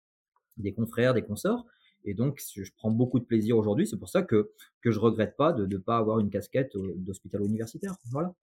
des 0.58 0.74
confrères 0.74 1.14
des 1.14 1.24
consorts 1.24 1.66
et 2.06 2.14
donc, 2.14 2.42
je 2.56 2.70
prends 2.78 2.92
beaucoup 2.92 3.20
de 3.20 3.26
plaisir 3.26 3.58
aujourd'hui. 3.58 3.88
C'est 3.88 3.98
pour 3.98 4.10
ça 4.10 4.24
que, 4.24 4.52
que 4.82 4.92
je 4.92 5.00
regrette 5.00 5.36
pas 5.38 5.54
de 5.54 5.66
ne 5.66 5.78
pas 5.78 5.98
avoir 5.98 6.20
une 6.20 6.30
casquette 6.30 6.76
euh, 6.76 6.94
d'hôpital 6.98 7.42
universitaire. 7.44 7.96
Voilà. 8.12 8.34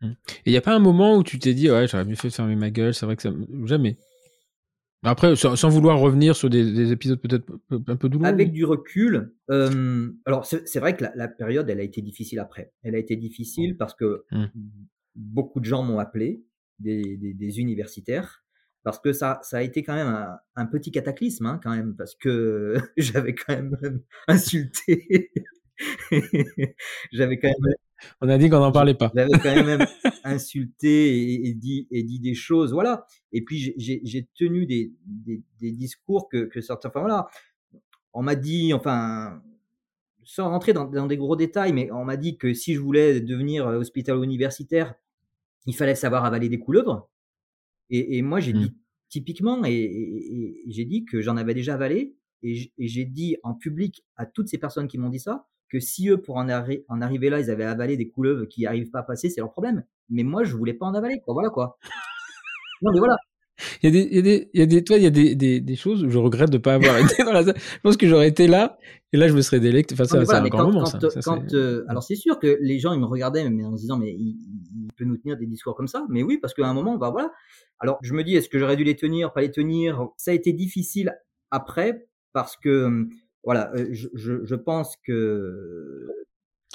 Mmh. 0.00 0.06
Et 0.06 0.14
il 0.46 0.52
n'y 0.52 0.58
a 0.58 0.62
pas 0.62 0.74
un 0.74 0.78
moment 0.78 1.16
où 1.16 1.24
tu 1.24 1.38
t'es 1.38 1.54
dit, 1.54 1.70
ouais, 1.70 1.88
j'aurais 1.88 2.04
mieux 2.04 2.14
fait 2.14 2.30
fermer 2.30 2.56
ma 2.56 2.70
gueule, 2.70 2.94
c'est 2.94 3.06
vrai 3.06 3.16
que 3.16 3.22
ça. 3.22 3.32
Jamais. 3.64 3.96
Après, 5.04 5.36
sans, 5.36 5.68
vouloir 5.68 6.00
revenir 6.00 6.34
sur 6.34 6.50
des, 6.50 6.90
épisodes 6.90 7.20
peut-être 7.20 7.46
un 7.70 7.96
peu 7.96 8.08
douloureux. 8.08 8.28
Avec 8.28 8.50
du 8.50 8.64
recul, 8.64 9.32
euh, 9.48 10.10
alors 10.26 10.44
c'est 10.44 10.80
vrai 10.80 10.96
que 10.96 11.04
la, 11.14 11.28
période, 11.28 11.70
elle 11.70 11.78
a 11.78 11.84
été 11.84 12.02
difficile 12.02 12.40
après. 12.40 12.72
Elle 12.82 12.96
a 12.96 12.98
été 12.98 13.14
difficile 13.14 13.76
parce 13.76 13.94
que 13.94 14.24
mmh. 14.32 14.46
beaucoup 15.14 15.60
de 15.60 15.64
gens 15.64 15.84
m'ont 15.84 16.00
appelé, 16.00 16.42
des, 16.80 17.16
des 17.16 17.60
universitaires, 17.60 18.42
parce 18.82 19.00
que 19.00 19.12
ça, 19.12 19.40
ça 19.42 19.58
a 19.58 19.62
été 19.62 19.82
quand 19.82 19.94
même 19.94 20.38
un, 20.56 20.66
petit 20.66 20.90
cataclysme, 20.90 21.46
hein, 21.46 21.60
quand 21.62 21.74
même, 21.74 21.94
parce 21.96 22.14
que 22.14 22.76
j'avais 22.96 23.34
quand 23.34 23.54
même 23.54 23.76
insulté. 24.28 25.30
j'avais 27.12 27.38
quand 27.38 27.48
même. 27.48 27.74
On 28.20 28.28
a 28.28 28.38
dit 28.38 28.48
qu'on 28.48 28.60
n'en 28.60 28.72
parlait 28.72 28.94
pas. 28.94 29.10
J'avais 29.14 29.38
quand 29.42 29.64
même 29.64 29.86
insulté 30.24 31.48
et, 31.48 31.54
dit, 31.54 31.88
et 31.90 32.02
dit 32.04 32.20
des 32.20 32.34
choses, 32.34 32.72
voilà. 32.72 33.06
Et 33.32 33.44
puis 33.44 33.74
j'ai 33.76 34.28
tenu 34.36 34.66
des, 34.66 34.92
des, 35.04 35.72
discours 35.72 36.28
que, 36.28 36.44
que 36.44 36.60
certains. 36.60 36.88
Enfin 36.90 37.00
voilà, 37.00 37.28
on 38.12 38.22
m'a 38.22 38.36
dit, 38.36 38.72
enfin, 38.72 39.42
sans 40.22 40.48
rentrer 40.48 40.72
dans, 40.72 40.84
dans, 40.84 41.06
des 41.06 41.16
gros 41.16 41.34
détails, 41.36 41.72
mais 41.72 41.90
on 41.90 42.04
m'a 42.04 42.16
dit 42.16 42.38
que 42.38 42.54
si 42.54 42.74
je 42.74 42.80
voulais 42.80 43.20
devenir 43.20 43.66
hospital 43.66 44.22
universitaire, 44.22 44.94
il 45.66 45.74
fallait 45.74 45.96
savoir 45.96 46.24
avaler 46.24 46.48
des 46.48 46.58
couleuvres. 46.58 47.10
Et, 47.90 48.18
et 48.18 48.22
moi, 48.22 48.40
j'ai 48.40 48.52
mmh. 48.52 48.60
dit 48.60 48.76
typiquement, 49.08 49.64
et, 49.64 50.62
j'ai 50.68 50.84
dit 50.84 51.04
que 51.04 51.20
j'en 51.20 51.36
avais 51.36 51.54
déjà 51.54 51.74
avalé, 51.74 52.14
et 52.42 52.70
j'ai 52.78 53.04
dit 53.04 53.36
en 53.42 53.54
public 53.54 54.04
à 54.16 54.26
toutes 54.26 54.48
ces 54.48 54.58
personnes 54.58 54.86
qui 54.86 54.98
m'ont 54.98 55.08
dit 55.08 55.20
ça, 55.20 55.46
que 55.68 55.80
si 55.80 56.08
eux, 56.08 56.20
pour 56.20 56.36
en, 56.36 56.48
en, 56.48 57.00
arriver 57.02 57.30
là, 57.30 57.40
ils 57.40 57.50
avaient 57.50 57.64
avalé 57.64 57.96
des 57.96 58.08
couleuvres 58.08 58.46
qui 58.46 58.62
n'arrivent 58.62 58.90
pas 58.90 59.00
à 59.00 59.02
passer, 59.02 59.28
c'est 59.28 59.40
leur 59.40 59.50
problème. 59.50 59.84
Mais 60.08 60.22
moi, 60.22 60.44
je 60.44 60.56
voulais 60.56 60.72
pas 60.72 60.86
en 60.86 60.94
avaler, 60.94 61.20
quoi. 61.20 61.34
Voilà, 61.34 61.50
quoi. 61.50 61.78
Non, 62.80 62.92
mais 62.92 62.98
voilà. 62.98 63.16
Il 63.82 63.86
y 63.86 63.88
a 63.88 63.90
des, 63.90 64.08
il 64.10 64.16
y 64.16 64.18
a 64.18 64.22
des, 64.22 64.50
il 64.54 64.60
y 64.60 64.62
a 64.62 64.66
des, 64.66 64.84
toi, 64.84 64.96
il 64.96 65.02
y 65.02 65.06
a 65.06 65.10
des, 65.10 65.34
des, 65.34 65.60
des, 65.60 65.76
choses 65.76 66.04
où 66.04 66.10
je 66.10 66.18
regrette 66.18 66.50
de 66.50 66.58
pas 66.58 66.74
avoir 66.74 66.98
été 66.98 67.24
dans 67.24 67.32
la 67.32 67.44
salle. 67.44 67.56
Je 67.56 67.80
pense 67.82 67.96
que 67.96 68.06
j'aurais 68.06 68.28
été 68.28 68.46
là, 68.46 68.78
et 69.12 69.16
là, 69.16 69.28
je 69.28 69.34
me 69.34 69.40
serais 69.40 69.60
délecté. 69.60 69.94
Enfin, 69.94 70.04
ça, 70.04 70.22
voilà, 70.22 70.42
un 70.42 70.48
grand 70.48 70.64
moment, 70.64 70.86
ça. 70.86 70.98
ça 71.00 71.20
quand, 71.22 71.54
euh, 71.54 71.84
alors, 71.88 72.02
c'est 72.02 72.14
sûr 72.14 72.38
que 72.38 72.58
les 72.60 72.78
gens, 72.78 72.92
ils 72.92 73.00
me 73.00 73.06
regardaient, 73.06 73.48
mais 73.50 73.64
en 73.64 73.76
se 73.76 73.82
disant, 73.82 73.98
mais 73.98 74.12
il, 74.12 74.36
il, 74.74 74.88
peut 74.96 75.04
nous 75.04 75.16
tenir 75.16 75.36
des 75.36 75.46
discours 75.46 75.74
comme 75.74 75.88
ça? 75.88 76.04
Mais 76.08 76.22
oui, 76.22 76.38
parce 76.38 76.54
qu'à 76.54 76.66
un 76.66 76.74
moment, 76.74 76.96
bah 76.96 77.10
voilà. 77.10 77.32
Alors, 77.80 77.98
je 78.02 78.14
me 78.14 78.22
dis, 78.22 78.34
est-ce 78.36 78.48
que 78.48 78.58
j'aurais 78.58 78.76
dû 78.76 78.84
les 78.84 78.96
tenir, 78.96 79.32
pas 79.32 79.40
les 79.40 79.50
tenir? 79.50 80.08
Ça 80.16 80.30
a 80.30 80.34
été 80.34 80.52
difficile 80.52 81.14
après, 81.50 82.06
parce 82.32 82.56
que, 82.56 83.08
voilà, 83.44 83.72
euh, 83.74 83.88
je, 83.90 84.08
je, 84.14 84.44
je 84.44 84.54
pense 84.54 84.96
que 85.04 86.06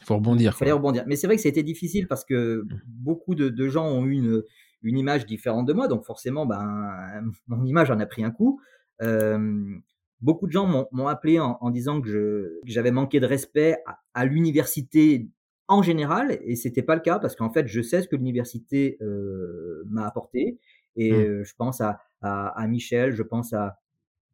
faut 0.03 0.15
rebondir. 0.15 0.51
Il 0.55 0.57
fallait 0.57 0.71
rebondir. 0.71 1.03
Mais 1.07 1.15
c'est 1.15 1.27
vrai 1.27 1.35
que 1.35 1.41
ça 1.41 1.47
a 1.47 1.51
été 1.51 1.63
difficile 1.63 2.07
parce 2.07 2.25
que 2.25 2.63
mmh. 2.63 2.81
beaucoup 2.87 3.35
de, 3.35 3.49
de 3.49 3.69
gens 3.69 3.87
ont 3.87 4.05
eu 4.05 4.13
une, 4.13 4.43
une 4.83 4.97
image 4.97 5.25
différente 5.25 5.65
de 5.65 5.73
moi, 5.73 5.87
donc 5.87 6.05
forcément, 6.05 6.45
ben, 6.45 7.23
mon 7.47 7.65
image 7.65 7.91
en 7.91 7.99
a 7.99 8.05
pris 8.05 8.23
un 8.23 8.31
coup. 8.31 8.61
Euh, 9.01 9.75
beaucoup 10.21 10.47
de 10.47 10.51
gens 10.51 10.87
m'ont 10.91 11.07
appelé 11.07 11.39
en, 11.39 11.57
en, 11.59 11.69
disant 11.69 11.99
que 11.99 12.59
j'avais 12.65 12.91
manqué 12.91 13.19
de 13.19 13.25
respect 13.25 13.77
à, 13.85 13.99
à 14.13 14.25
l'université 14.25 15.27
en 15.67 15.81
général, 15.81 16.37
et 16.43 16.55
c'était 16.55 16.83
pas 16.83 16.95
le 16.95 17.01
cas 17.01 17.19
parce 17.19 17.35
qu'en 17.35 17.49
fait, 17.49 17.67
je 17.67 17.81
sais 17.81 18.01
ce 18.01 18.07
que 18.07 18.15
l'université 18.15 18.97
euh, 19.01 19.83
m'a 19.87 20.05
apporté, 20.05 20.59
et 20.95 21.11
mmh. 21.11 21.15
euh, 21.15 21.43
je 21.43 21.53
pense 21.55 21.81
à, 21.81 21.99
à, 22.21 22.47
à, 22.49 22.67
Michel, 22.67 23.13
je 23.13 23.23
pense 23.23 23.53
à, 23.53 23.79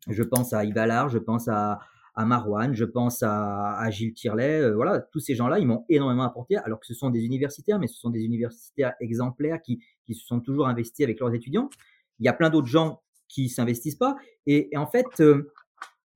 je 0.07 0.23
pense 0.23 0.53
à 0.53 0.63
je 0.63 1.17
pense 1.17 1.47
à, 1.47 1.79
à 2.15 2.25
Marouane, 2.25 2.73
je 2.73 2.85
pense 2.85 3.23
à, 3.23 3.77
à 3.77 3.89
Gilles 3.91 4.13
Tirlet, 4.13 4.61
euh, 4.61 4.75
voilà, 4.75 4.99
tous 4.99 5.19
ces 5.19 5.35
gens-là, 5.35 5.59
ils 5.59 5.67
m'ont 5.67 5.85
énormément 5.87 6.23
apporté, 6.23 6.57
alors 6.57 6.79
que 6.79 6.87
ce 6.87 6.93
sont 6.93 7.09
des 7.09 7.23
universitaires, 7.23 7.79
mais 7.79 7.87
ce 7.87 7.97
sont 7.97 8.09
des 8.09 8.23
universitaires 8.23 8.93
exemplaires 8.99 9.61
qui, 9.61 9.83
qui 10.09 10.15
se 10.15 10.25
sont 10.25 10.39
toujours 10.39 10.67
investis 10.67 11.03
avec 11.03 11.19
leurs 11.19 11.35
étudiants. 11.35 11.69
Il 12.17 12.25
y 12.25 12.29
a 12.29 12.33
plein 12.33 12.49
d'autres 12.49 12.67
gens 12.67 13.03
qui 13.27 13.47
s'investissent 13.47 13.95
pas, 13.95 14.17
et, 14.47 14.69
et 14.71 14.77
en 14.77 14.87
fait, 14.87 15.05
euh, 15.19 15.51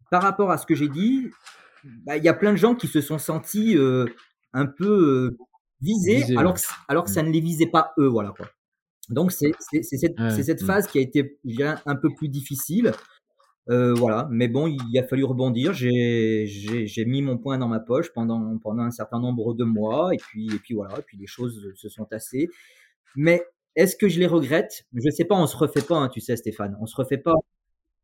par 0.09 0.23
rapport 0.23 0.49
à 0.49 0.57
ce 0.57 0.65
que 0.65 0.73
j'ai 0.73 0.89
dit, 0.89 1.29
bah, 2.05 2.17
il 2.17 2.23
y 2.23 2.27
a 2.27 2.33
plein 2.33 2.51
de 2.51 2.57
gens 2.57 2.73
qui 2.73 2.87
se 2.87 3.01
sont 3.01 3.19
sentis 3.19 3.77
euh, 3.77 4.07
un 4.51 4.65
peu 4.65 5.35
euh, 5.35 5.37
visés, 5.79 6.21
Visé, 6.21 6.37
alors 6.37 6.55
que, 6.55 6.61
alors 6.87 7.03
que 7.03 7.11
ça 7.11 7.21
ne 7.21 7.29
les 7.29 7.39
visait 7.39 7.67
pas 7.67 7.93
eux, 7.99 8.07
voilà 8.07 8.33
quoi. 8.35 8.49
Donc 9.09 9.31
c'est 9.31 9.51
cette, 9.59 10.19
ouais, 10.19 10.43
cette 10.43 10.63
phase 10.63 10.87
qui 10.87 10.97
a 10.97 11.01
été, 11.01 11.37
je 11.45 11.55
dirais, 11.55 11.75
un 11.85 11.95
peu 11.95 12.09
plus 12.15 12.29
difficile. 12.29 12.93
Euh, 13.69 13.93
voilà, 13.93 14.27
mais 14.29 14.47
bon, 14.47 14.67
il 14.67 14.99
a 14.99 15.03
fallu 15.03 15.23
rebondir. 15.23 15.71
J'ai 15.73 17.05
mis 17.05 17.21
mon 17.21 17.37
point 17.37 17.57
dans 17.57 17.67
ma 17.67 17.79
poche 17.79 18.11
pendant, 18.13 18.57
pendant 18.57 18.83
un 18.83 18.91
certain 18.91 19.19
nombre 19.19 19.53
de 19.53 19.63
mois, 19.63 20.13
et 20.13 20.17
puis, 20.17 20.47
et 20.47 20.59
puis 20.59 20.73
voilà, 20.73 20.97
et 20.99 21.01
puis 21.03 21.17
les 21.17 21.27
choses 21.27 21.71
se 21.75 21.89
sont 21.89 22.05
tassées. 22.05 22.49
Mais 23.15 23.45
est-ce 23.76 23.95
que 23.95 24.07
je 24.07 24.19
les 24.19 24.28
regrette? 24.28 24.86
Je 24.93 25.09
sais 25.09 25.26
pas, 25.26 25.36
on 25.36 25.47
se 25.47 25.57
refait 25.57 25.82
pas, 25.82 25.97
hein, 25.97 26.09
tu 26.09 26.19
sais, 26.19 26.36
Stéphane, 26.36 26.78
on 26.80 26.86
se 26.86 26.95
refait 26.95 27.17
pas. 27.17 27.34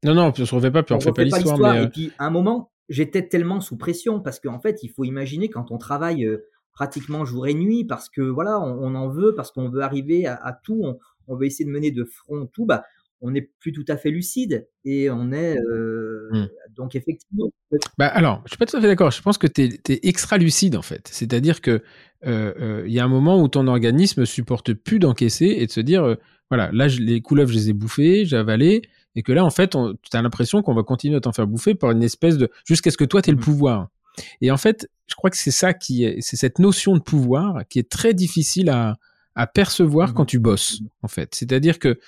Non, 0.03 0.13
non, 0.13 0.31
on 0.37 0.45
se 0.45 0.55
refait 0.55 0.71
pas, 0.71 0.83
puis 0.83 0.93
on, 0.93 0.97
on 0.97 0.99
refait 0.99 1.11
pas 1.11 1.23
l'histoire. 1.23 1.73
Mais... 1.73 1.81
Et 1.81 1.85
euh 1.85 1.89
puis, 1.89 2.11
à 2.17 2.25
un 2.25 2.29
moment, 2.29 2.71
j'étais 2.87 3.27
tellement 3.27 3.61
sous 3.61 3.77
pression 3.77 4.19
parce 4.19 4.39
qu'en 4.39 4.59
fait, 4.59 4.81
il 4.83 4.89
faut 4.89 5.03
imaginer 5.03 5.49
quand 5.49 5.71
on 5.71 5.77
travaille 5.77 6.25
euh, 6.25 6.45
pratiquement 6.73 7.25
jour 7.25 7.47
et 7.47 7.53
nuit 7.53 7.85
parce 7.85 8.09
que 8.09 8.21
voilà, 8.21 8.59
on, 8.59 8.79
on 8.81 8.95
en 8.95 9.09
veut, 9.09 9.35
parce 9.35 9.51
qu'on 9.51 9.69
veut 9.69 9.81
arriver 9.81 10.25
à, 10.25 10.35
à 10.35 10.53
tout, 10.53 10.81
on, 10.83 10.97
on, 11.27 11.35
veut 11.35 11.45
essayer 11.45 11.65
de 11.65 11.71
mener 11.71 11.91
de 11.91 12.03
front 12.03 12.47
tout. 12.47 12.65
Bah, 12.65 12.83
on 13.21 13.31
n'est 13.31 13.49
plus 13.59 13.73
tout 13.73 13.85
à 13.87 13.97
fait 13.97 14.11
lucide 14.11 14.67
et 14.85 15.09
on 15.09 15.31
est 15.31 15.57
euh, 15.59 16.29
mmh. 16.31 16.48
Donc 16.89 16.95
effectivement. 16.95 17.51
Bah 17.97 18.07
alors, 18.07 18.41
je 18.45 18.51
suis 18.51 18.57
pas 18.57 18.65
tout 18.65 18.77
à 18.77 18.81
fait 18.81 18.87
d'accord. 18.87 19.11
Je 19.11 19.21
pense 19.21 19.37
que 19.37 19.47
tu 19.47 19.61
es, 19.63 19.99
extra 20.03 20.37
lucide 20.37 20.75
en 20.75 20.81
fait. 20.81 21.07
C'est-à-dire 21.11 21.61
que 21.61 21.83
il 22.23 22.29
euh, 22.29 22.53
euh, 22.59 22.87
y 22.87 22.99
a 22.99 23.05
un 23.05 23.07
moment 23.07 23.41
où 23.41 23.47
ton 23.47 23.67
organisme 23.67 24.25
supporte 24.25 24.73
plus 24.73 24.99
d'encaisser 24.99 25.45
et 25.45 25.67
de 25.67 25.71
se 25.71 25.79
dire 25.79 26.03
euh, 26.03 26.15
voilà, 26.49 26.69
là 26.73 26.87
je, 26.87 26.99
les 26.99 27.21
couleuvres 27.21 27.51
je 27.51 27.55
les 27.55 27.69
ai 27.69 27.73
bouffées, 27.73 28.25
j'ai 28.25 28.35
avalé 28.35 28.81
et 29.15 29.23
que 29.23 29.31
là 29.31 29.45
en 29.45 29.49
fait 29.49 29.69
tu 30.01 30.17
as 30.17 30.21
l'impression 30.21 30.61
qu'on 30.61 30.73
va 30.73 30.83
continuer 30.83 31.15
à 31.15 31.21
t'en 31.21 31.31
faire 31.31 31.47
bouffer 31.47 31.75
par 31.75 31.91
une 31.91 32.03
espèce 32.03 32.37
de 32.37 32.49
jusqu'à 32.65 32.91
ce 32.91 32.97
que 32.97 33.05
toi 33.05 33.21
tu 33.21 33.29
aies 33.29 33.33
le 33.33 33.39
mmh. 33.39 33.41
pouvoir. 33.41 33.87
Et 34.41 34.51
en 34.51 34.57
fait, 34.57 34.89
je 35.07 35.15
crois 35.15 35.29
que 35.29 35.37
c'est 35.37 35.51
ça 35.51 35.73
qui 35.73 36.03
est 36.03 36.19
c'est 36.19 36.35
cette 36.35 36.59
notion 36.59 36.95
de 36.95 37.01
pouvoir 37.01 37.61
qui 37.69 37.79
est 37.79 37.89
très 37.89 38.13
difficile 38.13 38.69
à 38.69 38.97
à 39.35 39.47
percevoir 39.47 40.09
mmh. 40.09 40.13
quand 40.13 40.25
tu 40.25 40.39
bosses 40.39 40.81
en 41.03 41.07
fait. 41.07 41.35
C'est-à-dire 41.35 41.79
que 41.79 41.99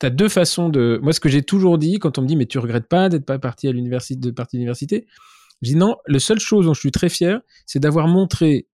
tu 0.00 0.06
as 0.06 0.10
deux 0.10 0.28
façons 0.28 0.68
de. 0.68 0.98
Moi, 1.02 1.12
ce 1.12 1.20
que 1.20 1.28
j'ai 1.28 1.42
toujours 1.42 1.78
dit, 1.78 1.98
quand 1.98 2.18
on 2.18 2.22
me 2.22 2.26
dit, 2.26 2.36
mais 2.36 2.46
tu 2.46 2.58
regrettes 2.58 2.88
pas 2.88 3.08
d'être 3.08 3.24
pas 3.24 3.38
parti 3.38 3.68
à 3.68 3.72
l'université, 3.72 4.18
de 4.18 4.34
d'université, 4.52 5.06
je 5.62 5.70
dis 5.70 5.76
non, 5.76 5.96
la 6.06 6.18
seule 6.18 6.40
chose 6.40 6.66
dont 6.66 6.74
je 6.74 6.80
suis 6.80 6.92
très 6.92 7.08
fier, 7.08 7.40
c'est 7.66 7.78
d'avoir 7.78 8.08
montré, 8.08 8.66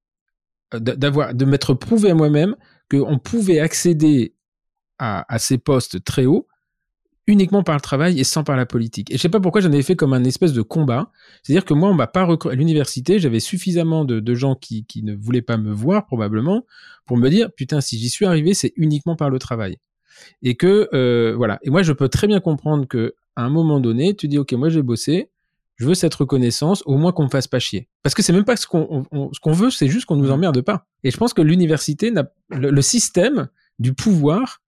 euh, 0.75 0.81
d'avoir, 0.81 1.35
de 1.35 1.45
m'être 1.45 1.75
prouvé 1.75 2.11
à 2.11 2.15
moi-même 2.15 2.57
qu'on 2.91 3.19
pouvait 3.19 3.61
accéder 3.61 4.35
à, 4.99 5.39
ces 5.39 5.57
postes 5.57 6.05
très 6.05 6.27
hauts 6.27 6.47
uniquement 7.27 7.63
par 7.63 7.75
le 7.75 7.81
travail 7.81 8.19
et 8.21 8.25
sans 8.25 8.45
par 8.45 8.57
la 8.57 8.67
politique. 8.67 9.11
Et 9.11 9.17
je 9.17 9.23
sais 9.23 9.29
pas 9.31 9.41
pourquoi 9.41 9.61
j'en 9.63 9.73
avais 9.73 9.83
fait 9.83 9.97
comme 9.97 10.13
un 10.13 10.25
espèce 10.25 10.53
de 10.53 10.61
combat. 10.63 11.11
C'est-à-dire 11.43 11.65
que 11.65 11.73
moi, 11.73 11.89
on 11.89 11.95
m'a 11.95 12.09
pas 12.09 12.25
recruté 12.25 12.53
à 12.53 12.57
l'université, 12.57 13.19
j'avais 13.19 13.41
suffisamment 13.41 14.05
de, 14.05 14.35
gens 14.35 14.57
qui 14.57 14.85
ne 15.03 15.15
voulaient 15.15 15.41
pas 15.41 15.57
me 15.57 15.73
voir 15.73 16.07
probablement 16.07 16.67
pour 17.07 17.17
me 17.17 17.31
dire 17.31 17.51
putain, 17.53 17.81
si 17.81 17.99
j'y 17.99 18.11
suis 18.11 18.27
arrivé, 18.27 18.53
c'est 18.53 18.73
uniquement 18.77 19.17
par 19.17 19.31
le 19.31 19.39
travail 19.39 19.79
et 20.43 20.57
que 20.57 20.89
euh, 20.93 21.35
voilà. 21.37 21.59
Et 21.63 21.71
moi, 21.71 21.83
je 21.83 21.93
peux 21.93 22.09
très 22.09 22.27
bien 22.27 22.41
comprendre 22.41 22.87
que 22.87 23.15
à 23.37 23.43
un 23.43 23.51
moment 23.51 23.81
donné, 23.81 24.15
tu 24.15 24.29
dis 24.29 24.39
ok, 24.39 24.53
moi 24.53 24.69
j'ai 24.69 24.83
bossé, 24.83 25.31
je 25.77 25.87
veux 25.87 25.95
cette 25.95 26.15
reconnaissance, 26.15 26.83
au 26.85 26.99
moins 26.99 27.13
qu'on 27.13 27.25
me 27.25 27.31
fasse 27.31 27.49
pas 27.49 27.59
chier. 27.59 27.89
Parce 28.03 28.15
que 28.15 28.23
c'est 28.23 28.33
même 28.33 28.45
pas 28.45 28.57
ce 28.57 28.67
qu'on 28.67 29.05
ce 29.33 29.41
qu'on 29.41 29.53
veut, 29.53 29.71
c'est 29.71 29.89
juste 29.89 30.07
qu'on 30.07 30.17
nous 30.17 30.29
mmh. 30.29 30.33
emmerde 30.33 30.61
pas. 30.61 30.87
Et 31.05 31.11
je 31.11 31.17
pense 31.17 31.33
que 31.33 31.43
l'université 31.43 32.11
n'a 32.11 32.31
le, 32.51 32.71
le, 32.71 32.83
système 32.83 33.49
du 33.79 33.95
pouvoir. 33.95 34.61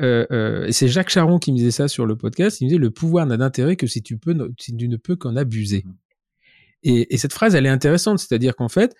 Euh, 0.00 0.26
euh, 0.30 0.66
et 0.66 0.72
c'est 0.72 0.86
Jacques 0.86 1.08
Charon 1.08 1.38
qui 1.38 1.52
me 1.52 1.56
disait 1.56 1.70
ça 1.70 1.88
sur 1.88 2.06
le 2.06 2.16
podcast. 2.16 2.60
Il 2.60 2.64
me 2.64 2.68
disait 2.68 2.78
le 2.78 2.90
pouvoir 2.90 3.26
n'a 3.26 3.36
d'intérêt 3.36 3.76
que 3.76 3.86
si 3.86 4.02
tu 4.02 4.18
peux, 4.18 4.36
si 4.58 4.76
tu 4.76 4.88
ne 4.88 4.96
peux 4.96 5.16
qu'en 5.16 5.36
abuser. 5.36 5.84
Mmh. 5.86 5.92
Et, 6.84 7.14
et, 7.14 7.16
cette 7.16 7.32
phrase, 7.32 7.54
elle 7.56 7.66
est 7.66 7.70
intéressante, 7.70 8.20
c'est-à-dire 8.20 8.54
qu'en 8.54 8.68
fait, 8.68 8.94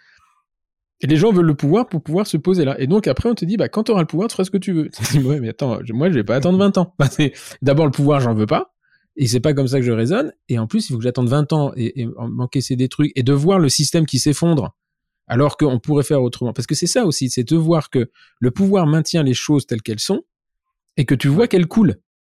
et 1.01 1.07
les 1.07 1.17
gens 1.17 1.33
veulent 1.33 1.47
le 1.47 1.55
pouvoir 1.55 1.89
pour 1.89 2.03
pouvoir 2.03 2.27
se 2.27 2.37
poser 2.37 2.65
là. 2.65 2.79
Et 2.81 2.87
donc 2.87 3.07
après, 3.07 3.29
on 3.29 3.35
te 3.35 3.45
dit, 3.45 3.57
bah, 3.57 3.69
quand 3.69 3.85
tu 3.85 3.93
auras 3.93 4.01
le 4.01 4.07
pouvoir, 4.07 4.29
tu 4.29 4.33
feras 4.33 4.45
ce 4.45 4.51
que 4.51 4.59
tu 4.59 4.73
veux. 4.73 4.89
Tu 4.93 5.19
dis, 5.19 5.25
ouais, 5.25 5.41
mais 5.41 5.51
attends, 5.51 5.79
moi, 5.91 6.09
je 6.09 6.15
vais 6.15 6.25
pas 6.25 6.37
attendre 6.37 6.59
20 6.59 6.79
ans. 6.79 6.95
D'abord, 7.63 7.87
le 7.87 7.93
pouvoir, 7.93 8.21
j'en 8.21 8.35
veux 8.35 8.47
pas. 8.47 8.75
Et 9.17 9.27
c'est 9.27 9.41
pas 9.41 9.53
comme 9.53 9.69
ça 9.69 9.79
que 9.79 9.85
je 9.85 9.93
raisonne. 9.93 10.33
Et 10.49 10.59
en 10.59 10.67
plus, 10.67 10.89
il 10.89 10.93
faut 10.93 10.99
que 10.99 11.05
j'attende 11.05 11.29
20 11.29 11.53
ans 11.53 11.73
et, 11.77 12.03
et 12.03 12.07
m'encaisser 12.07 12.77
des 12.77 12.89
trucs 12.89 13.13
et 13.17 13.23
de 13.23 13.33
voir 13.33 13.59
le 13.59 13.69
système 13.69 14.07
qui 14.07 14.19
s'effondre 14.19 14.75
alors 15.29 15.57
qu'on 15.57 15.79
pourrait 15.79 16.05
faire 16.05 16.23
autrement. 16.23 16.53
Parce 16.53 16.67
que 16.67 16.75
c'est 16.75 16.87
ça 16.87 17.05
aussi, 17.05 17.29
c'est 17.29 17.45
de 17.45 17.57
voir 17.57 17.91
que 17.91 18.11
le 18.41 18.51
pouvoir 18.51 18.87
maintient 18.87 19.23
les 19.23 19.35
choses 19.35 19.67
telles 19.67 19.83
qu'elles 19.83 20.01
sont 20.01 20.23
et 20.97 21.05
que 21.05 21.15
tu 21.15 21.29
vois 21.29 21.47
qu'elles 21.47 21.67
coulent. 21.67 21.97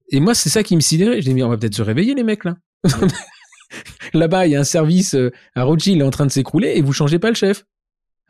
Et 0.10 0.20
moi, 0.20 0.36
c'est 0.36 0.50
ça 0.50 0.62
qui 0.62 0.76
me 0.76 0.82
sidérait. 0.82 1.22
Je 1.22 1.32
dis, 1.32 1.42
on 1.42 1.50
va 1.50 1.58
peut-être 1.58 1.76
se 1.76 1.82
réveiller, 1.82 2.14
les 2.14 2.24
mecs, 2.24 2.44
là. 2.44 2.58
Là-bas, 4.14 4.46
il 4.46 4.52
y 4.52 4.56
a 4.56 4.60
un 4.60 4.66
service, 4.66 5.16
euh, 5.16 5.32
un 5.56 5.64
Rothschild 5.64 6.02
est 6.02 6.04
en 6.04 6.10
train 6.10 6.26
de 6.26 6.32
s'écrouler 6.32 6.74
et 6.76 6.82
vous 6.82 6.92
changez 6.92 7.18
pas 7.18 7.30
le 7.30 7.36
chef 7.36 7.66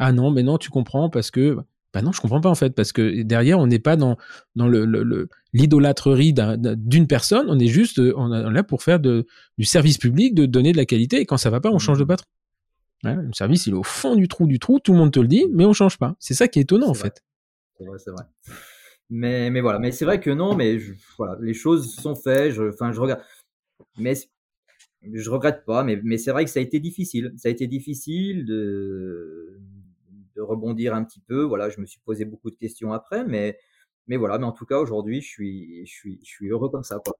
ah 0.04 0.12
non, 0.14 0.32
mais 0.32 0.42
non, 0.42 0.58
tu 0.58 0.72
comprends 0.72 1.12
parce 1.12 1.30
que 1.30 1.58
bah 1.94 2.02
non, 2.02 2.12
je 2.12 2.22
comprends 2.22 2.42
pas 2.42 2.50
en 2.50 2.56
fait 2.56 2.74
parce 2.74 2.92
que 2.92 3.22
derrière 3.22 3.60
on 3.60 3.68
n'est 3.68 3.78
pas 3.78 3.96
dans 3.96 4.18
dans 4.56 4.68
le, 4.68 4.84
le, 4.86 5.30
l'idolâtrerie 5.54 6.34
d'une 6.34 7.06
personne, 7.06 7.46
on 7.50 7.60
est 7.60 7.68
juste 7.68 8.00
on 8.00 8.34
est 8.34 8.52
là 8.52 8.64
pour 8.64 8.82
faire 8.82 9.00
de, 9.00 9.28
du 9.60 9.66
service 9.66 10.00
public, 10.00 10.34
de 10.34 10.48
donner 10.48 10.72
de 10.72 10.78
la 10.78 10.86
qualité 10.86 11.18
et 11.18 11.26
quand 11.28 11.38
ça 11.38 11.52
va 11.52 11.62
pas, 11.62 11.70
on 11.70 11.78
change 11.78 12.00
de 12.00 12.04
mmh. 12.04 12.08
patron. 12.08 12.28
Ouais, 13.04 13.16
le 13.16 13.34
service 13.34 13.68
il 13.68 13.74
est 13.74 13.78
au 13.78 13.84
fond 13.84 14.16
du 14.16 14.28
trou 14.28 14.48
du 14.48 14.58
trou, 14.58 14.80
tout 14.80 14.92
le 14.92 14.98
monde 14.98 15.12
te 15.12 15.20
le 15.20 15.28
dit, 15.28 15.46
mais 15.52 15.66
on 15.66 15.74
change 15.74 16.00
pas. 16.00 16.16
C'est 16.18 16.34
ça 16.34 16.48
qui 16.48 16.58
est 16.58 16.64
étonnant 16.64 16.90
en 16.90 16.96
fait. 16.96 17.24
C'est 17.78 17.86
vrai, 17.86 18.00
c'est 18.00 18.12
vrai. 18.12 18.24
Mais 19.12 19.52
mais 19.52 19.62
voilà, 19.62 19.78
mais 19.78 19.92
c'est 19.92 20.06
vrai 20.06 20.20
que 20.20 20.32
non, 20.32 20.56
mais 20.56 20.80
je, 20.80 20.94
voilà, 21.16 21.38
les 21.42 21.54
choses 21.54 21.94
sont 21.94 22.16
faites. 22.16 22.58
Enfin, 22.58 22.92
je, 22.92 22.96
je 22.96 23.02
regarde, 23.02 23.22
mais 24.00 24.16
je 25.04 25.30
regrette 25.30 25.66
pas, 25.66 25.84
mais, 25.84 26.00
mais 26.04 26.18
c'est 26.18 26.32
vrai 26.32 26.46
que 26.46 26.52
ça 26.52 26.60
a 26.60 26.64
été 26.64 26.80
difficile. 26.80 27.34
Ça 27.38 27.50
a 27.50 27.52
été 27.52 27.68
difficile 27.68 28.46
de, 28.46 29.60
de 30.36 30.42
rebondir 30.42 30.94
un 30.94 31.04
petit 31.04 31.20
peu. 31.20 31.44
Voilà, 31.44 31.70
je 31.70 31.80
me 31.80 31.86
suis 31.86 32.00
posé 32.02 32.26
beaucoup 32.26 32.52
de 32.52 32.56
questions 32.56 32.94
après, 32.94 33.26
mais, 33.26 33.58
mais 34.08 34.18
voilà. 34.18 34.38
Mais 34.38 34.46
en 34.46 34.52
tout 34.52 34.66
cas, 34.66 34.80
aujourd'hui, 34.80 35.22
je 35.22 35.28
suis, 35.28 35.86
je 35.86 35.92
suis, 35.92 36.20
je 36.24 36.30
suis 36.30 36.50
heureux 36.50 36.70
comme 36.70 36.84
ça, 36.84 37.00
quoi. 37.04 37.16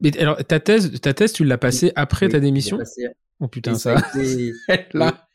Mais 0.00 0.16
alors, 0.18 0.42
ta 0.44 0.60
thèse, 0.60 1.00
ta 1.00 1.14
thèse, 1.14 1.32
tu 1.32 1.44
l'as 1.44 1.58
passée 1.58 1.92
après 1.96 2.26
oui, 2.26 2.32
ta 2.32 2.40
démission? 2.40 2.78
passé... 2.78 3.08
Oh 3.40 3.48
putain, 3.48 3.74
ça. 3.74 3.98
ça 3.98 4.20
été... 4.20 4.52
Là, 4.92 5.28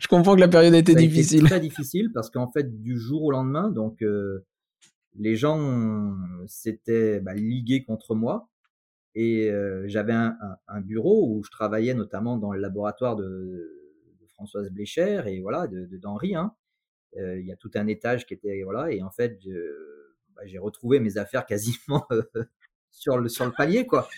je 0.00 0.08
comprends 0.08 0.34
que 0.34 0.40
la 0.40 0.48
période 0.48 0.74
a 0.74 0.78
été 0.78 0.92
ça 0.92 0.98
a 0.98 1.02
difficile. 1.02 1.40
Été 1.40 1.48
très 1.48 1.60
difficile 1.60 2.10
parce 2.12 2.30
qu'en 2.30 2.50
fait, 2.50 2.80
du 2.82 2.98
jour 2.98 3.22
au 3.22 3.30
lendemain, 3.30 3.70
donc 3.70 4.02
euh, 4.02 4.44
les 5.16 5.36
gens 5.36 6.14
s'étaient 6.46 7.20
bah, 7.20 7.34
ligués 7.34 7.84
contre 7.84 8.14
moi. 8.14 8.48
Et 9.14 9.50
euh, 9.50 9.84
j'avais 9.88 10.14
un, 10.14 10.36
un, 10.40 10.56
un, 10.68 10.80
bureau 10.80 11.28
où 11.28 11.42
je 11.44 11.50
travaillais 11.50 11.92
notamment 11.92 12.38
dans 12.38 12.52
le 12.52 12.60
laboratoire 12.60 13.14
de, 13.14 13.24
de 13.24 14.26
Françoise 14.28 14.70
Blécher 14.70 15.22
et 15.26 15.40
voilà 15.40 15.66
de 15.66 15.84
d'Henri. 15.98 16.34
Hein. 16.34 16.54
Euh, 17.18 17.38
il 17.40 17.46
y 17.46 17.52
a 17.52 17.56
tout 17.56 17.70
un 17.74 17.86
étage 17.86 18.26
qui 18.26 18.34
était 18.34 18.62
voilà 18.62 18.90
et 18.90 19.02
en 19.02 19.10
fait 19.10 19.38
bah, 20.34 20.42
j'ai 20.46 20.58
retrouvé 20.58 20.98
mes 20.98 21.18
affaires 21.18 21.44
quasiment 21.44 22.06
euh, 22.10 22.22
sur 22.90 23.18
le 23.18 23.28
sur 23.28 23.44
le 23.44 23.52
palier 23.52 23.86
quoi. 23.86 24.08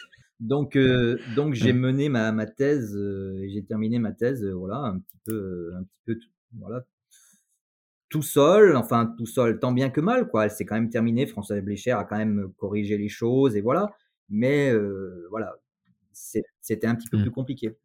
Donc 0.41 0.77
euh, 0.77 1.19
donc 1.35 1.55
j'ai 1.55 1.73
mené 1.73 2.09
ma, 2.09 2.31
ma 2.33 2.47
thèse 2.47 2.97
et 2.97 3.49
j'ai 3.49 3.65
terminé 3.65 3.99
ma 3.99 4.13
thèse 4.13 4.45
voilà 4.45 4.77
un 4.77 4.99
petit 4.99 5.19
peu 5.25 5.73
un 5.75 5.83
petit 5.83 5.99
peu 6.07 6.19
voilà 6.59 6.85
tout 8.11 8.23
seul, 8.23 8.77
enfin 8.77 9.13
tout 9.19 9.27
seul, 9.27 9.59
tant 9.59 9.73
bien 9.73 9.91
que 9.91 10.01
mal, 10.01 10.29
quoi. 10.29 10.45
Elle 10.45 10.51
s'est 10.53 10.65
quand 10.65 10.77
même 10.77 10.89
terminée. 10.89 11.27
Françoise 11.27 11.61
Blécher 11.63 11.91
a 11.91 12.05
quand 12.05 12.17
même 12.17 12.53
corrigé 12.57 12.97
les 12.97 13.09
choses 13.09 13.57
et 13.57 13.61
voilà. 13.61 13.91
mais 14.29 14.73
voilà, 15.31 15.57
c'était 16.13 16.87
un 16.87 16.95
petit 16.95 17.09
peu 17.09 17.19
Mmh. 17.19 17.23
plus 17.23 17.31
compliqué. 17.33 17.77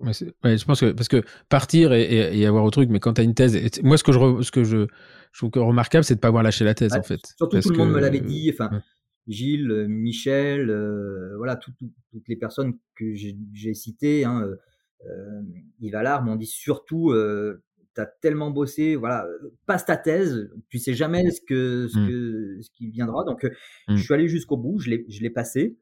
Ouais, 0.00 0.12
je 0.12 0.64
pense 0.64 0.80
que 0.80 0.92
parce 0.92 1.08
que 1.08 1.24
partir 1.48 1.92
et, 1.92 2.46
avoir 2.46 2.64
au 2.64 2.70
truc, 2.70 2.88
mais 2.88 3.00
quand 3.00 3.14
tu 3.14 3.20
as 3.20 3.24
une 3.24 3.34
thèse, 3.34 3.58
moi 3.82 3.96
ce 3.96 4.04
que 4.04 4.12
je 4.12 4.42
ce 4.42 4.52
que 4.52 4.62
je, 4.62 4.86
je 5.32 5.46
trouve 5.46 5.50
remarquable, 5.64 6.04
c'est 6.04 6.14
de 6.14 6.20
pas 6.20 6.28
avoir 6.28 6.42
lâché 6.42 6.64
la 6.64 6.74
thèse 6.74 6.92
en 6.92 7.02
fait. 7.02 7.20
Surtout 7.36 7.60
tout 7.60 7.70
le 7.70 7.78
monde 7.78 7.90
me 7.90 8.00
l'avait 8.00 8.20
dit. 8.20 8.50
Enfin, 8.52 8.70
Gilles, 9.26 9.70
euh, 9.70 9.86
Michel, 9.88 10.70
euh, 10.70 11.36
voilà, 11.36 11.56
toutes 11.56 12.28
les 12.28 12.36
personnes 12.36 12.78
que 12.94 13.12
j'ai 13.14 13.74
citées, 13.74 14.24
hein, 14.24 14.48
euh, 15.06 15.42
Yves 15.80 15.96
Allard 15.96 16.22
m'ont 16.22 16.36
dit 16.36 16.46
surtout, 16.46 17.10
euh, 17.10 17.62
tu 17.94 18.00
as 18.00 18.06
tellement 18.06 18.50
bossé, 18.50 18.96
voilà, 18.96 19.26
passe 19.66 19.84
ta 19.84 19.96
thèse, 19.96 20.50
tu 20.68 20.78
sais 20.78 20.94
jamais 20.94 21.30
ce 21.30 21.40
que 21.40 21.88
ce, 21.88 21.98
mmh. 21.98 22.08
que, 22.08 22.58
ce 22.62 22.70
qui 22.70 22.88
viendra. 22.88 23.24
Donc, 23.24 23.44
mmh. 23.44 23.96
je 23.96 24.02
suis 24.02 24.14
allé 24.14 24.28
jusqu'au 24.28 24.56
bout, 24.56 24.78
je 24.78 24.90
l'ai 24.90 25.30
passé. 25.30 25.76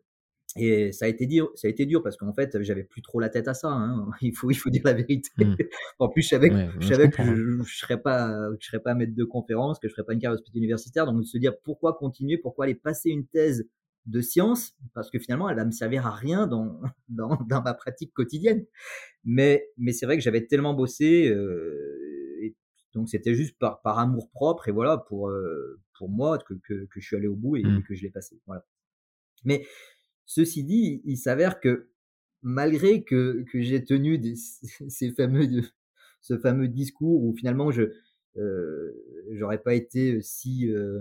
Et 0.57 0.93
ça 0.93 1.05
a 1.05 1.09
été 1.09 1.27
dur, 1.27 1.51
ça 1.55 1.69
a 1.69 1.71
été 1.71 1.87
dur 1.87 2.03
parce 2.03 2.17
qu'en 2.17 2.33
fait, 2.33 2.63
j'avais 2.63 2.85
plus 2.85 3.03
trop 3.03 3.21
la 3.21 3.29
tête 3.29 3.49
à 3.49 3.55
ça. 3.55 3.69
Hein. 3.69 4.09
Il 4.23 4.35
faut, 4.35 4.51
il 4.51 4.55
faut 4.55 4.71
dire 4.71 4.83
la 4.85 4.95
vérité. 4.95 5.29
Mmh. 5.39 5.55
en 5.99 6.09
plus, 6.09 6.23
je 6.23 6.29
savais, 6.29 6.51
je, 6.81 6.87
savais 6.87 7.11
que 7.11 7.23
je, 7.23 7.63
je 7.63 7.77
serais 7.77 8.01
pas, 8.01 8.35
je 8.61 8.67
serais 8.67 8.81
pas 8.81 8.95
maître 8.95 9.15
de 9.15 9.25
conférence, 9.25 9.79
que 9.79 9.89
je 9.89 9.93
ferais 9.93 10.05
pas 10.05 10.15
une 10.15 10.21
carrière 10.21 10.41
universitaire. 10.55 11.07
Donc, 11.07 11.19
de 11.21 11.27
se 11.27 11.39
dire 11.39 11.53
pourquoi 11.63 11.95
continuer, 11.95 12.39
pourquoi 12.39 12.65
aller 12.65 12.75
passer 12.75 13.11
une 13.11 13.27
thèse 13.27 13.69
de 14.07 14.21
science, 14.21 14.77
parce 14.95 15.11
que 15.11 15.19
finalement, 15.19 15.51
elle 15.51 15.57
va 15.57 15.65
me 15.65 15.73
servir 15.73 16.07
à 16.07 16.15
rien 16.15 16.47
dans, 16.47 16.81
dans, 17.09 17.37
dans 17.49 17.63
ma 17.63 17.75
pratique 17.75 18.13
quotidienne. 18.15 18.65
Mais, 19.25 19.69
mais 19.77 19.93
c'est 19.93 20.07
vrai 20.07 20.17
que 20.17 20.23
j'avais 20.23 20.47
tellement 20.47 20.75
bossé, 20.75 21.29
euh, 21.29 22.39
et 22.41 22.55
donc 22.95 23.09
c'était 23.09 23.35
juste 23.35 23.59
par, 23.59 23.83
par 23.83 23.99
amour 23.99 24.31
propre 24.31 24.69
et 24.69 24.73
voilà 24.73 24.97
pour 24.97 25.29
euh, 25.29 25.81
pour 25.99 26.09
moi 26.09 26.39
que, 26.39 26.55
que, 26.55 26.87
que, 26.87 27.01
je 27.01 27.07
suis 27.07 27.17
allé 27.17 27.27
au 27.27 27.35
bout 27.35 27.57
et, 27.57 27.65
mmh. 27.65 27.83
que 27.83 27.95
je 27.95 28.03
l'ai 28.03 28.11
passé. 28.11 28.41
Voilà. 28.47 28.65
Mais 29.45 29.67
Ceci 30.27 30.65
dit, 30.65 31.03
il 31.05 31.17
s'avère 31.17 31.61
que 31.61 31.89
malgré 32.43 33.03
que, 33.03 33.45
que 33.51 33.63
j'ai 33.63 33.85
tenu 33.85 34.19
des, 34.19 34.35
ces 34.89 35.13
fameux, 35.13 35.49
ce 36.21 36.37
fameux 36.39 36.69
discours 36.69 37.25
où 37.25 37.35
finalement 37.35 37.71
je 37.71 37.93
euh, 38.37 38.93
j'aurais 39.33 39.63
pas 39.63 39.75
été 39.75 40.21
si 40.21 40.71
euh, 40.71 41.01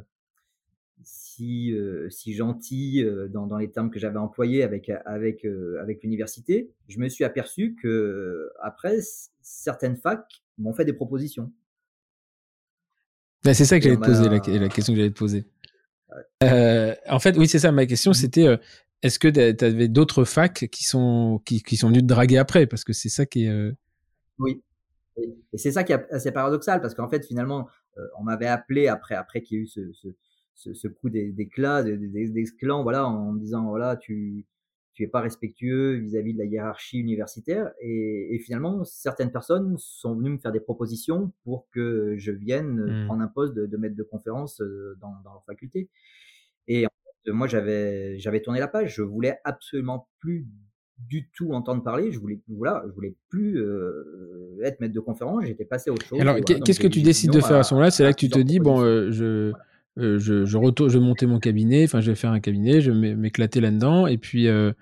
si 1.04 1.74
euh, 1.74 2.10
si 2.10 2.34
gentil 2.34 3.04
euh, 3.04 3.28
dans, 3.28 3.48
dans 3.48 3.58
les 3.58 3.70
termes 3.70 3.92
que 3.92 4.00
j'avais 4.00 4.18
employés 4.18 4.64
avec 4.64 4.90
avec 5.06 5.46
euh, 5.46 5.80
avec 5.82 6.02
l'université, 6.04 6.72
je 6.88 7.00
me 7.00 7.10
suis 7.10 7.24
aperçu 7.24 7.76
que 7.82 8.52
après 8.62 8.98
certaines 9.42 9.98
facs 9.98 10.44
m'ont 10.58 10.74
fait 10.74 10.86
des 10.86 10.94
propositions. 10.94 11.52
Ben, 13.44 13.54
c'est 13.54 13.66
ça 13.66 13.78
que 13.78 13.84
j'allais 13.84 13.98
te 13.98 14.02
poser, 14.02 14.24
la, 14.24 14.60
la, 14.60 14.70
question 14.70 14.94
que 14.94 14.98
j'allais 14.98 15.12
te 15.12 15.20
poser. 15.20 15.46
en 16.42 17.20
fait, 17.20 17.38
oui, 17.38 17.48
c'est 17.48 17.60
ça. 17.60 17.72
Ma 17.72 17.86
question, 17.86 18.12
mmh 18.12 18.16
c'était 18.16 18.60
est-ce 19.06 19.20
que 19.20 19.28
tu 19.28 19.66
avais 19.66 19.88
d'autres 19.88 20.24
facs 20.26 20.68
qui 20.72 20.84
sont, 20.84 21.40
qui, 21.46 21.62
qui, 21.62 21.78
sont 21.78 21.90
venus 21.90 22.02
te 22.02 22.08
draguer 22.08 22.38
après? 22.38 22.66
Parce 22.66 22.84
que 22.84 22.92
c'est 22.92 23.10
ça 23.10 23.28
qui 23.28 23.46
est. 23.46 23.50
Euh, 23.50 23.72
oui. 24.40 24.64
Et 25.18 25.58
c'est 25.58 25.72
ça 25.72 25.84
qui 25.84 25.94
est 25.94 26.12
assez 26.12 26.32
paradoxal, 26.32 26.82
parce 26.82 26.96
qu'en 26.96 27.08
fait, 27.08 27.26
finalement, 27.26 27.70
euh, 27.98 28.02
on 28.20 28.24
m'avait 28.24 28.48
appelé 28.48 28.88
après, 28.88 29.16
après 29.16 29.42
qu'il 29.42 29.58
y 29.58 29.62
ait 29.62 29.64
eu 29.64 29.68
ce, 29.68 29.82
ce, 30.56 30.74
ce, 30.74 30.88
coup 30.88 31.10
d'éclat, 31.10 31.84
des, 31.84 31.98
des, 31.98 32.30
des, 32.30 32.44
clans, 32.60 32.84
voilà, 32.84 33.08
en 33.08 33.32
me 33.32 33.40
disant, 33.40 33.70
voilà, 33.70 33.96
tu 33.96 34.46
tu 34.94 35.04
es 35.04 35.08
pas 35.08 35.20
respectueux 35.20 35.96
vis-à-vis 35.96 36.34
de 36.34 36.40
la 36.40 36.46
hiérarchie 36.46 37.00
universitaire. 37.00 37.70
Et, 37.82 38.34
et, 38.34 38.40
finalement, 38.40 38.86
certaines 38.86 39.30
personnes 39.30 39.76
sont 39.78 40.16
venues 40.16 40.30
me 40.30 40.38
faire 40.38 40.54
des 40.54 40.62
propositions 40.62 41.34
pour 41.44 41.68
que 41.70 42.16
je 42.18 42.32
vienne 42.32 43.04
mmh. 43.04 43.06
prendre 43.08 43.22
un 43.22 43.28
poste 43.28 43.54
de, 43.54 43.66
de 43.66 43.78
maître 43.78 43.98
de 43.98 44.04
conférence 44.04 44.62
euh, 44.62 44.98
dans, 45.02 45.14
dans 45.26 45.34
leur 45.34 45.44
faculté. 45.44 45.90
Et 46.70 46.86
moi 47.32 47.48
j'avais 47.48 48.20
j'avais 48.20 48.42
tourné 48.42 48.60
la 48.60 48.68
page, 48.68 48.96
je 48.96 49.02
voulais 49.02 49.38
absolument 49.44 50.08
plus 50.20 50.48
du 50.98 51.30
tout 51.36 51.52
entendre 51.52 51.84
parler, 51.84 52.12
je 52.12 52.20
voulais 52.20 52.40
voilà, 52.48 52.84
je 52.88 52.94
voulais 52.94 53.16
plus 53.30 53.60
euh, 53.60 54.58
être 54.64 54.80
maître 54.80 54.94
de 54.94 55.00
conférence, 55.00 55.46
j'étais 55.46 55.66
passé 55.66 55.90
à 55.90 55.94
autre 55.94 56.06
chose. 56.06 56.20
Alors 56.20 56.38
qu'est-ce 56.40 56.80
que 56.80 56.88
tu 56.88 57.02
décides 57.02 57.32
de 57.32 57.42
faire 57.42 57.58
à 57.58 57.64
ce 57.64 57.74
moment-là? 57.74 57.92
C'est 57.92 58.04
là 58.04 58.14
que 58.14 58.20
tu 58.20 58.30
te 58.30 58.40
dis 58.40 58.60
bon 58.60 58.82
euh, 58.82 59.12
je 59.12 59.52
euh, 59.98 60.20
je 60.20 60.46
je, 60.46 60.58
retourne, 60.58 60.90
je 60.90 60.98
vais 60.98 61.06
monter 61.06 61.26
mon 61.26 61.40
cabinet, 61.40 61.84
enfin 61.86 62.02
je 62.02 62.12
vais 62.12 62.16
faire 62.16 62.32
un 62.32 62.40
cabinet, 62.40 62.82
je 62.82 62.92
vais 62.92 63.16
m'éclater 63.16 63.62
là-dedans. 63.62 64.08
Et 64.08 64.18
puis 64.18 64.46
je 64.46 64.74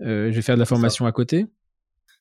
vais 0.00 0.42
faire 0.42 0.56
de 0.56 0.60
la 0.60 0.66
formation 0.66 1.06
à 1.06 1.12
côté. 1.12 1.46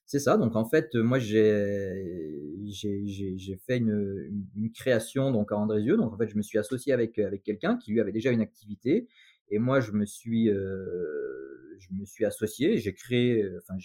C'est 0.07 0.19
ça. 0.19 0.37
Donc 0.37 0.55
en 0.55 0.65
fait, 0.65 0.93
moi 0.95 1.19
j'ai 1.19 2.51
j'ai 2.67 3.59
fait 3.65 3.77
une, 3.77 4.31
une, 4.55 4.71
création 4.71 5.31
donc 5.31 5.51
à 5.51 5.57
Andrézieux. 5.57 5.97
Donc 5.97 6.13
en 6.13 6.17
fait, 6.17 6.29
je 6.29 6.37
me 6.37 6.41
suis 6.41 6.57
associé 6.57 6.93
avec 6.93 7.19
avec 7.19 7.43
quelqu'un 7.43 7.77
qui 7.77 7.91
lui 7.91 8.01
avait 8.01 8.11
déjà 8.11 8.31
une 8.31 8.41
activité 8.41 9.07
et 9.49 9.59
moi, 9.59 9.79
je 9.79 9.91
me 9.91 10.05
suis, 10.05 10.49
euh, 10.49 11.77
je 11.79 11.93
me 11.93 12.05
suis 12.05 12.25
associé, 12.25 12.77
j'ai 12.77 12.93
créé, 12.93 13.43
euh, 13.43 13.59
enfin, 13.61 13.77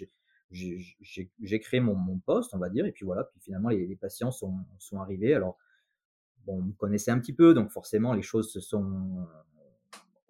j'ai 0.51 1.61
créé 1.61 1.81
mon, 1.81 1.95
mon, 1.95 2.19
poste, 2.19 2.55
on 2.55 2.59
va 2.59 2.71
dire, 2.71 2.87
et 2.87 2.93
puis 2.93 3.05
voilà, 3.05 3.25
puis 3.25 3.41
finalement, 3.41 3.69
les, 3.69 3.87
les 3.87 3.97
patients 3.97 4.31
sont, 4.31 4.55
sont 4.79 5.01
arrivés. 5.01 5.35
Alors, 5.35 5.59
bon, 6.47 6.59
on 6.59 6.63
me 6.63 6.73
connaissait 6.73 7.11
un 7.11 7.19
petit 7.19 7.35
peu, 7.35 7.55
donc 7.55 7.71
forcément, 7.71 8.15
les 8.15 8.23
choses 8.23 8.51
se 8.53 8.61
sont, 8.61 9.27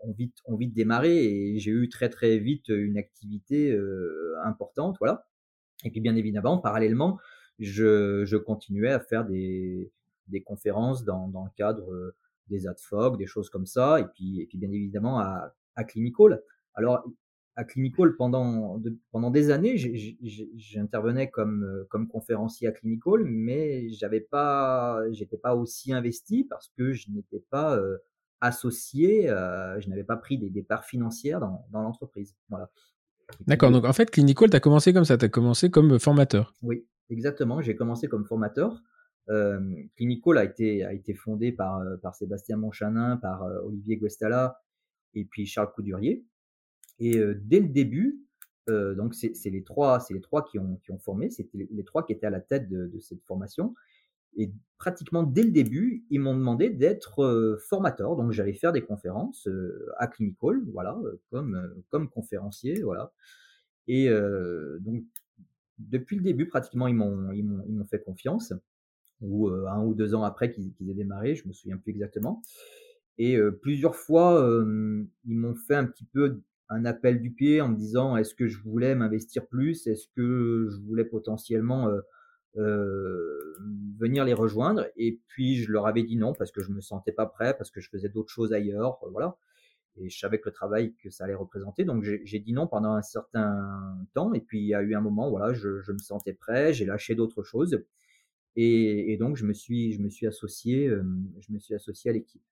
ont 0.00 0.12
vite, 0.12 0.38
ont 0.46 0.56
vite 0.56 0.74
démarré, 0.74 1.24
et 1.24 1.58
j'ai 1.58 1.70
eu 1.70 1.88
très, 1.88 2.08
très 2.08 2.38
vite 2.38 2.68
une 2.68 2.98
activité 2.98 3.72
euh, 3.72 4.34
importante, 4.44 4.96
voilà. 4.98 5.28
Et 5.84 5.90
puis, 5.90 6.00
bien 6.00 6.16
évidemment, 6.16 6.58
parallèlement, 6.58 7.18
je, 7.58 8.24
je 8.24 8.36
continuais 8.36 8.90
à 8.90 9.00
faire 9.00 9.24
des, 9.24 9.92
des 10.28 10.42
conférences 10.42 11.04
dans, 11.04 11.28
dans 11.28 11.44
le 11.44 11.50
cadre 11.56 12.14
des 12.50 12.66
AdFog, 12.66 13.16
des 13.16 13.26
choses 13.26 13.48
comme 13.48 13.66
ça, 13.66 14.00
et 14.00 14.04
puis, 14.04 14.40
et 14.40 14.46
puis 14.46 14.58
bien 14.58 14.70
évidemment 14.70 15.20
à, 15.20 15.54
à 15.76 15.84
Clinical. 15.84 16.42
Alors, 16.74 17.02
à 17.56 17.64
Clinical, 17.64 18.16
pendant, 18.16 18.80
pendant 19.10 19.30
des 19.30 19.50
années, 19.50 19.76
j'intervenais 19.76 21.30
comme, 21.30 21.84
comme 21.90 22.06
conférencier 22.08 22.68
à 22.68 22.72
Clinical, 22.72 23.24
mais 23.24 23.90
j'avais 23.90 24.20
pas, 24.20 25.02
j'étais 25.10 25.36
pas 25.36 25.54
aussi 25.54 25.92
investi 25.92 26.44
parce 26.44 26.72
que 26.76 26.92
je 26.92 27.10
n'étais 27.10 27.42
pas 27.50 27.76
euh, 27.76 27.98
associé, 28.40 29.28
euh, 29.28 29.78
je 29.80 29.88
n'avais 29.90 30.04
pas 30.04 30.16
pris 30.16 30.38
des, 30.38 30.48
des 30.48 30.62
parts 30.62 30.84
financières 30.84 31.40
dans, 31.40 31.66
dans 31.70 31.82
l'entreprise. 31.82 32.34
Voilà. 32.48 32.70
D'accord, 33.46 33.70
donc 33.70 33.84
en 33.84 33.92
fait, 33.92 34.10
Clinical, 34.10 34.48
tu 34.48 34.56
as 34.56 34.60
commencé 34.60 34.92
comme 34.92 35.04
ça, 35.04 35.18
tu 35.18 35.24
as 35.26 35.28
commencé 35.28 35.70
comme 35.70 35.98
formateur. 35.98 36.54
Oui, 36.62 36.86
exactement, 37.10 37.60
j'ai 37.60 37.76
commencé 37.76 38.08
comme 38.08 38.24
formateur. 38.24 38.80
Euh, 39.30 39.60
Clinical 39.96 40.38
a 40.38 40.44
été, 40.44 41.14
fondé 41.14 41.52
par, 41.52 41.78
euh, 41.80 41.96
Sébastien 42.12 42.56
Monchanin, 42.56 43.16
par 43.16 43.44
euh, 43.44 43.60
Olivier 43.62 43.96
Guestala 43.96 44.60
et 45.14 45.24
puis 45.24 45.46
Charles 45.46 45.72
Coudurier. 45.72 46.24
Et 46.98 47.18
dès 47.36 47.60
le 47.60 47.68
début, 47.68 48.20
donc 48.68 49.14
c'est 49.14 49.32
les 49.46 49.64
trois, 49.64 49.98
qui 50.50 50.58
ont, 50.58 50.78
formé, 50.98 51.30
c'était 51.30 51.66
les, 51.70 51.84
trois 51.84 52.04
qui 52.04 52.12
étaient 52.12 52.26
à 52.26 52.30
la 52.30 52.40
tête 52.40 52.68
de, 52.68 52.98
cette 52.98 53.24
formation. 53.24 53.74
Et 54.36 54.52
pratiquement 54.76 55.22
dès 55.22 55.42
le 55.42 55.50
début, 55.50 56.04
ils 56.10 56.20
m'ont 56.20 56.34
demandé 56.34 56.68
d'être 56.68 57.58
formateur. 57.68 58.16
Donc 58.16 58.32
j'allais 58.32 58.52
faire 58.52 58.72
des 58.72 58.82
conférences 58.82 59.48
à 59.96 60.08
Clinical, 60.08 60.60
voilà, 60.74 60.94
comme 61.30 62.10
conférencier, 62.10 62.82
voilà. 62.82 63.12
Et 63.88 64.10
donc 64.80 65.02
depuis 65.78 66.16
le 66.16 66.22
début, 66.22 66.46
pratiquement 66.46 66.86
ils 66.86 66.94
m'ont 66.94 67.86
fait 67.86 68.02
confiance 68.02 68.52
ou 69.20 69.48
un 69.48 69.84
ou 69.84 69.94
deux 69.94 70.14
ans 70.14 70.22
après 70.22 70.50
qu'ils 70.50 70.90
aient 70.90 70.94
démarré, 70.94 71.34
je 71.34 71.46
me 71.46 71.52
souviens 71.52 71.76
plus 71.76 71.90
exactement. 71.90 72.42
Et 73.18 73.38
plusieurs 73.60 73.96
fois, 73.96 74.42
ils 75.24 75.36
m'ont 75.36 75.54
fait 75.54 75.74
un 75.74 75.84
petit 75.84 76.06
peu 76.06 76.40
un 76.70 76.84
appel 76.84 77.20
du 77.20 77.32
pied 77.32 77.60
en 77.60 77.68
me 77.68 77.76
disant 77.76 78.16
est-ce 78.16 78.34
que 78.34 78.46
je 78.46 78.58
voulais 78.62 78.94
m'investir 78.94 79.46
plus, 79.46 79.86
est-ce 79.86 80.06
que 80.16 80.68
je 80.70 80.80
voulais 80.86 81.04
potentiellement 81.04 81.90
venir 82.54 84.24
les 84.24 84.32
rejoindre? 84.32 84.86
Et 84.96 85.20
puis 85.26 85.56
je 85.56 85.70
leur 85.70 85.86
avais 85.86 86.02
dit 86.02 86.16
non 86.16 86.32
parce 86.32 86.50
que 86.50 86.62
je 86.62 86.70
me 86.72 86.80
sentais 86.80 87.12
pas 87.12 87.26
prêt, 87.26 87.54
parce 87.56 87.70
que 87.70 87.80
je 87.80 87.90
faisais 87.90 88.08
d'autres 88.08 88.32
choses 88.32 88.52
ailleurs, 88.52 88.98
voilà. 89.10 89.36
Et 89.96 90.08
je 90.08 90.18
savais 90.18 90.38
que 90.38 90.48
le 90.48 90.52
travail 90.54 90.94
que 91.02 91.10
ça 91.10 91.24
allait 91.24 91.34
représenter, 91.34 91.84
donc 91.84 92.04
j'ai 92.04 92.38
dit 92.38 92.52
non 92.52 92.68
pendant 92.68 92.94
un 92.94 93.02
certain 93.02 93.98
temps. 94.14 94.32
Et 94.32 94.40
puis 94.40 94.60
il 94.60 94.66
y 94.66 94.74
a 94.74 94.80
eu 94.80 94.94
un 94.94 95.00
moment, 95.00 95.28
voilà, 95.28 95.52
je, 95.52 95.82
je 95.82 95.92
me 95.92 95.98
sentais 95.98 96.32
prêt, 96.32 96.72
j'ai 96.72 96.86
lâché 96.86 97.14
d'autres 97.14 97.42
choses. 97.42 97.78
Et, 98.62 99.12
et, 99.12 99.16
donc, 99.16 99.36
je 99.36 99.46
me 99.46 99.54
suis, 99.54 99.92
je 99.92 100.02
me 100.02 100.10
suis 100.10 100.26
associé, 100.26 100.86
euh, 100.86 101.02
je 101.40 101.50
me 101.50 101.58
suis 101.58 101.74
associé 101.74 102.10
à 102.10 102.12
l'équipe. 102.12 102.42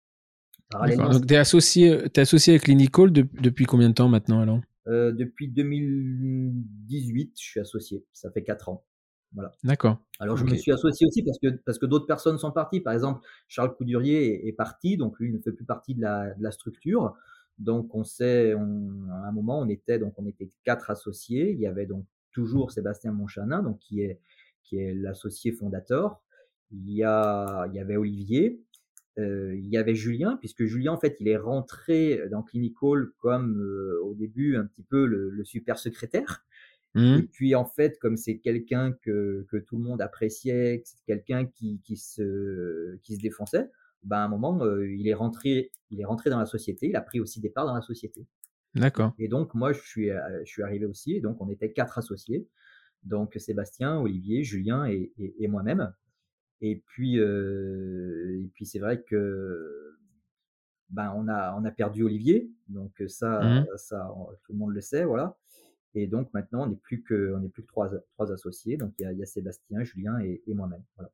Donc, 0.72 1.26
tu 1.26 1.34
es 1.34 1.36
associé, 1.36 1.88
es 1.88 2.18
associé 2.18 2.54
avec 2.54 2.62
Clinical 2.62 3.12
depuis 3.12 3.66
combien 3.66 3.90
de 3.90 3.94
temps 3.94 4.08
maintenant 4.08 4.40
alors? 4.40 4.62
Euh, 4.86 5.12
Depuis 5.12 5.48
2018, 5.48 7.34
je 7.38 7.42
suis 7.42 7.60
associé. 7.60 8.06
Ça 8.14 8.30
fait 8.30 8.42
4 8.42 8.70
ans. 8.70 8.86
Voilà. 9.34 9.52
D'accord. 9.64 9.98
Alors, 10.18 10.38
je 10.38 10.46
me 10.46 10.56
suis 10.56 10.72
associé 10.72 11.06
aussi 11.06 11.22
parce 11.22 11.38
que, 11.38 11.48
parce 11.66 11.78
que 11.78 11.84
d'autres 11.84 12.06
personnes 12.06 12.38
sont 12.38 12.52
parties. 12.52 12.80
Par 12.80 12.94
exemple, 12.94 13.20
Charles 13.46 13.76
Coudurier 13.76 14.46
est, 14.46 14.48
est, 14.48 14.52
parti, 14.52 14.96
donc 14.96 15.18
lui 15.20 15.30
ne 15.30 15.38
fait 15.38 15.52
plus 15.52 15.66
partie 15.66 15.94
de 15.94 16.00
la, 16.00 16.32
de 16.32 16.42
la 16.42 16.52
structure. 16.52 17.14
Donc, 17.58 17.94
on 17.94 18.02
sait, 18.02 18.54
on, 18.54 19.10
à 19.10 19.28
un 19.28 19.32
moment, 19.32 19.58
on 19.58 19.68
était, 19.68 19.98
donc, 19.98 20.14
on 20.16 20.24
était 20.24 20.50
quatre 20.64 20.88
associés. 20.88 21.52
Il 21.52 21.60
y 21.60 21.66
avait 21.66 21.84
donc 21.84 22.06
toujours 22.32 22.70
Sébastien 22.72 23.12
Monchanin, 23.12 23.62
donc, 23.62 23.78
qui 23.80 24.00
est, 24.00 24.20
qui 24.68 24.78
est 24.78 24.94
l'associé 24.94 25.52
fondateur. 25.52 26.20
Il 26.70 26.90
y, 26.90 27.02
a, 27.02 27.66
il 27.68 27.74
y 27.74 27.80
avait 27.80 27.96
Olivier, 27.96 28.60
il 29.16 29.66
y 29.66 29.76
avait 29.76 29.94
Julien, 29.94 30.36
puisque 30.36 30.64
Julien, 30.64 30.92
en 30.92 30.98
fait, 30.98 31.16
il 31.18 31.28
est 31.28 31.36
rentré 31.36 32.28
dans 32.30 32.42
Clinical 32.42 33.08
comme 33.18 33.60
au 34.04 34.14
début 34.14 34.56
un 34.56 34.66
petit 34.66 34.84
peu 34.84 35.06
le, 35.06 35.44
super 35.44 35.78
secrétaire. 35.78 36.44
Mmh. 36.94 37.18
Et 37.18 37.22
puis, 37.22 37.54
en 37.54 37.64
fait, 37.64 37.98
comme 37.98 38.16
c'est 38.16 38.38
quelqu'un 38.38 38.92
que, 39.02 39.46
que, 39.50 39.56
tout 39.56 39.76
le 39.76 39.82
monde 39.82 40.00
appréciait, 40.00 40.82
c'est 40.84 41.04
quelqu'un 41.06 41.46
qui, 41.46 41.80
qui, 41.84 41.96
se, 41.96 42.96
qui 43.02 43.16
se 43.16 43.20
défonçait, 43.20 43.70
ben, 44.04 44.18
à 44.18 44.24
un 44.24 44.28
moment, 44.28 44.60
il, 44.80 45.08
est 45.08 45.14
rentré, 45.14 45.70
il 45.90 46.00
est 46.00 46.04
rentré 46.04 46.30
dans 46.30 46.38
la 46.38 46.46
société, 46.46 46.88
il 46.88 46.96
a 46.96 47.00
pris 47.00 47.20
aussi 47.20 47.40
des 47.40 47.50
parts 47.50 47.66
dans 47.66 47.74
la 47.74 47.82
société. 47.82 48.26
D'accord. 48.74 49.14
Et 49.18 49.28
donc, 49.28 49.54
moi, 49.54 49.72
je 49.72 49.80
suis, 49.80 50.08
je 50.08 50.50
suis 50.50 50.62
arrivé 50.62 50.86
aussi, 50.86 51.14
et 51.14 51.20
donc 51.20 51.40
on 51.40 51.48
était 51.48 51.72
quatre 51.72 51.98
associés. 51.98 52.46
Donc, 53.04 53.34
Sébastien, 53.36 53.98
Olivier, 53.98 54.44
Julien 54.44 54.86
et, 54.86 55.12
et 55.18 55.48
moi-même. 55.48 55.92
Et 56.60 56.82
puis, 56.86 57.18
euh, 57.18 58.40
et 58.42 58.50
puis 58.54 58.66
c'est 58.66 58.80
vrai 58.80 59.02
que 59.02 59.96
ben 60.90 61.12
on 61.16 61.28
a 61.28 61.54
on 61.56 61.64
a 61.64 61.70
perdu 61.70 62.02
Olivier, 62.02 62.50
donc 62.68 62.92
ça 63.08 63.40
mmh 63.40 63.66
ça 63.76 64.10
tout 64.44 64.52
le 64.52 64.58
monde 64.58 64.72
le 64.72 64.80
sait, 64.80 65.04
voilà. 65.04 65.36
Et 65.94 66.06
donc 66.06 66.32
maintenant 66.34 66.64
on 66.64 66.66
n'est 66.66 66.76
plus 66.76 67.02
que 67.02 67.34
on 67.36 67.44
est 67.44 67.48
plus 67.48 67.62
que 67.62 67.68
trois 67.68 67.90
trois 68.14 68.32
associés, 68.32 68.76
donc 68.76 68.92
il 68.98 69.02
y 69.02 69.06
a, 69.06 69.12
il 69.12 69.18
y 69.18 69.22
a 69.22 69.26
Sébastien, 69.26 69.84
Julien 69.84 70.18
et, 70.20 70.42
et 70.46 70.54
moi-même, 70.54 70.82
voilà. 70.96 71.10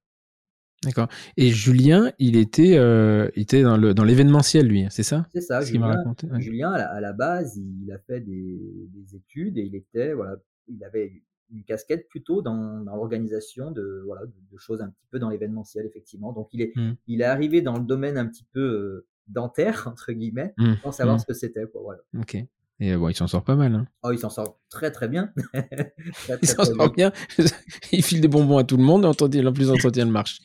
D'accord. 0.83 1.09
Et 1.39 1.51
Julien, 1.51 2.13
il 2.19 2.37
était, 2.37 2.77
euh, 2.77 3.31
il 3.37 3.43
était 3.43 3.63
dans, 3.63 3.79
le, 3.79 3.95
dans 3.95 4.05
l'événementiel, 4.05 4.67
lui, 4.67 4.87
c'est 4.91 5.03
ça? 5.03 5.27
C'est 5.33 5.41
ça. 5.41 5.63
Julien, 5.63 6.15
Julien 6.39 6.73
à, 6.73 6.79
la, 6.79 6.91
à, 6.91 7.01
la, 7.01 7.15
base, 7.15 7.57
il 7.57 7.91
a 7.91 7.99
fait 7.99 8.21
des, 8.21 8.61
des, 8.89 9.17
études 9.17 9.57
et 9.57 9.63
il 9.63 9.75
était, 9.77 10.13
voilà, 10.13 10.37
il 10.69 10.85
avait 10.85 11.23
une 11.51 11.65
casquette 11.65 12.09
plutôt 12.09 12.43
dans, 12.43 12.81
dans 12.81 12.97
l'organisation 12.97 13.71
de, 13.71 14.03
voilà, 14.07 14.23
de, 14.27 14.59
choses 14.59 14.81
un 14.81 14.89
petit 14.89 15.07
peu 15.11 15.19
dans 15.19 15.31
l'événementiel, 15.31 15.87
effectivement. 15.87 16.33
Donc, 16.33 16.49
il 16.53 16.63
est, 16.63 16.73
mmh. 16.75 16.97
il 17.07 17.21
est 17.21 17.27
arrivé 17.27 17.63
dans 17.63 17.77
le 17.77 17.85
domaine 17.85 18.17
un 18.17 18.27
petit 18.27 18.47
peu 18.53 18.61
euh, 18.61 19.07
dentaire, 19.29 19.87
entre 19.93 20.13
guillemets, 20.13 20.55
mmh. 20.59 20.75
sans 20.83 20.93
savoir 20.93 21.17
mmh. 21.17 21.21
ce 21.21 21.27
que 21.27 21.35
c'était. 21.35 21.67
Quoi, 21.67 21.83
voilà. 21.83 22.01
Ok. 22.19 22.37
Et 22.81 22.93
euh, 22.93 22.99
bon, 22.99 23.09
il 23.09 23.15
s'en 23.15 23.29
sort 23.29 23.45
pas 23.45 23.55
mal. 23.55 23.73
Hein. 23.75 23.87
Oh, 24.03 24.11
il 24.11 24.19
s'en 24.19 24.31
sort 24.31 24.59
très 24.69 24.91
très 24.91 25.07
bien. 25.07 25.33
il 26.43 26.49
s'en 26.49 26.65
sort 26.65 26.93
bien. 26.93 27.13
il 27.93 28.03
file 28.03 28.21
des 28.21 28.27
bonbons 28.27 28.59
à 28.59 28.65
tout 28.65 28.77
le 28.77 28.83
monde, 28.83 29.05
en 29.05 29.15
plus 29.15 29.71
entretient 29.71 30.05
le 30.05 30.11
marché. 30.11 30.43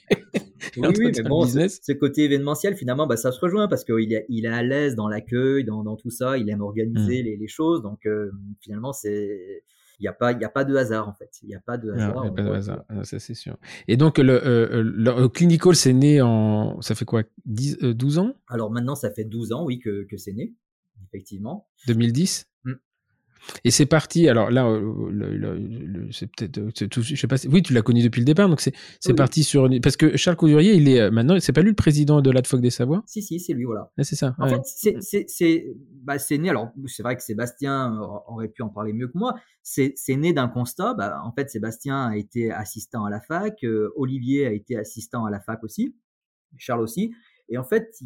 oui, 0.77 0.89
oui, 0.99 1.11
mais 1.15 1.23
bon, 1.23 1.47
ce 1.47 1.91
côté 1.93 2.25
événementiel, 2.25 2.75
finalement, 2.75 3.07
bah, 3.07 3.17
ça 3.17 3.31
se 3.31 3.39
rejoint 3.39 3.67
parce 3.67 3.83
qu'il 3.83 4.13
est, 4.13 4.27
il 4.29 4.45
est 4.45 4.49
à 4.49 4.61
l'aise 4.61 4.95
dans 4.95 5.07
l'accueil, 5.07 5.63
dans, 5.63 5.83
dans, 5.83 5.95
tout 5.95 6.11
ça, 6.11 6.37
il 6.37 6.47
aime 6.51 6.61
organiser 6.61 7.23
les, 7.23 7.35
les, 7.35 7.47
choses. 7.47 7.81
Donc, 7.81 8.05
euh, 8.05 8.31
finalement, 8.61 8.93
c'est 8.93 9.63
il 9.99 10.03
n'y 10.03 10.07
a 10.07 10.13
pas 10.13 10.31
il 10.31 10.43
a 10.43 10.49
pas 10.49 10.63
de 10.63 10.75
hasard 10.75 11.07
en 11.07 11.13
fait. 11.13 11.39
Il 11.43 11.49
n'y 11.49 11.55
a 11.55 11.59
pas 11.59 11.77
de 11.77 11.91
hasard, 11.91 12.25
a 12.25 12.31
pas 12.31 12.41
de 12.41 12.49
hasard. 12.49 12.85
ça 13.03 13.19
c'est 13.19 13.33
sûr. 13.33 13.57
Et 13.87 13.97
donc 13.97 14.17
le, 14.17 14.45
euh, 14.45 14.83
le, 14.83 15.27
clinical 15.27 15.75
c'est 15.75 15.93
né 15.93 16.21
en 16.21 16.81
ça 16.81 16.95
fait 16.95 17.05
quoi? 17.05 17.23
10, 17.45 17.79
12 17.79 18.17
euh, 18.17 18.21
ans? 18.21 18.33
Alors 18.47 18.71
maintenant 18.71 18.95
ça 18.95 19.11
fait 19.11 19.25
12 19.25 19.53
ans 19.53 19.65
oui 19.65 19.79
que, 19.79 20.05
que 20.05 20.17
c'est 20.17 20.33
né 20.33 20.53
effectivement. 21.07 21.67
2010 21.87 22.48
et 23.63 23.71
c'est 23.71 23.85
parti. 23.85 24.27
Alors 24.27 24.51
là, 24.51 24.67
euh, 24.67 26.07
c'est 26.11 26.27
peut-être, 26.27 26.57
euh, 26.57 26.69
je 27.01 27.15
sais 27.15 27.27
pas. 27.27 27.35
Oui, 27.49 27.61
tu 27.61 27.73
l'as 27.73 27.81
connu 27.81 28.01
depuis 28.01 28.19
le 28.19 28.25
départ, 28.25 28.49
donc 28.49 28.61
c'est 28.61 28.73
parti 29.15 29.43
sur 29.43 29.69
parce 29.81 29.97
que 29.97 30.17
Charles 30.17 30.37
Coudurier, 30.37 30.73
il 30.73 30.87
est 30.89 30.99
euh, 30.99 31.11
maintenant, 31.11 31.39
c'est 31.39 31.53
pas 31.53 31.61
lui 31.61 31.69
le 31.69 31.75
président 31.75 32.21
de 32.21 32.31
l'ADFOC 32.31 32.61
des 32.61 32.69
Savoies 32.69 33.03
Si, 33.05 33.21
si, 33.21 33.39
c'est 33.39 33.53
lui, 33.53 33.65
voilà. 33.65 33.91
c'est 34.01 34.15
ça. 34.15 34.35
En 34.39 34.47
fait, 34.47 34.61
c'est 34.63 35.25
c'est 35.27 35.65
bah, 36.03 36.15
né. 36.31 36.49
Alors 36.49 36.71
c'est 36.87 37.03
vrai 37.03 37.15
que 37.15 37.23
Sébastien 37.23 37.99
aurait 38.27 38.49
pu 38.49 38.61
en 38.61 38.69
parler 38.69 38.93
mieux 38.93 39.07
que 39.07 39.17
moi. 39.17 39.35
C'est 39.61 39.93
né 40.09 40.33
d'un 40.33 40.47
constat. 40.47 40.93
Bah, 40.93 41.21
en 41.23 41.31
fait, 41.31 41.49
Sébastien 41.49 42.07
a 42.07 42.17
été 42.17 42.51
assistant 42.51 43.05
à 43.05 43.09
la 43.09 43.21
fac, 43.21 43.65
Olivier 43.95 44.45
a 44.45 44.51
été 44.51 44.75
assistant 44.77 45.25
à 45.25 45.29
la 45.29 45.39
fac 45.39 45.63
aussi, 45.63 45.95
Charles 46.57 46.81
aussi. 46.81 47.13
Et 47.49 47.57
en 47.57 47.63
fait, 47.63 47.99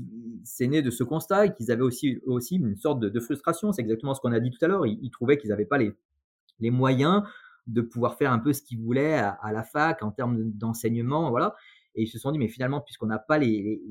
c'est 0.44 0.68
né 0.68 0.82
de 0.82 0.90
ce 0.90 1.04
constat 1.04 1.50
qu'ils 1.50 1.72
avaient 1.72 1.82
aussi, 1.82 2.20
une 2.56 2.78
sorte 2.78 3.00
de, 3.02 3.20
frustration. 3.20 3.72
C'est 3.72 3.82
exactement 3.82 4.14
ce 4.14 4.22
qu'on 4.22 4.32
a 4.32 4.40
dit 4.40 4.52
tout 4.52 4.64
à 4.64 4.68
l'heure. 4.68 4.86
Ils, 4.86 5.12
trouvaient 5.12 5.38
qu'ils 5.38 5.50
n'avaient 5.50 5.66
pas 5.66 5.78
les, 5.78 6.72
moyens 6.72 7.24
de 7.68 7.82
pouvoir 7.82 8.18
faire 8.18 8.32
un 8.32 8.40
peu 8.40 8.54
ce 8.54 8.62
qu'ils 8.62 8.80
voulaient 8.80 9.16
à, 9.16 9.52
la 9.52 9.64
fac 9.64 10.02
en 10.02 10.12
termes 10.12 10.52
d'enseignement, 10.52 11.30
voilà. 11.30 11.56
Et 11.96 12.04
ils 12.04 12.08
se 12.08 12.18
sont 12.18 12.32
dit, 12.32 12.40
mais 12.40 12.48
finalement, 12.48 12.82
puisqu'on 12.82 13.06
n'a 13.06 13.20
pas 13.20 13.38
les, 13.38 13.82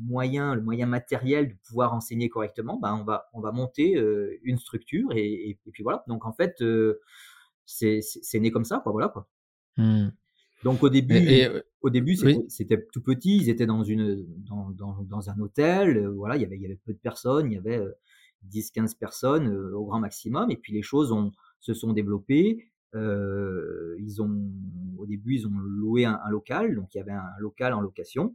moyens, 0.00 0.54
le 0.56 0.62
moyen 0.62 0.86
matériel 0.86 1.48
de 1.48 1.54
pouvoir 1.68 1.92
enseigner 1.92 2.28
correctement, 2.28 2.78
ben 2.80 2.94
on 3.00 3.04
va, 3.04 3.28
on 3.32 3.40
va 3.40 3.52
monter 3.52 3.96
euh, 3.96 4.36
une 4.42 4.58
structure 4.58 5.12
et, 5.12 5.50
et, 5.50 5.58
puis 5.70 5.82
voilà. 5.82 6.02
Donc 6.08 6.24
en 6.24 6.32
fait, 6.32 6.62
euh, 6.62 7.00
c'est 7.66 8.00
né 8.40 8.50
comme 8.50 8.64
ça, 8.64 8.80
quoi. 8.80 8.92
Voilà, 8.92 9.08
quoi. 9.08 9.28
Mmh. 9.76 10.08
Donc 10.66 10.82
au 10.82 10.88
début, 10.88 11.14
euh, 11.14 11.62
au 11.80 11.90
début 11.90 12.16
c'était 12.48 12.84
tout 12.92 13.00
petit. 13.00 13.36
Ils 13.36 13.48
étaient 13.50 13.66
dans 13.66 13.84
une 13.84 14.26
dans, 14.38 14.70
dans, 14.70 15.00
dans 15.04 15.30
un 15.30 15.38
hôtel. 15.38 15.96
Euh, 15.96 16.10
voilà, 16.10 16.34
il 16.34 16.42
y 16.42 16.44
avait 16.44 16.56
il 16.56 16.62
y 16.62 16.66
avait 16.66 16.80
peu 16.84 16.92
de 16.92 16.98
personnes. 16.98 17.52
Il 17.52 17.54
y 17.54 17.56
avait 17.56 17.80
10-15 18.50 18.94
euh, 18.94 18.98
personnes 18.98 19.56
au 19.74 19.84
grand 19.84 20.00
maximum. 20.00 20.50
Et 20.50 20.56
puis 20.56 20.72
les 20.72 20.82
choses 20.82 21.12
ont 21.12 21.30
se 21.60 21.72
sont 21.72 21.92
développées. 21.92 22.66
Euh, 22.96 23.94
ils 24.00 24.20
ont 24.20 24.50
au 24.98 25.06
début 25.06 25.36
ils 25.36 25.46
ont 25.46 25.56
loué 25.56 26.04
un, 26.04 26.18
local, 26.30 26.74
donc 26.74 26.92
il 26.96 26.98
y 26.98 27.00
avait 27.00 27.12
un 27.12 27.30
local 27.38 27.72
en 27.72 27.80
location. 27.80 28.34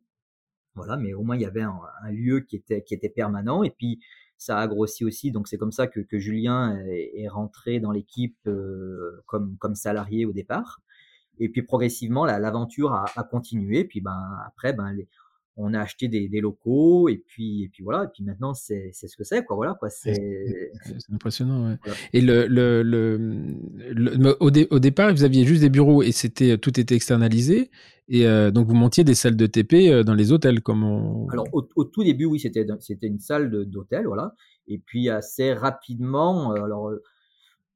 Voilà, 0.75 0.95
mais 0.95 1.13
au 1.13 1.23
moins 1.23 1.35
il 1.35 1.41
y 1.41 1.45
avait 1.45 1.63
un, 1.63 1.81
lieu 2.11 2.39
qui 2.39 2.55
était 2.55 2.81
qui 2.81 2.93
était 2.93 3.09
permanent. 3.09 3.61
Et 3.63 3.71
puis 3.71 3.99
ça 4.37 4.57
a 4.57 4.67
grossi 4.69 5.03
aussi. 5.03 5.31
Donc 5.33 5.49
c'est 5.49 5.57
comme 5.57 5.73
ça 5.73 5.87
que, 5.87 5.99
que 5.99 6.17
Julien 6.17 6.77
est, 6.85 7.11
est 7.13 7.27
rentré 7.27 7.81
dans 7.81 7.91
l'équipe 7.91 8.37
comme 9.25 9.57
comme 9.57 9.75
salarié 9.75 10.25
au 10.25 10.31
départ. 10.31 10.81
Et 11.39 11.49
puis 11.49 11.63
progressivement, 11.63 12.25
l'aventure 12.25 12.93
a, 12.93 13.05
a, 13.15 13.23
continué. 13.23 13.83
Puis 13.83 14.01
ben 14.01 14.37
après, 14.45 14.73
ben 14.73 14.95
on 15.57 15.73
a 15.73 15.79
acheté 15.79 16.07
des, 16.07 16.29
des, 16.29 16.39
locaux 16.39 17.09
et 17.09 17.17
puis 17.17 17.63
et 17.63 17.69
puis 17.69 17.83
voilà. 17.83 18.05
Et 18.05 18.07
puis 18.13 18.23
maintenant, 18.23 18.53
c'est 18.53 18.91
ce 18.93 19.15
que 19.17 19.23
c'est 19.23 19.43
quoi. 19.43 19.55
Voilà 19.55 19.75
quoi. 19.79 19.89
C'est 19.89 20.71
impressionnant. 21.13 21.69
Ouais. 21.69 21.77
Et 22.13 22.21
le, 22.21 22.47
le, 22.47 22.83
le, 22.83 24.37
au, 24.39 24.47
au, 24.47 24.79
départ, 24.79 25.11
vous 25.11 25.23
aviez 25.23 25.45
juste 25.45 25.61
des 25.61 25.69
bureaux 25.69 26.03
et 26.03 26.11
c'était 26.11 26.57
tout 26.57 26.79
était 26.79 26.95
externalisé. 26.95 27.69
Et 28.07 28.27
euh, 28.27 28.51
donc 28.51 28.67
vous 28.67 28.75
montiez 28.75 29.03
des 29.03 29.15
salles 29.15 29.37
de 29.37 29.45
TP 29.45 29.89
euh, 29.89 30.03
dans 30.03 30.15
les 30.15 30.33
hôtels, 30.33 30.61
comme 30.61 30.83
on... 30.83 31.29
Alors 31.29 31.47
au, 31.53 31.67
au 31.75 31.85
tout 31.85 32.03
début, 32.03 32.25
oui, 32.25 32.39
c'était 32.39 32.65
c'était 32.79 33.07
une 33.07 33.19
salle 33.19 33.49
d'hôtel, 33.65 34.05
voilà. 34.05 34.35
Et 34.67 34.79
puis 34.79 35.09
assez 35.09 35.53
rapidement, 35.53 36.53
euh, 36.53 36.63
alors 36.63 36.91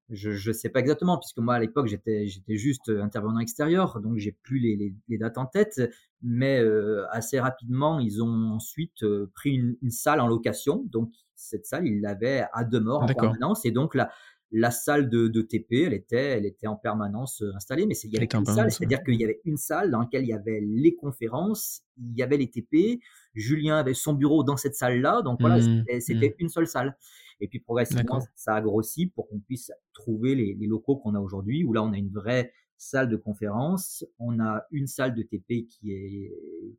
je 0.10 0.50
ne 0.50 0.54
sais 0.54 0.70
pas 0.70 0.82
exactement, 0.82 1.18
puisque 1.18 1.40
moi 1.40 1.56
à 1.56 1.60
l'époque 1.60 1.88
j'étais 1.88 2.28
j'étais 2.28 2.58
juste 2.58 2.90
euh, 2.90 3.02
intervenant 3.02 3.40
extérieur, 3.40 4.00
donc 4.02 4.18
j'ai 4.18 4.32
plus 4.32 4.60
les, 4.60 4.94
les, 5.08 5.18
dates 5.18 5.38
en 5.38 5.48
tête, 5.48 5.82
mais 6.22 6.60
euh, 6.60 7.06
assez 7.10 7.40
rapidement 7.40 8.00
ils 8.00 8.22
ont 8.22 8.52
ensuite 8.52 9.02
euh, 9.04 9.32
pris 9.34 9.52
une, 9.56 9.76
une, 9.82 9.90
salle 9.90 10.20
en 10.20 10.28
location, 10.28 10.84
donc 10.92 11.12
cette 11.36 11.66
salle 11.66 11.88
ils 11.88 12.02
l'avaient 12.02 12.46
à 12.54 12.64
demeure 12.64 13.02
en 13.02 13.08
permanence, 13.08 13.66
et 13.66 13.72
donc 13.72 13.96
la, 13.96 14.12
la 14.52 14.70
salle 14.70 15.10
de, 15.10 15.28
de, 15.28 15.42
TP 15.42 15.86
elle 15.88 15.94
était 15.96 16.38
elle 16.38 16.46
était 16.46 16.68
en 16.68 16.76
permanence 16.76 17.44
installée, 17.56 17.88
mais 17.88 17.96
il 18.04 18.14
y 18.14 18.18
avait 18.18 18.28
une 18.32 18.46
salle, 18.46 18.72
c'est-à-dire 18.72 19.04
qu'il 19.04 19.20
y 19.20 19.24
avait 19.24 19.42
une 19.44 19.58
salle 19.58 19.90
dans 19.90 20.02
laquelle 20.02 20.24
il 20.24 20.30
y 20.30 20.34
avait 20.34 20.62
les 20.62 20.96
conférences, 20.96 21.82
il 21.98 22.16
y 22.16 22.22
avait 22.22 22.38
les 22.38 22.52
TP, 22.52 23.00
Julien 23.34 23.78
avait 23.78 23.96
son 23.96 24.14
bureau 24.14 24.44
dans 24.44 24.58
cette 24.58 24.76
salle-là, 24.76 25.24
donc 25.24 25.40
voilà 25.40 25.58
mmh, 25.58 26.00
c'était 26.00 26.30
mmh. 26.30 26.44
une 26.44 26.50
seule 26.50 26.68
salle. 26.68 26.96
Et 27.40 27.48
puis 27.48 27.60
progressivement, 27.60 28.22
ça 28.36 28.56
a 28.56 28.62
grossi 28.62 29.08
pour 29.08 29.28
qu'on 29.28 29.40
puisse 29.40 29.72
trouver 29.94 30.36
les, 30.36 30.54
les 30.54 30.68
locaux 30.68 30.98
qu'on 30.98 31.16
a 31.16 31.20
aujourd'hui, 31.20 31.64
où 31.64 31.74
là, 31.74 31.84
on 31.84 31.92
a 31.92 31.98
une 31.98 32.12
vraie 32.12 32.52
salle 32.78 33.10
de 33.10 33.16
conférence, 33.16 34.06
on 34.20 34.40
a 34.40 34.66
une 34.72 34.88
salle 34.88 35.16
de 35.16 35.24
TP 35.24 35.66
qui 35.68 35.92
est, 35.92 36.34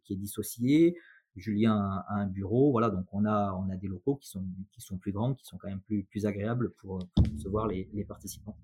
qui 0.05 0.13
est 0.13 0.17
dissociée, 0.17 0.97
Julien 1.37 2.03
a 2.09 2.15
un 2.15 2.27
bureau, 2.27 2.71
voilà, 2.71 2.91
donc 2.91 3.07
on 3.13 3.25
a, 3.27 3.53
on 3.53 3.69
a 3.71 3.77
des 3.77 3.89
locaux 3.89 4.17
qui 4.17 4.29
sont, 4.29 4.45
qui 4.73 4.81
sont 4.81 4.97
plus 4.97 5.13
grands, 5.13 5.35
qui 5.35 5.45
sont 5.45 5.59
quand 5.59 5.69
même 5.69 5.81
plus, 5.81 6.05
plus 6.05 6.25
agréables 6.27 6.71
pour, 6.73 6.99
pour 7.15 7.25
recevoir 7.35 7.67
les, 7.67 7.89
les 7.93 8.05
participants. 8.05 8.57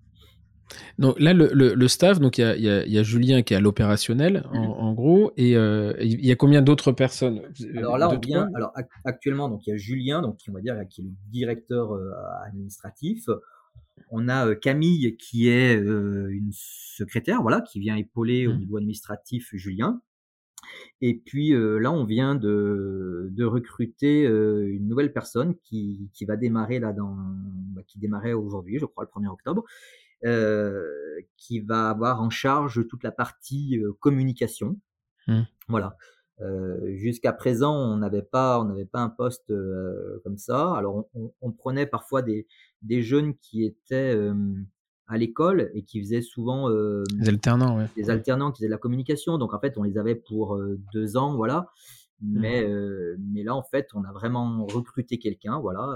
Donc 0.98 1.18
là, 1.18 1.32
le, 1.32 1.50
le, 1.52 1.88
staff, 1.88 2.20
donc 2.20 2.38
il 2.38 2.42
y 2.42 2.44
a, 2.44 2.84
y, 2.84 2.90
y 2.90 2.98
a, 2.98 3.02
Julien 3.02 3.42
qui 3.42 3.54
est 3.54 3.56
à 3.56 3.60
l'opérationnel, 3.60 4.44
en, 4.52 4.62
mmh 4.62 4.70
en, 4.70 4.92
gros, 4.94 5.32
et 5.36 5.56
euh, 5.56 5.94
il 6.00 6.24
y 6.24 6.30
a 6.30 6.36
combien 6.36 6.62
d'autres 6.62 6.92
personnes? 6.92 7.42
Alors 7.76 7.98
là, 7.98 8.10
on 8.10 8.18
vient, 8.18 8.48
alors 8.54 8.72
actuellement, 9.04 9.48
donc 9.48 9.66
il 9.66 9.70
y 9.70 9.72
a 9.72 9.76
Julien, 9.76 10.22
donc 10.22 10.38
on 10.48 10.52
va 10.52 10.60
dire 10.60 10.76
qui 10.88 11.00
est 11.00 11.04
le 11.04 11.10
directeur 11.30 11.92
euh, 11.92 12.10
administratif. 12.46 13.24
On 14.10 14.28
a 14.28 14.48
euh, 14.48 14.54
Camille 14.54 15.16
qui 15.16 15.48
est 15.48 15.76
euh, 15.76 16.28
une 16.30 16.50
secrétaire, 16.52 17.42
voilà, 17.42 17.60
qui 17.60 17.80
vient 17.80 17.96
épauler 17.96 18.46
au 18.46 18.54
mmh. 18.54 18.58
niveau 18.58 18.76
administratif 18.76 19.50
Julien. 19.54 20.00
Et 21.00 21.14
puis 21.14 21.52
là, 21.52 21.90
on 21.90 22.04
vient 22.04 22.36
de, 22.36 23.28
de 23.32 23.44
recruter 23.44 24.22
une 24.22 24.86
nouvelle 24.86 25.12
personne 25.12 25.56
qui, 25.64 26.08
qui 26.14 26.24
va 26.24 26.36
démarrer 26.36 26.78
là 26.78 26.92
dans, 26.92 27.16
bah, 27.74 27.82
qui 27.86 27.98
démarrait 27.98 28.32
aujourd'hui, 28.32 28.78
je 28.78 28.84
crois, 28.84 29.04
le 29.04 29.20
1er 29.20 29.28
octobre, 29.28 29.64
euh, 29.64 29.66
qui 31.36 31.60
va 31.60 31.90
avoir 31.90 32.20
en 32.22 32.30
charge 32.30 32.86
toute 32.88 33.02
la 33.02 33.12
partie 33.12 33.78
euh, 33.78 33.92
communication. 34.00 34.78
Mmh. 35.26 35.42
Voilà. 35.68 35.96
Euh, 36.40 36.96
jusqu'à 36.96 37.32
présent, 37.32 37.74
on 37.74 37.96
n'avait 37.98 38.22
pas, 38.22 38.60
on 38.60 38.64
n'avait 38.64 38.86
pas 38.86 39.00
un 39.00 39.08
poste 39.08 39.50
euh, 39.50 40.20
comme 40.24 40.38
ça. 40.38 40.74
Alors, 40.74 41.06
on, 41.14 41.32
on, 41.40 41.52
prenait 41.52 41.86
parfois 41.86 42.22
des, 42.22 42.46
des 42.80 43.02
jeunes 43.02 43.36
qui 43.36 43.64
étaient 43.64 44.14
euh, 44.14 44.34
à 45.06 45.18
l'école 45.18 45.70
et 45.74 45.82
qui 45.82 46.00
faisaient 46.00 46.22
souvent 46.22 46.68
des 46.70 47.28
alternants, 47.28 47.78
ouais. 47.78 47.86
des 47.96 48.10
alternants 48.10 48.50
qui 48.50 48.58
faisaient 48.58 48.68
de 48.68 48.72
la 48.72 48.78
communication. 48.78 49.38
Donc, 49.38 49.54
en 49.54 49.60
fait, 49.60 49.76
on 49.78 49.82
les 49.82 49.98
avait 49.98 50.14
pour 50.14 50.58
deux 50.92 51.16
ans, 51.16 51.36
voilà. 51.36 51.70
Mais, 52.24 52.66
mais 53.18 53.42
là, 53.42 53.54
en 53.54 53.64
fait, 53.64 53.88
on 53.94 54.04
a 54.04 54.12
vraiment 54.12 54.64
recruté 54.66 55.18
quelqu'un, 55.18 55.58
voilà, 55.58 55.86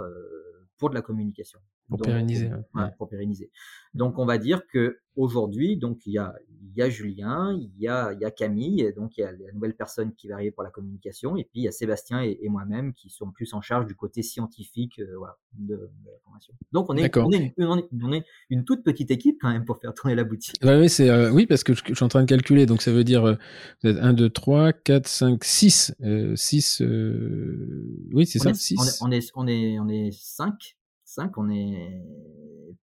pour 0.77 0.91
de 0.91 0.95
la 0.95 1.03
communication. 1.03 1.61
Pour 1.89 2.01
pérenniser. 2.01 2.51
pour 2.99 3.09
pérenniser. 3.09 3.51
Donc, 3.95 4.19
on 4.19 4.27
va 4.27 4.39
dire 4.39 4.67
que 4.67 4.99
aujourd'hui, 5.17 5.77
donc 5.77 6.07
il 6.07 6.13
y 6.13 6.19
a, 6.19 6.35
il 6.61 6.79
y 6.79 6.83
a 6.83 6.91
Julien, 6.91 7.59
il 7.59 7.83
y 7.83 7.89
a, 7.89 8.13
il 8.13 8.21
y 8.21 8.25
a 8.25 8.31
Camille, 8.31 8.93
donc 8.95 9.17
il 9.17 9.23
y 9.23 9.25
a 9.25 9.33
la 9.33 9.53
nouvelle 9.53 9.75
personne 9.75 10.13
qui 10.15 10.29
va 10.29 10.35
arriver 10.35 10.51
pour 10.51 10.63
la 10.63 10.71
communication, 10.71 11.37
et 11.37 11.45
puis 11.45 11.61
il 11.61 11.63
y 11.63 11.69
a 11.69 11.73
Sébastien 11.73 12.21
et, 12.21 12.39
moi-même 12.49 12.93
qui 12.93 13.09
sont 13.09 13.31
plus 13.31 13.55
en 13.55 13.61
charge 13.61 13.87
du 13.87 13.95
côté 13.95 14.23
scientifique 14.23 14.99
euh, 14.99 15.15
voilà, 15.17 15.39
de, 15.55 15.91
la 16.05 16.19
formation. 16.23 16.53
Donc, 16.73 16.91
on 16.91 16.97
est, 16.97 17.17
on 17.17 17.33
est, 17.33 17.55
on, 17.59 18.13
est, 18.13 18.25
une 18.51 18.65
toute 18.65 18.85
petite 18.85 19.11
équipe 19.11 19.39
quand 19.41 19.51
même 19.51 19.65
pour 19.65 19.79
faire 19.79 19.95
tourner 19.95 20.15
la 20.15 20.25
boutique. 20.25 20.57
oui, 20.63 20.89
c'est, 20.89 21.09
euh, 21.09 21.31
oui, 21.31 21.47
parce 21.47 21.65
que 21.65 21.73
je, 21.73 21.83
suis 21.83 22.05
en 22.05 22.09
train 22.09 22.21
de 22.21 22.29
calculer, 22.29 22.67
donc 22.67 22.83
ça 22.83 22.93
veut 22.93 23.05
dire 23.05 23.25
euh, 23.25 23.35
vous 23.83 23.91
êtes 23.91 23.99
1, 23.99 24.13
2, 24.13 24.29
3, 24.29 24.73
4, 24.75 25.07
5, 25.09 25.45
6. 25.45 25.95
6 26.35 26.83
oui, 28.13 28.27
c'est 28.27 28.39
ça, 28.39 28.53
6. 28.53 29.01
On 29.01 29.11
est, 29.11 29.31
on 29.35 29.47
est, 29.47 29.79
on 29.79 29.89
est 29.89 30.11
5 30.13 30.76
5, 31.17 31.37
on 31.39 31.51
est. 31.51 32.03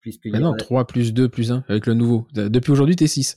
Puisque 0.00 0.28
bah 0.30 0.40
non, 0.40 0.54
3 0.56 0.86
plus 0.86 1.12
2 1.14 1.28
plus 1.28 1.52
1 1.52 1.64
avec 1.68 1.86
le 1.86 1.94
nouveau. 1.94 2.26
Depuis 2.32 2.72
aujourd'hui, 2.72 2.96
tu 2.96 3.04
es 3.04 3.06
6. 3.06 3.36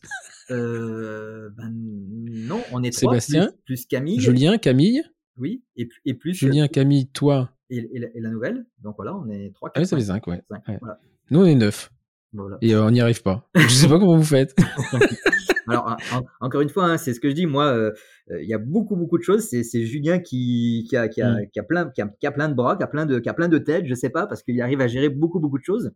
Euh, 0.51 1.49
ben, 1.57 1.72
non, 1.72 2.61
on 2.72 2.81
est 2.81 2.91
3 2.91 3.13
Sébastien, 3.13 3.51
plus, 3.65 3.85
Camille. 3.85 4.19
Julien, 4.19 4.57
Camille. 4.57 5.03
Oui, 5.38 5.63
et, 5.76 5.89
et 6.05 6.13
plus. 6.13 6.34
Julien, 6.34 6.67
Camille, 6.67 7.07
toi. 7.07 7.51
Et, 7.69 7.77
et, 7.77 8.19
la, 8.19 8.30
nouvelle. 8.30 8.65
Donc 8.81 8.95
voilà, 8.97 9.15
on 9.15 9.30
est 9.30 9.53
3. 9.53 9.69
4, 9.69 9.73
ah 9.76 9.80
oui, 9.81 9.88
ça 9.88 9.97
fait 9.97 10.03
5, 10.03 10.27
ouais. 10.27 10.41
5, 10.49 10.77
Voilà. 10.80 10.99
Nous, 11.30 11.41
on 11.41 11.45
est 11.45 11.55
9. 11.55 11.91
Voilà. 12.36 12.57
Et 12.62 12.74
euh, 12.74 12.86
on 12.86 12.91
n'y 12.91 13.02
arrive 13.02 13.22
pas. 13.22 13.48
Je 13.56 13.68
sais 13.68 13.88
pas 13.88 13.99
comment 13.99 14.18
vous 14.18 14.24
faites. 14.24 14.56
Alors, 15.68 15.98
encore 16.41 16.62
une 16.62 16.70
fois, 16.70 16.86
hein, 16.86 16.98
c'est 16.98 17.14
ce 17.14 17.20
que 17.20 17.30
je 17.30 17.34
dis. 17.34 17.48
Moi, 17.48 17.66
euh, 17.66 17.91
euh, 18.30 18.41
il 18.41 18.48
y 18.48 18.53
a 18.53 18.60
beaucoup, 18.60 18.95
beaucoup 18.95 19.18
de 19.18 19.24
choses. 19.24 19.48
C'est 19.49 19.86
Julien 19.86 20.20
qui, 20.20 20.86
qui, 20.88 20.95
a, 20.95 21.07
qui, 21.07 21.22
a, 21.22 21.34
mm. 21.34 21.49
qui, 21.52 21.60
a 21.60 21.64
plein, 21.64 21.90
qui, 21.90 22.02
a, 22.02 22.07
qui, 22.07 22.28
a, 22.28 22.32
plein 22.32 22.49
de 22.49 22.53
bras, 22.53 22.76
qui 22.76 22.84
a 22.84 22.88
plein 22.88 23.06
de, 23.06 23.20
qui 23.20 23.30
a 23.30 23.34
plein 23.34 23.48
de 23.48 23.57
têtes, 23.57 23.86
je 23.88 23.95
sais 23.95 24.10
pas, 24.10 24.28
parce 24.28 24.44
qu'il 24.44 24.62
arrive 24.62 24.82
à 24.82 24.88
gérer 24.88 25.10
beaucoup, 25.10 25.40
beaucoup 25.40 25.57
de 25.57 25.64
choses. 25.64 25.91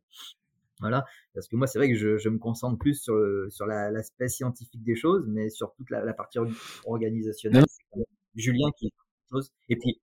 Voilà, 0.80 1.04
parce 1.34 1.48
que 1.50 1.58
moi, 1.58 1.68
c'est 1.68 1.78
vrai 1.78 1.90
que 1.90 1.96
je, 1.96 2.18
je, 2.18 2.30
me 2.30 2.40
concentre 2.40 2.80
plus 2.80 2.96
sur, 2.96 3.14
sur 3.50 3.66
l'aspect 3.66 4.30
scientifique 4.30 4.82
des 4.84 4.96
choses, 4.96 5.26
mais 5.28 5.50
sur 5.50 5.74
toute 5.76 5.90
la, 5.90 6.06
la 6.06 6.14
partie 6.14 6.40
organisationnelle. 6.86 7.66
Julien 8.36 8.70
qui 8.78 8.92
chose. 9.30 9.52
Et 9.68 9.76
puis, 9.76 10.00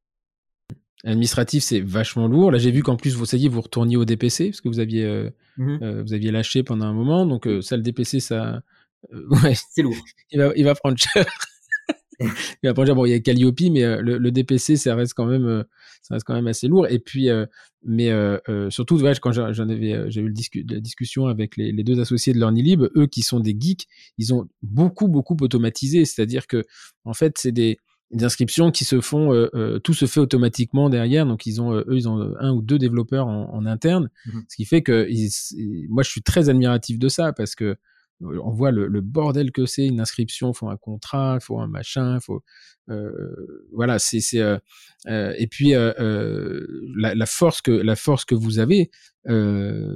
administratif, 1.05 1.63
c'est 1.63 1.81
vachement 1.81 2.27
lourd. 2.27 2.51
Là, 2.51 2.59
j'ai 2.59 2.71
vu 2.71 2.83
qu'en 2.83 2.97
plus, 2.97 3.15
vous 3.15 3.27
savez, 3.27 3.49
vous 3.49 3.61
retourniez 3.61 3.97
au 3.97 4.05
DPC 4.05 4.47
parce 4.51 4.61
que 4.61 4.69
vous 4.69 4.81
aviez, 4.81 5.05
euh, 5.05 5.31
mmh 5.57 6.03
vous 6.03 6.15
aviez 6.15 6.31
lâché 6.31 6.63
pendant 6.63 6.87
un 6.87 6.93
moment. 6.93 7.27
Donc, 7.27 7.49
ça, 7.61 7.77
le 7.77 7.83
DPC, 7.83 8.21
ça, 8.21 8.63
euh, 9.13 9.27
ouais. 9.43 9.55
C'est 9.71 9.83
lourd. 9.83 9.97
Il 10.31 10.41
va, 10.41 10.53
il 10.57 10.65
va 10.65 10.75
prendre 10.75 10.97
cher. 10.99 11.27
il 12.21 12.29
va 12.65 12.75
prendre 12.75 12.87
cher. 12.87 12.97
Bon, 12.97 13.07
il 13.07 13.11
y 13.11 13.15
a 13.15 13.21
Calliope, 13.21 13.61
mais 13.71 13.85
euh, 13.85 14.01
le, 14.01 14.19
le, 14.19 14.31
DPC, 14.31 14.77
ça 14.77 14.95
reste 14.95 15.15
quand 15.15 15.27
même, 15.27 15.47
euh, 15.47 15.63
ça 16.03 16.15
reste 16.15 16.27
quand 16.27 16.35
même 16.35 16.47
assez 16.47 16.69
lourd. 16.69 16.87
Et 16.89 16.99
puis, 16.99 17.29
mais 17.85 18.11
surtout, 18.71 19.01
ouais, 19.01 19.13
quand 19.21 19.33
j'en 19.33 19.69
avais, 19.69 20.11
j'ai 20.11 20.21
eu 20.21 20.29
le 20.29 20.75
la 20.75 20.81
discussion 20.81 21.27
avec 21.27 21.57
les, 21.57 21.73
les, 21.73 21.85
deux 21.85 22.01
associés 22.01 22.33
de 22.33 22.39
LearnyLib, 22.39 22.83
eux 22.97 23.07
qui 23.07 23.23
sont 23.23 23.41
des 23.41 23.57
geeks, 23.59 23.87
ils 24.19 24.35
ont 24.35 24.49
beaucoup, 24.63 25.09
beaucoup 25.09 25.37
automatisé. 25.41 26.05
C'est-à-dire 26.05 26.47
que, 26.47 26.65
en 27.05 27.15
fait, 27.15 27.39
c'est 27.39 27.53
des, 27.53 27.79
des 28.13 28.25
inscriptions 28.25 28.71
qui 28.71 28.85
se 28.85 29.01
font, 29.01 29.49
tout 29.83 29.95
se 29.95 30.07
fait 30.07 30.21
automatiquement 30.21 30.89
derrière. 30.91 31.27
Donc 31.27 31.47
ils 31.47 31.61
ont, 31.61 31.73
eux, 31.75 31.85
ils 31.91 32.09
ont 32.09 32.35
un 32.39 32.53
ou 32.53 32.63
deux 32.63 32.79
développeurs 32.79 33.27
en, 33.27 33.53
en 33.53 33.67
interne, 33.67 34.11
mmh 34.27 34.41
ce 34.49 34.57
qui 34.57 34.65
fait 34.65 34.83
que 34.83 35.07
ils, 35.11 35.89
moi 35.89 36.03
je 36.03 36.11
suis 36.11 36.23
très 36.23 36.49
admiratif 36.49 36.99
de 36.99 37.09
ça 37.09 37.33
parce 37.33 37.55
que 37.55 37.77
on 38.21 38.51
voit 38.51 38.71
le, 38.71 38.87
le 38.87 39.01
bordel 39.01 39.53
que 39.53 39.67
c'est 39.67 39.87
une 39.87 40.01
inscription, 40.01 40.53
faut 40.53 40.69
un 40.69 40.77
contrat, 40.77 41.39
faut 41.41 41.59
un 41.59 41.67
machin, 41.67 42.19
faut 42.21 42.43
euh, 42.89 43.67
voilà, 43.73 43.99
c'est 43.99 44.21
c'est 44.21 44.41
euh, 44.41 44.59
euh 45.09 45.35
et 45.39 45.49
puis 45.49 45.75
euh, 45.75 45.93
euh, 45.99 46.67
la, 46.97 47.15
la, 47.15 47.27
force 47.27 47.61
que 47.61 47.73
la 47.73 47.97
force 47.97 48.25
que 48.25 48.35
vous 48.35 48.59
avez, 48.59 48.91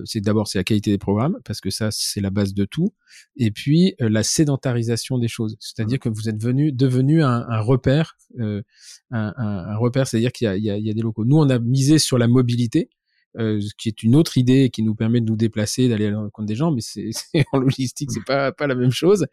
c'est 0.05 0.21
d'abord 0.21 0.49
c'est 0.49 0.59
la 0.59 0.65
qualité 0.65 0.91
des 0.91 0.99
programmes 0.99 1.39
parce 1.45 1.61
que 1.61 1.71
ça 1.71 1.91
c'est 1.93 2.21
la 2.21 2.31
base 2.31 2.53
de 2.53 2.65
tout, 2.65 2.93
et 3.37 3.53
puis 3.53 3.95
la 4.01 4.23
sédentarisation 4.25 5.19
des 5.19 5.29
choses, 5.29 5.57
c'est-à-dire 5.61 6.01
que 6.01 6.09
vous 6.09 6.29
êtes 6.29 6.43
venu 6.43 6.73
devenu 6.73 7.23
un, 7.23 7.47
un 7.49 7.61
repère, 7.61 8.17
un, 8.39 8.63
un, 9.13 9.33
un, 9.37 9.77
repère, 9.77 10.09
c'est-à-dire 10.09 10.33
qu'il 10.33 10.47
y 10.47 10.49
a, 10.49 10.57
il 10.57 10.65
y, 10.65 10.71
a, 10.71 10.77
il 10.77 10.87
y 10.87 10.91
a 10.91 10.95
des 10.95 11.03
locaux. 11.03 11.25
Nous 11.25 11.37
on 11.37 11.49
a 11.49 11.59
misé 11.61 11.99
sur 11.99 12.19
la 12.19 12.27
mobilité 12.27 12.91
euh, 13.39 13.61
qui 13.79 13.89
est 13.89 14.03
une 14.03 14.17
autre 14.17 14.39
idée 14.39 14.71
qui 14.71 14.83
nous 14.83 14.95
permet 14.95 15.21
de 15.21 15.27
nous 15.27 15.37
déplacer, 15.37 15.89
d'aller 15.89 16.07
à 16.07 16.11
la 16.11 16.19
rencontre 16.19 16.47
des 16.47 16.55
gens, 16.55 16.73
mais 16.73 16.81
c'est 16.81 17.11
en 17.53 17.59
logistique, 17.59 18.11
c'est 18.13 18.25
pas 18.25 18.53
pas 18.53 18.67
la 18.67 18.75
même 18.75 18.91
chose. 18.91 19.27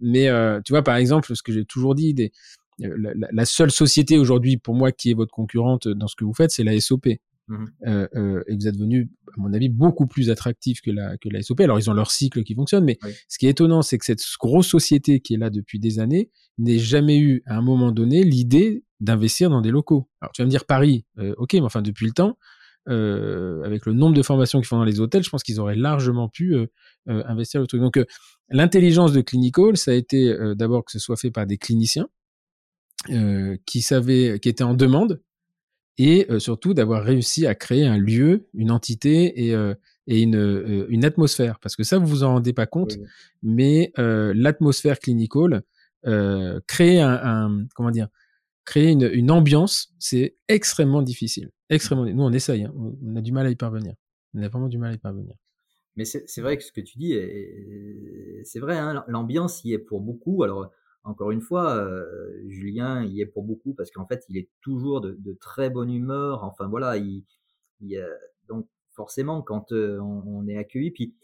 Mais 0.00 0.28
euh, 0.28 0.60
tu 0.64 0.72
vois, 0.72 0.82
par 0.82 0.96
exemple, 0.96 1.34
ce 1.34 1.42
que 1.42 1.52
j'ai 1.52 1.64
toujours 1.64 1.94
dit, 1.94 2.14
des, 2.14 2.32
euh, 2.82 2.94
la, 2.98 3.28
la, 3.30 3.44
seule 3.44 3.70
société 3.70 4.18
aujourd'hui 4.18 4.56
pour 4.56 4.74
moi 4.74 4.92
qui 4.92 5.10
est 5.10 5.14
votre 5.14 5.32
concurrente 5.32 5.88
dans 5.88 6.08
ce 6.08 6.16
que 6.16 6.24
vous 6.24 6.34
faites, 6.34 6.50
c'est 6.50 6.64
la 6.64 6.78
SOP. 6.80 7.08
Mmh 7.46 7.64
euh, 7.86 8.08
euh, 8.16 8.42
et 8.46 8.54
vous 8.54 8.66
êtes 8.66 8.74
devenu, 8.74 9.10
à 9.36 9.40
mon 9.40 9.52
avis, 9.52 9.68
beaucoup 9.68 10.06
plus 10.06 10.30
attractif 10.30 10.80
que 10.80 10.90
la, 10.90 11.18
que 11.18 11.28
la 11.28 11.42
SOP. 11.42 11.60
Alors, 11.60 11.78
ils 11.78 11.90
ont 11.90 11.92
leur 11.92 12.10
cycle 12.10 12.42
qui 12.42 12.54
fonctionne, 12.54 12.84
mais 12.84 12.98
ce 13.28 13.38
qui 13.38 13.46
est 13.46 13.50
étonnant, 13.50 13.82
c'est 13.82 13.98
que 13.98 14.04
cette 14.06 14.24
grosse 14.40 14.68
société 14.68 15.20
qui 15.20 15.34
est 15.34 15.36
là 15.36 15.50
depuis 15.50 15.78
des 15.78 15.98
années 15.98 16.30
n'ait 16.56 16.78
jamais 16.78 17.18
eu, 17.18 17.42
à 17.46 17.58
un 17.58 17.62
moment 17.62 17.92
donné, 17.92 18.22
l'idée 18.22 18.84
d'investir 19.00 19.50
dans 19.50 19.60
des 19.60 19.70
locaux. 19.70 20.08
Alors, 20.22 20.32
tu 20.32 20.40
vas 20.40 20.46
me 20.46 20.50
dire 20.50 20.64
Paris, 20.64 21.04
euh, 21.18 21.34
ok, 21.36 21.52
mais 21.54 21.60
enfin, 21.60 21.82
depuis 21.82 22.06
le 22.06 22.12
temps, 22.12 22.38
euh, 22.88 23.62
avec 23.64 23.86
le 23.86 23.94
nombre 23.94 24.14
de 24.14 24.22
formations 24.22 24.60
qu'ils 24.60 24.68
font 24.68 24.76
dans 24.76 24.84
les 24.84 25.00
hôtels, 25.00 25.22
je 25.22 25.30
pense 25.30 25.42
qu'ils 25.42 25.58
auraient 25.58 25.76
largement 25.76 26.28
pu 26.28 26.54
euh, 26.54 26.66
euh, 27.08 27.22
investir 27.26 27.60
le 27.60 27.66
truc. 27.66 27.80
Donc 27.80 27.98
l'intelligence 28.50 29.12
de 29.12 29.22
Clinical, 29.22 29.76
ça 29.76 29.92
a 29.92 29.94
été 29.94 30.36
d'abord 30.54 30.84
que 30.84 30.92
ce 30.92 30.98
soit 30.98 31.16
fait 31.16 31.30
par 31.30 31.46
des 31.46 31.58
cliniciens 31.58 32.08
qui 33.66 33.82
savaient, 33.82 34.38
qui 34.40 34.48
étaient 34.48 34.64
en 34.64 34.74
demande, 34.74 35.20
et 35.98 36.26
surtout 36.38 36.74
d'avoir 36.74 37.04
réussi 37.04 37.46
à 37.46 37.54
créer 37.54 37.86
un 37.86 37.98
lieu, 37.98 38.48
une 38.54 38.70
entité 38.70 39.46
et, 39.46 39.54
et 40.06 40.20
une, 40.20 40.86
une, 40.88 41.04
atmosphère. 41.04 41.58
Parce 41.60 41.76
que 41.76 41.84
ça, 41.84 41.98
vous 41.98 42.06
vous 42.06 42.22
en 42.22 42.34
rendez 42.34 42.52
pas 42.52 42.66
compte, 42.66 42.96
mais 43.42 43.92
l'atmosphère 43.96 44.98
clinical 44.98 45.62
crée 46.66 47.00
un, 47.00 47.20
un, 47.22 47.66
comment 47.74 47.90
dire, 47.90 48.08
créer 48.64 48.90
une, 48.90 49.30
ambiance, 49.30 49.92
c'est 49.98 50.36
extrêmement 50.48 51.02
difficile. 51.02 51.50
Extrêmement. 51.68 52.06
Nous, 52.06 52.22
on 52.22 52.32
essaye. 52.32 52.64
Hein. 52.64 52.72
On 52.74 53.16
a 53.16 53.20
du 53.20 53.32
mal 53.32 53.46
à 53.46 53.50
y 53.50 53.56
parvenir. 53.56 53.94
On 54.34 54.42
a 54.42 54.48
vraiment 54.48 54.68
du 54.68 54.78
mal 54.78 54.92
à 54.92 54.94
y 54.94 54.98
parvenir. 54.98 55.34
Mais 55.96 56.04
c'est 56.04 56.40
vrai 56.40 56.56
que 56.58 56.64
ce 56.64 56.72
que 56.72 56.80
tu 56.80 56.98
dis, 56.98 57.14
c'est 58.44 58.58
vrai. 58.58 58.76
Hein, 58.76 59.04
L'ambiance 59.06 59.64
y 59.64 59.72
est 59.72 59.78
pour 59.78 60.00
beaucoup. 60.00 60.42
Alors, 60.42 60.72
encore 61.04 61.30
une 61.30 61.40
fois, 61.40 61.76
euh, 61.76 62.42
Julien 62.48 63.04
y 63.04 63.20
est 63.20 63.26
pour 63.26 63.44
beaucoup 63.44 63.74
parce 63.74 63.90
qu'en 63.90 64.06
fait, 64.06 64.24
il 64.28 64.36
est 64.36 64.48
toujours 64.60 65.00
de, 65.00 65.38
très 65.40 65.70
bonne 65.70 65.92
humeur. 65.92 66.42
Enfin, 66.42 66.66
voilà. 66.66 66.96
Il, 66.96 67.24
il, 67.80 68.04
donc, 68.48 68.66
forcément, 68.90 69.42
quand 69.42 69.70
euh, 69.72 69.98
on, 70.00 70.24
on, 70.26 70.48
est 70.48 70.56
accueilli, 70.56 70.90
puis 70.90 71.14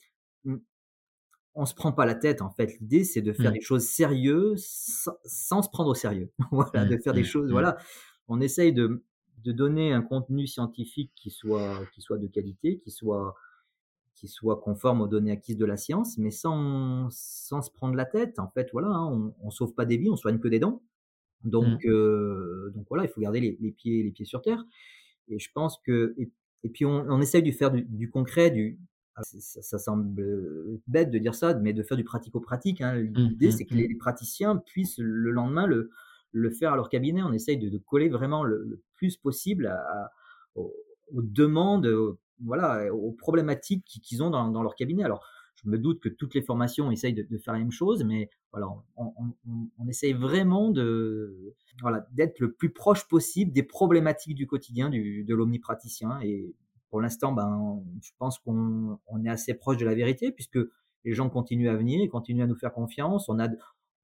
on 1.54 1.66
se 1.66 1.74
prend 1.74 1.92
pas 1.92 2.06
la 2.06 2.14
tête 2.14 2.42
en 2.42 2.50
fait. 2.50 2.78
L'idée 2.80 3.04
c'est 3.04 3.22
de 3.22 3.32
faire 3.32 3.50
mmh. 3.50 3.54
des 3.54 3.60
choses 3.60 3.84
sérieuses 3.84 4.64
sans, 5.24 5.62
se 5.62 5.68
prendre 5.68 5.90
au 5.90 5.94
sérieux. 5.94 6.30
voilà, 6.50 6.84
de 6.84 6.96
faire 6.96 7.12
des 7.12 7.22
mmh. 7.22 7.24
choses. 7.24 7.48
Mmh. 7.48 7.52
Voilà, 7.52 7.76
on 8.28 8.40
essaye 8.40 8.72
de, 8.72 9.04
de 9.44 9.52
donner 9.52 9.92
un 9.92 10.02
contenu 10.02 10.46
scientifique 10.46 11.12
qui 11.14 11.30
soit 11.30 11.80
qui 11.92 12.00
soit 12.00 12.18
de 12.18 12.26
qualité, 12.26 12.78
qui 12.78 12.90
soit 12.90 13.34
qui 14.14 14.28
soit 14.28 14.60
conforme 14.60 15.00
aux 15.00 15.08
données 15.08 15.32
acquises 15.32 15.56
de 15.56 15.64
la 15.64 15.76
science, 15.76 16.18
mais 16.18 16.30
sans 16.30 17.08
sans 17.10 17.62
se 17.62 17.70
prendre 17.70 17.94
la 17.94 18.04
tête. 18.04 18.38
En 18.38 18.48
fait, 18.48 18.68
voilà, 18.72 18.88
hein, 18.88 19.32
on, 19.40 19.50
sauve 19.50 19.74
pas 19.74 19.86
des 19.86 19.96
vies, 19.96 20.10
on 20.10 20.16
soigne 20.16 20.38
que 20.38 20.48
des 20.48 20.58
dents. 20.58 20.82
Donc 21.42 21.84
euh, 21.86 22.70
donc 22.74 22.86
voilà, 22.90 23.04
il 23.04 23.08
faut 23.08 23.20
garder 23.20 23.40
les, 23.40 23.56
les, 23.60 23.72
pieds 23.72 24.02
les 24.02 24.10
pieds 24.10 24.26
sur 24.26 24.42
terre. 24.42 24.64
Et 25.28 25.38
je 25.38 25.50
pense 25.52 25.78
que 25.84 26.14
et, 26.18 26.68
puis 26.68 26.84
on, 26.84 27.06
on 27.08 27.20
essaye 27.20 27.42
de 27.42 27.50
faire 27.50 27.70
du, 27.70 27.82
du 27.82 28.10
concret, 28.10 28.50
du, 28.50 28.78
ça, 29.22 29.62
ça, 29.62 29.78
semble 29.78 30.20
euh, 30.20 30.80
bête 30.86 31.10
de 31.10 31.18
dire 31.18 31.34
ça, 31.34 31.54
mais 31.54 31.72
de 31.72 31.82
faire 31.82 31.96
du 31.96 32.04
pratico-pratique. 32.04 32.80
Hein. 32.80 32.96
Mmh, 32.96 33.12
L'idée, 33.14 33.48
mmh, 33.48 33.52
c'est 33.52 33.64
que 33.64 33.74
mmh. 33.74 33.78
les, 33.78 33.94
praticiens 33.96 34.56
puissent 34.56 34.98
le 34.98 35.30
lendemain 35.30 35.66
le, 35.66 35.90
le 36.32 36.50
faire 36.50 36.72
à 36.72 36.76
leur 36.76 36.88
cabinet. 36.88 37.22
On 37.22 37.32
essaye 37.32 37.58
de, 37.58 37.68
de 37.68 37.78
coller 37.78 38.08
vraiment 38.08 38.44
le, 38.44 38.82
plus 38.94 39.16
possible 39.16 39.66
à, 39.66 40.12
aux, 40.54 40.72
demandes, 41.22 41.88
voilà, 42.44 42.92
aux 42.94 43.12
problématiques 43.12 43.84
qu'ils 43.84 44.22
ont 44.22 44.30
dans, 44.30 44.48
dans, 44.48 44.62
leur 44.62 44.74
cabinet. 44.74 45.04
Alors, 45.04 45.24
je 45.56 45.68
me 45.68 45.78
doute 45.78 46.00
que 46.00 46.08
toutes 46.08 46.34
les 46.34 46.42
formations 46.42 46.90
essayent 46.90 47.14
de, 47.14 47.22
de 47.22 47.38
faire 47.38 47.52
la 47.52 47.60
même 47.60 47.72
chose, 47.72 48.04
mais 48.04 48.30
voilà, 48.52 48.68
on, 48.96 49.12
on, 49.16 49.68
on 49.78 49.88
essaye 49.88 50.12
vraiment 50.12 50.70
de, 50.70 51.54
voilà, 51.80 52.06
d'être 52.12 52.40
le 52.40 52.52
plus 52.52 52.70
proche 52.70 53.06
possible 53.08 53.52
des 53.52 53.62
problématiques 53.62 54.34
du 54.34 54.46
quotidien 54.46 54.88
du, 54.88 55.24
de 55.24 55.34
l'omnipraticien 55.34 56.20
et 56.22 56.54
pour 56.90 57.00
l'instant, 57.00 57.32
ben, 57.32 57.82
je 58.02 58.10
pense 58.18 58.38
qu'on 58.38 58.98
on 59.06 59.24
est 59.24 59.28
assez 59.28 59.54
proche 59.54 59.76
de 59.76 59.86
la 59.86 59.94
vérité 59.94 60.32
puisque 60.32 60.58
les 61.04 61.14
gens 61.14 61.30
continuent 61.30 61.70
à 61.70 61.76
venir, 61.76 62.00
ils 62.02 62.08
continuent 62.08 62.42
à 62.42 62.46
nous 62.46 62.56
faire 62.56 62.72
confiance. 62.72 63.28
On 63.28 63.38
a, 63.38 63.48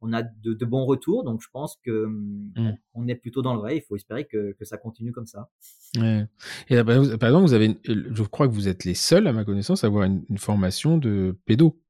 on 0.01 0.13
a 0.13 0.23
de, 0.23 0.55
de 0.55 0.65
bons 0.65 0.85
retours, 0.85 1.25
donc 1.25 1.43
je 1.43 1.49
pense 1.53 1.79
que 1.85 2.07
mmh. 2.07 2.77
on 2.95 3.09
est 3.09 3.15
plutôt 3.15 3.43
dans 3.43 3.55
le 3.55 3.61
vrai. 3.61 3.77
Il 3.77 3.83
faut 3.83 3.97
espérer 3.97 4.27
que, 4.27 4.53
que 4.53 4.65
ça 4.65 4.79
continue 4.79 5.13
comme 5.13 5.27
ça. 5.27 5.51
Ouais. 5.99 6.27
Et 6.69 6.83
par 6.83 7.29
exemple, 7.29 7.43
vous 7.43 7.55
avez, 7.55 7.79
je 7.85 8.23
crois 8.23 8.49
que 8.49 8.53
vous 8.53 8.69
êtes 8.69 8.85
les 8.85 8.95
seuls, 8.95 9.27
à 9.27 9.33
ma 9.33 9.45
connaissance, 9.45 9.85
à 9.85 9.89
avoir 9.89 10.05
une, 10.05 10.25
formation 10.39 10.97
de 10.99 11.37
pédo 11.45 11.81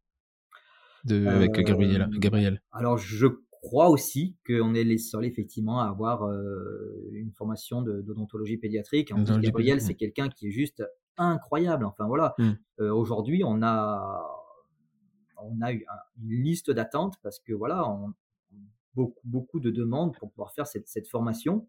de, 1.04 1.26
avec 1.26 1.52
Gabriel. 1.52 2.08
Gabriel. 2.18 2.62
Alors, 2.72 2.98
je 2.98 3.26
crois 3.66 3.88
aussi 3.90 4.36
qu'on 4.46 4.74
est 4.74 4.84
les 4.84 4.98
seuls 4.98 5.24
effectivement 5.24 5.80
à 5.80 5.88
avoir 5.88 6.30
une 7.12 7.32
formation 7.32 7.82
d'odontologie 7.82 8.58
pédiatrique. 8.58 9.12
En 9.12 9.24
plus, 9.24 9.38
Gabriel, 9.40 9.80
c'est 9.80 9.94
quelqu'un 9.94 10.28
qui 10.28 10.48
est 10.48 10.50
juste 10.52 10.84
incroyable. 11.16 11.84
Enfin 11.84 12.06
voilà, 12.06 12.34
mmh. 12.38 12.82
aujourd'hui, 12.84 13.42
on 13.44 13.62
a 13.62 14.24
on 15.38 15.60
a 15.60 15.72
eu 15.72 15.84
une 16.22 16.42
liste 16.42 16.70
d'attente 16.70 17.16
parce 17.22 17.40
que 17.40 17.52
voilà, 17.52 17.88
on, 17.90 18.14
beaucoup, 18.94 19.20
beaucoup 19.24 19.60
de 19.60 19.70
demandes 19.70 20.16
pour 20.16 20.30
pouvoir 20.30 20.52
faire 20.52 20.66
cette, 20.66 20.88
cette 20.88 21.08
formation. 21.08 21.68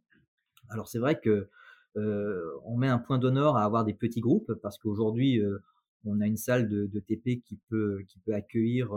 Alors 0.69 0.87
c'est 0.87 0.99
vrai 0.99 1.19
que 1.19 1.49
on 1.95 2.77
met 2.77 2.87
un 2.87 2.99
point 2.99 3.17
d'honneur 3.17 3.57
à 3.57 3.63
avoir 3.63 3.83
des 3.83 3.95
petits 3.95 4.21
groupes 4.21 4.53
parce 4.61 4.77
qu'aujourd'hui 4.77 5.41
on 6.07 6.21
a 6.21 6.27
une 6.27 6.37
salle 6.37 6.67
de, 6.69 6.85
de, 6.85 6.99
TP 6.99 7.41
qui 7.41 7.59
peut, 7.69 7.99
qui 8.07 8.19
peut 8.19 8.33
accueillir 8.33 8.91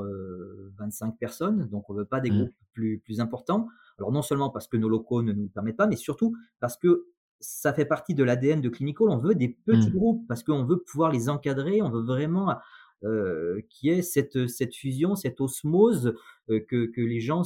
25 0.78 1.18
personnes, 1.18 1.68
donc 1.68 1.90
on 1.90 1.94
veut 1.94 2.04
pas 2.04 2.20
des 2.20 2.30
mmh. 2.30 2.36
groupes 2.36 2.54
plus, 2.72 2.98
plus 2.98 3.20
importants. 3.20 3.68
Alors 3.98 4.12
non 4.12 4.22
seulement 4.22 4.50
parce 4.50 4.66
que 4.66 4.76
nos 4.76 4.88
locaux 4.88 5.22
ne 5.22 5.32
nous 5.32 5.48
permettent 5.48 5.76
pas, 5.76 5.86
mais 5.86 5.96
surtout 5.96 6.36
parce 6.60 6.76
que 6.76 7.06
ça 7.40 7.72
fait 7.72 7.84
partie 7.84 8.14
de 8.14 8.22
l'ADN 8.22 8.60
de 8.60 8.68
Clinical. 8.68 9.08
On 9.08 9.16
veut 9.16 9.34
des 9.34 9.48
petits 9.48 9.88
mmh. 9.88 9.94
groupes 9.94 10.26
parce 10.28 10.42
qu'on 10.42 10.64
veut 10.64 10.78
pouvoir 10.78 11.10
les 11.10 11.28
encadrer. 11.28 11.82
On 11.82 11.90
veut 11.90 12.02
vraiment 12.02 12.56
euh, 13.02 13.62
qui 13.70 13.88
est 13.88 14.02
cette, 14.02 14.46
cette 14.46 14.74
fusion, 14.74 15.16
cette 15.16 15.40
osmose, 15.40 16.14
euh, 16.50 16.60
que, 16.68 16.84
que 16.84 17.00
les 17.00 17.20
gens 17.20 17.42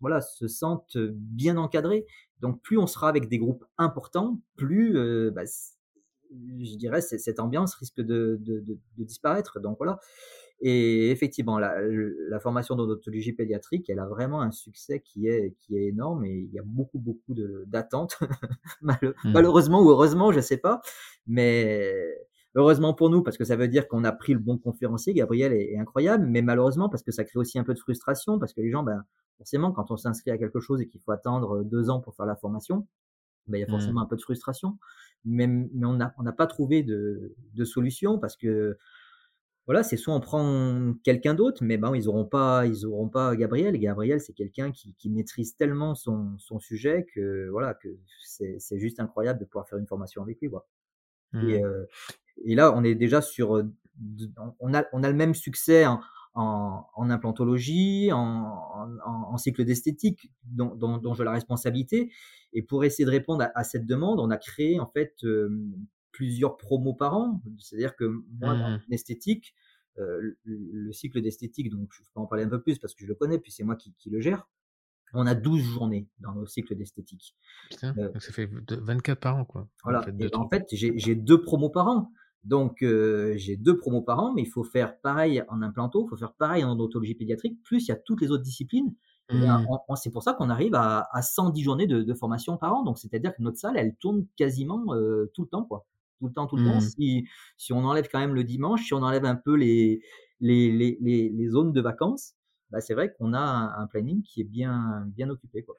voilà, 0.00 0.20
se 0.20 0.48
sentent 0.48 0.98
bien 0.98 1.56
encadrés. 1.56 2.06
Donc 2.40 2.60
plus 2.60 2.76
on 2.76 2.88
sera 2.88 3.08
avec 3.08 3.28
des 3.28 3.38
groupes 3.38 3.64
importants, 3.78 4.40
plus 4.56 4.96
euh, 4.96 5.30
bah, 5.30 5.42
je 6.60 6.76
dirais 6.76 7.00
cette 7.00 7.40
ambiance 7.40 7.74
risque 7.74 8.00
de, 8.00 8.38
de, 8.40 8.60
de, 8.60 8.78
de, 8.98 9.04
disparaître. 9.04 9.60
Donc 9.60 9.78
voilà. 9.78 9.98
Et 10.60 11.10
effectivement, 11.10 11.58
la, 11.58 11.76
la 11.82 12.40
formation 12.40 12.76
d'odontologie 12.76 13.34
pédiatrique, 13.34 13.90
elle 13.90 13.98
a 13.98 14.06
vraiment 14.06 14.40
un 14.40 14.50
succès 14.50 15.00
qui 15.00 15.28
est, 15.28 15.54
qui 15.60 15.76
est 15.76 15.88
énorme 15.88 16.24
et 16.24 16.32
il 16.32 16.50
y 16.50 16.58
a 16.58 16.62
beaucoup, 16.64 16.98
beaucoup 16.98 17.34
d'attentes, 17.66 18.18
mmh. 18.80 18.92
malheureusement 19.24 19.82
ou 19.82 19.90
heureusement, 19.90 20.32
je 20.32 20.40
sais 20.40 20.56
pas. 20.56 20.80
Mais 21.26 21.94
heureusement 22.54 22.94
pour 22.94 23.10
nous, 23.10 23.22
parce 23.22 23.36
que 23.36 23.44
ça 23.44 23.54
veut 23.54 23.68
dire 23.68 23.86
qu'on 23.86 24.02
a 24.04 24.12
pris 24.12 24.32
le 24.32 24.38
bon 24.38 24.56
conférencier, 24.56 25.12
Gabriel 25.12 25.52
est, 25.52 25.76
incroyable, 25.76 26.26
mais 26.26 26.40
malheureusement 26.40 26.88
parce 26.88 27.02
que 27.02 27.12
ça 27.12 27.24
crée 27.24 27.38
aussi 27.38 27.58
un 27.58 27.64
peu 27.64 27.74
de 27.74 27.78
frustration, 27.78 28.38
parce 28.38 28.54
que 28.54 28.62
les 28.62 28.70
gens, 28.70 28.82
ben, 28.82 29.04
forcément, 29.36 29.72
quand 29.72 29.90
on 29.90 29.98
s'inscrit 29.98 30.30
à 30.30 30.38
quelque 30.38 30.60
chose 30.60 30.80
et 30.80 30.88
qu'il 30.88 31.02
faut 31.02 31.12
attendre 31.12 31.64
deux 31.64 31.90
ans 31.90 32.00
pour 32.00 32.16
faire 32.16 32.26
la 32.26 32.36
formation, 32.36 32.86
ben, 33.46 33.58
il 33.58 33.60
y 33.60 33.64
a 33.64 33.68
forcément 33.68 34.00
mmh. 34.00 34.04
un 34.04 34.06
peu 34.06 34.16
de 34.16 34.22
frustration. 34.22 34.78
Mais, 35.24 35.46
mais 35.46 35.86
on 35.86 35.94
n'a 35.94 36.14
on 36.18 36.32
pas 36.32 36.46
trouvé 36.46 36.82
de, 36.82 37.34
de 37.54 37.64
solution 37.64 38.18
parce 38.18 38.36
que 38.36 38.78
voilà, 39.66 39.82
c'est 39.82 39.96
soit 39.96 40.14
on 40.14 40.20
prend 40.20 40.94
quelqu'un 41.02 41.34
d'autre, 41.34 41.64
mais 41.64 41.76
ben 41.76 41.94
ils 41.96 42.08
auront 42.08 42.24
pas, 42.24 42.66
ils 42.66 42.86
auront 42.86 43.08
pas 43.08 43.34
Gabriel. 43.34 43.76
Gabriel, 43.78 44.20
c'est 44.20 44.32
quelqu'un 44.32 44.70
qui, 44.70 44.94
qui, 44.94 45.10
maîtrise 45.10 45.56
tellement 45.56 45.96
son, 45.96 46.38
son, 46.38 46.60
sujet 46.60 47.04
que 47.12 47.48
voilà 47.50 47.74
que 47.74 47.88
c'est 48.22 48.78
juste 48.78 49.00
incroyable 49.00 49.40
de 49.40 49.44
pouvoir 49.44 49.68
faire 49.68 49.78
une 49.78 49.88
formation 49.88 50.22
avec 50.22 50.40
lui. 50.40 50.48
Quoi. 50.48 50.68
Et, 51.34 51.36
mmh. 51.36 51.64
euh, 51.64 51.84
et 52.44 52.54
là, 52.54 52.72
on 52.76 52.84
est 52.84 52.94
déjà 52.94 53.20
sur, 53.20 53.56
euh, 53.56 53.64
on 54.60 54.72
a, 54.72 54.84
on 54.92 55.02
a 55.02 55.08
le 55.08 55.16
même 55.16 55.34
succès 55.34 55.84
en, 55.84 56.00
en, 56.36 56.86
en 56.94 57.10
implantologie, 57.10 58.12
en, 58.12 58.18
en, 58.18 58.98
en 59.06 59.36
cycle 59.38 59.64
d'esthétique, 59.64 60.30
dont, 60.44 60.74
dont, 60.74 60.98
dont 60.98 61.14
j'ai 61.14 61.24
la 61.24 61.32
responsabilité. 61.32 62.12
Et 62.52 62.62
pour 62.62 62.84
essayer 62.84 63.06
de 63.06 63.10
répondre 63.10 63.48
à, 63.54 63.64
cette 63.64 63.86
demande, 63.86 64.20
on 64.20 64.30
a 64.30 64.36
créé 64.36 64.78
en 64.78 64.86
fait 64.86 65.14
euh, 65.24 65.48
plusieurs 66.12 66.58
promos 66.58 66.92
par 66.92 67.16
an. 67.16 67.42
C'est-à-dire 67.58 67.96
que 67.96 68.04
moi, 68.04 68.54
dans 68.54 68.70
mmh 68.70 68.80
esthétique, 68.90 69.54
euh, 69.98 70.36
le, 70.44 70.92
cycle 70.92 71.22
d'esthétique, 71.22 71.70
donc 71.70 71.88
je 71.92 72.02
peux 72.02 72.20
en 72.20 72.26
parler 72.26 72.44
un 72.44 72.48
peu 72.48 72.60
plus 72.60 72.78
parce 72.78 72.94
que 72.94 73.02
je 73.02 73.08
le 73.08 73.14
connais, 73.14 73.38
puis 73.38 73.50
c'est 73.50 73.64
moi 73.64 73.76
qui, 73.76 73.94
qui, 73.94 74.10
le 74.10 74.20
gère. 74.20 74.46
On 75.14 75.26
a 75.26 75.34
12 75.34 75.62
journées 75.62 76.06
dans 76.18 76.34
nos 76.34 76.46
cycles 76.46 76.76
d'esthétique. 76.76 77.34
Putain, 77.70 77.92
donc 77.92 78.20
ça 78.20 78.32
fait 78.32 78.50
24 78.68 79.18
par 79.18 79.36
an, 79.36 79.44
quoi. 79.46 79.68
Voilà. 79.84 80.04
et 80.18 80.34
en 80.34 80.48
fait, 80.50 80.66
j'ai 80.72 81.14
deux 81.14 81.40
promos 81.40 81.70
par 81.70 81.88
an. 81.88 82.12
Donc, 82.46 82.82
euh, 82.82 83.34
j'ai 83.36 83.56
deux 83.56 83.76
promos 83.76 84.02
par 84.02 84.20
an, 84.20 84.32
mais 84.32 84.42
il 84.42 84.48
faut 84.48 84.62
faire 84.62 85.00
pareil 85.00 85.42
en 85.48 85.62
implanto, 85.62 86.06
il 86.06 86.08
faut 86.08 86.16
faire 86.16 86.32
pareil 86.32 86.62
en 86.62 86.72
odontologie 86.72 87.16
pédiatrique, 87.16 87.60
plus 87.64 87.84
il 87.84 87.88
y 87.88 87.92
a 87.92 87.96
toutes 87.96 88.20
les 88.20 88.30
autres 88.30 88.44
disciplines. 88.44 88.94
Mmh. 89.32 89.66
C'est 89.96 90.12
pour 90.12 90.22
ça 90.22 90.32
qu'on 90.34 90.48
arrive 90.48 90.76
à, 90.76 91.08
à, 91.10 91.22
110 91.22 91.60
journées 91.60 91.88
de, 91.88 92.02
de, 92.02 92.14
formation 92.14 92.56
par 92.56 92.72
an. 92.72 92.84
Donc, 92.84 92.98
c'est-à-dire 92.98 93.34
que 93.34 93.42
notre 93.42 93.58
salle, 93.58 93.76
elle 93.76 93.96
tourne 93.96 94.26
quasiment 94.36 94.94
euh, 94.94 95.28
tout 95.34 95.42
le 95.42 95.48
temps, 95.48 95.64
quoi. 95.64 95.86
Tout 96.20 96.28
le 96.28 96.32
temps, 96.32 96.46
tout 96.46 96.56
le 96.56 96.64
temps. 96.64 96.76
Mmh. 96.76 96.80
Si, 96.82 97.26
si, 97.56 97.72
on 97.72 97.84
enlève 97.84 98.08
quand 98.10 98.20
même 98.20 98.34
le 98.34 98.44
dimanche, 98.44 98.84
si 98.84 98.94
on 98.94 99.02
enlève 99.02 99.24
un 99.24 99.34
peu 99.34 99.56
les, 99.56 100.00
les, 100.38 100.70
les, 100.70 100.96
les, 101.00 101.28
les 101.28 101.48
zones 101.48 101.72
de 101.72 101.80
vacances, 101.80 102.34
bah, 102.70 102.80
c'est 102.80 102.94
vrai 102.94 103.12
qu'on 103.18 103.32
a 103.32 103.40
un, 103.40 103.82
un, 103.82 103.86
planning 103.88 104.22
qui 104.22 104.40
est 104.40 104.44
bien, 104.44 105.04
bien 105.08 105.28
occupé, 105.30 105.64
quoi. 105.64 105.74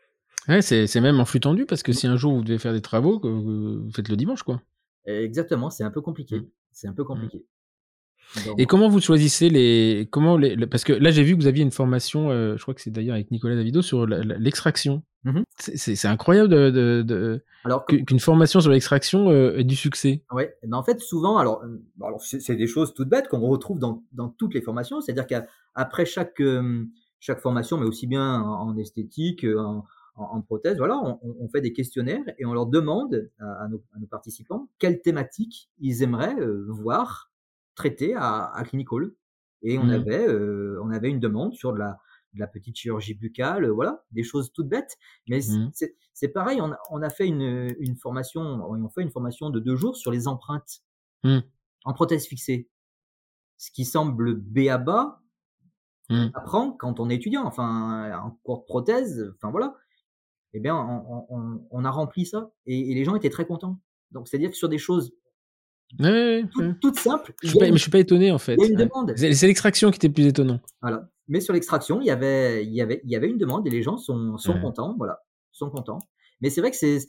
Ouais, 0.50 0.62
c'est 0.62 1.00
même 1.00 1.20
en 1.20 1.26
flux 1.26 1.40
tendu 1.40 1.66
parce 1.66 1.84
que 1.84 1.94
si 1.94 2.08
un 2.08 2.16
jour 2.16 2.34
vous 2.34 2.44
devez 2.44 2.58
faire 2.58 2.74
des 2.74 2.82
travaux, 2.82 3.20
vous 3.22 3.90
faites 3.92 4.10
le 4.10 4.18
dimanche, 4.18 4.44
quoi. 4.44 4.62
Exactement, 5.08 5.70
c'est 5.70 5.84
un 5.84 5.92
peu 5.92 6.02
compliqué. 6.02 6.40
Mmh. 6.40 6.50
C'est 6.72 6.88
un 6.88 6.94
peu 6.94 7.04
mmh. 7.04 7.08
compliqué. 7.08 7.46
Et 8.58 8.66
comment 8.66 8.90
vous 8.90 9.00
choisissez 9.00 9.50
les 9.50 10.08
comment 10.12 10.38
les 10.38 10.68
parce 10.68 10.84
que 10.84 10.94
là 10.94 11.12
j'ai 11.12 11.24
vu 11.24 11.36
que 11.36 11.42
vous 11.42 11.48
aviez 11.48 11.64
une 11.64 11.72
formation, 11.72 12.30
euh, 12.30 12.58
je 12.58 12.62
crois 12.62 12.74
que 12.74 12.82
c'est 12.82 12.92
d'ailleurs 12.92 13.16
avec 13.16 13.32
Nicolas 13.32 13.56
Davido 13.56 13.82
sur 13.82 14.06
l'extraction. 14.06 15.04
Mmh 15.24 15.42
c'est 15.58 16.06
incroyable 16.06 16.50
de, 16.50 17.02
de, 17.02 17.44
qu'une 17.88 18.20
formation 18.20 18.62
sur 18.62 18.72
l'extraction 18.72 19.30
euh, 19.30 19.58
ait 19.58 19.64
du 19.64 19.76
succès. 19.76 20.24
Ouais, 20.32 20.56
ben 20.62 20.74
en 20.74 20.84
fait 20.84 21.00
souvent 21.00 21.38
alors, 21.38 21.64
euh, 21.64 21.84
alors 22.02 22.22
c'est 22.22 22.56
des 22.56 22.68
choses 22.68 22.94
toutes 22.94 23.10
bêtes 23.10 23.28
qu'on 23.28 23.40
retrouve 23.40 23.80
dans, 23.80 24.04
dans 24.12 24.30
toutes 24.30 24.54
les 24.54 24.62
formations, 24.62 25.02
c'est-à-dire 25.02 25.28
qu'après 25.28 26.06
chaque 26.06 26.42
chaque 27.20 27.40
formation, 27.40 27.78
mais 27.78 27.86
aussi 27.86 28.08
bien 28.08 28.42
en, 28.42 28.70
en 28.70 28.78
esthétique, 28.78 29.46
en, 29.46 29.86
en, 30.18 30.42
prothèse, 30.42 30.78
voilà, 30.78 31.00
on, 31.22 31.48
fait 31.50 31.62
des 31.62 31.74
questionnaires 31.74 32.24
et 32.40 32.46
on 32.46 32.54
leur 32.54 32.66
demande 32.66 33.30
à, 33.40 33.68
nos, 33.68 33.82
participants 34.10 34.68
quelles 34.80 35.02
thématiques 35.02 35.70
ils 35.80 36.02
aimeraient 36.02 36.40
euh, 36.40 36.66
voir 36.70 37.32
traiter 37.76 38.16
à, 38.16 38.52
à 38.52 38.64
Clinical. 38.64 39.12
Et 39.62 39.78
on 39.78 39.86
mmh. 39.86 39.90
avait, 39.92 40.28
euh, 40.28 40.82
on 40.84 40.92
avait 40.92 41.10
une 41.10 41.20
demande 41.20 41.54
sur 41.54 41.74
de 41.74 41.80
la, 41.80 42.00
de 42.34 42.40
la 42.40 42.48
petite 42.48 42.76
chirurgie 42.76 43.14
buccale, 43.14 43.66
euh, 43.66 43.72
voilà, 43.72 44.04
des 44.12 44.24
choses 44.24 44.52
toutes 44.52 44.68
bêtes. 44.68 44.98
Mais 45.28 45.40
mmh. 45.40 45.72
c'est 46.14 46.30
pareil, 46.30 46.62
on 46.62 46.72
a, 46.72 46.80
on 46.90 47.02
a 47.02 47.10
fait 47.10 47.28
une, 47.28 47.76
une, 47.80 47.96
formation, 47.96 48.42
on 48.42 48.90
fait 48.90 49.04
une 49.04 49.12
formation 49.12 49.50
de 49.50 49.60
deux 49.60 49.76
jours 49.76 49.98
sur 49.98 50.12
les 50.12 50.28
empreintes 50.28 50.82
mmh. 51.24 51.40
en 51.86 51.94
prothèse 51.94 52.26
fixée. 52.26 52.70
Ce 53.58 53.72
qui 53.72 53.86
semble 53.86 54.36
B 54.36 54.68
à 54.70 54.78
bas, 54.78 55.22
on 56.10 56.32
apprend 56.36 56.72
quand 56.72 57.00
on 57.00 57.10
est 57.10 57.16
étudiant, 57.16 57.44
enfin, 57.46 58.18
en 58.24 58.32
cours 58.44 58.60
de 58.60 58.66
prothèse, 58.66 59.34
enfin 59.36 59.52
voilà 59.52 59.76
eh 60.58 60.60
bien, 60.60 60.76
on, 61.70 61.86
a 61.86 61.92
rempli 61.92 62.26
ça 62.26 62.52
et, 62.66 62.94
les 62.94 63.04
gens 63.04 63.16
étaient 63.16 63.30
très 63.30 63.46
contents. 63.46 63.80
Donc, 64.12 64.28
c'est-à-dire 64.28 64.50
que 64.50 64.56
sur 64.56 64.70
des 64.70 64.78
choses 64.78 65.14
toutes 66.82 67.00
simples. 67.00 67.34
Je 67.42 67.50
suis, 67.50 67.60
pas, 67.60 67.66
mais 67.66 67.78
je 67.78 67.82
suis 67.82 67.92
pas 67.92 68.00
étonné 68.00 68.32
en 68.32 68.38
fait. 68.38 68.58
C'est 69.16 69.48
l'extraction 69.48 69.90
qui 69.90 69.98
était 69.98 70.10
plus 70.10 70.26
étonnant. 70.26 70.60
Voilà. 70.82 71.10
Mais 71.30 71.40
sur 71.40 71.54
l'extraction, 71.54 72.02
il 72.02 72.08
y 72.08 72.12
avait, 72.12 72.66
il 72.66 72.74
y 72.74 72.82
avait, 72.82 73.02
il 73.04 73.10
y 73.10 73.16
avait 73.16 73.30
une 73.30 73.38
demande 73.38 73.66
et 73.68 73.70
les 73.70 73.84
gens 73.84 73.98
sont, 73.98 74.38
sont 74.38 74.60
contents. 74.60 74.96
Voilà, 74.98 75.20
sont 75.52 75.70
contents. 75.70 76.00
Mais 76.42 76.50
c'est 76.50 76.62
vrai 76.62 76.72
que 76.72 76.78
c'est, 76.78 77.00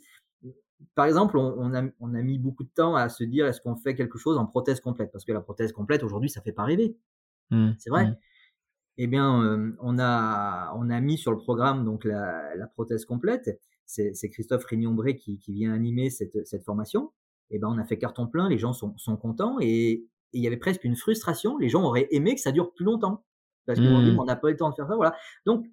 par 0.95 1.07
exemple, 1.07 1.39
on, 1.39 1.75
a, 1.75 1.83
on 2.01 2.15
a 2.15 2.23
mis 2.23 2.39
beaucoup 2.39 2.65
de 2.65 2.71
temps 2.75 2.95
à 2.95 3.09
se 3.09 3.25
dire 3.25 3.47
est-ce 3.47 3.61
qu'on 3.61 3.77
fait 3.77 3.95
quelque 3.95 4.19
chose 4.19 4.39
en 4.39 4.47
prothèse 4.47 4.81
complète? 4.81 5.11
Parce 5.13 5.25
que 5.25 5.33
la 5.33 5.41
prothèse 5.41 5.73
complète 5.73 6.03
aujourd'hui, 6.03 6.31
ça 6.31 6.41
fait 6.41 6.53
pas 6.53 6.65
rêver. 6.65 6.97
Mmh. 7.51 7.71
C'est 7.79 7.91
vrai. 7.91 8.07
Mmh 8.07 8.17
eh 8.99 9.07
bien, 9.07 9.43
euh, 9.43 9.73
on, 9.81 9.99
a, 9.99 10.73
on 10.77 10.91
a 10.91 11.01
mis 11.01 11.17
sur 11.17 11.31
le 11.33 11.39
programme 11.39 11.85
donc 11.85 12.05
la, 12.05 12.55
la 12.57 12.67
prothèse 12.67 13.05
complète. 13.05 13.61
C'est 13.87 14.29
Christophe 14.29 14.67
Régnombré 14.67 15.17
qui, 15.17 15.39
qui 15.39 15.53
vient 15.55 15.73
animer 15.73 16.11
cette, 16.11 16.47
cette 16.47 16.63
formation. 16.63 17.11
Eh 17.51 17.59
ben, 17.59 17.69
on 17.69 17.79
a 17.79 17.85
fait 17.85 17.97
carton 17.97 18.27
plein, 18.27 18.49
les 18.51 18.59
gens 18.59 18.75
sont, 18.75 18.93
sont 18.99 19.17
contents 19.17 19.57
et 19.61 20.05
il 20.35 20.43
y 20.43 20.47
avait 20.47 20.59
presque 20.59 20.85
une 20.85 20.97
frustration. 20.97 21.57
Les 21.57 21.71
gens 21.71 21.83
auraient 21.85 22.09
aimé 22.11 22.35
que 22.35 22.41
ça 22.43 22.53
dure 22.53 22.75
plus 22.75 22.85
longtemps 22.85 23.25
parce 23.65 23.79
qu'on 23.79 23.99
mmh. 24.03 24.27
n'a 24.27 24.37
pas 24.37 24.49
eu 24.49 24.53
le 24.53 24.57
temps 24.59 24.69
de 24.69 24.75
faire 24.75 24.87
ça. 24.87 24.95
Voilà. 24.95 25.15
Donc, 25.47 25.67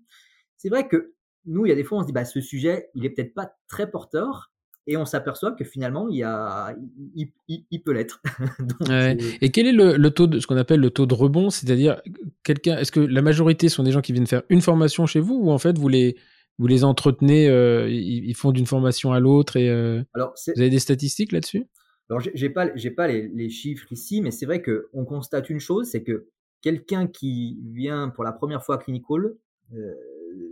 c'est 0.55 0.69
vrai 0.69 0.87
que 0.87 1.13
nous, 1.45 1.65
il 1.65 1.69
y 1.69 1.71
a 1.71 1.75
des 1.75 1.83
fois, 1.83 1.97
on 1.97 2.01
se 2.01 2.07
dit, 2.07 2.13
bah, 2.13 2.25
ce 2.25 2.39
sujet, 2.39 2.89
il 2.93 3.05
est 3.05 3.09
peut-être 3.09 3.33
pas 3.33 3.53
très 3.67 3.91
porteur 3.91 4.51
et 4.87 4.97
on 4.97 5.05
s'aperçoit 5.05 5.53
que 5.53 5.63
finalement 5.63 6.07
il 6.09 6.17
y 6.17 6.23
a 6.23 6.75
il, 7.15 7.31
il, 7.47 7.81
peut 7.81 7.91
l'être. 7.91 8.21
Et 9.41 9.51
quel 9.51 9.67
est 9.67 9.71
le, 9.71 9.97
le, 9.97 10.11
taux 10.11 10.27
de 10.27 10.39
ce 10.39 10.47
qu'on 10.47 10.57
appelle 10.57 10.79
le 10.79 10.89
taux 10.89 11.05
de 11.05 11.13
rebond, 11.13 11.49
c'est-à-dire 11.49 12.01
quelqu'un 12.43 12.77
est-ce 12.77 12.91
que 12.91 12.99
la 12.99 13.21
majorité 13.21 13.69
sont 13.69 13.83
des 13.83 13.91
gens 13.91 14.01
qui 14.01 14.13
viennent 14.13 14.27
faire 14.27 14.43
une 14.49 14.61
formation 14.61 15.05
chez 15.05 15.19
vous 15.19 15.35
ou 15.35 15.51
en 15.51 15.57
fait 15.57 15.77
vous 15.77 15.87
les 15.87 16.15
vous 16.57 16.67
les 16.67 16.83
entretenez 16.83 17.49
euh, 17.49 17.89
ils, 17.89 18.35
font 18.35 18.51
d'une 18.51 18.65
formation 18.65 19.11
à 19.11 19.19
l'autre 19.19 19.57
et 19.57 19.69
euh, 19.69 20.03
Alors, 20.13 20.33
vous 20.47 20.61
avez 20.61 20.69
des 20.69 20.79
statistiques 20.79 21.31
là-dessus? 21.31 21.65
Alors 22.09 22.21
j'ai 22.21 22.49
pas 22.49 22.69
j'ai 22.75 22.91
pas 22.91 23.07
les, 23.07 23.27
les, 23.27 23.49
chiffres 23.49 23.91
ici 23.91 24.21
mais 24.21 24.29
c'est 24.29 24.45
vrai 24.45 24.61
que 24.61 24.89
on 24.93 25.05
constate 25.05 25.49
une 25.49 25.59
chose 25.59 25.89
c'est 25.89 26.03
que 26.03 26.27
quelqu'un 26.61 27.07
qui 27.07 27.59
vient 27.73 28.09
pour 28.09 28.23
la 28.23 28.31
première 28.31 28.63
fois 28.63 28.75
à 28.75 28.77
Clinical 28.77 29.33
euh, 29.73 29.93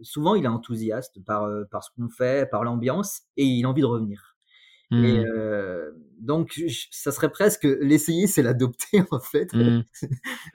souvent 0.01 0.35
il 0.35 0.45
est 0.45 0.49
enthousiaste 0.49 1.23
par, 1.25 1.43
euh, 1.43 1.63
par 1.71 1.83
ce 1.83 1.89
qu'on 1.95 2.09
fait, 2.09 2.49
par 2.49 2.63
l'ambiance, 2.63 3.21
et 3.37 3.43
il 3.43 3.65
a 3.65 3.69
envie 3.69 3.81
de 3.81 3.87
revenir. 3.87 4.33
Et 4.91 4.95
mmh. 4.95 5.25
euh, 5.25 5.91
donc, 6.19 6.61
ça 6.91 7.11
serait 7.11 7.31
presque 7.31 7.63
l'essayer, 7.81 8.27
c'est 8.27 8.43
l'adopter 8.43 9.01
en 9.11 9.19
fait. 9.19 9.51
Mmh. 9.53 9.83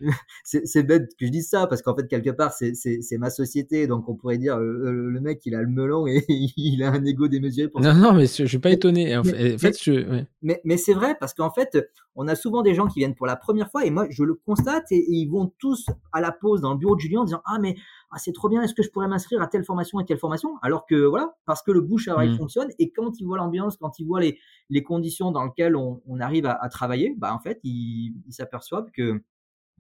c'est 0.44 0.82
bête 0.82 1.10
que 1.18 1.26
je 1.26 1.30
dise 1.30 1.48
ça 1.48 1.66
parce 1.66 1.82
qu'en 1.82 1.96
fait 1.96 2.06
quelque 2.06 2.30
part 2.30 2.52
c'est 2.52 3.18
ma 3.18 3.30
société, 3.30 3.86
donc 3.86 4.08
on 4.08 4.14
pourrait 4.14 4.38
dire 4.38 4.58
le, 4.58 5.20
mec 5.20 5.40
il 5.44 5.54
a 5.54 5.62
le 5.62 5.68
melon 5.68 6.06
et 6.06 6.24
il 6.56 6.82
a 6.82 6.92
un 6.92 7.04
ego 7.04 7.26
démesuré. 7.26 7.68
Pour 7.68 7.80
non 7.80 7.94
non 7.94 8.12
mais 8.12 8.26
je 8.26 8.44
suis 8.44 8.58
pas 8.58 8.70
étonné. 8.70 9.16
En 9.16 9.24
fait, 9.24 9.56
mais, 9.62 9.72
je, 9.82 10.24
mais, 10.42 10.60
mais 10.64 10.76
c'est 10.76 10.94
vrai 10.94 11.16
parce 11.18 11.34
qu'en 11.34 11.50
fait 11.50 11.76
on 12.14 12.28
a 12.28 12.34
souvent 12.34 12.62
des 12.62 12.74
gens 12.74 12.86
qui 12.86 13.00
viennent 13.00 13.16
pour 13.16 13.26
la 13.26 13.36
première 13.36 13.70
fois 13.70 13.84
et 13.84 13.90
moi 13.90 14.06
je 14.08 14.22
le 14.22 14.34
constate 14.34 14.90
et, 14.92 15.04
ils 15.08 15.26
vont 15.26 15.52
tous 15.58 15.86
à 16.12 16.20
la 16.20 16.32
pause 16.32 16.60
dans 16.60 16.72
le 16.72 16.78
bureau 16.78 16.94
de 16.94 17.00
Julien 17.00 17.20
en 17.20 17.24
disant 17.24 17.42
ah 17.44 17.58
mais 17.60 17.76
ah, 18.10 18.18
c'est 18.18 18.32
trop 18.32 18.48
bien, 18.48 18.62
est-ce 18.62 18.74
que 18.74 18.82
je 18.82 18.90
pourrais 18.90 19.08
m'inscrire 19.08 19.42
à 19.42 19.48
telle 19.48 19.64
formation 19.64 20.00
et 20.00 20.04
telle 20.06 20.18
formation? 20.18 20.56
Alors 20.62 20.86
que 20.86 20.94
voilà, 20.94 21.36
parce 21.44 21.62
que 21.62 21.70
le 21.70 21.82
bouche 21.82 22.08
à 22.08 22.14
oreille 22.14 22.30
mmh. 22.30 22.38
fonctionne 22.38 22.68
et 22.78 22.90
quand 22.90 23.20
ils 23.20 23.24
voient 23.24 23.36
l'ambiance, 23.36 23.76
quand 23.76 23.98
ils 23.98 24.06
voient 24.06 24.20
les, 24.20 24.38
les 24.70 24.82
conditions 24.82 25.30
dans 25.30 25.44
lesquelles 25.44 25.76
on, 25.76 26.00
on 26.06 26.18
arrive 26.20 26.46
à, 26.46 26.52
à, 26.52 26.68
travailler, 26.70 27.14
bah 27.18 27.34
en 27.34 27.38
fait 27.38 27.60
ils 27.64 28.14
s'aperçoivent 28.30 28.90
que 28.92 29.22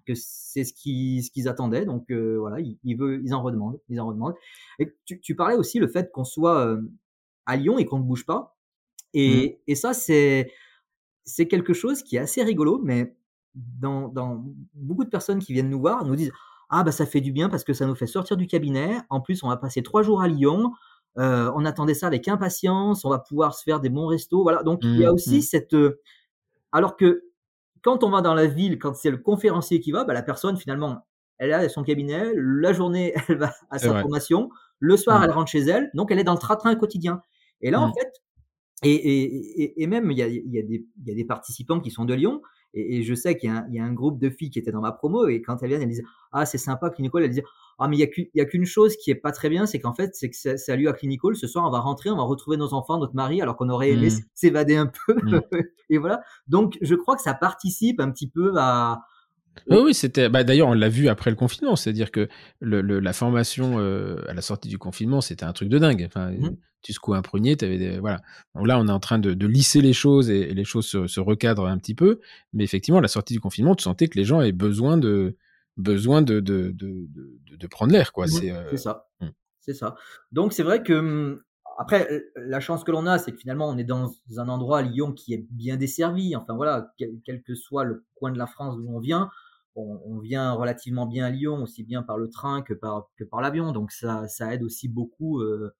que 0.06 0.12
c'est 0.14 0.64
ce 0.64 0.74
qu'ils 0.74 1.24
ce 1.24 1.30
qu'ils 1.30 1.48
attendaient. 1.48 1.86
Donc 1.86 2.10
euh, 2.10 2.36
voilà, 2.38 2.60
ils, 2.60 2.78
ils, 2.84 2.96
veulent, 2.96 3.22
ils 3.24 3.32
en 3.34 3.42
redemandent, 3.42 3.80
ils 3.88 4.00
en 4.00 4.06
redemandent. 4.06 4.36
Et 4.78 4.94
tu, 5.06 5.20
tu 5.20 5.34
parlais 5.34 5.56
aussi 5.56 5.78
le 5.78 5.88
fait 5.88 6.10
qu'on 6.12 6.24
soit 6.24 6.66
euh, 6.66 6.82
à 7.46 7.56
Lyon 7.56 7.78
et 7.78 7.86
qu'on 7.86 7.98
ne 7.98 8.04
bouge 8.04 8.26
pas. 8.26 8.58
Et, 9.14 9.58
mmh. 9.66 9.70
et 9.70 9.74
ça 9.74 9.94
c'est 9.94 10.52
c'est 11.24 11.48
quelque 11.48 11.72
chose 11.72 12.02
qui 12.02 12.16
est 12.16 12.20
assez 12.20 12.42
rigolo, 12.42 12.80
mais 12.82 13.16
dans, 13.54 14.08
dans 14.08 14.44
beaucoup 14.74 15.04
de 15.04 15.10
personnes 15.10 15.38
qui 15.38 15.52
viennent 15.52 15.70
nous 15.70 15.80
voir 15.80 16.04
nous 16.04 16.16
disent 16.16 16.32
ah 16.70 16.84
bah 16.84 16.92
ça 16.92 17.06
fait 17.06 17.20
du 17.20 17.32
bien 17.32 17.48
parce 17.48 17.64
que 17.64 17.72
ça 17.72 17.86
nous 17.86 17.94
fait 17.94 18.06
sortir 18.06 18.36
du 18.36 18.46
cabinet. 18.46 18.98
En 19.08 19.20
plus, 19.20 19.42
on 19.42 19.48
va 19.48 19.56
passer 19.56 19.82
trois 19.82 20.02
jours 20.02 20.20
à 20.20 20.28
Lyon. 20.28 20.72
Euh, 21.18 21.50
on 21.56 21.64
attendait 21.64 21.94
ça 21.94 22.06
avec 22.06 22.28
impatience. 22.28 23.04
On 23.04 23.10
va 23.10 23.18
pouvoir 23.18 23.54
se 23.54 23.62
faire 23.62 23.80
des 23.80 23.88
bons 23.88 24.06
restos. 24.06 24.42
Voilà. 24.42 24.62
Donc 24.62 24.80
il 24.82 24.96
y 24.96 25.04
a 25.04 25.10
mmh, 25.10 25.14
aussi 25.14 25.38
mmh. 25.38 25.42
cette. 25.42 25.74
Euh, 25.74 26.00
alors 26.72 26.96
que 26.96 27.24
quand 27.82 28.04
on 28.04 28.10
va 28.10 28.20
dans 28.20 28.34
la 28.34 28.46
ville, 28.46 28.78
quand 28.78 28.94
c'est 28.94 29.10
le 29.10 29.16
conférencier 29.16 29.80
qui 29.80 29.92
va, 29.92 30.04
bah, 30.04 30.12
la 30.12 30.22
personne 30.22 30.56
finalement, 30.56 31.06
elle 31.38 31.52
a 31.52 31.68
son 31.68 31.82
cabinet. 31.82 32.32
La 32.34 32.72
journée, 32.72 33.14
elle 33.28 33.38
va 33.38 33.54
à 33.70 33.78
sa 33.78 33.98
formation. 34.00 34.50
Le 34.78 34.96
soir, 34.96 35.20
mmh. 35.20 35.24
elle 35.24 35.30
rentre 35.30 35.50
chez 35.50 35.60
elle. 35.60 35.90
Donc 35.94 36.10
elle 36.10 36.18
est 36.18 36.24
dans 36.24 36.34
le 36.34 36.38
train-train 36.38 36.74
quotidien. 36.74 37.22
Et 37.60 37.70
là, 37.70 37.80
en 37.80 37.92
fait, 37.92 38.12
et, 38.84 38.94
et, 38.94 39.82
et, 39.82 39.86
même 39.88 40.10
il 40.12 40.18
y 40.18 40.22
a, 40.22 40.28
y, 40.28 40.58
a 40.58 40.62
des, 40.62 40.86
y 41.04 41.10
a 41.10 41.14
des 41.14 41.24
participants 41.24 41.80
qui 41.80 41.90
sont 41.90 42.04
de 42.04 42.14
Lyon 42.14 42.42
et, 42.78 43.02
je 43.02 43.14
sais 43.14 43.36
qu'il 43.36 43.50
y, 43.50 43.76
y, 43.76 43.80
a 43.80 43.84
un 43.84 43.92
groupe 43.92 44.18
de 44.18 44.30
filles 44.30 44.50
qui 44.50 44.58
étaient 44.58 44.72
dans 44.72 44.80
ma 44.80 44.92
promo 44.92 45.28
et 45.28 45.42
quand 45.42 45.62
elles 45.62 45.68
viennent, 45.68 45.82
elles 45.82 45.88
disent 45.88 46.04
Ah, 46.32 46.46
c'est 46.46 46.58
sympa, 46.58 46.90
Clinical. 46.90 47.22
Elles 47.22 47.30
disent 47.30 47.42
Ah, 47.78 47.88
mais 47.88 47.96
il 47.96 48.28
n'y 48.34 48.40
a 48.40 48.44
qu'une 48.44 48.64
chose 48.64 48.96
qui 48.96 49.10
est 49.10 49.16
pas 49.16 49.32
très 49.32 49.48
bien, 49.48 49.66
c'est 49.66 49.80
qu'en 49.80 49.94
fait, 49.94 50.14
c'est 50.14 50.30
que 50.30 50.36
ça, 50.36 50.72
a 50.72 50.76
lieu 50.76 50.88
à 50.88 50.92
Clinical. 50.92 51.36
Ce 51.36 51.46
soir, 51.46 51.64
on 51.66 51.70
va 51.70 51.80
rentrer, 51.80 52.10
on 52.10 52.16
va 52.16 52.22
retrouver 52.22 52.56
nos 52.56 52.74
enfants, 52.74 52.98
notre 52.98 53.14
mari, 53.14 53.42
alors 53.42 53.56
qu'on 53.56 53.68
aurait 53.68 53.90
aimé 53.90 54.08
mmh. 54.08 54.20
s'évader 54.34 54.76
un 54.76 54.90
peu. 55.06 55.14
Mmh. 55.14 55.40
et 55.90 55.98
voilà. 55.98 56.20
Donc, 56.46 56.78
je 56.80 56.94
crois 56.94 57.16
que 57.16 57.22
ça 57.22 57.34
participe 57.34 58.00
un 58.00 58.10
petit 58.10 58.28
peu 58.28 58.52
à, 58.56 59.02
oui, 59.68 59.78
oui, 59.84 59.94
c'était. 59.94 60.28
Bah, 60.28 60.44
D'ailleurs, 60.44 60.68
on 60.68 60.74
l'a 60.74 60.88
vu 60.88 61.08
après 61.08 61.30
le 61.30 61.36
confinement, 61.36 61.76
c'est-à-dire 61.76 62.10
que 62.10 62.28
le, 62.60 62.80
le, 62.80 63.00
la 63.00 63.12
formation 63.12 63.78
euh, 63.78 64.22
à 64.28 64.34
la 64.34 64.42
sortie 64.42 64.68
du 64.68 64.78
confinement, 64.78 65.20
c'était 65.20 65.44
un 65.44 65.52
truc 65.52 65.68
de 65.68 65.78
dingue. 65.78 66.04
Enfin, 66.06 66.30
mmh. 66.30 66.56
tu 66.82 66.92
secoues 66.92 67.14
un 67.14 67.22
prunier, 67.22 67.56
avais 67.60 67.78
des... 67.78 67.98
voilà. 67.98 68.20
là, 68.54 68.78
on 68.78 68.88
est 68.88 68.92
en 68.92 69.00
train 69.00 69.18
de, 69.18 69.34
de 69.34 69.46
lisser 69.46 69.80
les 69.80 69.92
choses 69.92 70.30
et, 70.30 70.52
les 70.54 70.64
choses 70.64 70.86
se, 70.86 71.06
se, 71.06 71.20
recadrent 71.20 71.66
un 71.66 71.78
petit 71.78 71.94
peu. 71.94 72.20
Mais 72.52 72.64
effectivement, 72.64 72.98
à 72.98 73.02
la 73.02 73.08
sortie 73.08 73.34
du 73.34 73.40
confinement, 73.40 73.74
tu 73.74 73.84
sentais 73.84 74.08
que 74.08 74.18
les 74.18 74.24
gens 74.24 74.38
avaient 74.38 74.52
besoin 74.52 74.96
de 74.96 75.36
besoin 75.76 76.22
de 76.22 76.40
de, 76.40 76.70
de, 76.72 77.06
de, 77.56 77.66
prendre 77.66 77.92
l'air, 77.92 78.12
quoi. 78.12 78.26
c'est 78.26 78.50
euh... 78.50 78.76
ça. 78.76 79.08
Mmh. 79.20 79.26
C'est 79.60 79.74
ça. 79.74 79.96
Donc, 80.32 80.52
c'est 80.52 80.62
vrai 80.62 80.82
que 80.82 80.94
mmh, 80.94 81.40
après, 81.78 82.24
la 82.34 82.58
chance 82.58 82.82
que 82.82 82.90
l'on 82.90 83.06
a, 83.06 83.18
c'est 83.18 83.30
que 83.30 83.38
finalement, 83.38 83.68
on 83.68 83.78
est 83.78 83.84
dans 83.84 84.10
un 84.36 84.48
endroit 84.48 84.80
à 84.80 84.82
Lyon 84.82 85.12
qui 85.12 85.32
est 85.32 85.46
bien 85.50 85.76
desservi. 85.76 86.34
Enfin 86.34 86.56
voilà, 86.56 86.92
quel, 86.98 87.20
quel 87.24 87.40
que 87.40 87.54
soit 87.54 87.84
le 87.84 88.04
coin 88.16 88.32
de 88.32 88.38
la 88.38 88.48
France 88.48 88.76
d'où 88.76 88.88
on 88.88 88.98
vient, 88.98 89.30
on, 89.78 90.18
vient 90.18 90.52
relativement 90.52 91.06
bien 91.06 91.26
à 91.26 91.30
Lyon, 91.30 91.62
aussi 91.62 91.82
bien 91.82 92.02
par 92.02 92.18
le 92.18 92.28
train 92.28 92.62
que 92.62 92.74
par, 92.74 93.10
que 93.16 93.24
par 93.24 93.40
l'avion. 93.40 93.72
Donc 93.72 93.92
ça, 93.92 94.28
ça 94.28 94.52
aide 94.52 94.62
aussi 94.62 94.88
beaucoup. 94.88 95.40
Euh, 95.40 95.74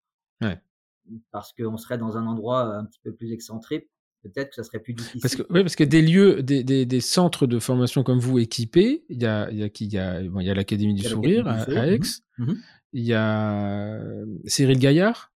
parce 1.30 1.52
qu'on 1.52 1.76
serait 1.76 1.98
dans 1.98 2.16
un 2.16 2.26
endroit 2.26 2.76
un 2.76 2.84
petit 2.84 3.00
peu 3.02 3.14
plus 3.14 3.32
excentré, 3.32 3.88
peut-être 4.22 4.50
que 4.50 4.54
ça 4.56 4.62
serait 4.62 4.80
plus 4.80 4.94
difficile. 4.94 5.20
Parce 5.20 5.36
que, 5.36 5.42
oui, 5.50 5.62
parce 5.62 5.76
que 5.76 5.84
des 5.84 6.02
lieux, 6.02 6.42
des, 6.42 6.62
des, 6.62 7.00
centres 7.00 7.46
de 7.46 7.58
formation 7.58 8.02
comme 8.02 8.18
vous 8.18 8.38
équipés, 8.38 9.04
il 9.08 9.22
y 9.22 9.26
a, 9.26 9.50
il 9.50 9.58
y 9.58 9.64
a, 9.64 9.68
il 9.80 9.92
y 9.92 9.98
a, 9.98 10.20
il 10.20 10.46
y 10.46 10.50
a 10.50 10.54
l'Académie 10.54 10.94
du 10.94 11.02
Sourire 11.02 11.46
à, 11.48 11.66
Aix, 11.86 12.00
mmh 12.38 12.44
mmh 12.44 12.54
il 12.93 13.05
y 13.05 13.15
a 13.15 14.01
Cyril 14.47 14.78
Gaillard 14.78 15.31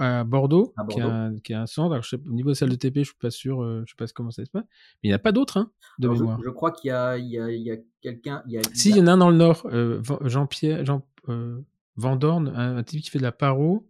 à, 0.00 0.24
Bordeaux, 0.24 0.74
Qui, 0.90 1.00
a, 1.00 1.30
qui, 1.42 1.54
a, 1.54 1.62
un 1.62 1.66
centre. 1.66 2.00
au 2.26 2.32
niveau 2.32 2.50
de 2.50 2.54
salle 2.54 2.68
de 2.68 2.74
TP, 2.74 2.98
je 2.98 3.04
suis 3.04 3.14
pas 3.18 3.30
sûr, 3.30 3.62
euh, 3.62 3.82
je 3.86 3.92
sais 3.92 3.96
pas 3.96 4.06
comment 4.14 4.30
ça 4.30 4.44
se 4.44 4.50
passe. 4.50 4.64
Mais 4.64 5.08
il 5.08 5.10
n'y 5.10 5.14
a 5.14 5.18
pas 5.18 5.32
d'autres, 5.32 5.56
hein, 5.58 5.70
de 5.98 6.08
mémoire. 6.08 6.40
Je, 6.44 6.50
crois 6.50 6.72
qu'il 6.72 6.88
y 6.88 6.92
a, 6.92 7.16
il 7.16 7.28
y 7.28 7.38
a, 7.38 7.50
il 7.50 7.62
y 7.62 7.70
a 7.70 7.76
quelqu'un. 8.02 8.42
Si, 8.74 8.90
il 8.90 8.96
y 8.96 9.00
en 9.00 9.06
a 9.06 9.12
un 9.12 9.16
dans 9.16 9.30
le 9.30 9.36
Nord, 9.36 9.66
euh, 9.72 10.02
Jean-Pierre, 10.24 10.84
Jean, 10.84 11.06
euh, 11.28 11.60
Vandorn, 11.96 12.48
un, 12.48 12.82
type 12.82 13.02
qui 13.02 13.10
fait 13.10 13.18
de 13.18 13.24
la 13.24 13.32
paro 13.32 13.86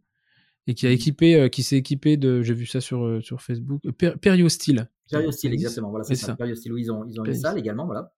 et 0.67 0.75
qui 0.75 0.87
a 0.87 0.91
équipé, 0.91 1.49
qui 1.51 1.63
s'est 1.63 1.77
équipé 1.77 2.17
de, 2.17 2.43
j'ai 2.43 2.55
vu 2.55 2.67
ça 2.67 2.81
sur, 2.81 3.23
sur 3.23 3.43
Facebook, 3.43 3.83
Periostyle. 4.21 4.89
Periostyle, 5.11 5.53
exactement. 5.53 5.91
Voilà, 5.91 6.05
c'est 6.05 6.17
ça. 6.17 6.29
ça. 6.29 6.37
Periostyle, 6.37 6.73
ils 6.77 6.91
ont, 6.91 7.05
ils 7.09 7.21
ont 7.21 7.25
une 7.25 7.35
salle 7.35 7.59
également, 7.59 7.87
voilà. 7.87 8.13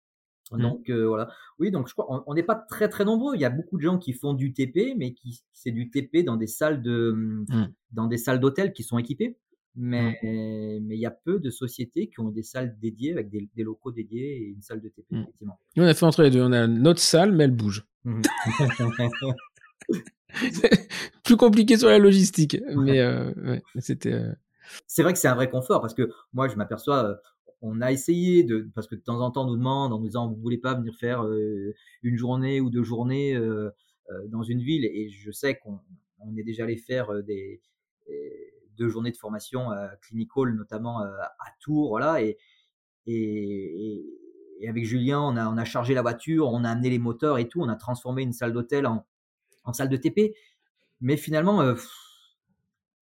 Mmh. 0.52 0.62
Donc 0.62 0.90
euh, 0.90 1.06
voilà. 1.06 1.28
Oui, 1.58 1.70
donc 1.70 1.88
je 1.88 1.92
crois 1.92 2.24
on 2.26 2.34
n'est 2.34 2.42
pas 2.42 2.54
très 2.54 2.88
très 2.88 3.04
nombreux. 3.04 3.34
Il 3.34 3.40
y 3.40 3.44
a 3.44 3.50
beaucoup 3.50 3.76
de 3.76 3.82
gens 3.82 3.98
qui 3.98 4.12
font 4.12 4.34
du 4.34 4.52
TP, 4.52 4.94
mais 4.96 5.14
qui 5.14 5.42
c'est 5.52 5.70
du 5.70 5.90
TP 5.90 6.24
dans 6.24 6.36
des 6.36 6.46
salles 6.46 6.82
de 6.82 7.12
mmh, 7.12 7.46
mmh. 7.48 7.72
dans 7.92 8.06
des 8.06 8.18
salles 8.18 8.40
d'hôtel 8.40 8.72
qui 8.72 8.82
sont 8.82 8.98
équipées. 8.98 9.36
Mais 9.76 10.18
mais 10.22 10.96
il 10.96 11.00
y 11.00 11.06
a 11.06 11.10
peu 11.10 11.38
de 11.38 11.50
sociétés 11.50 12.08
qui 12.08 12.20
ont 12.20 12.30
des 12.30 12.42
salles 12.42 12.76
dédiées 12.80 13.12
avec 13.12 13.30
des, 13.30 13.62
locaux 13.62 13.92
dédiés 13.92 14.38
et 14.38 14.44
une 14.46 14.62
salle 14.62 14.80
de 14.80 14.88
TP 14.88 15.04
effectivement. 15.12 15.60
Nous 15.76 15.84
on 15.84 15.86
a 15.86 15.94
fait 15.94 16.06
entre 16.06 16.22
les 16.22 16.30
deux. 16.30 16.42
On 16.42 16.52
a 16.52 16.66
notre 16.66 17.00
salle, 17.00 17.32
mais 17.32 17.44
elle 17.44 17.54
bouge. 17.54 17.86
Plus 21.24 21.36
compliqué 21.36 21.76
sur 21.76 21.88
la 21.88 21.98
logistique, 21.98 22.56
mais 22.74 23.00
euh, 23.00 23.32
ouais, 23.36 23.62
c'était. 23.78 24.12
Euh 24.12 24.32
c'est 24.86 25.02
vrai 25.02 25.12
que 25.12 25.18
c'est 25.18 25.28
un 25.28 25.34
vrai 25.34 25.48
confort 25.48 25.80
parce 25.80 25.94
que 25.94 26.10
moi 26.32 26.48
je 26.48 26.56
m'aperçois 26.56 27.18
on 27.60 27.80
a 27.80 27.90
essayé 27.92 28.44
de 28.44 28.70
parce 28.74 28.86
que 28.86 28.94
de 28.94 29.00
temps 29.00 29.20
en 29.20 29.30
temps 29.30 29.44
on 29.44 29.50
nous 29.50 29.56
demande 29.56 29.92
en 29.92 29.98
nous 29.98 30.06
disant 30.06 30.28
vous 30.28 30.40
voulez 30.40 30.58
pas 30.58 30.74
venir 30.74 30.94
faire 30.94 31.24
euh, 31.24 31.74
une 32.02 32.16
journée 32.16 32.60
ou 32.60 32.70
deux 32.70 32.84
journées 32.84 33.34
euh, 33.34 33.70
euh, 34.10 34.28
dans 34.28 34.42
une 34.42 34.60
ville? 34.60 34.84
Et 34.84 35.08
je 35.08 35.30
sais 35.30 35.56
qu'on 35.56 35.80
on 36.20 36.36
est 36.36 36.42
déjà 36.42 36.64
allé 36.64 36.76
faire 36.76 37.22
des 37.22 37.60
deux 38.76 38.88
journées 38.88 39.10
de 39.10 39.16
formation 39.16 39.70
à 39.70 39.88
Clinical 40.00 40.54
notamment 40.54 41.00
à 41.00 41.50
Tours 41.60 41.88
voilà. 41.88 42.22
Et, 42.22 42.38
et, 43.06 44.04
avec 44.68 44.84
Julien 44.84 45.20
on 45.20 45.36
a 45.36 45.48
on 45.48 45.56
a 45.56 45.64
chargé 45.64 45.94
la 45.94 46.02
voiture 46.02 46.48
on 46.48 46.64
a 46.64 46.70
amené 46.70 46.90
les 46.90 46.98
moteurs 46.98 47.38
et 47.38 47.48
tout 47.48 47.60
on 47.60 47.68
a 47.68 47.76
transformé 47.76 48.22
une 48.22 48.32
salle 48.32 48.52
d'hôtel 48.52 48.86
en, 48.86 49.06
en 49.64 49.72
salle 49.72 49.88
de 49.88 49.96
TP 49.96 50.34
mais 51.00 51.16
finalement 51.16 51.74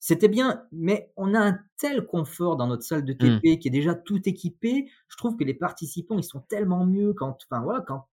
c'était 0.07 0.28
bien, 0.28 0.62
mais 0.70 1.11
on 1.16 1.35
a 1.35 1.41
un 1.41 1.59
tel 1.78 2.07
confort 2.07 2.57
dans 2.57 2.69
notre 2.69 2.85
salle 2.85 3.05
de 3.05 3.12
TP 3.12 3.43
mmh. 3.43 3.59
qui 3.59 3.66
est 3.66 3.73
déjà 3.73 3.97
tout 3.97 4.20
équipé. 4.28 4.89
Je 5.09 5.16
trouve 5.16 5.37
que 5.37 5.43
les 5.43 5.53
participants, 5.53 6.16
ils 6.16 6.23
sont 6.23 6.39
tellement 6.49 6.87
mieux 6.87 7.12
quand, 7.12 7.37
enfin 7.51 7.61
voilà, 7.61 7.81
quand 7.81 8.07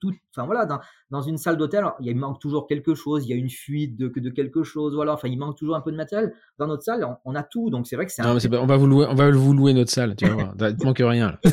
tout, 0.00 0.12
enfin 0.34 0.44
voilà, 0.44 0.66
dans, 0.66 0.80
dans 1.12 1.22
une 1.22 1.38
salle 1.38 1.56
d'hôtel, 1.56 1.84
il 2.00 2.16
manque 2.16 2.40
toujours 2.40 2.66
quelque 2.66 2.96
chose, 2.96 3.26
il 3.26 3.30
y 3.30 3.32
a 3.32 3.36
une 3.36 3.48
fuite 3.48 3.96
de, 3.96 4.08
de 4.08 4.30
quelque 4.30 4.64
chose, 4.64 4.96
voilà, 4.96 5.12
enfin 5.12 5.28
il 5.28 5.38
manque 5.38 5.56
toujours 5.56 5.76
un 5.76 5.82
peu 5.82 5.92
de 5.92 5.96
matériel. 5.96 6.34
Dans 6.58 6.66
notre 6.66 6.82
salle, 6.82 7.06
on, 7.24 7.34
a 7.36 7.44
tout, 7.44 7.70
donc 7.70 7.86
c'est 7.86 7.94
vrai 7.94 8.06
que 8.06 8.12
c'est. 8.12 8.24
Non, 8.24 8.36
on 8.60 8.66
va 8.66 8.76
vous 8.76 8.88
louer, 8.88 9.06
on 9.08 9.14
va 9.14 9.30
vous 9.30 9.52
louer 9.52 9.72
notre 9.72 9.92
salle, 9.92 10.16
tu 10.16 10.26
vas 10.26 10.34
voir. 10.34 10.54
il 10.58 10.76
te 10.76 10.84
manque 10.84 10.98
rien. 10.98 11.38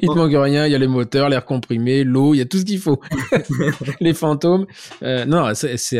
il 0.00 0.08
te 0.08 0.14
manque 0.14 0.30
rien, 0.30 0.66
il 0.66 0.70
y 0.70 0.76
a 0.76 0.78
les 0.78 0.86
moteurs, 0.86 1.28
l'air 1.28 1.44
comprimé, 1.44 2.04
l'eau, 2.04 2.34
il 2.34 2.38
y 2.38 2.40
a 2.40 2.46
tout 2.46 2.58
ce 2.58 2.64
qu'il 2.64 2.78
faut. 2.78 3.00
les 4.00 4.14
fantômes. 4.14 4.66
Euh, 5.02 5.24
non, 5.24 5.50
c'est 5.54 5.98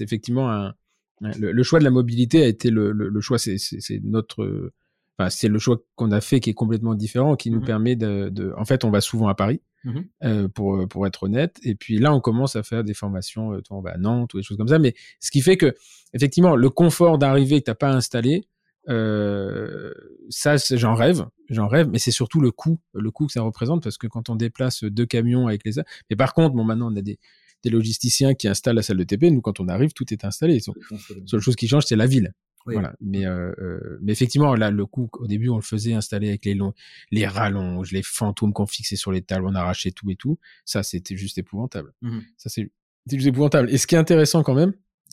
effectivement 0.00 0.48
un 0.48 0.74
le, 1.20 1.62
choix 1.62 1.78
de 1.78 1.84
la 1.84 1.90
mobilité 1.90 2.42
a 2.42 2.46
été 2.46 2.70
le, 2.70 2.92
le, 2.92 3.20
choix, 3.20 3.38
c'est 3.38 3.56
notre, 4.02 4.72
enfin, 5.18 5.30
c'est 5.30 5.48
le 5.48 5.58
choix 5.58 5.78
qu'on 5.94 6.10
a 6.10 6.20
fait 6.20 6.40
qui 6.40 6.50
est 6.50 6.54
complètement 6.54 6.94
différent, 6.94 7.36
qui 7.36 7.50
nous 7.50 7.60
mmh 7.60 7.64
permet 7.64 7.96
de, 7.96 8.28
de, 8.30 8.52
en 8.56 8.64
fait, 8.64 8.84
on 8.84 8.90
va 8.90 9.00
souvent 9.00 9.28
à 9.28 9.34
Paris, 9.34 9.60
mmh 9.84 10.00
euh, 10.24 10.48
pour 10.48 10.88
pour 10.88 11.06
être 11.06 11.24
honnête, 11.24 11.58
et 11.62 11.74
puis 11.74 11.98
là, 11.98 12.12
on 12.14 12.20
commence 12.20 12.56
à 12.56 12.62
faire 12.62 12.84
des 12.84 12.94
formations, 12.94 13.52
euh, 13.54 13.62
on 13.70 13.80
va 13.80 13.92
à 13.92 13.98
Nantes 13.98 14.34
ou 14.34 14.38
des 14.38 14.42
choses 14.42 14.56
comme 14.56 14.68
ça, 14.68 14.78
mais 14.78 14.94
ce 15.20 15.30
qui 15.30 15.40
fait 15.40 15.56
que, 15.56 15.74
effectivement, 16.12 16.56
le 16.56 16.70
confort 16.70 17.18
d'arriver 17.18 17.60
que 17.60 17.66
t'as 17.66 17.74
pas 17.74 17.92
installé, 17.92 18.48
euh, 18.88 19.92
ça, 20.28 20.56
j'en 20.56 20.94
rêve, 20.94 21.26
j'en 21.48 21.68
rêve, 21.68 21.88
mais 21.90 21.98
c'est 21.98 22.10
surtout 22.10 22.40
le 22.40 22.50
coût, 22.50 22.78
le 22.92 23.10
coût 23.10 23.26
que 23.26 23.32
ça 23.32 23.42
représente, 23.42 23.82
parce 23.82 23.96
que 23.98 24.06
quand 24.06 24.28
on 24.28 24.36
déplace 24.36 24.84
deux 24.84 25.06
camions 25.06 25.46
avec 25.46 25.64
les, 25.64 25.82
mais 26.10 26.16
par 26.16 26.34
contre, 26.34 26.54
bon, 26.54 26.64
maintenant 26.64 26.92
on 26.92 26.96
a 26.96 27.02
des 27.02 27.18
des 27.64 27.70
logisticiens 27.70 28.34
qui 28.34 28.46
installent 28.46 28.76
la 28.76 28.82
salle 28.82 28.98
de 28.98 29.04
TP. 29.04 29.24
Nous, 29.30 29.40
quand 29.40 29.60
on 29.60 29.68
arrive, 29.68 29.92
tout 29.92 30.12
est 30.12 30.24
installé. 30.24 30.60
La 30.90 30.98
seule 31.26 31.40
chose 31.40 31.56
qui 31.56 31.66
change, 31.66 31.84
c'est 31.86 31.96
la 31.96 32.06
ville. 32.06 32.32
Voilà. 32.66 32.94
Mais, 33.00 33.26
euh, 33.26 33.52
euh, 33.58 33.98
mais 34.00 34.12
effectivement, 34.12 34.54
là, 34.54 34.70
le 34.70 34.86
coup, 34.86 35.08
au 35.14 35.26
début, 35.26 35.48
on 35.48 35.56
le 35.56 35.62
faisait 35.62 35.92
installer 35.92 36.28
avec 36.28 36.44
les 36.44 36.54
longs, 36.54 36.72
les 37.10 37.26
rallonges, 37.26 37.92
les 37.92 38.02
fantômes 38.02 38.52
qu'on 38.52 38.66
fixait 38.66 38.96
sur 38.96 39.12
les 39.12 39.22
tables, 39.22 39.46
on 39.46 39.54
arrachait 39.54 39.90
tout 39.90 40.10
et 40.10 40.16
tout. 40.16 40.38
Ça, 40.64 40.82
c'était 40.82 41.16
juste 41.16 41.36
épouvantable. 41.36 41.92
Mmh 42.00 42.20
Ça, 42.38 42.48
c'est 42.48 42.70
juste 43.10 43.26
épouvantable. 43.26 43.70
Et 43.70 43.76
ce 43.76 43.86
qui 43.86 43.94
est 43.94 43.98
intéressant 43.98 44.42
quand 44.42 44.54
même, 44.54 44.72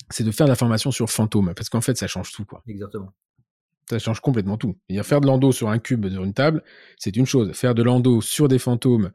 c'est 0.10 0.24
de 0.24 0.32
faire 0.32 0.48
la 0.48 0.56
formation 0.56 0.92
sur 0.92 1.10
fantômes, 1.10 1.54
parce 1.56 1.70
qu'en 1.70 1.82
fait, 1.82 1.98
ça 1.98 2.08
change 2.08 2.32
tout, 2.32 2.46
quoi. 2.46 2.64
Exactement. 2.68 3.14
Ça 3.90 4.00
change 4.00 4.22
complètement 4.22 4.58
tout. 4.58 4.78
faire 5.04 5.20
de 5.20 5.28
l'endo 5.28 5.52
sur 5.52 5.70
un 5.70 5.80
cube 5.80 6.08
sur 6.10 6.24
une 6.24 6.34
table, 6.34 6.64
c'est 6.98 7.18
une 7.18 7.26
chose. 7.26 7.52
Faire 7.52 7.76
de 7.76 7.84
l'endo 7.84 8.22
sur 8.22 8.48
des 8.48 8.60
fantômes, 8.60 9.12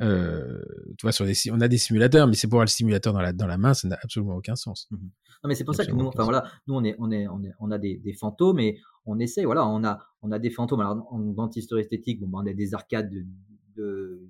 euh, 0.00 0.62
tu 0.98 1.02
vois, 1.02 1.12
sur 1.12 1.24
des, 1.24 1.34
on 1.50 1.60
a 1.60 1.66
des 1.66 1.78
simulateurs, 1.78 2.28
mais 2.28 2.34
c'est 2.34 2.46
pour 2.46 2.56
avoir 2.56 2.66
le 2.66 2.70
simulateur 2.70 3.12
dans 3.12 3.20
la, 3.20 3.32
dans 3.32 3.46
la 3.46 3.58
main, 3.58 3.74
ça 3.74 3.88
n'a 3.88 3.98
absolument 4.02 4.36
aucun 4.36 4.56
sens. 4.56 4.86
Mmh 4.90 4.98
non, 5.42 5.48
mais 5.48 5.54
c'est 5.54 5.64
pour 5.64 5.74
ça 5.74 5.86
que 5.86 5.92
nous, 5.92 6.06
enfin, 6.06 6.24
voilà, 6.24 6.44
nous 6.66 6.74
on 6.74 6.84
est, 6.84 6.94
on 6.98 7.10
est, 7.10 7.26
on, 7.28 7.42
est, 7.42 7.52
on 7.60 7.70
a 7.70 7.78
des, 7.78 7.96
des, 7.96 8.12
fantômes 8.12 8.58
et 8.58 8.78
on 9.06 9.18
essaie, 9.18 9.44
voilà, 9.44 9.66
on 9.66 9.82
a, 9.84 9.98
on 10.20 10.32
a 10.32 10.38
des 10.38 10.50
fantômes. 10.50 10.80
Alors 10.80 11.06
en 11.10 11.18
dentisterie 11.18 11.80
esthétique, 11.80 12.20
bon, 12.20 12.28
ben, 12.28 12.40
on 12.44 12.46
a 12.46 12.52
des 12.52 12.74
arcades 12.74 13.10
de, 13.10 13.24
de 13.74 14.20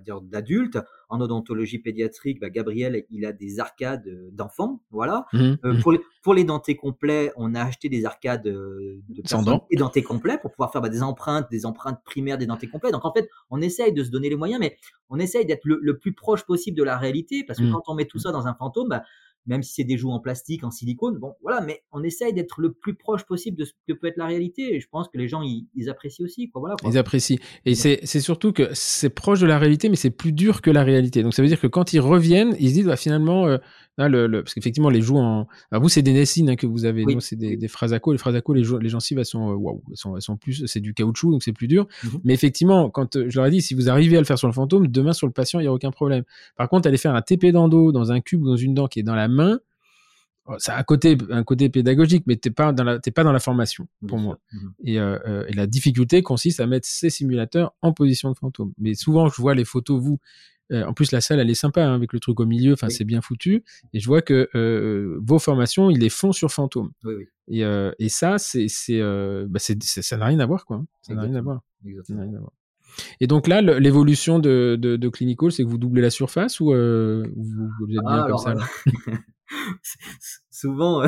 dire 0.00 0.20
d'adultes. 0.20 0.78
En 1.08 1.20
odontologie 1.20 1.78
pédiatrique, 1.78 2.40
bah, 2.40 2.50
Gabriel, 2.50 3.04
il 3.10 3.24
a 3.26 3.32
des 3.32 3.60
arcades 3.60 4.08
euh, 4.08 4.28
d'enfants, 4.32 4.82
voilà. 4.90 5.26
Mmh, 5.32 5.38
euh, 5.38 5.56
mmh. 5.64 5.80
pour, 5.80 5.92
les, 5.92 6.00
pour 6.22 6.34
les 6.34 6.42
dentés 6.42 6.74
complets, 6.74 7.32
on 7.36 7.54
a 7.54 7.62
acheté 7.62 7.88
des 7.88 8.04
arcades 8.04 8.46
euh, 8.48 9.00
de 9.08 9.22
personnes 9.22 9.60
et 9.70 9.76
dentés 9.76 10.02
complets 10.02 10.38
pour 10.38 10.50
pouvoir 10.50 10.72
faire 10.72 10.80
bah, 10.80 10.88
des 10.88 11.02
empreintes, 11.02 11.48
des 11.50 11.64
empreintes 11.64 12.00
primaires 12.04 12.38
des 12.38 12.46
dentés 12.46 12.66
complets. 12.66 12.90
Donc 12.90 13.04
en 13.04 13.12
fait, 13.12 13.28
on 13.50 13.60
essaye 13.60 13.92
de 13.92 14.02
se 14.02 14.10
donner 14.10 14.28
les 14.28 14.36
moyens, 14.36 14.58
mais 14.60 14.76
on 15.08 15.18
essaye 15.18 15.46
d'être 15.46 15.64
le, 15.64 15.98
plus 15.98 16.12
proche 16.12 16.44
possible 16.44 16.76
de 16.76 16.82
la 16.82 16.96
réalité, 16.98 17.44
parce 17.46 17.60
que 17.60 17.64
mmh. 17.64 17.72
quand 17.72 17.82
on 17.86 17.94
met 17.94 18.06
tout 18.06 18.18
ça 18.18 18.32
dans 18.32 18.48
un 18.48 18.54
fantôme, 18.54 18.88
bah, 18.88 19.02
même 19.46 19.62
si 19.62 19.74
c'est 19.74 19.84
des 19.84 19.96
joues 19.96 20.10
en 20.10 20.20
plastique, 20.20 20.64
en 20.64 20.70
silicone, 20.70 21.18
bon, 21.18 21.34
voilà, 21.42 21.60
mais 21.60 21.82
on 21.92 22.02
essaye 22.02 22.32
d'être 22.32 22.60
le 22.60 22.72
plus 22.72 22.94
proche 22.94 23.24
possible 23.24 23.56
de 23.56 23.64
ce 23.64 23.72
que 23.88 23.92
peut 23.92 24.08
être 24.08 24.16
la 24.16 24.26
réalité, 24.26 24.74
et 24.74 24.80
je 24.80 24.88
pense 24.90 25.08
que 25.08 25.18
les 25.18 25.28
gens, 25.28 25.42
ils, 25.42 25.88
apprécient 25.88 26.24
aussi, 26.24 26.50
quoi, 26.50 26.60
voilà. 26.60 26.76
Ils 26.84 26.98
apprécient. 26.98 27.38
Et 27.64 27.74
c'est 27.74 28.20
surtout 28.20 28.52
que 28.52 28.68
c'est 28.72 29.10
proche 29.10 29.40
de 29.40 29.46
la 29.46 29.58
réalité, 29.58 29.88
mais 29.88 29.96
c'est 29.96 30.10
plus 30.10 30.32
dur 30.32 30.62
que 30.62 30.70
la 30.70 30.82
réalité. 30.82 31.22
Donc 31.22 31.34
ça 31.34 31.42
veut 31.42 31.48
dire 31.48 31.60
que 31.60 31.66
quand 31.66 31.92
ils 31.92 32.00
reviennent, 32.00 32.56
ils 32.58 32.70
se 32.70 32.74
disent, 32.74 32.86
bah, 32.86 32.96
finalement, 32.96 33.46
euh, 33.46 33.58
le, 33.98 34.42
parce 34.42 34.54
qu'effectivement, 34.54 34.90
les 34.90 35.00
joues 35.00 35.18
en. 35.18 35.46
vous, 35.72 35.88
c'est 35.88 36.02
des 36.02 36.12
Nessines 36.12 36.50
hein, 36.50 36.56
que 36.56 36.66
vous 36.66 36.84
avez. 36.84 37.04
Oui. 37.04 37.16
c'est 37.20 37.36
des, 37.36 37.56
des. 37.56 37.56
Les 37.56 37.68
Frasacos, 37.68 38.12
les, 38.12 38.62
les 38.80 38.88
gencives, 38.88 39.18
elles 39.18 39.24
sont, 39.24 39.52
euh, 39.52 39.72
elles 39.90 39.96
sont, 39.96 40.16
elles 40.16 40.22
sont 40.22 40.36
plus. 40.36 40.66
C'est 40.66 40.80
du 40.80 40.94
caoutchouc, 40.94 41.30
donc 41.30 41.42
c'est 41.42 41.52
plus 41.52 41.68
dur. 41.68 41.86
Mmh 42.04 42.08
mais 42.24 42.34
effectivement, 42.34 42.90
quand 42.90 43.16
euh, 43.16 43.26
je 43.28 43.38
leur 43.38 43.46
ai 43.46 43.50
dit, 43.50 43.62
si 43.62 43.74
vous 43.74 43.88
arrivez 43.88 44.16
à 44.16 44.20
le 44.20 44.26
faire 44.26 44.38
sur 44.38 44.48
le 44.48 44.52
fantôme, 44.52 44.88
demain 44.88 45.12
sur 45.12 45.26
le 45.26 45.32
patient, 45.32 45.60
il 45.60 45.62
n'y 45.62 45.68
a 45.68 45.72
aucun 45.72 45.90
problème. 45.90 46.24
Par 46.56 46.68
contre, 46.68 46.88
aller 46.88 46.98
faire 46.98 47.14
un 47.14 47.22
TP 47.22 47.46
d'endo 47.52 47.92
dans 47.92 48.12
un 48.12 48.20
cube 48.20 48.42
ou 48.42 48.46
dans 48.46 48.56
une 48.56 48.74
dent 48.74 48.88
qui 48.88 49.00
est 49.00 49.02
dans 49.02 49.14
la 49.14 49.28
main, 49.28 49.60
oh, 50.46 50.54
ça 50.58 50.74
a 50.74 50.80
un 50.80 50.82
côté, 50.82 51.16
un 51.30 51.44
côté 51.44 51.68
pédagogique, 51.68 52.24
mais 52.26 52.36
t'es 52.36 52.50
pas 52.50 52.72
dans 52.72 52.84
la, 52.84 52.98
pas 52.98 53.24
dans 53.24 53.32
la 53.32 53.40
formation 53.40 53.86
pour 54.06 54.18
moi. 54.18 54.38
Mmh 54.52 54.58
et, 54.84 55.00
euh, 55.00 55.44
et, 55.48 55.52
la 55.54 55.66
difficulté 55.66 56.22
consiste 56.22 56.60
à 56.60 56.66
mettre 56.66 56.86
ces 56.86 57.10
simulateurs 57.10 57.74
en 57.80 57.92
position 57.92 58.30
de 58.30 58.36
fantôme. 58.36 58.72
Mais 58.78 58.94
souvent, 58.94 59.28
je 59.28 59.40
vois 59.40 59.54
les 59.54 59.64
photos, 59.64 60.02
vous, 60.02 60.18
euh, 60.72 60.84
en 60.84 60.94
plus, 60.94 61.12
la 61.12 61.20
salle, 61.20 61.40
elle 61.40 61.50
est 61.50 61.54
sympa 61.54 61.84
hein, 61.84 61.94
avec 61.94 62.12
le 62.12 62.20
truc 62.20 62.40
au 62.40 62.46
milieu. 62.46 62.72
Enfin, 62.72 62.88
c'est 62.88 63.04
bien 63.04 63.20
foutu. 63.20 63.64
Et 63.92 64.00
je 64.00 64.06
vois 64.06 64.22
que 64.22 64.48
euh, 64.54 65.18
vos 65.22 65.38
formations, 65.38 65.90
ils 65.90 65.98
les 65.98 66.08
font 66.08 66.32
sur 66.32 66.50
Fantôme. 66.50 66.90
Oui, 67.04 67.14
oui. 67.14 67.24
Et, 67.48 67.64
euh, 67.64 67.92
et 67.98 68.08
ça, 68.08 68.38
c'est, 68.38 68.66
bah, 69.48 69.58
ça 69.58 70.16
n'a 70.16 70.26
rien 70.26 70.40
à 70.40 70.46
voir, 70.46 70.64
quoi. 70.64 70.78
Hein. 70.78 70.86
Ça 71.02 71.14
n'a 71.14 71.22
rien 71.22 71.34
à 71.36 71.42
voir. 71.42 71.62
Et 73.20 73.26
donc 73.26 73.46
là, 73.46 73.60
l'évolution 73.60 74.38
de, 74.38 74.76
de, 74.80 74.96
de 74.96 75.08
Clinical, 75.08 75.52
c'est 75.52 75.62
que 75.62 75.68
vous 75.68 75.78
doublez 75.78 76.02
la 76.02 76.10
surface 76.10 76.60
ou 76.60 76.66
vous, 76.66 76.72
vous, 76.74 77.90
êtes 77.90 78.04
bien 78.04 78.26
comme 78.26 78.38
ça 78.38 78.54
Souvent, 80.50 81.02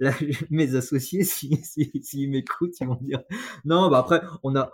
mes 0.50 0.74
associés, 0.74 1.24
s'ils 1.24 1.64
si, 1.64 1.90
si, 2.02 2.26
m'écoutent, 2.26 2.78
ils 2.80 2.86
vont 2.86 2.98
dire 3.00 3.22
non. 3.64 3.88
Bah 3.88 3.98
après, 3.98 4.20
on 4.42 4.56
a 4.56 4.72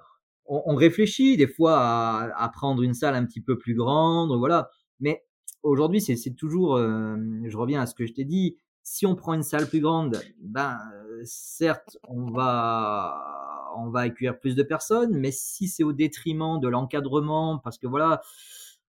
on, 0.48 0.74
réfléchit 0.74 1.36
des 1.36 1.46
fois 1.46 1.78
à, 1.78 2.48
prendre 2.48 2.82
une 2.82 2.94
salle 2.94 3.14
un 3.14 3.24
petit 3.24 3.40
peu 3.40 3.58
plus 3.58 3.74
grande, 3.74 4.36
voilà. 4.36 4.70
Mais 5.00 5.24
aujourd'hui, 5.62 6.00
c'est 6.00 6.34
toujours, 6.34 6.76
euh, 6.76 7.16
je 7.44 7.56
reviens 7.56 7.82
à 7.82 7.86
ce 7.86 7.94
que 7.94 8.06
je 8.06 8.12
t'ai 8.12 8.24
dit, 8.24 8.56
si 8.82 9.06
on 9.06 9.14
prend 9.14 9.34
une 9.34 9.42
salle 9.42 9.68
plus 9.68 9.80
grande, 9.80 10.18
ben 10.40 10.78
certes, 11.24 11.98
on 12.08 12.30
va 12.30 13.38
on 13.76 13.90
va 13.90 14.00
accueillir 14.00 14.38
plus 14.38 14.54
de 14.54 14.62
personnes, 14.62 15.16
mais 15.16 15.30
si 15.30 15.68
c'est 15.68 15.84
au 15.84 15.92
détriment 15.92 16.58
de 16.60 16.68
l'encadrement, 16.68 17.58
parce 17.58 17.78
que 17.78 17.86
voilà, 17.86 18.22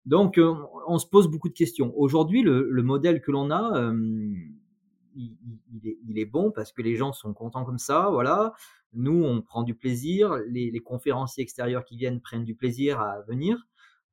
donc 0.05 0.37
euh, 0.37 0.53
on 0.87 0.97
se 0.97 1.07
pose 1.07 1.27
beaucoup 1.27 1.49
de 1.49 1.53
questions. 1.53 1.93
Aujourd'hui, 1.95 2.41
le, 2.41 2.81
modèle 2.81 3.21
que 3.21 3.31
l'on 3.31 3.51
a, 3.51 3.77
euh, 3.77 4.33
il, 5.19 6.19
est, 6.19 6.25
bon 6.25 6.51
parce 6.51 6.71
que 6.71 6.81
les 6.81 6.95
gens 6.95 7.13
sont 7.13 7.33
contents 7.33 7.65
comme 7.65 7.79
ça, 7.79 8.09
voilà. 8.11 8.53
Nous, 8.93 9.23
on 9.23 9.41
prend 9.41 9.63
du 9.63 9.75
plaisir, 9.75 10.35
les, 10.47 10.79
conférenciers 10.79 11.43
extérieurs 11.43 11.85
qui 11.85 11.97
viennent 11.97 12.21
prennent 12.21 12.45
du 12.45 12.55
plaisir 12.55 12.99
à 12.99 13.21
venir. 13.21 13.67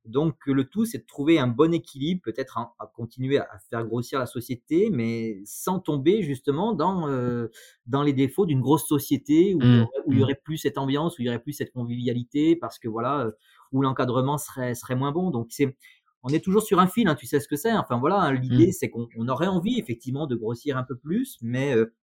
Donc 0.05 0.37
le 0.47 0.65
tout, 0.65 0.85
c'est 0.85 0.99
de 0.99 1.07
trouver 1.07 1.39
un 1.39 1.49
bon 1.49 1.75
équilibre, 1.75 2.21
peut-être 2.23 2.59
à, 2.59 2.93
continuer 2.95 3.39
à, 3.39 3.59
faire 3.71 3.85
grossir 3.85 4.21
la 4.21 4.27
société, 4.27 4.89
mais 4.91 5.41
sans 5.45 5.81
tomber 5.81 6.23
justement 6.23 6.75
dans, 6.75 7.09
euh, 7.09 7.49
dans 7.87 8.03
les 8.03 8.13
défauts 8.13 8.47
d'une 8.47 8.61
grosse 8.61 8.87
société 8.87 9.55
où, 9.55 9.59
mmh. 9.59 9.87
où, 10.07 10.13
il 10.13 10.19
y 10.19 10.21
mmh. 10.21 10.23
aurait 10.23 10.41
plus 10.45 10.59
cette 10.59 10.79
ambiance, 10.79 11.19
où 11.19 11.23
il 11.23 11.25
y 11.25 11.29
aurait 11.29 11.43
plus 11.43 11.55
cette 11.55 11.73
convivialité, 11.73 12.55
parce 12.55 12.79
que 12.79 12.89
voilà, 12.89 13.23
euh, 13.23 13.33
où 13.73 13.83
l'encadrement 13.83 14.39
serait, 14.39 14.75
serait 14.75 14.95
moins 14.95 15.11
bon. 15.11 15.31
Donc 15.31 15.49
c'est 15.51 15.77
on 16.23 16.29
est 16.31 16.43
toujours 16.45 16.63
sur 16.63 16.81
un 16.81 16.87
fil, 16.87 17.09
hein, 17.09 17.15
tu 17.15 17.27
sais 17.27 17.41
ce 17.41 17.49
que 17.49 17.57
c'est. 17.57 17.73
Enfin 17.73 17.99
voilà, 17.99 18.17
hein, 18.17 18.33
l'idée 18.33 18.69
mmh. 18.69 18.73
c'est 18.73 18.91
qu'on 18.91 19.29
aurait 19.29 19.47
envie 19.47 19.79
effectivement 19.79 20.27
de 20.27 20.35
grossir 20.35 20.77
un 20.77 20.83
peu 20.83 20.97
plus, 20.97 21.39
mais 21.43 21.75
euh, 21.75 21.95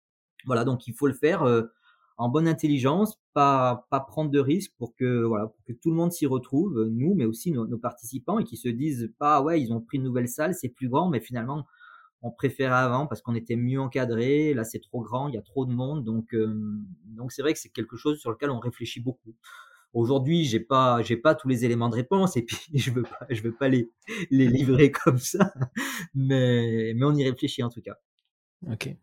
voilà, 0.46 0.64
donc 0.64 0.86
il 0.86 0.94
faut 0.94 1.06
le 1.06 1.14
faire 1.14 1.42
euh, 1.42 1.62
en 2.18 2.28
bonne 2.28 2.48
intelligence, 2.48 3.18
pas 3.34 3.86
pas 3.90 4.00
prendre 4.00 4.30
de 4.30 4.38
risques 4.38 4.72
pour 4.78 4.94
que 4.94 5.22
voilà, 5.24 5.46
pour 5.46 5.64
que 5.64 5.72
tout 5.72 5.90
le 5.90 5.96
monde 5.96 6.12
s'y 6.12 6.26
retrouve, 6.26 6.88
nous, 6.90 7.14
mais 7.14 7.24
aussi 7.24 7.50
nos, 7.52 7.78
participants 7.78 8.38
et 8.38 8.44
qui 8.44 8.56
se 8.56 8.68
disent 8.68 9.12
pas 9.18 9.42
ouais, 9.42 9.60
ils 9.60 9.72
ont 9.72 9.80
pris 9.80 9.98
une 9.98 10.04
nouvelle 10.04 10.28
salle, 10.28 10.54
c'est 10.54 10.68
plus 10.68 10.88
grand, 10.88 11.08
mais 11.08 11.20
finalement 11.20 11.66
on 12.22 12.30
préférait 12.30 12.74
avant 12.74 13.06
parce 13.06 13.20
qu'on 13.20 13.34
était 13.34 13.56
mieux 13.56 13.80
encadré. 13.80 14.54
Là, 14.54 14.64
c'est 14.64 14.80
trop 14.80 15.00
grand, 15.02 15.28
il 15.28 15.34
y 15.34 15.38
a 15.38 15.42
trop 15.42 15.66
de 15.66 15.72
monde, 15.72 16.04
donc 16.04 16.34
euh, 16.34 16.54
donc 17.06 17.32
c'est 17.32 17.42
vrai 17.42 17.52
que 17.52 17.58
c'est 17.58 17.70
quelque 17.70 17.96
chose 17.96 18.18
sur 18.20 18.30
lequel 18.30 18.50
on 18.50 18.60
réfléchit 18.60 19.00
beaucoup. 19.00 19.34
Aujourd'hui, 19.94 20.44
j'ai 20.44 20.60
pas, 20.60 21.02
j'ai 21.02 21.16
pas 21.16 21.34
tous 21.34 21.48
les 21.48 21.64
éléments 21.64 21.88
de 21.88 21.96
réponse 21.96 22.36
et 22.36 22.42
puis 22.42 22.56
je 22.74 22.90
veux 22.90 23.02
pas, 23.02 23.26
je 23.30 23.42
veux 23.42 23.54
pas 23.54 23.68
les, 23.68 23.90
les 24.30 24.48
livrer 24.48 24.90
comme 25.04 25.18
ça, 25.18 25.52
mais, 26.14 26.92
mais 26.96 27.04
on 27.04 27.14
y 27.14 27.24
réfléchit 27.28 27.62
en 27.62 27.70
tout 27.70 27.82
cas. 27.82 27.96
Ok. 28.70 28.94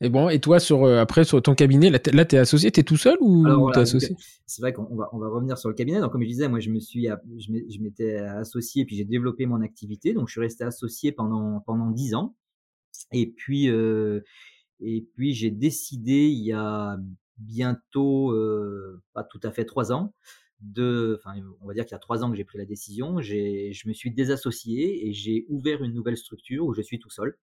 Et 0.00 0.08
bon, 0.08 0.28
et 0.28 0.38
toi, 0.38 0.60
sur, 0.60 0.84
euh, 0.84 1.00
après, 1.00 1.24
sur 1.24 1.42
ton 1.42 1.54
cabinet, 1.54 1.90
là, 1.90 1.98
tu 1.98 2.36
es 2.36 2.38
associé, 2.38 2.70
tu 2.70 2.80
es 2.80 2.82
tout 2.84 2.96
seul 2.96 3.16
ou 3.20 3.70
tu 3.72 3.78
es 3.78 3.82
associé? 3.82 4.16
C'est 4.46 4.62
vrai 4.62 4.72
qu'on 4.72 4.94
va, 4.94 5.08
on 5.12 5.18
va 5.18 5.28
revenir 5.28 5.58
sur 5.58 5.68
le 5.68 5.74
cabinet. 5.74 6.00
Donc, 6.00 6.12
comme 6.12 6.22
je 6.22 6.28
disais, 6.28 6.48
moi, 6.48 6.60
je 6.60 6.70
me 6.70 6.78
suis, 6.78 7.08
je 7.36 7.82
m'étais 7.82 8.18
associé, 8.18 8.84
puis 8.84 8.96
j'ai 8.96 9.04
développé 9.04 9.46
mon 9.46 9.60
activité. 9.60 10.14
Donc, 10.14 10.28
je 10.28 10.32
suis 10.32 10.40
resté 10.40 10.62
associé 10.62 11.10
pendant, 11.10 11.60
pendant 11.66 11.90
10 11.90 12.14
ans. 12.14 12.36
Et 13.12 13.26
puis, 13.26 13.68
euh, 13.68 14.20
et 14.80 15.06
puis 15.14 15.34
j'ai 15.34 15.50
décidé 15.50 16.28
il 16.28 16.44
y 16.44 16.52
a 16.52 16.98
bientôt, 17.38 18.32
euh, 18.32 19.02
pas 19.14 19.24
tout 19.24 19.40
à 19.42 19.50
fait 19.50 19.64
trois 19.64 19.92
ans, 19.92 20.14
de, 20.60 21.18
enfin, 21.18 21.38
on 21.60 21.66
va 21.66 21.74
dire 21.74 21.84
qu'il 21.84 21.92
y 21.92 21.96
a 21.96 22.00
trois 22.00 22.24
ans 22.24 22.30
que 22.30 22.36
j'ai 22.36 22.44
pris 22.44 22.58
la 22.58 22.64
décision, 22.64 23.20
je 23.20 23.88
me 23.88 23.92
suis 23.92 24.10
désassocié 24.10 25.08
et 25.08 25.12
j'ai 25.12 25.46
ouvert 25.48 25.82
une 25.82 25.94
nouvelle 25.94 26.16
structure 26.16 26.66
où 26.66 26.74
je 26.74 26.82
suis 26.82 26.98
tout 26.98 27.10
seul. 27.10 27.36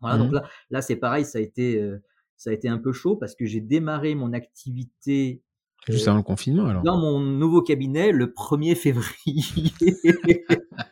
Voilà, 0.00 0.18
donc 0.18 0.32
mmh 0.32 0.34
là, 0.34 0.48
là 0.70 0.82
c'est 0.82 0.96
pareil, 0.96 1.24
ça 1.24 1.38
a 1.38 1.40
été, 1.40 1.80
euh, 1.80 2.02
ça 2.36 2.50
a 2.50 2.52
été 2.52 2.68
un 2.68 2.78
peu 2.78 2.92
chaud 2.92 3.16
parce 3.16 3.34
que 3.34 3.46
j'ai 3.46 3.60
démarré 3.60 4.14
mon 4.14 4.32
activité 4.32 5.42
Juste 5.88 6.08
avant 6.08 6.16
le 6.16 6.22
confinement, 6.22 6.66
alors 6.66 6.82
Dans 6.82 6.98
mon 6.98 7.20
nouveau 7.20 7.60
cabinet, 7.60 8.10
le 8.10 8.28
1er 8.28 8.74
février. 8.74 9.42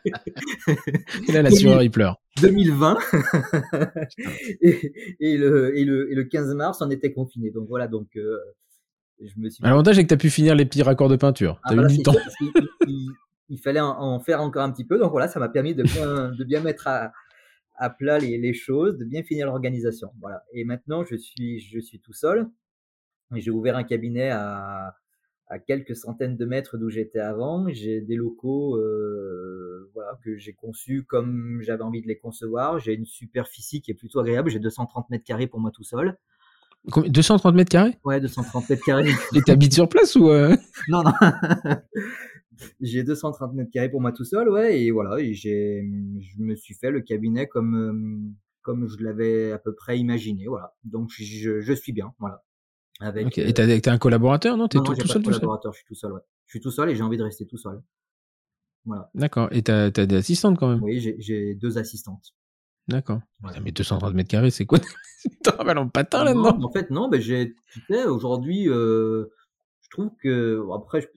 Et 0.05 1.31
là, 1.31 1.41
la 1.41 1.51
sueur, 1.51 1.81
il 1.81 1.91
pleure. 1.91 2.19
2020. 2.41 2.97
et, 4.61 5.37
le, 5.37 5.77
et, 5.77 5.85
le, 5.85 6.11
et, 6.11 6.15
le, 6.15 6.23
15 6.23 6.55
mars, 6.55 6.81
on 6.81 6.89
était 6.89 7.13
confiné. 7.13 7.51
Donc 7.51 7.67
voilà, 7.67 7.87
donc 7.87 8.07
euh, 8.15 8.37
je 9.21 9.33
me 9.37 9.49
suis. 9.49 9.63
L'avantage, 9.63 9.95
c'est 9.95 10.03
que 10.03 10.07
tu 10.07 10.13
as 10.13 10.17
pu 10.17 10.29
finir 10.29 10.55
les 10.55 10.65
petits 10.65 10.83
raccords 10.83 11.09
de 11.09 11.15
peinture. 11.15 11.59
Tu 11.67 11.73
as 11.73 11.81
ah, 11.81 11.83
eu 11.83 11.97
du 11.97 12.03
temps. 12.03 12.13
il, 13.49 13.59
fallait 13.59 13.79
en, 13.79 14.19
faire 14.19 14.41
encore 14.41 14.63
un 14.63 14.71
petit 14.71 14.85
peu. 14.85 14.97
Donc 14.97 15.11
voilà, 15.11 15.27
ça 15.27 15.39
m'a 15.39 15.49
permis 15.49 15.75
de 15.75 15.83
bien, 15.83 16.29
de 16.31 16.43
bien 16.43 16.61
mettre 16.61 16.87
à, 16.87 17.11
à 17.75 17.89
plat 17.89 18.19
les, 18.19 18.37
les, 18.37 18.53
choses, 18.53 18.97
de 18.97 19.05
bien 19.05 19.23
finir 19.23 19.47
l'organisation. 19.47 20.09
Voilà. 20.19 20.43
Et 20.53 20.65
maintenant, 20.65 21.03
je 21.03 21.15
suis, 21.15 21.59
je 21.59 21.79
suis 21.79 21.99
tout 21.99 22.13
seul. 22.13 22.49
J'ai 23.35 23.51
ouvert 23.51 23.75
un 23.75 23.83
cabinet 23.83 24.29
à, 24.29 24.95
à 25.47 25.59
quelques 25.59 25.95
centaines 25.95 26.37
de 26.37 26.45
mètres 26.45 26.77
d'où 26.77 26.89
j'étais 26.89 27.19
avant. 27.19 27.67
J'ai 27.69 28.01
des 28.01 28.15
locaux 28.15 28.77
euh, 28.77 29.89
voilà, 29.93 30.17
que 30.23 30.37
j'ai 30.37 30.53
conçus 30.53 31.03
comme 31.03 31.59
j'avais 31.61 31.83
envie 31.83 32.01
de 32.01 32.07
les 32.07 32.17
concevoir. 32.17 32.79
J'ai 32.79 32.93
une 32.93 33.05
superficie 33.05 33.81
qui 33.81 33.91
est 33.91 33.95
plutôt 33.95 34.19
agréable. 34.19 34.49
J'ai 34.49 34.59
230 34.59 35.09
mètres 35.09 35.23
carrés 35.23 35.47
pour 35.47 35.59
moi 35.59 35.71
tout 35.71 35.83
seul. 35.83 36.17
230 36.85 37.55
mètres 37.55 37.71
carrés? 37.71 37.97
Ouais, 38.03 38.19
230 38.19 38.69
mètres 38.69 38.83
carrés. 38.85 39.09
Et 39.35 39.41
t'habites 39.41 39.73
sur 39.73 39.87
place 39.87 40.15
ou 40.15 40.29
euh? 40.29 40.55
Non, 40.89 41.03
non. 41.03 41.13
j'ai 42.81 43.03
230 43.03 43.53
mètres 43.53 43.71
carrés 43.71 43.89
pour 43.89 44.01
moi 44.01 44.11
tout 44.11 44.25
seul, 44.25 44.49
ouais. 44.49 44.81
Et 44.81 44.91
voilà, 44.91 45.19
et 45.19 45.33
j'ai, 45.33 45.81
je 46.19 46.41
me 46.41 46.55
suis 46.55 46.73
fait 46.73 46.91
le 46.91 47.01
cabinet 47.01 47.47
comme, 47.47 48.33
comme 48.61 48.87
je 48.87 49.03
l'avais 49.03 49.51
à 49.51 49.59
peu 49.59 49.73
près 49.73 49.97
imaginé. 49.97 50.45
Voilà. 50.47 50.73
Donc 50.83 51.09
je, 51.11 51.61
je 51.61 51.73
suis 51.73 51.93
bien. 51.93 52.13
Voilà. 52.19 52.43
Avec, 53.03 53.37
Et 53.37 53.53
t'as, 53.53 53.67
as 53.67 53.93
un 53.93 53.97
collaborateur, 53.97 54.55
non? 54.55 54.67
T'es 54.67 54.77
tout, 54.77 54.95
tout 54.95 55.07
seul, 55.07 55.21
tout 55.21 55.29
collaborateur, 55.29 55.73
je 55.73 55.79
suis 55.79 55.87
tout 55.87 55.95
seul, 55.95 56.13
ouais. 56.13 56.21
Je 56.45 56.51
suis 56.51 56.59
tout 56.61 56.71
seul 56.71 56.89
et 56.89 56.95
j'ai 56.95 57.03
envie 57.03 57.17
de 57.17 57.23
rester 57.23 57.45
tout 57.45 57.57
seul. 57.57 57.81
Voilà. 58.85 59.09
D'accord. 59.13 59.49
Et 59.51 59.61
t'as, 59.61 59.85
as 59.85 59.91
des 59.91 60.15
assistantes 60.15 60.57
quand 60.57 60.69
même? 60.69 60.83
Oui, 60.83 60.99
j'ai, 61.19 61.55
deux 61.55 61.77
assistantes. 61.77 62.33
D'accord. 62.87 63.21
Mais 63.63 63.71
230 63.71 64.13
mètres 64.13 64.29
carrés, 64.29 64.51
c'est 64.51 64.65
quoi? 64.65 64.79
T'en 65.43 65.77
en 65.77 65.89
patin 65.89 66.23
là-dedans 66.23 66.59
En 66.61 66.71
fait, 66.71 66.89
non, 66.91 67.09
mais 67.09 67.21
j'ai, 67.21 67.55
aujourd'hui, 68.05 68.69
euh, 68.69 69.25
je 69.81 69.89
trouve 69.89 70.11
que, 70.21 70.65
après, 70.73 71.09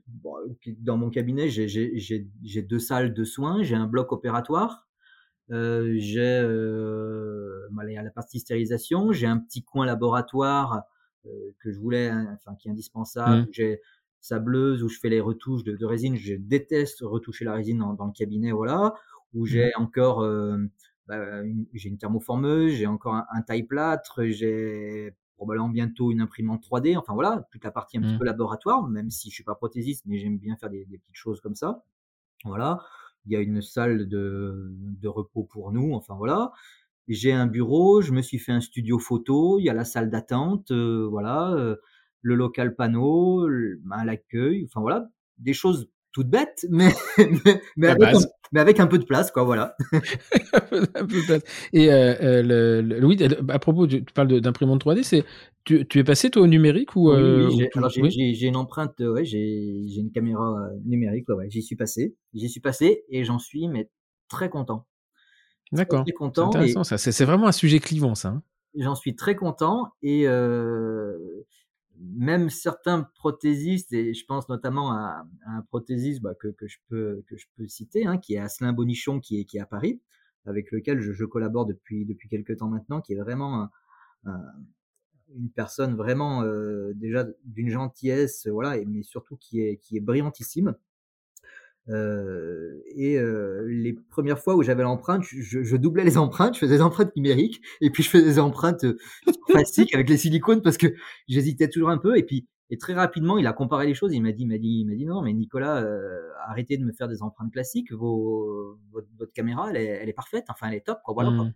dans 0.78 0.96
mon 0.96 1.10
cabinet, 1.10 1.48
j'ai 1.48 2.62
deux 2.62 2.78
salles 2.78 3.14
de 3.14 3.24
soins, 3.24 3.62
j'ai 3.62 3.74
un 3.74 3.86
bloc 3.86 4.12
opératoire, 4.12 4.86
euh, 5.52 5.94
j'ai 5.98 6.40
euh, 6.42 7.68
la 7.70 8.10
partie 8.10 8.40
stérilisation, 8.40 9.12
j'ai 9.12 9.26
un 9.26 9.38
petit 9.38 9.62
coin 9.62 9.86
laboratoire 9.86 10.72
euh, 10.74 10.80
que 11.60 11.72
je 11.72 11.78
voulais, 11.78 12.08
hein, 12.08 12.34
enfin, 12.34 12.54
qui 12.56 12.68
est 12.68 12.70
indispensable, 12.70 13.42
mmh. 13.42 13.48
j'ai 13.52 13.80
sableuse 14.20 14.82
où 14.82 14.88
je 14.88 14.98
fais 14.98 15.08
les 15.08 15.20
retouches 15.20 15.62
de, 15.64 15.84
résine, 15.84 16.16
je 16.16 16.34
déteste 16.34 17.00
retoucher 17.02 17.44
la 17.44 17.54
résine 17.54 17.78
dans, 17.78 17.94
dans 17.94 18.06
le 18.06 18.12
cabinet, 18.12 18.52
voilà, 18.52 18.94
où 19.34 19.44
mmh. 19.44 19.46
j'ai 19.46 19.74
encore 19.76 20.22
euh, 20.22 20.58
bah, 21.06 21.42
j'ai 21.72 21.88
une 21.88 21.98
thermoformeuse, 21.98 22.72
j'ai 22.72 22.86
encore 22.86 23.14
un, 23.14 23.42
taille 23.42 23.62
plâtre, 23.62 24.24
j'ai 24.24 25.14
probablement 25.36 25.68
bientôt 25.68 26.10
une 26.10 26.20
imprimante 26.20 26.64
3D. 26.64 26.96
Enfin 26.96 27.14
voilà, 27.14 27.46
toute 27.52 27.62
la 27.62 27.70
partie 27.70 27.98
un 27.98 28.00
petit 28.00 28.14
mmh. 28.14 28.18
peu 28.18 28.24
laboratoire, 28.24 28.88
même 28.88 29.10
si 29.10 29.30
je 29.30 29.34
suis 29.34 29.44
pas 29.44 29.54
prothésiste, 29.54 30.04
mais 30.06 30.18
j'aime 30.18 30.38
bien 30.38 30.56
faire 30.56 30.70
des, 30.70 30.84
petites 30.84 31.14
choses 31.14 31.40
comme 31.40 31.54
ça. 31.54 31.84
Voilà, 32.44 32.80
il 33.24 33.32
y 33.32 33.36
a 33.36 33.40
une 33.40 33.62
salle 33.62 34.08
de, 34.08 34.72
de 34.72 35.08
repos 35.08 35.44
pour 35.44 35.72
nous. 35.72 35.94
Enfin 35.94 36.14
voilà, 36.14 36.52
j'ai 37.08 37.32
un 37.32 37.46
bureau, 37.46 38.00
je 38.02 38.12
me 38.12 38.22
suis 38.22 38.38
fait 38.38 38.52
un 38.52 38.60
studio 38.60 38.98
photo, 38.98 39.58
il 39.58 39.64
y 39.64 39.70
a 39.70 39.74
la 39.74 39.84
salle 39.84 40.10
d'attente, 40.10 40.70
euh, 40.70 41.06
voilà, 41.08 41.52
euh, 41.52 41.76
le 42.22 42.34
local 42.34 42.74
panneau, 42.74 43.46
l'accueil. 43.48 44.64
Enfin 44.66 44.80
voilà, 44.80 45.08
des 45.38 45.52
choses 45.52 45.88
toutes 46.16 46.30
bêtes, 46.30 46.64
mais, 46.70 46.88
mais, 47.76 47.88
avec, 47.88 48.80
un, 48.80 48.86
peu 48.86 48.98
de 48.98 49.04
place, 49.04 49.30
quoi, 49.30 49.44
voilà. 49.44 49.76
un 49.92 51.06
peu 51.06 51.20
de 51.20 51.26
place. 51.26 51.42
Et 51.74 51.92
euh, 51.92 52.14
euh, 52.22 52.80
le, 52.80 53.00
Louis, 53.00 53.18
à 53.22 53.58
propos, 53.58 53.86
tu, 53.86 54.02
parles 54.14 54.40
d'imprimante 54.40 54.82
3D, 54.82 55.02
c'est 55.02 55.24
tu, 55.64 55.84
es 55.94 56.04
passé 56.04 56.30
toi 56.30 56.40
au 56.40 56.46
numérique 56.46 56.96
ou, 56.96 57.12
Oui, 57.12 58.34
j'ai 58.34 58.46
une 58.46 58.56
empreinte, 58.56 58.98
ouais, 59.00 59.26
j'ai 59.26 59.84
une 59.94 60.10
caméra 60.10 60.56
numérique, 60.86 61.28
ouais, 61.28 61.50
j'y 61.50 61.62
suis 61.62 61.76
passé, 61.76 62.16
j'y 62.32 62.48
suis 62.48 62.60
passé 62.60 63.04
et 63.10 63.24
j'en 63.24 63.38
suis 63.38 63.68
mais 63.68 63.90
très 64.30 64.48
content. 64.48 64.86
D'accord. 65.72 66.04
C'est 66.06 66.38
intéressant 66.40 66.84
ça. 66.84 66.98
C'est 66.98 67.24
vraiment 67.24 67.48
un 67.48 67.52
sujet 67.52 67.80
clivant 67.80 68.14
ça. 68.14 68.28
Hein. 68.28 68.42
J'en 68.76 68.94
suis 68.94 69.16
très 69.16 69.36
content 69.36 69.92
et 70.02 70.26
même 71.98 72.50
certains 72.50 73.08
prothésistes, 73.14 73.92
et 73.94 74.12
je 74.12 74.24
pense 74.26 74.50
notamment 74.50 74.92
à, 74.92 75.26
un 75.46 75.62
prothésiste 75.62 76.20
bah, 76.20 76.34
que, 76.38 76.48
que, 76.48 76.66
je 76.66 76.76
peux, 76.88 77.24
que 77.26 77.38
je 77.38 77.46
peux 77.56 77.66
citer, 77.66 78.06
hein, 78.06 78.18
qui 78.18 78.34
est 78.34 78.38
Asselin 78.38 78.74
Bonichon, 78.74 79.18
qui 79.18 79.40
est, 79.40 79.44
qui 79.44 79.56
est 79.56 79.60
à 79.60 79.66
Paris, 79.66 80.00
avec 80.44 80.70
lequel 80.72 81.00
je, 81.00 81.12
je 81.12 81.24
collabore 81.24 81.64
depuis, 81.64 82.04
depuis 82.04 82.28
quelques 82.28 82.58
temps 82.58 82.68
maintenant, 82.68 83.00
qui 83.00 83.14
est 83.14 83.18
vraiment 83.18 83.70
une 85.34 85.50
personne 85.50 85.96
vraiment 85.96 86.42
euh, 86.42 86.92
déjà 86.94 87.26
d'une 87.44 87.70
gentillesse, 87.70 88.46
voilà, 88.46 88.82
mais 88.86 89.02
surtout 89.02 89.36
qui 89.36 89.60
est, 89.60 89.76
qui 89.78 89.96
est 89.96 90.00
brillantissime. 90.00 90.74
Euh, 91.88 92.82
et 92.96 93.18
euh, 93.18 93.64
les 93.68 93.92
premières 93.92 94.38
fois 94.38 94.56
où 94.56 94.62
j'avais 94.62 94.82
l'empreinte, 94.82 95.22
je, 95.22 95.62
je, 95.62 95.76
doublais 95.76 96.04
les 96.04 96.18
empreintes, 96.18 96.54
je 96.54 96.60
faisais 96.60 96.76
des 96.76 96.82
empreintes 96.82 97.14
numériques, 97.14 97.62
et 97.80 97.90
puis 97.90 98.02
je 98.02 98.10
faisais 98.10 98.24
des 98.24 98.38
empreintes 98.38 98.84
euh, 98.84 98.98
classiques 99.48 99.94
avec 99.94 100.08
les 100.08 100.16
silicones 100.16 100.62
parce 100.62 100.78
que 100.78 100.88
j'hésitais 101.28 101.68
toujours 101.68 101.90
un 101.90 101.98
peu. 101.98 102.16
Et 102.18 102.24
puis 102.24 102.46
et 102.68 102.78
très 102.78 102.94
rapidement, 102.94 103.38
il 103.38 103.46
a 103.46 103.52
comparé 103.52 103.86
les 103.86 103.94
choses. 103.94 104.12
Il 104.12 104.22
m'a 104.22 104.32
dit, 104.32 104.42
il 104.42 104.48
m'a 104.48 104.58
dit, 104.58 104.84
m'a 104.84 104.94
dit 104.94 105.06
non, 105.06 105.22
mais 105.22 105.32
Nicolas, 105.32 105.82
euh, 105.82 106.30
arrêtez 106.46 106.76
de 106.76 106.84
me 106.84 106.92
faire 106.92 107.08
des 107.08 107.22
empreintes 107.22 107.52
classiques. 107.52 107.92
Vos, 107.92 108.76
votre, 108.90 109.06
votre 109.16 109.32
caméra, 109.32 109.70
elle 109.70 109.76
est, 109.76 109.86
elle 109.86 110.08
est, 110.08 110.12
parfaite. 110.14 110.46
Enfin, 110.48 110.68
elle 110.68 110.74
est 110.74 110.84
top. 110.84 110.98
Quoi, 111.04 111.14
voilà. 111.14 111.30
Quoi. 111.30 111.44
Mmh. 111.44 111.54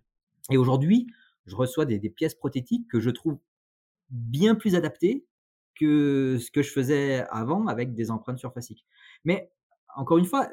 Et 0.51 0.57
aujourd'hui, 0.57 1.07
je 1.47 1.55
reçois 1.55 1.85
des, 1.85 1.99
des 1.99 2.09
pièces 2.09 2.35
prothétiques 2.35 2.87
que 2.87 3.01
je 3.01 3.09
trouve 3.09 3.37
bien 4.09 4.55
plus 4.55 4.75
adaptées 4.75 5.25
que 5.75 6.37
ce 6.39 6.49
que 6.49 6.61
je 6.61 6.71
faisais 6.71 7.25
avant 7.29 7.67
avec 7.67 7.93
des 7.93 8.09
empreintes 8.09 8.39
surfaciques. 8.39 8.85
Mais 9.25 9.51
encore 9.95 10.17
une 10.17 10.25
fois, 10.25 10.47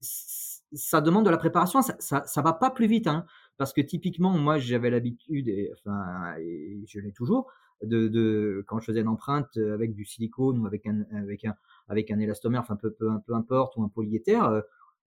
ça 0.00 1.00
demande 1.00 1.24
de 1.24 1.30
la 1.30 1.36
préparation, 1.36 1.82
ça, 1.82 1.96
ça, 1.98 2.42
va 2.42 2.52
pas 2.52 2.70
plus 2.70 2.86
vite, 2.86 3.06
hein, 3.06 3.24
parce 3.56 3.72
que 3.72 3.80
typiquement, 3.80 4.30
moi, 4.30 4.58
j'avais 4.58 4.90
l'habitude, 4.90 5.48
et, 5.48 5.72
enfin, 5.72 6.34
et 6.38 6.82
je 6.86 7.00
l'ai 7.00 7.12
toujours, 7.12 7.50
de, 7.82 8.08
de, 8.08 8.64
quand 8.66 8.80
je 8.80 8.86
faisais 8.86 9.00
une 9.00 9.08
empreinte 9.08 9.56
avec 9.56 9.94
du 9.94 10.04
silicone 10.04 10.58
ou 10.58 10.66
avec 10.66 10.86
un, 10.86 11.04
avec 11.12 11.44
un, 11.44 11.54
avec 11.88 12.10
un 12.10 12.18
élastomère, 12.18 12.60
enfin, 12.60 12.76
peu, 12.76 12.90
peu, 12.90 13.10
peu 13.26 13.34
importe, 13.34 13.76
ou 13.76 13.82
un 13.82 13.88
polyéther, 13.88 14.44
euh, 14.44 14.60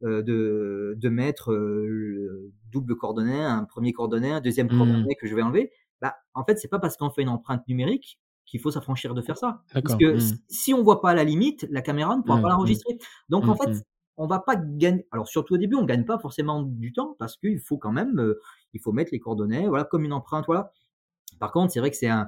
euh, 0.04 0.22
de, 0.22 0.96
de 0.98 1.10
mettre 1.10 1.52
euh, 1.52 1.86
le 1.86 2.54
double 2.72 2.96
coordonnée, 2.96 3.44
un 3.44 3.66
premier 3.66 3.92
coordonnée, 3.92 4.32
un 4.32 4.40
deuxième 4.40 4.68
mmh. 4.68 4.78
coordonnée 4.78 5.16
que 5.16 5.28
je 5.28 5.36
vais 5.36 5.42
enlever. 5.42 5.74
Bah, 6.02 6.16
en 6.34 6.46
fait, 6.46 6.58
c'est 6.58 6.70
pas 6.70 6.80
parce 6.80 6.96
qu'on 6.96 7.10
fait 7.10 7.22
une 7.22 7.28
empreinte 7.28 7.68
numérique 7.68 8.18
qu'il 8.50 8.60
faut 8.60 8.72
s'affranchir 8.72 9.14
de 9.14 9.22
faire 9.22 9.38
ça. 9.38 9.62
Parce 9.74 9.96
que 9.96 10.18
mmh. 10.18 10.38
si 10.48 10.74
on 10.74 10.84
voit 10.84 11.02
pas 11.02 11.14
la 11.14 11.24
limite, 11.24 11.68
la 11.70 11.82
caméra 11.82 12.16
ne 12.16 12.22
pourra 12.22 12.38
mmh, 12.38 12.42
pas 12.42 12.48
mmh. 12.48 12.52
l'enregistrer. 12.52 12.98
Donc 13.30 13.48
en 13.48 13.56
fait, 13.56 13.86
on 14.18 14.28
va 14.28 14.40
pas 14.40 14.56
gagner. 14.56 15.08
Alors 15.12 15.28
surtout 15.28 15.54
au 15.56 15.58
début, 15.58 15.76
on 15.76 15.86
gagne 15.86 16.06
pas 16.06 16.20
forcément 16.20 16.64
du 16.64 16.92
temps 16.94 17.16
parce 17.20 17.38
qu'il 17.38 17.60
faut 17.60 17.78
quand 17.78 17.92
même, 17.92 18.20
euh, 18.20 18.40
il 18.74 18.82
faut 18.82 18.92
mettre 18.92 19.12
les 19.14 19.20
coordonnées, 19.20 19.68
voilà, 19.68 19.86
comme 19.86 20.04
une 20.04 20.14
empreinte, 20.14 20.46
voilà. 20.46 20.72
Par 21.40 21.52
contre, 21.52 21.72
c'est 21.72 21.80
vrai 21.80 21.92
que 21.92 21.96
c'est 21.96 22.10
un, 22.10 22.28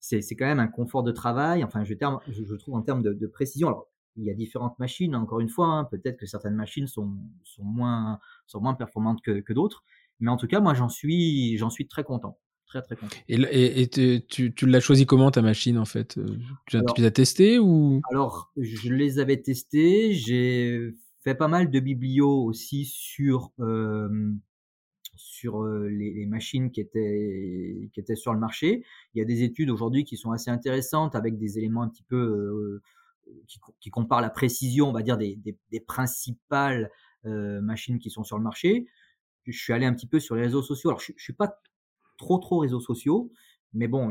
c'est, 0.00 0.36
quand 0.36 0.46
même 0.46 0.60
un 0.60 0.68
confort 0.68 1.02
de 1.02 1.12
travail. 1.12 1.64
Enfin, 1.64 1.84
je, 1.84 1.94
terme, 1.94 2.20
je, 2.28 2.54
trouve 2.54 2.74
en 2.74 2.82
termes 2.82 3.02
de, 3.02 3.12
de, 3.12 3.26
précision. 3.26 3.68
Alors, 3.68 3.88
il 4.16 4.24
y 4.24 4.30
a 4.30 4.34
différentes 4.34 4.78
machines. 4.78 5.14
Encore 5.14 5.40
une 5.40 5.48
fois, 5.48 5.66
hein, 5.66 5.84
peut-être 5.84 6.16
que 6.16 6.26
certaines 6.26 6.54
machines 6.54 6.86
sont, 6.86 7.16
sont 7.44 7.64
moins, 7.64 8.18
sont 8.46 8.60
moins 8.60 8.74
performantes 8.74 9.20
que, 9.22 9.40
que 9.40 9.52
d'autres. 9.52 9.84
Mais 10.20 10.30
en 10.30 10.36
tout 10.36 10.46
cas, 10.46 10.60
moi, 10.60 10.74
j'en 10.74 10.88
suis, 10.88 11.56
j'en 11.58 11.70
suis 11.70 11.86
très 11.86 12.04
content. 12.04 12.38
Très, 12.66 12.82
très 12.82 12.96
content. 12.96 13.16
Et, 13.28 13.82
et, 13.82 13.88
tu, 13.88 14.52
tu 14.52 14.66
l'as 14.66 14.80
choisi 14.80 15.06
comment 15.06 15.30
ta 15.30 15.40
machine 15.40 15.78
en 15.78 15.84
fait 15.84 16.18
euh, 16.18 16.26
Tu, 16.66 16.78
les 16.96 17.04
as 17.04 17.10
testées 17.12 17.58
ou? 17.60 18.00
Alors, 18.10 18.52
je 18.56 18.92
les 18.92 19.20
avais 19.20 19.40
testées. 19.40 20.12
J'ai 20.14 20.94
fait 21.22 21.36
pas 21.36 21.46
mal 21.46 21.70
de 21.70 21.78
biblio 21.78 22.28
aussi 22.28 22.84
sur, 22.84 23.52
euh, 23.60 24.32
sur 25.14 25.62
euh, 25.62 25.88
les, 25.88 26.26
machines 26.26 26.72
qui 26.72 26.80
étaient, 26.80 27.88
qui 27.92 28.00
étaient 28.00 28.16
sur 28.16 28.32
le 28.32 28.40
marché. 28.40 28.84
Il 29.14 29.18
y 29.18 29.22
a 29.22 29.24
des 29.24 29.44
études 29.44 29.70
aujourd'hui 29.70 30.02
qui 30.02 30.16
sont 30.16 30.32
assez 30.32 30.50
intéressantes 30.50 31.14
avec 31.14 31.38
des 31.38 31.58
éléments 31.58 31.82
un 31.82 31.88
petit 31.88 32.04
peu 32.04 32.80
qui, 33.46 33.60
qui, 33.78 33.90
comparent 33.90 34.22
la 34.22 34.30
précision, 34.30 34.88
on 34.88 34.92
va 34.92 35.02
dire, 35.02 35.18
des, 35.18 35.36
des, 35.36 35.56
des 35.70 35.80
principales 35.80 36.90
machines 37.22 38.00
qui 38.00 38.10
sont 38.10 38.24
sur 38.24 38.38
le 38.38 38.44
marché. 38.44 38.88
Je 39.46 39.56
suis 39.56 39.72
allé 39.72 39.86
un 39.86 39.94
petit 39.94 40.08
peu 40.08 40.18
sur 40.18 40.34
les 40.34 40.42
réseaux 40.42 40.62
sociaux. 40.62 40.90
Alors, 40.90 41.00
je, 41.00 41.12
je 41.16 41.22
suis 41.22 41.32
pas 41.32 41.60
trop 42.16 42.38
trop 42.38 42.58
réseaux 42.58 42.80
sociaux. 42.80 43.30
Mais 43.72 43.88
bon, 43.88 44.10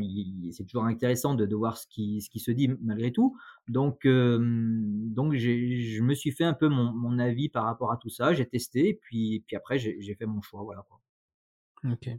c'est 0.52 0.65
toujours 0.65 0.86
intéressant 0.86 1.34
de, 1.34 1.45
de, 1.45 1.56
voir 1.56 1.77
ce 1.77 1.88
qui, 1.88 2.22
ce 2.22 2.30
qui 2.30 2.40
se 2.40 2.52
dit 2.52 2.69
malgré 2.84 3.11
tout. 3.11 3.36
Donc, 3.68 4.06
euh, 4.06 4.38
donc 4.40 5.34
je 5.36 6.02
me 6.02 6.14
suis 6.14 6.32
fait 6.32 6.44
un 6.44 6.53
peu 6.53 6.68
mon, 6.68 6.94
mon, 6.94 7.18
avis 7.18 7.49
par 7.49 7.64
rapport 7.64 7.91
à 7.91 7.98
tout 7.98 8.10
ça. 8.10 8.34
J'ai 8.34 8.45
testé, 8.45 8.90
et 8.90 8.94
puis, 8.94 9.44
puis 9.48 9.56
après, 9.56 9.80
j'ai 9.80 10.15
fait 10.15 10.27
mon 10.27 10.41
choix. 10.41 10.61
Voilà. 10.64 10.86
Quoi. 10.88 10.99
Ok 11.91 12.10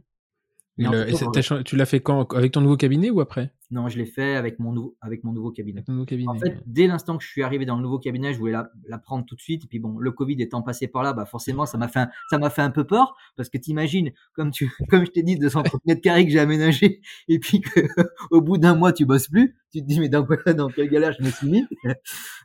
tu 0.77 1.75
l'as 1.75 1.85
fait 1.85 2.01
quand? 2.01 2.33
Avec 2.33 2.51
ton 2.51 2.61
nouveau 2.61 2.77
cabinet 2.77 3.09
ou 3.09 3.21
après? 3.21 3.53
Non, 3.69 3.89
je 3.89 3.97
l'ai 3.97 4.05
fait 4.05 4.35
avec 4.35 4.59
mon, 4.59 4.71
nouveau, 4.71 4.97
avec 5.01 5.25
mon 5.25 5.33
nouveau 5.33 5.51
cabinet. 5.51 5.83
nouveau 5.89 6.05
cabinet. 6.05 6.29
En 6.29 6.39
fait, 6.39 6.63
dès 6.65 6.87
l'instant 6.87 7.17
que 7.17 7.23
je 7.23 7.29
suis 7.29 7.43
arrivé 7.43 7.65
dans 7.65 7.75
le 7.75 7.81
nouveau 7.81 7.99
cabinet, 7.99 8.33
je 8.33 8.39
voulais 8.39 8.53
la, 8.53 8.71
la, 8.87 8.97
prendre 8.97 9.25
tout 9.25 9.35
de 9.35 9.41
suite. 9.41 9.65
Et 9.65 9.67
puis 9.67 9.79
bon, 9.79 9.97
le 9.97 10.11
Covid 10.11 10.41
étant 10.41 10.61
passé 10.61 10.87
par 10.87 11.03
là, 11.03 11.11
bah 11.11 11.25
forcément, 11.25 11.65
ça 11.65 11.77
m'a 11.77 11.89
fait, 11.89 11.99
un, 11.99 12.09
ça 12.29 12.37
m'a 12.37 12.49
fait 12.49 12.61
un 12.61 12.71
peu 12.71 12.85
peur 12.85 13.17
parce 13.35 13.49
que 13.49 13.57
t'imagines, 13.57 14.11
comme 14.33 14.51
tu, 14.51 14.71
comme 14.89 15.05
je 15.05 15.11
t'ai 15.11 15.23
dit, 15.23 15.35
230 15.35 15.85
mètres 15.85 16.01
carrés 16.01 16.25
que 16.25 16.31
j'ai 16.31 16.39
aménagé, 16.39 17.01
et 17.27 17.39
puis 17.39 17.61
au 18.31 18.41
bout 18.41 18.57
d'un 18.57 18.75
mois, 18.75 18.93
tu 18.93 19.05
bosses 19.05 19.27
plus. 19.27 19.57
Tu 19.71 19.81
te 19.81 19.85
dis, 19.85 19.99
mais 19.99 20.07
dans, 20.07 20.25
dans 20.55 20.69
quelle 20.69 20.89
galère 20.89 21.11
je 21.11 21.23
me 21.23 21.29
suis 21.29 21.49
mis? 21.49 21.65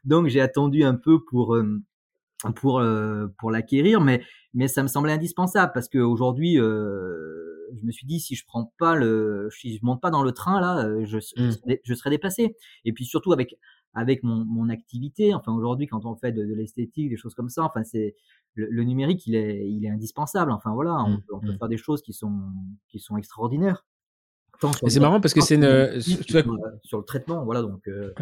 Donc 0.04 0.26
j'ai 0.26 0.40
attendu 0.40 0.82
un 0.82 0.94
peu 0.94 1.22
pour. 1.24 1.54
Euh, 1.54 1.82
pour 2.56 2.80
euh, 2.80 3.28
pour 3.38 3.52
l'acquérir 3.52 4.00
mais 4.00 4.20
mais 4.52 4.66
ça 4.66 4.82
me 4.82 4.88
semblait 4.88 5.12
indispensable 5.12 5.70
parce 5.72 5.88
qu'aujourd'hui 5.88 6.58
euh, 6.58 7.51
je 7.80 7.86
me 7.86 7.92
suis 7.92 8.06
dit 8.06 8.20
si 8.20 8.34
je 8.34 8.44
prends 8.46 8.72
pas 8.78 8.94
le, 8.94 9.48
si 9.56 9.76
je 9.76 9.84
monte 9.84 10.00
pas 10.00 10.10
dans 10.10 10.22
le 10.22 10.32
train 10.32 10.60
là, 10.60 10.86
euh, 10.86 11.04
je, 11.04 11.18
mmh. 11.18 11.78
je, 11.84 11.94
serais, 11.94 12.10
déplacé. 12.10 12.56
Et 12.84 12.92
puis 12.92 13.04
surtout 13.04 13.32
avec 13.32 13.56
avec 13.94 14.22
mon, 14.22 14.44
mon 14.46 14.70
activité, 14.70 15.34
enfin 15.34 15.52
aujourd'hui 15.52 15.86
quand 15.86 16.06
on 16.06 16.16
fait 16.16 16.32
de, 16.32 16.44
de 16.44 16.54
l'esthétique, 16.54 17.10
des 17.10 17.16
choses 17.16 17.34
comme 17.34 17.50
ça, 17.50 17.62
enfin 17.62 17.84
c'est 17.84 18.16
le, 18.54 18.84
numérique 18.84 19.26
il 19.26 19.34
est 19.34 19.68
il 19.68 19.84
est 19.84 19.90
indispensable. 19.90 20.50
Enfin 20.52 20.72
voilà, 20.72 20.94
on, 21.04 21.10
mmh, 21.10 21.22
peut, 21.28 21.52
mmh. 21.52 21.58
faire 21.58 21.68
des 21.68 21.76
choses 21.76 22.02
qui 22.02 22.12
sont 22.12 22.40
qui 22.88 22.98
sont 22.98 23.16
extraordinaires. 23.16 23.84
C'est 24.86 25.00
marrant 25.00 25.20
parce 25.20 25.34
que 25.34 25.40
c'est 25.40 25.56
une 25.56 26.00
sur, 26.00 26.98
le 26.98 27.04
traitement, 27.04 27.44
voilà 27.44 27.62
donc. 27.62 27.88
Euh, 27.88 28.12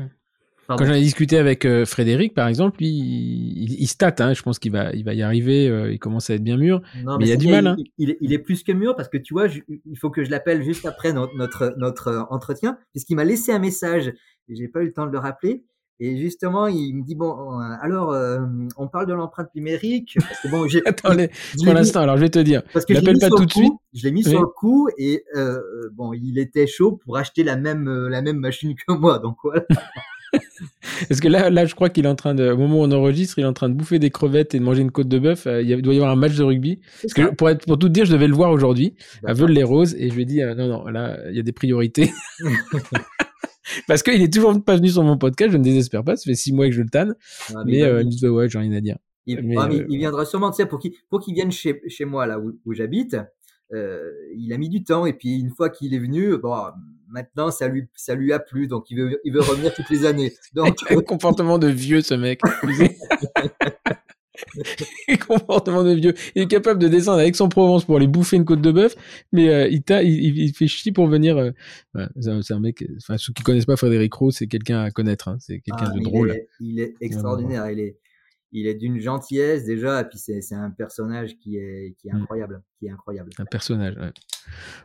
quand 0.76 0.84
j'en 0.84 0.94
ai 0.94 1.00
discuté 1.00 1.38
avec 1.38 1.64
euh, 1.64 1.84
Frédéric, 1.84 2.34
par 2.34 2.48
exemple, 2.48 2.82
il, 2.82 3.72
il, 3.80 3.86
stat, 3.86 4.14
hein, 4.18 4.34
je 4.34 4.42
pense 4.42 4.58
qu'il 4.58 4.72
va, 4.72 4.92
il 4.92 5.04
va 5.04 5.14
y 5.14 5.22
arriver, 5.22 5.68
euh, 5.68 5.92
il 5.92 5.98
commence 5.98 6.30
à 6.30 6.34
être 6.34 6.44
bien 6.44 6.56
mur, 6.56 6.82
mais, 6.94 7.02
il 7.20 7.28
y 7.28 7.32
a 7.32 7.36
du 7.36 7.48
mal. 7.48 7.66
Hein. 7.66 7.76
Il, 7.98 8.16
il, 8.20 8.32
est 8.32 8.38
plus 8.38 8.62
que 8.62 8.72
mûr 8.72 8.96
parce 8.96 9.08
que 9.08 9.18
tu 9.18 9.34
vois, 9.34 9.46
il 9.48 9.98
faut 9.98 10.10
que 10.10 10.24
je 10.24 10.30
l'appelle 10.30 10.62
juste 10.62 10.86
après 10.86 11.12
notre, 11.12 11.34
notre, 11.36 11.74
notre 11.76 12.08
euh, 12.08 12.22
entretien, 12.30 12.78
puisqu'il 12.92 13.16
m'a 13.16 13.24
laissé 13.24 13.52
un 13.52 13.58
message, 13.58 14.12
j'ai 14.48 14.68
pas 14.68 14.82
eu 14.82 14.86
le 14.86 14.92
temps 14.92 15.06
de 15.06 15.12
le 15.12 15.18
rappeler, 15.18 15.64
Et 16.02 16.16
justement, 16.16 16.66
il 16.66 16.94
me 16.94 17.02
dit 17.02 17.14
bon, 17.14 17.60
euh, 17.60 17.76
alors 17.80 18.12
euh, 18.12 18.38
on 18.76 18.88
parle 18.88 19.06
de 19.06 19.12
l'empreinte 19.12 19.54
numérique. 19.54 20.16
Parce 20.18 20.40
que 20.40 20.48
bon, 20.48 20.66
j'ai. 20.66 20.82
Attendez, 20.86 21.30
pour 21.62 21.74
l'instant, 21.74 22.00
alors 22.00 22.16
je 22.16 22.22
vais 22.22 22.30
te 22.30 22.38
dire. 22.38 22.62
Parce 22.72 22.86
que 22.86 22.94
je 22.94 23.00
pas 23.00 23.28
tout 23.28 23.44
de 23.44 23.52
suite. 23.52 23.72
Je 23.92 24.04
l'ai 24.04 24.12
mis 24.12 24.24
sur 24.24 24.40
le 24.40 24.46
coup 24.46 24.88
et 24.96 25.24
euh, 25.36 25.60
bon, 25.92 26.12
il 26.12 26.38
était 26.38 26.66
chaud 26.66 26.98
pour 27.04 27.16
acheter 27.16 27.44
la 27.44 27.56
même 27.56 28.08
la 28.08 28.22
même 28.22 28.38
machine 28.38 28.74
que 28.74 28.92
moi, 28.92 29.18
donc 29.18 29.36
voilà. 29.44 29.64
Parce 31.08 31.20
que 31.20 31.28
là, 31.28 31.50
là, 31.50 31.66
je 31.66 31.74
crois 31.74 31.88
qu'il 31.88 32.04
est 32.04 32.08
en 32.08 32.14
train 32.14 32.34
de, 32.34 32.50
au 32.50 32.56
moment 32.56 32.80
où 32.80 32.82
on 32.84 32.92
enregistre, 32.92 33.38
il 33.38 33.42
est 33.42 33.46
en 33.46 33.52
train 33.52 33.68
de 33.68 33.74
bouffer 33.74 33.98
des 33.98 34.10
crevettes 34.10 34.54
et 34.54 34.58
de 34.58 34.64
manger 34.64 34.82
une 34.82 34.90
côte 34.90 35.08
de 35.08 35.18
bœuf. 35.18 35.46
Il 35.46 35.82
doit 35.82 35.94
y 35.94 35.96
avoir 35.96 36.12
un 36.12 36.16
match 36.16 36.36
de 36.36 36.42
rugby. 36.42 36.80
Parce 37.02 37.14
que 37.14 37.34
pour 37.34 37.48
être, 37.50 37.66
pour 37.66 37.78
tout 37.78 37.88
dire, 37.88 38.04
je 38.04 38.12
devais 38.12 38.28
le 38.28 38.34
voir 38.34 38.50
aujourd'hui 38.50 38.94
à 39.24 39.32
Veul-les-Roses 39.32 39.94
et 39.98 40.10
je 40.10 40.14
lui 40.14 40.22
ai 40.22 40.26
dit, 40.26 40.40
non, 40.42 40.68
non, 40.68 40.86
là, 40.86 41.18
il 41.30 41.36
y 41.36 41.40
a 41.40 41.42
des 41.42 41.52
priorités. 41.52 42.10
Parce 43.86 44.02
qu'il 44.02 44.20
est 44.22 44.32
toujours 44.32 44.62
pas 44.62 44.76
venu 44.76 44.88
sur 44.88 45.02
mon 45.02 45.18
podcast, 45.18 45.52
je 45.52 45.56
ne 45.56 45.62
désespère 45.62 46.04
pas, 46.04 46.16
ça 46.16 46.24
fait 46.24 46.34
six 46.34 46.52
mois 46.52 46.66
que 46.66 46.72
je 46.72 46.82
le 46.82 46.88
tanne. 46.88 47.14
mais 47.64 47.82
euh, 47.82 48.02
il 48.02 48.28
ouais, 48.28 48.48
j'ai 48.48 48.58
rien 48.58 48.72
à 48.72 48.80
dire. 48.80 48.96
Il, 49.26 49.54
ah, 49.58 49.68
euh, 49.70 49.86
il 49.88 49.98
viendra 49.98 50.24
sûrement, 50.24 50.50
tu 50.50 50.56
sais, 50.56 50.66
pour 50.66 50.78
qu'il 51.20 51.34
vienne 51.34 51.52
chez, 51.52 51.80
chez 51.88 52.04
moi, 52.04 52.26
là 52.26 52.40
où, 52.40 52.58
où 52.64 52.72
j'habite, 52.72 53.16
euh, 53.72 54.10
il 54.36 54.52
a 54.52 54.58
mis 54.58 54.68
du 54.68 54.82
temps, 54.82 55.06
et 55.06 55.12
puis 55.12 55.38
une 55.38 55.50
fois 55.50 55.70
qu'il 55.70 55.94
est 55.94 55.98
venu, 55.98 56.36
bon, 56.38 56.56
maintenant 57.10 57.50
ça 57.50 57.68
lui, 57.68 57.88
ça 57.94 58.14
lui 58.14 58.32
a 58.32 58.38
plu, 58.38 58.66
donc 58.66 58.90
il 58.90 58.98
veut, 58.98 59.20
il 59.24 59.32
veut 59.32 59.40
revenir 59.40 59.74
toutes 59.74 59.90
les 59.90 60.06
années. 60.06 60.32
Donc... 60.54 60.76
un 60.88 61.00
comportement 61.02 61.58
de 61.58 61.68
vieux, 61.68 62.00
ce 62.00 62.14
mec. 62.14 62.40
comportement 65.26 65.84
de 65.84 65.92
vieux. 65.92 66.14
Il 66.34 66.42
est 66.42 66.46
capable 66.46 66.80
de 66.80 66.88
descendre 66.88 67.18
avec 67.20 67.36
son 67.36 67.48
Provence 67.48 67.84
pour 67.84 67.96
aller 67.96 68.06
bouffer 68.06 68.36
une 68.36 68.44
côte 68.44 68.62
de 68.62 68.72
bœuf, 68.72 68.94
mais 69.32 69.48
euh, 69.48 69.68
il, 69.68 69.82
il, 70.02 70.38
il, 70.38 70.54
fait 70.54 70.66
chier 70.66 70.92
pour 70.92 71.06
venir. 71.06 71.36
Euh, 71.36 71.52
c'est 72.20 72.52
un, 72.52 72.60
mec. 72.60 72.84
Enfin, 72.96 73.16
ceux 73.18 73.32
qui 73.32 73.42
connaissent 73.42 73.66
pas 73.66 73.76
Frédéric 73.76 74.12
Roux, 74.14 74.30
c'est 74.30 74.46
quelqu'un 74.46 74.80
à 74.80 74.90
connaître. 74.90 75.28
Hein. 75.28 75.36
C'est 75.40 75.60
quelqu'un 75.60 75.90
ah, 75.90 75.94
de 75.94 76.00
drôle. 76.00 76.34
il 76.60 76.80
est 76.80 76.94
extraordinaire. 77.00 77.70
Il 77.70 77.80
est, 77.80 77.99
il 78.52 78.66
est 78.66 78.74
d'une 78.74 78.98
gentillesse 78.98 79.64
déjà, 79.64 80.00
et 80.00 80.04
puis 80.04 80.18
c'est 80.18 80.54
un 80.54 80.70
personnage 80.70 81.36
qui 81.36 81.56
est, 81.56 81.94
qui 81.98 82.08
est 82.08 82.12
mm. 82.12 82.22
incroyable, 82.22 82.62
qui 82.78 82.86
est 82.86 82.90
incroyable. 82.90 83.30
Un 83.38 83.44
personnage, 83.44 83.96
ouais. 83.96 84.10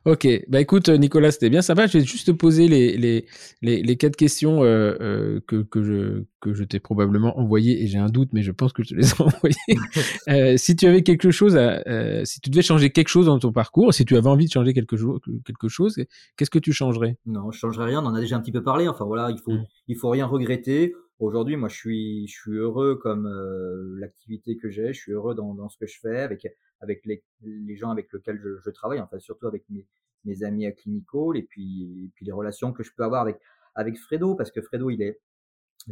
Ok, 0.06 0.28
bah 0.48 0.62
écoute 0.62 0.90
Nicolas, 0.90 1.32
c'était 1.32 1.50
bien 1.50 1.64
sympa. 1.64 1.88
Je 1.88 1.98
vais 1.98 2.06
juste 2.06 2.28
te 2.28 2.32
poser 2.32 2.68
les, 2.68 2.98
les, 2.98 3.26
les, 3.62 3.82
les 3.82 3.98
quatre 3.98 4.16
questions 4.16 4.64
euh, 4.64 4.96
euh, 5.02 5.40
que, 5.48 5.64
que 5.64 5.82
je, 5.82 6.24
que 6.40 6.54
je 6.54 6.64
t'ai 6.64 6.80
probablement 6.80 7.40
envoyées, 7.40 7.82
et 7.84 7.88
j'ai 7.88 7.98
un 7.98 8.10
doute, 8.10 8.30
mais 8.34 8.44
je 8.44 8.52
pense 8.52 8.74
que 8.74 8.84
je 8.84 8.90
te 8.90 8.96
les 8.96 9.10
ai 9.10 9.22
envoyées. 9.22 9.56
euh, 10.30 10.58
si 10.58 10.76
tu 10.76 10.86
avais 10.86 11.02
quelque 11.02 11.32
chose, 11.32 11.58
à, 11.58 11.82
euh, 11.88 12.24
si 12.26 12.40
tu 12.42 12.50
devais 12.50 12.62
changer 12.62 12.92
quelque 12.92 13.08
chose 13.08 13.26
dans 13.26 13.40
ton 13.40 13.52
parcours, 13.52 13.94
si 13.94 14.06
tu 14.06 14.16
avais 14.16 14.30
envie 14.30 14.46
de 14.46 14.52
changer 14.52 14.74
quelque, 14.74 14.98
chose, 14.98 15.20
quelque 15.44 15.68
chose, 15.68 15.96
qu'est-ce 16.38 16.52
que 16.52 16.60
tu 16.60 16.74
changerais? 16.74 17.18
Non, 17.26 17.52
je 17.52 17.58
changerais 17.58 17.86
rien, 17.86 18.04
on 18.04 18.06
en 18.06 18.14
a 18.14 18.20
déjà 18.20 18.36
un 18.36 18.42
petit 18.42 18.52
peu 18.52 18.64
parlé. 18.64 18.88
Enfin 18.88 19.06
voilà, 19.06 19.32
il 19.32 19.40
faut, 19.40 19.54
mm. 19.54 19.66
il 19.88 19.98
faut 19.98 20.10
rien 20.10 20.28
regretter 20.28 20.94
Aujourd'hui, 21.20 21.56
moi, 21.56 21.70
je 21.70 21.76
suis, 21.76 22.28
je 22.28 22.34
suis 22.34 22.56
heureux 22.58 22.96
comme 22.96 23.26
euh, 23.28 24.00
l'activité 24.00 24.58
que 24.58 24.70
j'ai. 24.70 24.94
Je 24.94 25.00
suis 25.00 25.12
heureux 25.14 25.34
dans, 25.34 25.54
dans, 25.54 25.70
ce 25.70 25.78
que 25.78 25.88
je 25.88 26.00
fais 26.00 26.20
avec 26.20 26.46
avec 26.82 27.06
les, 27.06 27.24
les 27.42 27.76
gens 27.78 27.90
avec 27.90 28.12
lesquels 28.12 28.38
je, 28.38 28.60
je, 28.64 28.70
travaille. 28.70 29.00
Enfin, 29.00 29.20
surtout 29.20 29.48
avec 29.48 29.64
mes, 29.70 29.86
mes 30.26 30.44
amis 30.44 30.66
à 30.66 30.72
Clinical 30.72 31.36
et 31.38 31.44
puis 31.44 32.04
et 32.06 32.12
puis 32.16 32.26
les 32.26 32.34
relations 32.34 32.74
que 32.74 32.84
je 32.84 32.92
peux 32.96 33.04
avoir 33.04 33.22
avec 33.22 33.38
avec 33.76 33.98
Fredo, 33.98 34.36
parce 34.36 34.52
que 34.52 34.62
Fredo, 34.62 34.90
il 34.90 35.02
est 35.02 35.20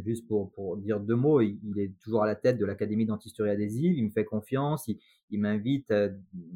juste 0.02 0.26
pour, 0.26 0.50
pour 0.52 0.76
dire 0.76 1.00
deux 1.00 1.14
mots, 1.14 1.40
il, 1.40 1.78
est 1.78 1.92
toujours 2.00 2.22
à 2.22 2.26
la 2.26 2.34
tête 2.34 2.58
de 2.58 2.64
l'Académie 2.64 3.06
d'antistoria 3.06 3.54
des 3.56 3.78
îles. 3.78 3.96
Il 3.96 4.04
me 4.06 4.10
fait 4.10 4.24
confiance. 4.24 4.88
Il, 4.88 4.98
il 5.30 5.40
m'invite 5.40 5.90
à, 5.90 6.08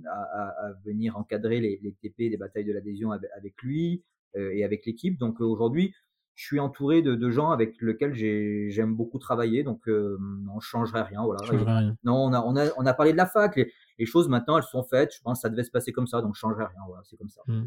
à, 0.07 0.67
à, 0.67 0.73
venir 0.85 1.17
encadrer 1.17 1.61
les, 1.61 1.79
les 1.83 1.93
TP 1.93 2.31
des 2.31 2.37
batailles 2.37 2.65
de 2.65 2.73
l'adhésion 2.73 3.13
avec, 3.13 3.31
avec, 3.37 3.55
lui 3.63 4.03
euh, 4.37 4.51
et 4.53 4.65
avec 4.65 4.87
l'équipe. 4.87 5.19
Donc 5.19 5.41
aujourd'hui, 5.41 5.95
je 6.39 6.45
suis 6.45 6.61
entouré 6.61 7.03
de, 7.03 7.17
de 7.17 7.31
gens 7.31 7.51
avec 7.51 7.75
lesquels 7.81 8.15
j'aime 8.15 8.95
beaucoup 8.95 9.19
travailler, 9.19 9.65
donc 9.65 9.89
euh, 9.89 10.17
on 10.55 10.61
changerait 10.61 11.03
rien. 11.03 11.25
Voilà. 11.25 11.43
rien. 11.51 11.97
Non, 12.05 12.15
on 12.15 12.33
a, 12.33 12.41
on, 12.43 12.57
a, 12.57 12.69
on 12.77 12.87
a 12.87 12.95
parlé 12.95 13.11
de 13.11 13.17
la 13.17 13.27
fac. 13.27 13.57
Les, 13.57 13.73
les, 13.99 14.07
choses 14.07 14.29
maintenant, 14.29 14.57
elles 14.57 14.63
sont 14.63 14.85
faites. 14.85 15.13
Je 15.13 15.21
pense 15.21 15.39
que 15.39 15.43
ça 15.43 15.49
devait 15.49 15.65
se 15.65 15.73
passer 15.73 15.91
comme 15.91 16.07
ça, 16.07 16.23
donc 16.23 16.37
je 16.37 16.39
changerais 16.39 16.67
rien. 16.67 16.81
Voilà, 16.87 17.03
c'est 17.11 17.17
comme 17.17 17.29
ça. 17.29 17.41
Hmm. 17.49 17.65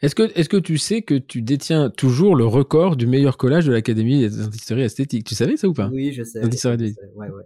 Est-ce 0.00 0.14
que, 0.14 0.56
tu 0.56 0.78
sais 0.78 1.02
que 1.02 1.16
tu 1.16 1.42
détiens 1.42 1.90
toujours 1.90 2.34
le 2.34 2.46
record 2.46 2.96
du 2.96 3.06
meilleur 3.06 3.36
collage 3.36 3.66
de 3.66 3.72
l'Académie 3.72 4.26
des 4.26 4.72
esthétiques 4.80 5.26
Tu 5.26 5.34
savais 5.34 5.58
ça 5.58 5.68
ou 5.68 5.74
pas? 5.74 5.90
Oui, 5.92 6.14
je 6.14 6.22
sais. 6.22 6.40
Ouais, 6.40 7.28
ouais. 7.28 7.44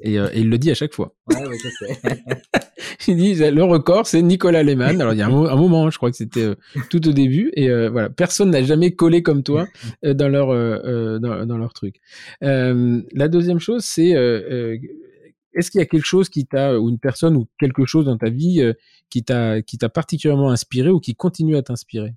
Et, 0.00 0.18
euh, 0.18 0.28
et, 0.32 0.40
il 0.40 0.50
le 0.50 0.58
dit 0.58 0.70
à 0.70 0.74
chaque 0.74 0.94
fois. 0.94 1.14
Ouais, 1.28 1.46
ouais, 1.46 1.56
je 1.62 1.68
sais. 1.68 2.00
il 3.08 3.16
dit 3.16 3.34
le 3.34 3.62
record, 3.64 4.06
c'est 4.06 4.22
Nicolas 4.22 4.62
Lehmann. 4.62 5.00
Alors 5.00 5.12
il 5.12 5.18
y 5.18 5.22
a 5.22 5.26
un, 5.26 5.30
moment, 5.30 5.90
je 5.90 5.96
crois 5.96 6.10
que 6.10 6.16
c'était 6.16 6.44
euh, 6.44 6.54
tout 6.90 7.06
au 7.08 7.12
début, 7.12 7.50
et 7.54 7.70
euh, 7.70 7.90
voilà, 7.90 8.10
personne 8.10 8.50
n'a 8.50 8.62
jamais 8.62 8.94
collé 8.94 9.22
comme 9.22 9.42
toi 9.42 9.66
dans 10.02 10.28
leur 10.28 10.48
dans, 11.20 11.46
dans, 11.46 11.58
leur 11.58 11.72
truc. 11.72 12.00
la 12.40 13.28
deuxième 13.28 13.58
chose, 13.58 13.84
c'est 13.84 14.10
est-ce 15.56 15.70
qu'il 15.70 15.78
y 15.78 15.82
a 15.82 15.86
quelque 15.86 16.06
chose 16.06 16.28
qui 16.28 16.46
t'a 16.46 16.78
ou 16.78 16.88
une 16.88 16.98
personne 16.98 17.36
ou 17.36 17.46
quelque 17.58 17.84
chose 17.84 18.06
dans 18.06 18.18
ta 18.18 18.30
vie 18.30 18.72
qui 19.10 19.22
t'a 19.22 19.62
qui 19.62 19.78
t'a 19.78 19.88
particulièrement 19.88 20.50
inspiré 20.50 20.90
ou 20.90 21.00
qui 21.00 21.14
continue 21.14 21.56
à 21.56 21.62
t'inspirer? 21.62 22.14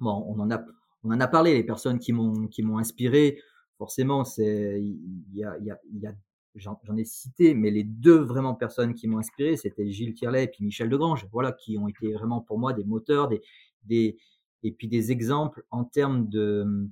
Bon, 0.00 0.24
on 0.28 0.40
en 0.40 0.50
a 0.50 0.64
on 1.04 1.12
en 1.12 1.20
a 1.20 1.28
parlé 1.28 1.54
les 1.54 1.64
personnes 1.64 1.98
qui 1.98 2.12
m'ont 2.12 2.46
qui 2.46 2.62
m'ont 2.62 2.78
inspiré. 2.78 3.38
Forcément, 3.76 4.24
c'est 4.24 4.82
il 4.82 5.38
y 5.38 5.44
a 5.44 5.56
y 5.58 5.70
a, 5.70 5.78
y 5.92 6.06
a 6.06 6.12
j'en 6.54 6.78
ai 6.96 7.04
cité, 7.04 7.54
mais 7.54 7.70
les 7.70 7.84
deux 7.84 8.18
vraiment 8.18 8.54
personnes 8.54 8.94
qui 8.94 9.06
m'ont 9.06 9.18
inspiré, 9.18 9.56
c'était 9.56 9.90
Gilles 9.90 10.14
Tierlet 10.14 10.44
et 10.44 10.48
puis 10.48 10.64
Michel 10.64 10.88
Degrange, 10.88 11.26
voilà, 11.32 11.52
qui 11.52 11.78
ont 11.78 11.88
été 11.88 12.12
vraiment 12.12 12.40
pour 12.40 12.58
moi 12.58 12.72
des 12.72 12.84
moteurs, 12.84 13.28
des, 13.28 13.42
des 13.84 14.16
et 14.62 14.72
puis 14.72 14.88
des 14.88 15.12
exemples 15.12 15.64
en 15.70 15.84
termes 15.84 16.28
de 16.28 16.88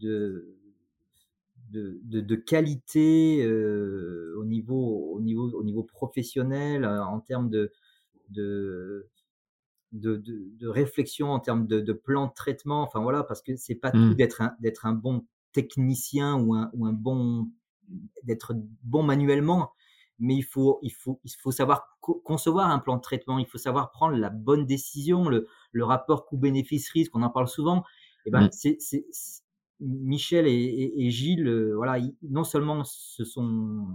de 0.00 0.56
de, 1.70 2.00
de, 2.02 2.20
de 2.20 2.34
qualité 2.34 3.44
euh, 3.44 4.34
au 4.38 4.44
niveau 4.44 5.12
au 5.12 5.20
niveau 5.20 5.50
au 5.52 5.64
niveau 5.64 5.82
professionnel, 5.82 6.84
euh, 6.84 7.04
en 7.04 7.20
termes 7.20 7.50
de 7.50 7.72
de 8.28 9.08
de, 9.92 10.16
de, 10.16 10.52
de 10.56 10.68
réflexion 10.68 11.30
en 11.32 11.40
termes 11.40 11.66
de, 11.66 11.80
de 11.80 11.92
plan 11.92 12.26
de 12.26 12.32
traitement 12.32 12.82
enfin 12.82 13.00
voilà 13.00 13.24
parce 13.24 13.42
que 13.42 13.56
c'est 13.56 13.74
pas 13.74 13.90
tout 13.90 13.98
mmh. 13.98 14.14
d'être 14.14 14.40
un 14.42 14.54
d'être 14.60 14.86
un 14.86 14.92
bon 14.92 15.26
technicien 15.52 16.36
ou 16.36 16.54
un, 16.54 16.70
ou 16.74 16.86
un 16.86 16.92
bon 16.92 17.50
d'être 18.22 18.54
bon 18.82 19.02
manuellement, 19.02 19.72
mais 20.18 20.36
il 20.36 20.42
faut, 20.42 20.78
il 20.82 20.92
faut, 20.92 21.20
il 21.24 21.30
faut 21.30 21.50
savoir 21.50 21.98
concevoir 22.00 22.70
un 22.70 22.78
plan 22.78 22.96
de 22.96 23.00
traitement, 23.00 23.38
il 23.38 23.46
faut 23.46 23.58
savoir 23.58 23.90
prendre 23.90 24.16
la 24.16 24.30
bonne 24.30 24.66
décision, 24.66 25.28
le, 25.28 25.46
le 25.72 25.84
rapport 25.84 26.26
coût-bénéfice-risque, 26.26 27.14
on 27.16 27.22
en 27.22 27.30
parle 27.30 27.48
souvent. 27.48 27.84
Et 28.26 28.28
eh 28.28 28.30
ben, 28.30 28.50
c'est, 28.52 28.78
Michel 29.80 30.46
et, 30.46 30.92
et, 30.94 31.10
Gilles, 31.10 31.48
euh, 31.48 31.74
voilà, 31.74 32.04
non 32.22 32.44
seulement 32.44 32.84
ce 32.84 33.24
sont, 33.24 33.86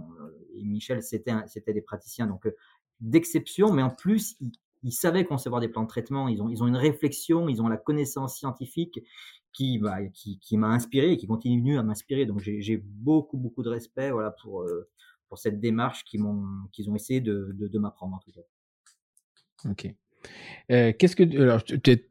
et 0.54 0.64
Michel, 0.64 1.00
c'était, 1.02 1.32
c'était 1.46 1.72
des 1.72 1.80
praticiens 1.80 2.26
donc 2.26 2.46
euh, 2.46 2.56
d'exception, 3.00 3.72
mais 3.72 3.82
en 3.82 3.90
plus, 3.90 4.34
ils, 4.40 4.50
ils, 4.82 4.92
savaient 4.92 5.24
concevoir 5.24 5.60
des 5.60 5.68
plans 5.68 5.84
de 5.84 5.88
traitement, 5.88 6.26
ils 6.26 6.42
ont, 6.42 6.48
ils 6.48 6.60
ont 6.62 6.66
une 6.66 6.76
réflexion, 6.76 7.48
ils 7.48 7.62
ont 7.62 7.68
la 7.68 7.76
connaissance 7.76 8.36
scientifique, 8.36 9.00
qui, 9.56 9.78
bah, 9.78 9.98
qui, 10.12 10.56
m'a 10.58 10.68
inspiré 10.68 11.12
et 11.12 11.16
qui 11.16 11.26
continue 11.26 11.78
à 11.78 11.82
m'inspirer. 11.82 12.26
Donc 12.26 12.40
j'ai 12.40 12.76
beaucoup, 12.76 13.38
beaucoup 13.38 13.62
de 13.62 13.70
respect 13.70 14.10
voilà, 14.10 14.30
pour, 14.42 14.62
euh, 14.62 14.88
cette 15.34 15.60
démarche 15.60 16.04
qu'ils 16.04 16.22
ont 16.22 16.94
essayé 16.94 17.20
de, 17.20 17.78
m'apprendre. 17.78 18.20
Ok. 19.64 19.92
Euh, 20.72 20.92
qu'est-ce 20.98 21.14
que 21.14 21.22
alors 21.40 21.62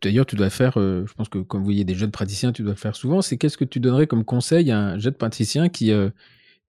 d'ailleurs 0.02 0.26
tu 0.26 0.38
dois 0.38 0.50
faire 0.50 0.80
euh, 0.80 1.06
je 1.06 1.14
pense 1.16 1.28
que 1.28 1.40
comme 1.40 1.60
vous 1.60 1.66
voyez 1.66 1.84
des 1.84 1.96
jeunes 1.96 2.12
praticiens 2.12 2.54
tu 2.54 2.62
dois 2.62 2.72
le 2.72 2.78
faire 2.78 2.96
souvent 2.96 3.22
c'est 3.22 3.36
qu'est-ce 3.36 3.58
que 3.58 3.66
tu 3.66 3.82
donnerais 3.82 4.08
comme 4.08 4.24
conseil 4.24 4.72
à 4.72 4.80
un 4.80 4.98
jeune 4.98 5.16
praticien 5.16 5.68
qui 5.68 5.92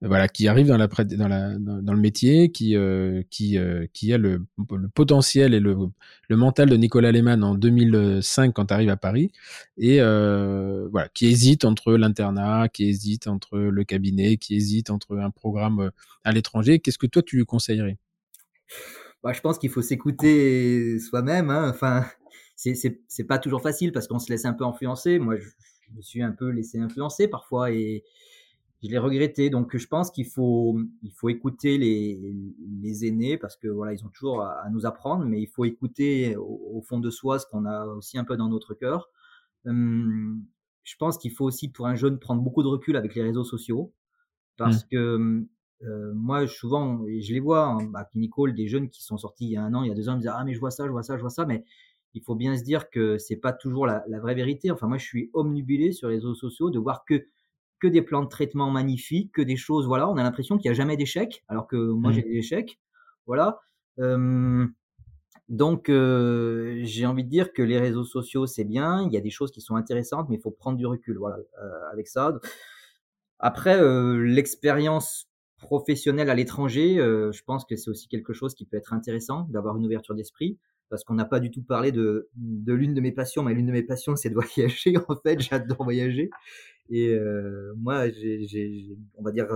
voilà, 0.01 0.27
qui 0.27 0.47
arrive 0.47 0.67
dans 0.67 0.77
la 0.77 0.87
dans 1.57 1.93
le 1.93 1.99
métier, 1.99 2.51
qui 2.51 2.75
euh, 2.75 3.23
qui 3.31 3.57
euh, 3.57 3.87
qui 3.93 4.13
a 4.13 4.19
le, 4.19 4.45
potentiel 4.93 5.55
et 5.55 5.59
le, 5.59 5.75
mental 6.29 6.69
de 6.69 6.75
Nicolas 6.75 7.11
Lehmann 7.11 7.43
en 7.43 7.55
2005 7.55 8.53
quand 8.53 8.67
tu 8.67 8.73
arrives 8.75 8.89
à 8.89 8.97
Paris 8.97 9.31
et 9.77 9.99
euh, 9.99 10.87
voilà, 10.91 11.09
qui 11.09 11.25
hésite 11.25 11.65
entre 11.65 11.93
l'internat, 11.93 12.69
qui 12.69 12.87
hésite 12.87 13.27
entre 13.27 13.57
le 13.57 13.83
cabinet, 13.85 14.37
qui 14.37 14.55
hésite 14.55 14.91
entre 14.91 15.17
un 15.17 15.31
programme 15.31 15.89
à 16.23 16.31
l'étranger. 16.31 16.79
Qu'est-ce 16.79 16.99
que 16.99 17.07
toi 17.07 17.23
tu 17.23 17.37
lui 17.37 17.45
conseillerais? 17.45 17.97
Bah, 19.23 19.33
je 19.33 19.41
pense 19.41 19.57
qu'il 19.57 19.71
faut 19.71 19.81
s'écouter 19.81 20.99
soi-même. 20.99 21.49
Hein. 21.49 21.71
Enfin, 21.71 22.05
c'est 22.55 23.23
pas 23.27 23.39
toujours 23.39 23.63
facile 23.63 23.91
parce 23.91 24.07
qu'on 24.07 24.19
se 24.19 24.31
laisse 24.31 24.45
un 24.45 24.53
peu 24.53 24.63
influencer. 24.63 25.17
Moi, 25.17 25.37
je, 25.37 25.47
je 25.89 25.95
me 25.95 26.01
suis 26.03 26.21
un 26.21 26.31
peu 26.31 26.49
laissé 26.49 26.79
influencer 26.79 27.27
parfois 27.27 27.71
et 27.71 28.03
je 28.83 28.89
l'ai 28.89 28.97
regretté. 28.97 29.49
Donc, 29.49 29.75
je 29.75 29.87
pense 29.87 30.11
qu'il 30.11 30.25
faut, 30.25 30.79
il 31.01 31.11
faut 31.11 31.29
écouter 31.29 31.77
les, 31.77 32.19
les 32.81 33.05
aînés 33.05 33.37
parce 33.37 33.57
que 33.57 33.67
voilà, 33.67 33.93
ils 33.93 34.05
ont 34.05 34.09
toujours 34.09 34.41
à, 34.41 34.69
nous 34.69 34.85
apprendre, 34.85 35.25
mais 35.25 35.41
il 35.41 35.47
faut 35.47 35.65
écouter 35.65 36.35
au, 36.37 36.81
fond 36.81 36.99
de 36.99 37.09
soi 37.09 37.39
ce 37.39 37.45
qu'on 37.47 37.65
a 37.65 37.85
aussi 37.87 38.17
un 38.17 38.23
peu 38.23 38.37
dans 38.37 38.49
notre 38.49 38.73
cœur. 38.73 39.09
Hum, 39.65 40.43
je 40.83 40.95
pense 40.95 41.17
qu'il 41.17 41.31
faut 41.31 41.43
aussi 41.43 41.69
pour 41.69 41.87
un 41.87 41.95
jeune 41.95 42.17
prendre 42.17 42.41
beaucoup 42.41 42.63
de 42.63 42.67
recul 42.69 42.95
avec 42.95 43.13
les 43.13 43.21
réseaux 43.21 43.43
sociaux 43.43 43.93
parce 44.55 44.85
mmh. 44.85 44.87
que 44.89 45.45
euh, 45.83 46.13
moi 46.15 46.47
souvent 46.47 47.03
je 47.05 47.33
les 47.33 47.41
vois 47.41 47.65
hein, 47.65 47.91
à 47.93 48.05
Clinical 48.05 48.53
des 48.55 48.69
jeunes 48.69 48.89
qui 48.89 49.03
sont 49.03 49.17
sortis 49.17 49.45
il 49.45 49.51
y 49.51 49.57
a 49.57 49.63
un 49.63 49.73
an, 49.73 49.83
il 49.83 49.89
y 49.89 49.91
a 49.91 49.95
deux 49.95 50.07
ans, 50.07 50.13
ils 50.13 50.17
me 50.17 50.21
disent 50.21 50.31
ah 50.33 50.43
mais 50.45 50.53
je 50.53 50.59
vois 50.61 50.71
ça, 50.71 50.85
je 50.85 50.91
vois 50.91 51.03
ça, 51.03 51.17
je 51.17 51.21
vois 51.21 51.29
ça, 51.29 51.45
mais 51.45 51.65
il 52.13 52.23
faut 52.23 52.35
bien 52.35 52.55
se 52.55 52.63
dire 52.63 52.89
que 52.89 53.17
c'est 53.17 53.35
pas 53.35 53.51
toujours 53.51 53.85
la, 53.85 54.03
la 54.07 54.19
vraie 54.19 54.33
vérité. 54.33 54.71
Enfin 54.71 54.87
moi 54.87 54.97
je 54.97 55.05
suis 55.05 55.29
omnubilé 55.33 55.91
sur 55.91 56.07
les 56.07 56.15
réseaux 56.15 56.35
sociaux 56.35 56.69
de 56.69 56.79
voir 56.79 57.03
que 57.03 57.25
que 57.79 57.87
des 57.87 58.01
plans 58.01 58.23
de 58.23 58.29
traitement 58.29 58.71
magnifiques, 58.71 59.31
que 59.33 59.41
des 59.41 59.55
choses, 59.55 59.85
voilà, 59.85 60.09
on 60.09 60.17
a 60.17 60.23
l'impression 60.23 60.57
qu'il 60.57 60.69
n'y 60.69 60.75
a 60.75 60.77
jamais 60.77 60.97
d'échec, 60.97 61.43
alors 61.47 61.67
que 61.67 61.75
moi 61.75 62.11
Mmh. 62.11 62.13
j'ai 62.13 62.21
des 62.23 62.37
échecs, 62.37 62.79
voilà. 63.25 63.59
Euh, 63.99 64.65
donc 65.49 65.89
euh, 65.89 66.81
j'ai 66.83 67.05
envie 67.05 67.23
de 67.23 67.29
dire 67.29 67.53
que 67.53 67.61
les 67.61 67.79
réseaux 67.79 68.03
sociaux 68.03 68.47
c'est 68.47 68.65
bien, 68.65 69.03
il 69.03 69.13
y 69.13 69.17
a 69.17 69.21
des 69.21 69.29
choses 69.29 69.51
qui 69.51 69.61
sont 69.61 69.75
intéressantes, 69.75 70.27
mais 70.29 70.35
il 70.35 70.41
faut 70.41 70.51
prendre 70.51 70.77
du 70.77 70.85
recul, 70.85 71.17
voilà, 71.17 71.37
euh, 71.61 71.91
avec 71.91 72.07
ça. 72.07 72.33
Après, 73.39 73.79
l'expérience 74.19 75.29
professionnelle 75.57 76.31
à 76.31 76.35
l'étranger, 76.35 76.95
je 76.95 77.43
pense 77.43 77.65
que 77.65 77.75
c'est 77.75 77.91
aussi 77.91 78.07
quelque 78.07 78.33
chose 78.33 78.55
qui 78.55 78.65
peut 78.65 78.77
être 78.77 78.93
intéressant 78.93 79.43
d'avoir 79.49 79.77
une 79.77 79.85
ouverture 79.85 80.15
d'esprit 80.15 80.57
parce 80.89 81.03
qu'on 81.03 81.15
n'a 81.15 81.25
pas 81.25 81.39
du 81.39 81.51
tout 81.51 81.63
parlé 81.63 81.91
de, 81.91 82.29
de 82.35 82.73
l'une 82.73 82.93
de 82.93 83.01
mes 83.01 83.11
passions, 83.11 83.43
mais 83.43 83.53
l'une 83.53 83.67
de 83.67 83.71
mes 83.71 83.83
passions, 83.83 84.15
c'est 84.15 84.29
de 84.29 84.35
voyager. 84.39 84.95
En 85.07 85.15
fait, 85.15 85.39
j'adore 85.39 85.83
voyager. 85.83 86.29
Et 86.89 87.09
euh, 87.09 87.73
moi, 87.77 88.09
j'ai, 88.09 88.97
on 89.15 89.23
va 89.23 89.31
dire, 89.31 89.47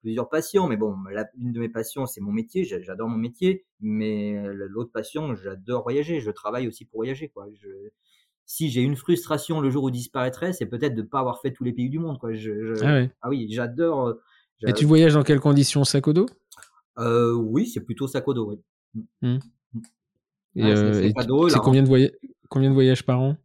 plusieurs 0.00 0.28
passions. 0.28 0.66
Mais 0.68 0.76
bon, 0.76 0.96
la, 1.12 1.28
une 1.38 1.52
de 1.52 1.60
mes 1.60 1.68
passions, 1.68 2.06
c'est 2.06 2.20
mon 2.20 2.32
métier. 2.32 2.64
J'adore 2.64 3.08
mon 3.08 3.18
métier. 3.18 3.64
Mais 3.80 4.42
l'autre 4.52 4.92
passion, 4.92 5.34
j'adore 5.34 5.82
voyager. 5.82 6.20
Je 6.20 6.30
travaille 6.30 6.68
aussi 6.68 6.84
pour 6.84 6.98
voyager. 6.98 7.28
Quoi. 7.28 7.48
Je, 7.60 7.68
si 8.46 8.70
j'ai 8.70 8.82
une 8.82 8.96
frustration 8.96 9.60
le 9.60 9.70
jour 9.70 9.84
où 9.84 9.90
disparaîtrait, 9.90 10.52
c'est 10.52 10.66
peut-être 10.66 10.94
de 10.94 11.02
ne 11.02 11.06
pas 11.06 11.20
avoir 11.20 11.40
fait 11.40 11.52
tous 11.52 11.64
les 11.64 11.72
pays 11.72 11.90
du 11.90 11.98
monde. 11.98 12.18
Quoi. 12.18 12.34
Je, 12.34 12.74
je, 12.74 12.84
ah, 12.84 12.94
ouais. 12.94 13.10
ah, 13.22 13.28
oui, 13.28 13.48
j'adore. 13.50 14.14
Et 14.66 14.72
tu 14.72 14.86
voyages 14.86 15.14
dans 15.14 15.22
quelles 15.22 15.40
conditions 15.40 15.84
Sac 15.84 16.08
au 16.08 16.12
dos? 16.12 16.26
Euh, 16.98 17.34
Oui, 17.34 17.66
c'est 17.66 17.80
plutôt 17.80 18.06
sac 18.06 18.26
au 18.28 18.34
dos. 18.34 18.50
Oui. 18.50 19.04
Mmh. 19.22 19.38
Et, 20.56 20.62
ouais, 20.62 21.12
c'est 21.50 21.58
combien, 21.58 21.82
de 21.82 21.88
voy... 21.88 22.12
combien 22.48 22.70
de 22.70 22.74
voyages 22.74 23.04
par 23.04 23.20
an? 23.20 23.36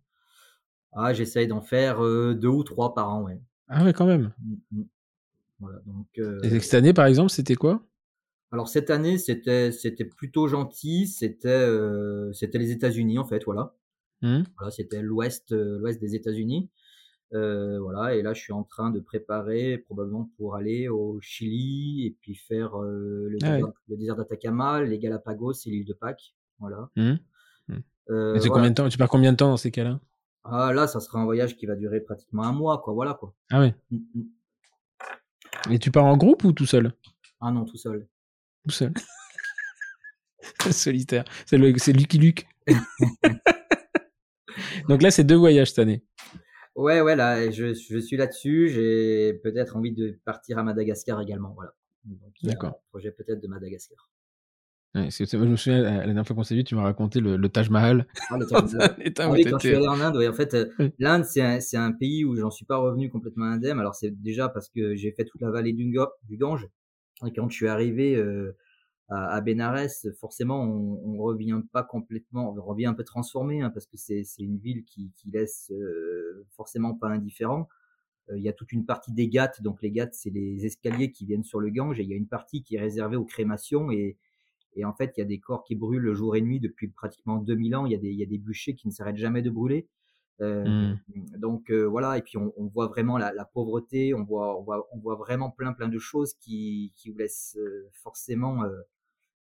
Ah, 0.94 1.14
j'essaye 1.14 1.48
d'en 1.48 1.62
faire 1.62 2.04
euh, 2.04 2.34
deux 2.34 2.48
ou 2.50 2.64
trois 2.64 2.94
par 2.94 3.10
an, 3.10 3.24
ouais. 3.24 3.40
Ah 3.68 3.84
ouais, 3.84 3.94
quand 3.94 4.06
même. 4.06 4.34
Mmh, 4.42 4.56
mmh. 4.72 4.84
Voilà, 5.60 5.80
donc, 5.86 6.08
euh... 6.18 6.40
Et 6.44 6.60
cette 6.60 6.74
année, 6.74 6.94
par 6.94 7.06
exemple, 7.06 7.32
c'était 7.32 7.56
quoi? 7.56 7.84
Alors 8.52 8.68
cette 8.68 8.90
année, 8.90 9.18
c'était 9.18 9.72
c'était 9.72 10.06
plutôt 10.06 10.48
gentil. 10.48 11.06
C'était 11.08 11.50
euh, 11.50 12.34
c'était 12.34 12.58
les 12.58 12.72
États-Unis 12.72 13.20
en 13.20 13.26
fait, 13.26 13.44
voilà. 13.46 13.76
Mmh. 14.22 14.42
Voilà, 14.58 14.72
c'était 14.72 15.02
l'ouest 15.02 15.52
l'ouest 15.52 16.02
des 16.02 16.16
États-Unis. 16.16 16.70
Euh, 17.36 17.80
voilà, 17.80 18.16
et 18.16 18.24
là 18.24 18.34
je 18.34 18.42
suis 18.42 18.54
en 18.54 18.64
train 18.64 18.90
de 18.90 19.00
préparer 19.00 19.78
probablement 19.78 20.32
pour 20.36 20.56
aller 20.56 20.90
au 20.90 21.20
Chili 21.22 22.08
et 22.08 22.18
puis 22.20 22.34
faire 22.34 22.76
le, 22.80 23.38
Ah 23.44 23.52
désert, 23.52 23.66
ouais. 23.68 23.74
le 23.90 23.98
désert 23.98 24.16
d'Atacama, 24.16 24.82
les 24.82 24.98
Galapagos 24.98 25.54
et 25.68 25.70
l'île 25.70 25.86
de 25.86 25.94
Pâques. 25.94 26.34
Voilà. 26.60 26.90
Mmh. 26.96 27.14
Euh, 28.10 28.36
Et 28.36 28.40
c'est 28.40 28.48
voilà. 28.48 28.62
combien 28.62 28.70
de 28.72 28.76
temps 28.76 28.90
Tu 28.90 28.98
pars 28.98 29.10
combien 29.10 29.32
de 29.32 29.38
temps 29.38 29.50
dans 29.50 29.58
ces 29.58 29.72
cas-là? 29.72 30.00
Ah 30.44 30.74
là, 30.74 30.88
ça 30.88 31.00
sera 31.00 31.20
un 31.20 31.26
voyage 31.26 31.56
qui 31.56 31.66
va 31.68 31.76
durer 31.76 32.00
pratiquement 32.00 32.44
un 32.44 32.52
mois, 32.52 32.82
quoi. 32.82 32.94
Voilà, 32.94 33.14
quoi. 33.14 33.36
Ah 33.52 33.60
ouais. 33.60 33.76
Mm, 33.92 33.98
mm. 34.16 35.72
Et 35.72 35.80
tu 35.80 35.92
pars 35.92 36.06
en 36.06 36.18
groupe 36.18 36.44
ou 36.44 36.54
tout 36.54 36.66
seul? 36.66 36.94
Ah 37.42 37.52
non, 37.52 37.66
tout 37.66 37.78
seul. 37.78 38.08
Tout 38.64 38.72
seul. 38.72 38.94
Solitaire. 40.72 41.26
C'est 41.46 41.58
Lucky 41.58 42.18
Luke. 42.18 42.48
Donc 44.90 45.02
là, 45.02 45.12
c'est 45.12 45.24
deux 45.24 45.36
voyages 45.36 45.70
cette 45.70 45.80
année. 45.80 46.04
Ouais, 46.76 47.02
ouais, 47.02 47.16
là, 47.16 47.52
je, 47.52 47.74
je 47.74 48.00
suis 48.00 48.18
là-dessus. 48.18 48.70
J'ai 48.70 49.34
peut-être 49.44 49.76
envie 49.76 49.92
de 49.92 50.20
partir 50.26 50.58
à 50.58 50.64
Madagascar 50.64 51.22
également. 51.22 51.54
Voilà. 51.54 51.74
D'accord. 52.44 52.82
projet 52.90 53.12
peut-être 53.12 53.42
de 53.42 53.48
Madagascar. 53.48 54.10
Ouais, 54.96 55.10
je 55.12 55.38
me 55.38 55.56
souviens, 55.56 55.82
la 55.82 56.06
dernière 56.06 56.26
fois 56.26 56.36
qu'on 56.36 56.44
s'est 56.44 56.56
vu, 56.56 56.64
tu 56.64 56.76
m'as 56.76 56.82
raconté 56.84 57.20
le, 57.20 57.38
le 57.38 57.50
Taj 57.50 57.70
Mahal. 57.70 58.08
Ah, 58.30 58.38
le 58.38 58.46
Taj 58.46 58.64
Mahal. 58.64 58.96
Ah 59.20 59.30
où 59.30 59.32
oui, 59.32 59.46
quand 59.48 59.60
je 59.60 59.66
suis 59.66 59.76
t'étais. 59.76 59.76
allé 59.76 59.88
en 59.88 60.00
Inde, 60.02 60.16
oui, 60.18 60.28
en 60.28 60.34
fait, 60.34 60.54
euh, 60.54 60.70
Oui. 60.80 60.94
l'Inde, 61.00 61.26
c'est 61.26 61.42
un, 61.42 61.60
c'est 61.60 61.78
un 61.78 61.92
pays 61.92 62.26
où 62.26 62.36
j'en 62.36 62.52
suis 62.52 62.66
pas 62.66 62.78
revenu 62.78 63.10
complètement 63.10 63.46
indemne. 63.46 63.80
Alors, 63.80 63.96
c'est 63.96 64.12
déjà 64.22 64.50
parce 64.50 64.70
que 64.70 64.96
j'ai 64.96 65.12
fait 65.12 65.26
toute 65.26 65.42
la 65.42 65.52
vallée 65.52 65.74
du, 65.74 65.90
Ga- 65.92 66.12
du 66.24 66.38
Gange. 66.38 66.68
Et 67.26 67.34
quand 67.34 67.50
je 67.50 67.56
suis 67.56 67.68
arrivé 67.68 68.16
euh, 68.16 68.58
à, 69.10 69.36
à 69.36 69.42
Bénarès, 69.42 70.08
forcément, 70.20 70.64
on, 70.64 71.02
on 71.16 71.18
revient 71.20 71.62
pas 71.74 71.84
complètement, 71.84 72.52
on 72.58 72.62
revient 72.64 72.88
un 72.88 72.94
peu 72.96 73.04
transformé, 73.06 73.62
hein, 73.62 73.72
parce 73.72 73.88
que 73.88 73.98
c'est 73.98 74.24
c'est 74.26 74.44
une 74.44 74.58
ville 74.60 74.84
qui, 74.86 75.12
qui 75.18 75.32
laisse 75.32 75.72
euh, 75.72 76.46
forcément 76.58 76.96
pas 76.96 77.10
indifférent. 77.10 77.68
Euh, 78.32 78.38
Il 78.38 78.44
y 78.44 78.50
a 78.50 78.54
toute 78.54 78.72
une 78.72 78.86
partie 78.86 79.14
des 79.14 79.28
Ghats, 79.30 79.54
donc 79.62 79.82
les 79.82 79.92
Ghats, 79.92 80.10
c'est 80.14 80.30
les 80.30 80.66
escaliers 80.66 81.12
qui 81.12 81.26
viennent 81.26 81.44
sur 81.44 81.60
le 81.60 81.70
Gange, 81.70 82.00
et 82.00 82.04
il 82.04 82.10
y 82.10 82.14
a 82.14 82.18
une 82.18 82.28
partie 82.28 82.64
qui 82.64 82.76
est 82.76 82.80
réservée 82.80 83.16
aux 83.18 83.26
crémations, 83.26 83.92
et, 83.92 84.18
et 84.76 84.86
en 84.86 84.94
fait, 84.94 85.14
il 85.18 85.22
y 85.22 85.24
a 85.24 85.28
des 85.28 85.40
corps 85.40 85.64
qui 85.64 85.76
brûlent 85.76 86.02
le 86.02 86.14
jour 86.14 86.36
et 86.36 86.42
nuit 86.42 86.60
depuis 86.60 86.88
pratiquement 86.88 87.38
2000 87.38 87.76
ans. 87.76 87.86
Il 87.86 87.92
y 87.92 87.96
a 87.96 87.98
des, 87.98 88.10
il 88.10 88.20
y 88.20 88.24
a 88.24 88.28
des 88.28 88.38
bûchers 88.38 88.76
qui 88.76 88.88
ne 88.88 88.94
s'arrêtent 88.94 89.18
jamais 89.18 89.42
de 89.42 89.50
brûler. 89.50 89.88
Euh, 90.42 90.64
Hmm. 90.64 90.96
Donc 91.38 91.70
euh, 91.70 91.84
voilà, 91.84 92.18
et 92.18 92.22
puis 92.22 92.38
on, 92.38 92.54
on 92.56 92.68
voit 92.68 92.88
vraiment 92.88 93.18
la, 93.18 93.34
la 93.34 93.44
pauvreté, 93.46 94.14
on 94.14 94.24
voit, 94.24 94.58
on 94.58 94.64
voit, 94.64 94.88
on 94.94 95.00
voit 95.00 95.16
vraiment 95.16 95.50
plein 95.52 95.74
plein 95.74 95.90
de 95.90 96.00
choses 96.00 96.34
qui, 96.34 96.94
qui 96.96 97.10
vous 97.10 97.18
laissent 97.18 97.58
euh, 97.60 97.90
forcément 97.92 98.64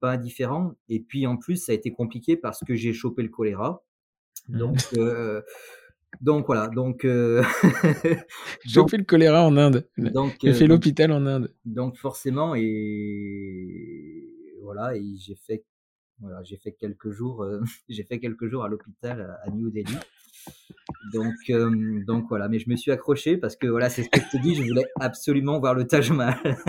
pas 0.01 0.11
indifférent. 0.11 0.73
Et 0.89 0.99
puis 0.99 1.25
en 1.25 1.37
plus, 1.37 1.55
ça 1.57 1.71
a 1.71 1.75
été 1.75 1.91
compliqué 1.93 2.35
parce 2.35 2.59
que 2.65 2.75
j'ai 2.75 2.91
chopé 2.91 3.23
le 3.23 3.29
choléra. 3.29 3.83
Hmm. 4.49 4.57
Donc 4.57 4.77
donc 6.21 6.45
voilà, 6.45 6.67
donc 6.67 7.01
fait 7.03 7.07
le 8.97 9.03
choléra 9.03 9.45
en 9.45 9.57
Inde. 9.57 9.87
donc, 9.97 10.35
J'ai 10.43 10.53
fait 10.53 10.67
l'hôpital 10.67 11.11
en 11.11 11.25
Inde. 11.25 11.51
donc 11.65 11.97
forcément 11.97 12.53
et 12.55 13.92
voilà 14.73 14.95
et 14.95 15.15
j'ai 15.17 15.35
fait 15.35 15.63
voilà 16.19 16.41
j'ai 16.43 16.57
fait 16.57 16.73
quelques 16.73 17.11
jours 17.11 17.43
euh, 17.43 17.61
j'ai 17.89 18.03
fait 18.03 18.19
quelques 18.19 18.47
jours 18.47 18.63
à 18.63 18.67
l'hôpital 18.67 19.37
à, 19.45 19.49
New 19.51 19.69
Delhi 19.69 19.97
donc 21.13 21.33
euh, 21.49 22.03
donc 22.05 22.25
voilà 22.27 22.49
mais 22.49 22.59
je 22.59 22.69
me 22.69 22.75
suis 22.75 22.91
accroché 22.91 23.37
parce 23.37 23.55
que 23.55 23.67
voilà 23.67 23.89
c'est 23.89 24.03
ce 24.03 24.09
que 24.09 24.19
je 24.19 24.37
te 24.37 24.41
dis 24.41 24.55
je 24.55 24.63
voulais 24.63 24.85
absolument 24.99 25.59
voir 25.59 25.73
le 25.73 25.85
Taj 25.87 26.11
Mahal 26.11 26.57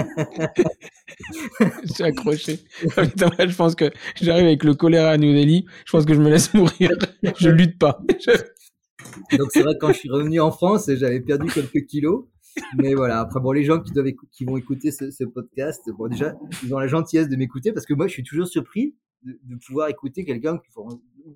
Je 1.85 1.93
suis 1.93 2.03
accroché. 2.03 2.59
Ah, 2.97 3.03
putain, 3.07 3.31
je 3.39 3.55
pense 3.55 3.75
que 3.77 3.91
j'arrive 4.21 4.47
avec 4.47 4.65
le 4.65 4.75
choléra 4.75 5.11
à 5.11 5.17
New 5.17 5.33
Delhi. 5.33 5.65
Je 5.87 5.93
pense 5.93 6.05
que 6.05 6.15
je 6.15 6.19
me 6.19 6.29
laisse 6.29 6.53
mourir. 6.55 6.91
Je 7.39 7.51
lutte 7.51 7.79
pas. 7.79 8.01
Je- 8.19 9.37
donc 9.37 9.49
c'est 9.53 9.63
vrai 9.63 9.75
que 9.75 9.79
quand 9.79 9.93
je 9.93 9.99
suis 9.99 10.11
revenu 10.11 10.41
en 10.41 10.51
France 10.51 10.91
j'avais 10.93 11.21
perdu 11.21 11.47
quelques 11.49 11.87
kilos 11.87 12.25
mais 12.79 12.95
voilà 12.95 13.21
après 13.21 13.41
bon 13.41 13.53
les 13.53 13.65
gens 13.65 13.81
qui 13.81 13.93
doivent 13.93 14.11
qui 14.33 14.45
vont 14.45 14.57
écouter 14.57 14.91
ce, 14.91 15.11
ce 15.11 15.25
podcast 15.25 15.83
bon 15.97 16.09
déjà 16.09 16.35
ils 16.63 16.75
ont 16.75 16.79
la 16.79 16.87
gentillesse 16.87 17.29
de 17.29 17.37
m'écouter 17.37 17.73
parce 17.73 17.87
que 17.87 17.95
moi 17.95 18.07
je 18.07 18.13
suis 18.13 18.23
toujours 18.23 18.47
surpris 18.47 18.95
de, 19.25 19.39
de 19.45 19.57
pouvoir 19.67 19.89
écouter 19.89 20.25
quelqu'un 20.25 20.59
qui, 20.59 20.71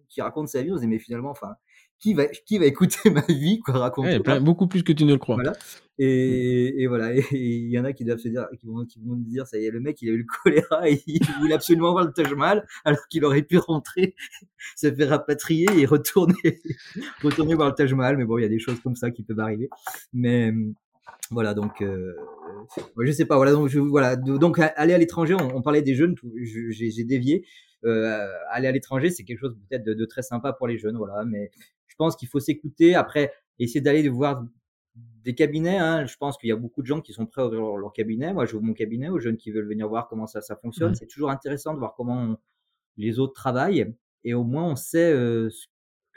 qui 0.09 0.20
raconte 0.20 0.49
sa 0.49 0.62
vie 0.62 0.70
on 0.73 0.77
se 0.77 0.82
dit 0.82 0.89
mais 0.89 0.99
finalement 0.99 1.31
enfin 1.31 1.55
qui 1.99 2.15
va 2.15 2.27
qui 2.27 2.59
va 2.59 2.66
écouter 2.66 3.11
ma 3.11 3.23
vie 3.28 3.59
quoi 3.61 3.74
raconte 3.78 4.05
Ouais, 4.05 4.12
il 4.12 4.16
y 4.16 4.19
a 4.19 4.23
plein- 4.23 4.40
beaucoup 4.40 4.69
plus 4.69 4.82
que 4.85 4.93
tu 4.93 5.05
ne 5.05 5.12
le 5.12 5.19
crois. 5.19 5.35
Voilà. 5.36 5.53
Et, 6.01 6.81
et 6.81 6.86
voilà, 6.86 7.12
et 7.12 7.24
il 7.32 7.70
y 7.73 7.77
en 7.81 7.85
a 7.85 7.93
qui 7.93 8.05
doivent 8.05 8.20
se 8.20 8.28
dire, 8.28 8.47
qui 8.61 8.66
vont, 8.69 8.85
qui 8.85 9.01
vont 9.01 9.16
dire, 9.16 9.49
ça 9.49 9.59
y 9.59 9.65
est, 9.66 9.70
le 9.73 9.81
mec, 9.81 10.01
il 10.01 10.09
a 10.11 10.12
eu 10.12 10.19
le 10.19 10.24
choléra 10.24 10.89
et 10.89 11.03
il 11.09 11.20
voulait 11.40 11.55
absolument 11.55 11.90
voir 11.90 12.05
le 12.07 12.12
Taj 12.12 12.32
Mahal, 12.35 12.65
alors 12.85 13.01
qu'il 13.11 13.24
aurait 13.24 13.43
pu 13.43 13.57
rentrer, 13.59 14.15
se 14.77 14.95
faire 14.95 15.09
rapatrier 15.09 15.66
et 15.77 15.86
retourner, 15.86 16.35
retourner 17.24 17.57
voir 17.57 17.70
le 17.70 17.74
Taj 17.74 17.93
Mahal. 17.95 18.16
Mais 18.16 18.27
bon, 18.27 18.39
il 18.39 18.43
y 18.43 18.45
a 18.45 18.49
des 18.49 18.61
choses 18.61 18.78
comme 18.78 18.95
ça 18.95 19.11
qui 19.11 19.24
peuvent 19.24 19.40
arriver. 19.40 19.69
Mais 20.12 20.53
voilà, 21.30 21.55
donc, 21.55 21.82
euh, 21.82 22.14
je 23.01 23.10
sais 23.12 23.24
pas, 23.26 23.36
voilà, 23.36 23.52
donc, 23.52 23.68
je, 23.68 23.78
voilà, 23.78 24.16
donc 24.16 24.59
aller 24.59 24.94
à 24.94 24.98
l'étranger, 24.98 25.35
on, 25.35 25.56
on 25.56 25.62
parlait 25.62 25.82
des 25.82 25.94
jeunes, 25.94 26.14
je- 26.43 26.70
j'ai 26.70 27.05
dévié. 27.05 27.47
Euh, 27.85 28.26
aller 28.51 28.66
à 28.66 28.72
l'étranger, 28.72 29.10
c'est 29.10 29.24
quelque 29.24 29.39
chose 29.39 29.56
peut-être 29.68 29.85
de, 29.85 29.94
de 29.94 30.05
très 30.05 30.22
sympa 30.22 30.52
pour 30.52 30.66
les 30.66 30.78
jeunes, 30.78 30.97
voilà. 30.97 31.24
Mais 31.24 31.51
je 31.86 31.94
pense 31.97 32.16
qu'il 32.16 32.28
faut 32.28 32.40
s'écouter. 32.40 32.94
Après, 32.94 33.32
essayer 33.59 33.80
d'aller 33.80 34.02
de 34.02 34.10
voir 34.10 34.44
des 35.22 35.35
cabinets. 35.35 35.78
Hein. 35.78 36.05
Je 36.06 36.16
pense 36.16 36.39
qu'il 36.39 36.48
y 36.48 36.52
a 36.52 36.56
beaucoup 36.56 36.82
de 36.82 36.86
gens 36.86 37.01
qui 37.01 37.12
sont 37.12 37.26
prêts 37.26 37.43
à 37.43 37.47
ouvrir 37.47 37.60
leur, 37.60 37.76
leur 37.76 37.93
cabinet. 37.93 38.32
Moi, 38.32 38.47
j'ouvre 38.47 38.64
mon 38.64 38.72
cabinet 38.74 39.09
aux 39.10 39.20
jeunes 39.20 39.36
qui 39.36 39.52
veulent 39.52 39.68
venir 39.68 39.86
voir 39.89 40.09
comment 40.09 40.26
ça, 40.26 40.40
ça 40.40 40.56
fonctionne. 40.56 40.90
Mhm. 40.90 40.94
C'est 40.97 41.06
toujours 41.06 41.30
intéressant 41.30 41.72
de 41.72 41.78
voir 41.78 41.94
comment 41.97 42.20
on- 42.32 42.36
les 42.97 43.20
autres 43.20 43.35
travaillent. 43.35 43.94
Et 44.24 44.35
au 44.35 44.43
moins, 44.43 44.64
on 44.72 44.74
sait 44.76 45.12
euh, 45.12 45.48
ce 45.51 45.66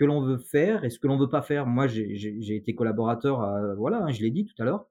que 0.01 0.05
l'on 0.05 0.19
veut 0.23 0.39
faire 0.39 0.83
et 0.83 0.89
ce 0.89 0.97
que 0.97 1.05
l'on 1.05 1.15
veut 1.15 1.29
pas 1.29 1.43
faire. 1.43 1.67
Moi, 1.67 1.85
j'ai- 1.85 2.55
été 2.55 2.73
collaborateur, 2.73 3.41
à- 3.41 3.75
voilà, 3.75 4.03
hein, 4.03 4.11
je 4.11 4.23
l'ai 4.23 4.31
dit 4.31 4.45
tout 4.45 4.55
à 4.59 4.65
l'heure. 4.65 4.87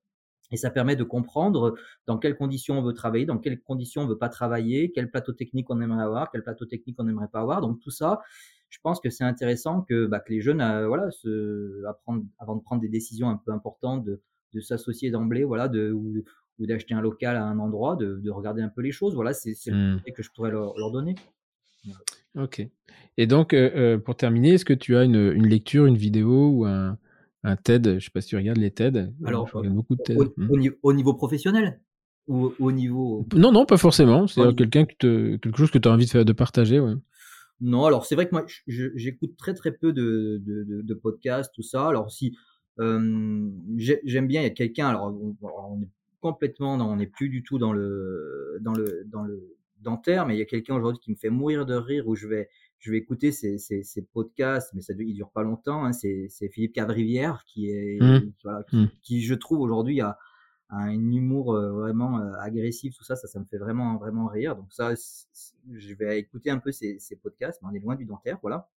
Et 0.53 0.57
ça 0.57 0.71
permet 0.71 0.95
de 0.95 1.03
comprendre 1.03 1.75
dans 2.07 2.17
quelles 2.17 2.37
conditions 2.37 2.79
on 2.79 2.83
veut 2.83 2.93
travailler, 2.93 3.27
dans 3.27 3.39
quelles 3.39 3.61
conditions 3.61 4.03
on 4.03 4.07
veut 4.07 4.19
pas 4.19 4.29
travailler, 4.29 4.93
quel 4.93 5.11
plateau 5.11 5.33
technique 5.33 5.69
on 5.69 5.81
aimerait 5.81 6.05
avoir, 6.05 6.31
quel 6.31 6.45
plateau 6.45 6.65
technique 6.65 6.95
on 7.01 7.05
n'aimerait 7.05 7.27
pas 7.27 7.41
avoir. 7.41 7.61
Donc 7.61 7.81
tout 7.81 7.91
ça, 7.91 8.21
je 8.69 8.79
pense 8.85 9.01
que 9.01 9.11
c'est 9.11 9.25
intéressant 9.25 9.83
que, 9.83 10.07
bah, 10.07 10.21
que 10.21 10.33
les 10.33 10.41
jeunes, 10.41 10.61
euh, 10.61 10.87
voilà, 10.87 11.11
se, 11.11 11.85
apprendre, 11.87 12.23
avant 12.39 12.55
de 12.55 12.63
prendre 12.63 12.81
des 12.81 12.89
décisions 12.89 13.29
un 13.31 13.37
peu 13.45 13.51
importantes, 13.51 14.05
de, 14.05 14.21
de 14.55 14.61
s'associer 14.61 15.11
d'emblée, 15.11 15.43
voilà, 15.43 15.67
de, 15.67 15.91
ou, 15.91 16.23
ou 16.61 16.67
d'acheter 16.67 16.95
un 16.95 17.01
local 17.01 17.35
à 17.37 17.45
un 17.45 17.59
endroit, 17.59 17.97
de, 17.97 18.21
de 18.23 18.31
regarder 18.31 18.63
un 18.63 18.69
peu 18.69 18.81
les 18.81 18.93
choses. 18.93 19.17
Voilà, 19.17 19.33
c'est 19.33 19.57
le 19.67 19.75
Hmm. 19.77 19.99
conseil 19.99 20.13
que 20.13 20.23
je 20.23 20.31
pourrais 20.33 20.53
leur, 20.53 20.79
leur 20.79 20.93
donner. 20.93 21.17
Ok. 22.37 22.67
Et 23.17 23.27
donc, 23.27 23.53
euh, 23.55 23.99
pour 23.99 24.17
terminer, 24.17 24.55
est-ce 24.55 24.65
que 24.65 24.73
tu 24.73 24.97
as 24.97 25.05
une, 25.05 25.33
une 25.35 25.47
lecture, 25.47 25.87
une 25.87 25.97
vidéo 25.97 26.49
ou 26.51 26.65
un, 26.65 26.97
un 27.43 27.57
TED? 27.57 27.99
Je 27.99 28.05
sais 28.05 28.11
pas 28.11 28.21
si 28.21 28.29
tu 28.29 28.37
regardes 28.37 28.59
les 28.59 28.71
TED. 28.71 29.13
Alors, 29.25 29.47
je 29.49 29.57
regarde 29.57 29.75
beaucoup 29.75 29.97
de 29.97 30.03
TED. 30.03 30.19
Au, 30.19 30.25
Hmm. 30.37 30.51
au 30.51 30.57
ni- 30.57 30.71
au 30.83 30.93
niveau 30.93 31.15
professionnel? 31.15 31.81
Ou 32.29 32.53
au 32.61 32.71
niveau 32.73 33.27
Non, 33.35 33.51
non, 33.51 33.67
pas 33.67 33.77
forcément. 33.79 34.27
C'est 34.27 34.55
quelqu'un 34.55 34.85
que 34.85 34.95
te, 34.99 35.37
quelque 35.37 35.59
chose 35.59 35.71
que 35.71 35.79
tu 35.79 35.89
as 35.89 35.93
envie 35.93 36.07
de, 36.07 36.11
faire, 36.11 36.25
de 36.25 36.33
partager. 36.33 36.79
Ouais. 36.79 36.95
Non, 37.61 37.85
alors 37.85 38.07
c'est 38.07 38.15
vrai 38.15 38.27
que 38.29 38.35
moi 38.35 38.47
j'écoute 38.67 39.37
très 39.37 39.53
très 39.53 39.73
peu 39.73 39.93
de, 39.93 40.41
de, 40.45 40.65
de, 40.65 40.83
de 40.83 40.95
podcasts, 40.95 41.53
tout 41.55 41.63
ça. 41.63 41.89
Alors 41.89 42.11
si 42.11 42.37
J'aime 42.79 44.27
bien, 44.27 44.41
il 44.41 44.45
y 44.45 44.47
a 44.47 44.51
quelqu'un, 44.51 44.89
alors 44.89 45.15
on, 45.43 45.83
est 45.83 45.89
complètement, 46.21 46.75
on 46.75 46.97
n'est 46.97 47.07
plus 47.07 47.29
du 47.29 47.43
tout 47.43 47.59
dans 47.59 47.73
le, 47.73 48.59
dans 48.63 48.73
le, 48.73 49.03
dans 49.07 49.23
le 49.23 49.57
dentaire, 49.81 50.27
mais 50.27 50.37
il 50.37 50.39
y 50.39 50.43
a 50.43 50.47
quelqu'un 50.47 50.77
aujourd'hui 50.77 51.01
qui 51.01 51.11
me 51.11 51.17
fait 51.17 51.31
mourir 51.31 51.67
de 51.67 51.75
rire 51.75 52.07
où 52.07 52.15
je 52.15 52.27
vais, 52.27 52.49
je 52.79 52.91
vais 52.91 52.99
écouter 52.99 53.33
ces, 53.33 53.59
ces, 53.59 53.83
ces 53.83 54.03
podcasts, 54.03 54.73
mais 54.75 54.83
ça 54.83 54.95
ne 54.95 55.03
dure 55.13 55.31
pas 55.31 55.43
longtemps. 55.43 55.85
Hein, 55.85 55.93
c'est 55.93 56.29
Philippe 56.53 56.73
Cadrivière 56.75 57.45
qui 57.47 57.71
est, 57.71 57.99
mmh. 58.01 58.33
voilà, 58.45 58.63
qui, 58.65 58.77
mmh. 58.77 58.91
qui, 59.03 59.23
je 59.23 59.35
trouve 59.35 59.61
aujourd'hui 59.61 60.01
a, 60.01 60.19
un 60.73 60.93
humour 60.93 61.55
vraiment 61.55 62.19
agressif, 62.39 62.97
tout 62.97 63.03
ça, 63.03 63.17
ça, 63.17 63.27
ça 63.27 63.41
me 63.41 63.45
fait 63.45 63.59
vraiment, 63.59 63.97
vraiment 63.97 64.29
rire. 64.29 64.55
Donc 64.55 64.73
ça, 64.73 64.95
je 64.95 65.95
vais 65.95 66.19
écouter 66.21 66.51
un 66.51 66.59
peu 66.59 66.71
ces, 66.71 66.99
ces 67.01 67.17
podcasts, 67.17 67.61
mais 67.63 67.69
on 67.71 67.75
est 67.75 67.81
loin 67.81 67.97
du 67.97 68.05
dentaire, 68.05 68.39
voilà. 68.41 68.71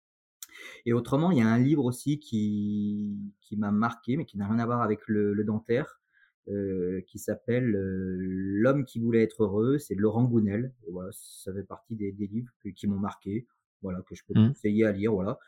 Et 0.87 0.93
autrement, 0.93 1.31
il 1.31 1.39
y 1.39 1.43
a 1.43 1.47
un 1.47 1.59
livre 1.59 1.85
aussi 1.85 2.19
qui, 2.19 3.19
qui 3.41 3.57
m'a 3.57 3.71
marqué, 3.71 4.17
mais 4.17 4.25
qui 4.25 4.39
n'a 4.39 4.47
rien 4.47 4.59
à 4.59 4.67
voir 4.67 4.83
avec 4.83 5.01
le, 5.07 5.35
le 5.35 5.45
dentaire, 5.45 6.01
euh, 6.49 7.01
qui 7.07 7.19
s'appelle 7.19 7.71
L'homme 7.71 8.85
qui 8.85 9.01
voulait 9.01 9.23
être 9.23 9.45
heureux. 9.45 9.79
C'est 9.79 9.95
Laurent 9.95 10.25
Gounel. 10.25 10.73
Et 10.87 10.91
voilà, 10.91 11.11
ça 11.13 11.53
fait 11.53 11.63
partie 11.63 11.95
des, 11.97 12.13
des 12.13 12.27
livres 12.27 12.51
qui 12.75 12.87
m'ont 12.87 12.99
marqué, 12.99 13.47
voilà, 13.83 14.03
que 14.09 14.15
je 14.15 14.23
peux 14.27 14.39
mmh. 14.39 14.49
conseiller 14.49 14.85
à 14.85 14.93
lire, 14.93 15.13
voilà. 15.13 15.39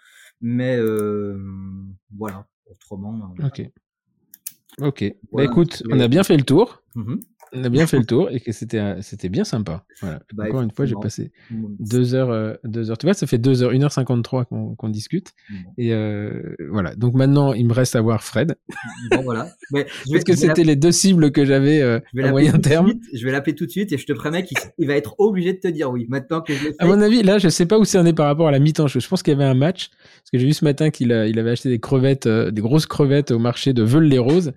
Mais 0.41 0.77
euh, 0.79 1.39
voilà, 2.17 2.47
autrement. 2.67 3.35
ok. 3.43 3.71
Ok. 4.81 5.05
Bah 5.33 5.45
écoute, 5.45 5.85
on 5.89 6.01
a 6.01 6.09
bien 6.09 6.25
fait 6.25 6.37
le 6.37 6.43
tour. 6.43 6.83
Mmh 6.97 7.15
on 7.55 7.65
a 7.65 7.69
bien 7.69 7.87
fait 7.87 7.99
le 7.99 8.05
tour 8.07 8.29
et 8.31 8.41
que 8.41 8.53
c'était 8.53 8.79
euh, 8.79 9.01
c'était 9.01 9.29
bien 9.29 9.45
sympa. 9.45 9.85
Voilà. 10.01 10.21
Bah, 10.33 10.45
Encore 10.49 10.63
une 10.63 10.71
fois, 10.71 10.87
j'ai 10.87 10.95
passé 11.01 11.33
deux 11.51 12.15
heures, 12.15 12.31
euh, 12.31 12.55
deux 12.65 12.91
heures. 12.91 12.99
Tu 12.99 13.07
vois, 13.07 13.15
ça 13.15 13.27
fait 13.27 13.39
deux 13.39 13.63
heures, 13.63 13.73
1h53 13.73 14.77
qu'on 14.77 14.89
discute. 14.89 15.33
Et 15.79 15.93
euh, 15.93 16.55
voilà. 16.71 16.95
Donc 16.95 17.15
maintenant, 17.15 17.53
il 17.53 17.67
me 17.67 17.73
reste 17.73 17.97
à 17.97 18.01
voir 18.01 18.23
Fred. 18.23 18.57
Bon, 19.11 19.23
voilà. 19.23 19.49
Parce 19.73 20.25
que 20.25 20.35
c'était 20.35 20.65
les 20.65 20.77
deux 20.77 20.93
cibles 20.93 21.31
que 21.31 21.45
j'avais 21.45 21.83
à 21.83 22.03
moyen 22.31 22.53
terme. 22.59 22.95
je 23.13 23.25
vais 23.25 23.33
l'appeler 23.33 23.55
tout 23.55 23.67
de 23.67 23.71
suite 23.71 23.93
et 23.93 23.99
je 23.99 24.07
te 24.07 24.13
promets 24.13 24.45
qu'il 24.45 24.87
va 24.87 24.95
être 24.95 25.15
obligé 25.19 25.53
de 25.53 25.59
te 25.59 25.69
dire 25.69 25.91
oui. 25.91 26.07
Maintenant 26.09 26.41
que 26.41 26.53
je 26.53 26.69
À 26.79 26.87
mon 26.87 27.01
avis, 27.01 27.23
là, 27.23 27.39
je 27.39 27.49
sais 27.49 27.67
pas 27.67 27.79
où 27.79 27.85
c'est 27.85 27.99
on 27.99 28.07
est 28.07 28.13
par 28.13 28.27
rapport 28.27 28.49
à 28.49 28.51
la 28.51 28.59
mi-temps. 28.59 28.87
Je 28.87 29.07
pense 29.07 29.23
qu'il 29.23 29.33
y 29.33 29.37
avait 29.37 29.45
un 29.45 29.55
match. 29.55 29.91
Parce 29.91 30.31
que 30.33 30.39
j'ai 30.39 30.47
vu 30.47 30.53
ce 30.53 30.65
matin 30.65 30.91
qu'il 30.91 31.11
il 31.11 31.39
avait 31.39 31.51
acheté 31.51 31.69
des 31.69 31.79
crevettes, 31.79 32.29
des 32.29 32.61
grosses 32.61 32.87
crevettes 32.87 33.31
au 33.31 33.39
marché 33.39 33.73
de 33.73 33.83
Veul-les-Roses. 33.83 34.53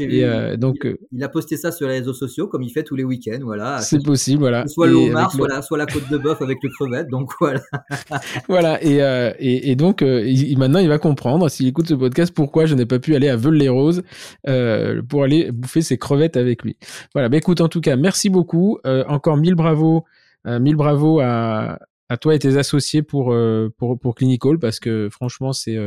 Et 0.00 0.24
donc, 0.56 0.86
il 1.12 1.24
a 1.24 1.28
posté 1.28 1.56
ça 1.56 1.72
sur 1.72 1.86
les 1.86 1.98
réseaux 1.98 2.14
sociaux 2.14 2.41
comme 2.46 2.62
il 2.62 2.70
fait 2.70 2.82
tous 2.82 2.96
les 2.96 3.04
week-ends. 3.04 3.40
Voilà. 3.42 3.80
C'est 3.80 4.02
possible, 4.02 4.40
voilà. 4.40 4.66
Soit 4.66 4.86
le 4.86 4.94
homard, 4.94 5.32
soit, 5.32 5.48
la, 5.48 5.62
soit 5.62 5.78
la 5.78 5.86
côte 5.86 6.08
de 6.10 6.18
bœuf 6.18 6.40
avec 6.42 6.58
le 6.62 6.68
crevette. 6.70 7.08
Donc 7.08 7.30
voilà. 7.40 7.60
voilà. 8.48 8.82
Et, 8.82 9.02
euh, 9.02 9.32
et, 9.38 9.74
donc 9.76 10.02
euh, 10.02 10.24
maintenant, 10.56 10.78
il 10.78 10.88
va 10.88 10.98
comprendre 10.98 11.48
s'il 11.48 11.66
écoute 11.66 11.88
ce 11.88 11.94
podcast 11.94 12.32
pourquoi 12.34 12.66
je 12.66 12.74
n'ai 12.74 12.86
pas 12.86 12.98
pu 12.98 13.14
aller 13.14 13.28
à 13.28 13.36
Veul-les-Roses 13.36 14.02
euh, 14.48 15.02
pour 15.02 15.24
aller 15.24 15.50
bouffer 15.52 15.82
ses 15.82 15.98
crevettes 15.98 16.36
avec 16.36 16.62
lui. 16.62 16.76
Voilà. 17.14 17.28
Bah, 17.28 17.36
écoute, 17.36 17.60
en 17.60 17.68
tout 17.68 17.80
cas, 17.80 17.96
merci 17.96 18.30
beaucoup. 18.30 18.78
encore 18.84 19.36
mille 19.36 19.54
bravos, 19.54 20.04
mille 20.46 20.76
bravos 20.76 21.20
à, 21.20 21.78
à 22.08 22.16
toi 22.16 22.34
et 22.34 22.38
tes 22.38 22.56
associés 22.56 23.02
pour 23.02 23.34
pour 23.76 23.98
pour 23.98 24.14
Clinical 24.14 24.58
parce 24.58 24.80
que 24.80 25.08
franchement 25.10 25.52
c'est 25.52 25.78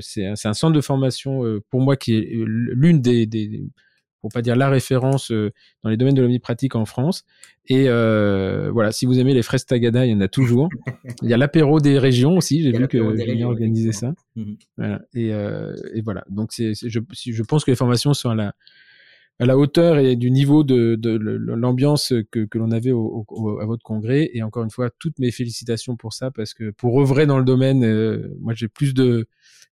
c'est 0.00 0.26
un, 0.26 0.32
un, 0.44 0.54
centre 0.54 0.72
de 0.72 0.80
formation 0.80 1.42
pour 1.70 1.80
moi 1.80 1.96
qui 1.96 2.14
est 2.16 2.28
l'une 2.30 3.00
des, 3.00 3.26
des 3.26 3.62
pour 4.20 4.30
pas 4.30 4.42
dire 4.42 4.56
la 4.56 4.68
référence 4.68 5.30
euh, 5.30 5.52
dans 5.82 5.90
les 5.90 5.96
domaines 5.96 6.14
de 6.14 6.22
l'omnipratique 6.22 6.74
en 6.74 6.84
France. 6.84 7.24
Et 7.66 7.84
euh, 7.88 8.70
voilà, 8.72 8.92
si 8.92 9.06
vous 9.06 9.18
aimez 9.18 9.34
les 9.34 9.42
fraises 9.42 9.64
tagada, 9.64 10.06
il 10.06 10.12
y 10.12 10.14
en 10.14 10.20
a 10.20 10.28
toujours. 10.28 10.68
il 11.22 11.28
y 11.28 11.34
a 11.34 11.36
l'apéro 11.36 11.80
des 11.80 11.98
régions 11.98 12.36
aussi. 12.36 12.62
J'ai 12.62 12.72
vu 12.72 12.88
que 12.88 13.16
Julien 13.16 13.46
organisé 13.46 13.92
ça. 13.92 14.12
Mhm. 14.36 14.56
Voilà. 14.76 15.00
Et, 15.14 15.32
euh, 15.32 15.74
et, 15.94 16.02
voilà. 16.02 16.24
Donc 16.28 16.52
c'est, 16.52 16.72
je, 16.74 17.00
je 17.10 17.42
pense 17.42 17.64
que 17.64 17.70
les 17.70 17.76
formations 17.76 18.14
sont 18.14 18.30
à 18.30 18.34
la 18.34 18.54
à 19.40 19.46
la 19.46 19.56
hauteur 19.56 19.98
et 19.98 20.16
du 20.16 20.30
niveau 20.30 20.64
de, 20.64 20.96
de, 20.96 21.16
l'ambiance 21.16 22.12
que, 22.30 22.44
que 22.44 22.58
l'on 22.58 22.70
avait 22.70 22.92
au, 22.92 23.24
à 23.60 23.64
votre 23.64 23.82
congrès. 23.82 24.30
Et 24.34 24.42
encore 24.42 24.62
une 24.62 24.70
fois, 24.70 24.90
toutes 24.98 25.18
mes 25.18 25.30
félicitations 25.30 25.96
pour 25.96 26.12
ça, 26.12 26.30
parce 26.30 26.52
que 26.52 26.70
pour 26.70 27.00
œuvrer 27.00 27.24
dans 27.24 27.38
le 27.38 27.44
domaine, 27.44 27.82
euh, 27.82 28.36
moi 28.38 28.52
j'ai 28.54 28.68
plus 28.68 28.92
de, 28.92 29.26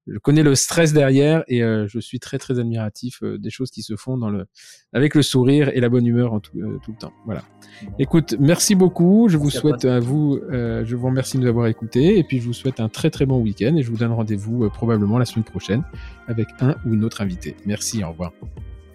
je 0.06 0.16
connais 0.16 0.42
le 0.42 0.54
stress 0.54 0.94
derrière 0.94 1.44
et 1.48 1.62
euh, 1.62 1.86
je 1.86 2.00
suis 2.00 2.18
très 2.18 2.38
très 2.38 2.58
admiratif 2.58 3.22
euh, 3.22 3.36
des 3.36 3.50
choses 3.50 3.70
qui 3.70 3.82
se 3.82 3.94
font 3.94 4.16
dans 4.16 4.30
le 4.30 4.46
avec 4.94 5.14
le 5.14 5.20
sourire 5.20 5.68
et 5.74 5.80
la 5.80 5.90
bonne 5.90 6.06
humeur 6.06 6.32
en 6.32 6.40
tout, 6.40 6.58
tout 6.82 6.92
le 6.92 6.98
temps. 6.98 7.12
Voilà. 7.26 7.44
Écoute, 7.98 8.36
merci 8.40 8.74
beaucoup. 8.74 9.28
Je 9.28 9.36
vous 9.36 9.50
souhaite 9.50 9.84
à, 9.84 10.00
vous, 10.00 10.40
je 10.50 10.96
vous 10.96 11.06
remercie 11.08 11.36
de 11.36 11.42
nous 11.42 11.48
avoir 11.48 11.66
écoutés 11.66 12.18
et 12.18 12.24
puis 12.24 12.40
je 12.40 12.46
vous 12.46 12.54
souhaite 12.54 12.80
un 12.80 12.88
très 12.88 13.10
très 13.10 13.26
bon 13.26 13.38
week-end 13.38 13.76
et 13.76 13.82
je 13.82 13.90
vous 13.90 13.98
donne 13.98 14.12
rendez-vous 14.12 14.70
probablement 14.70 15.18
la 15.18 15.26
semaine 15.26 15.44
prochaine 15.44 15.84
avec 16.26 16.48
un 16.60 16.74
ou 16.86 16.94
une 16.94 17.04
autre 17.04 17.20
invité. 17.20 17.54
Merci. 17.66 18.02
Au 18.02 18.08
revoir. 18.08 18.32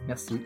Merci. 0.07 0.41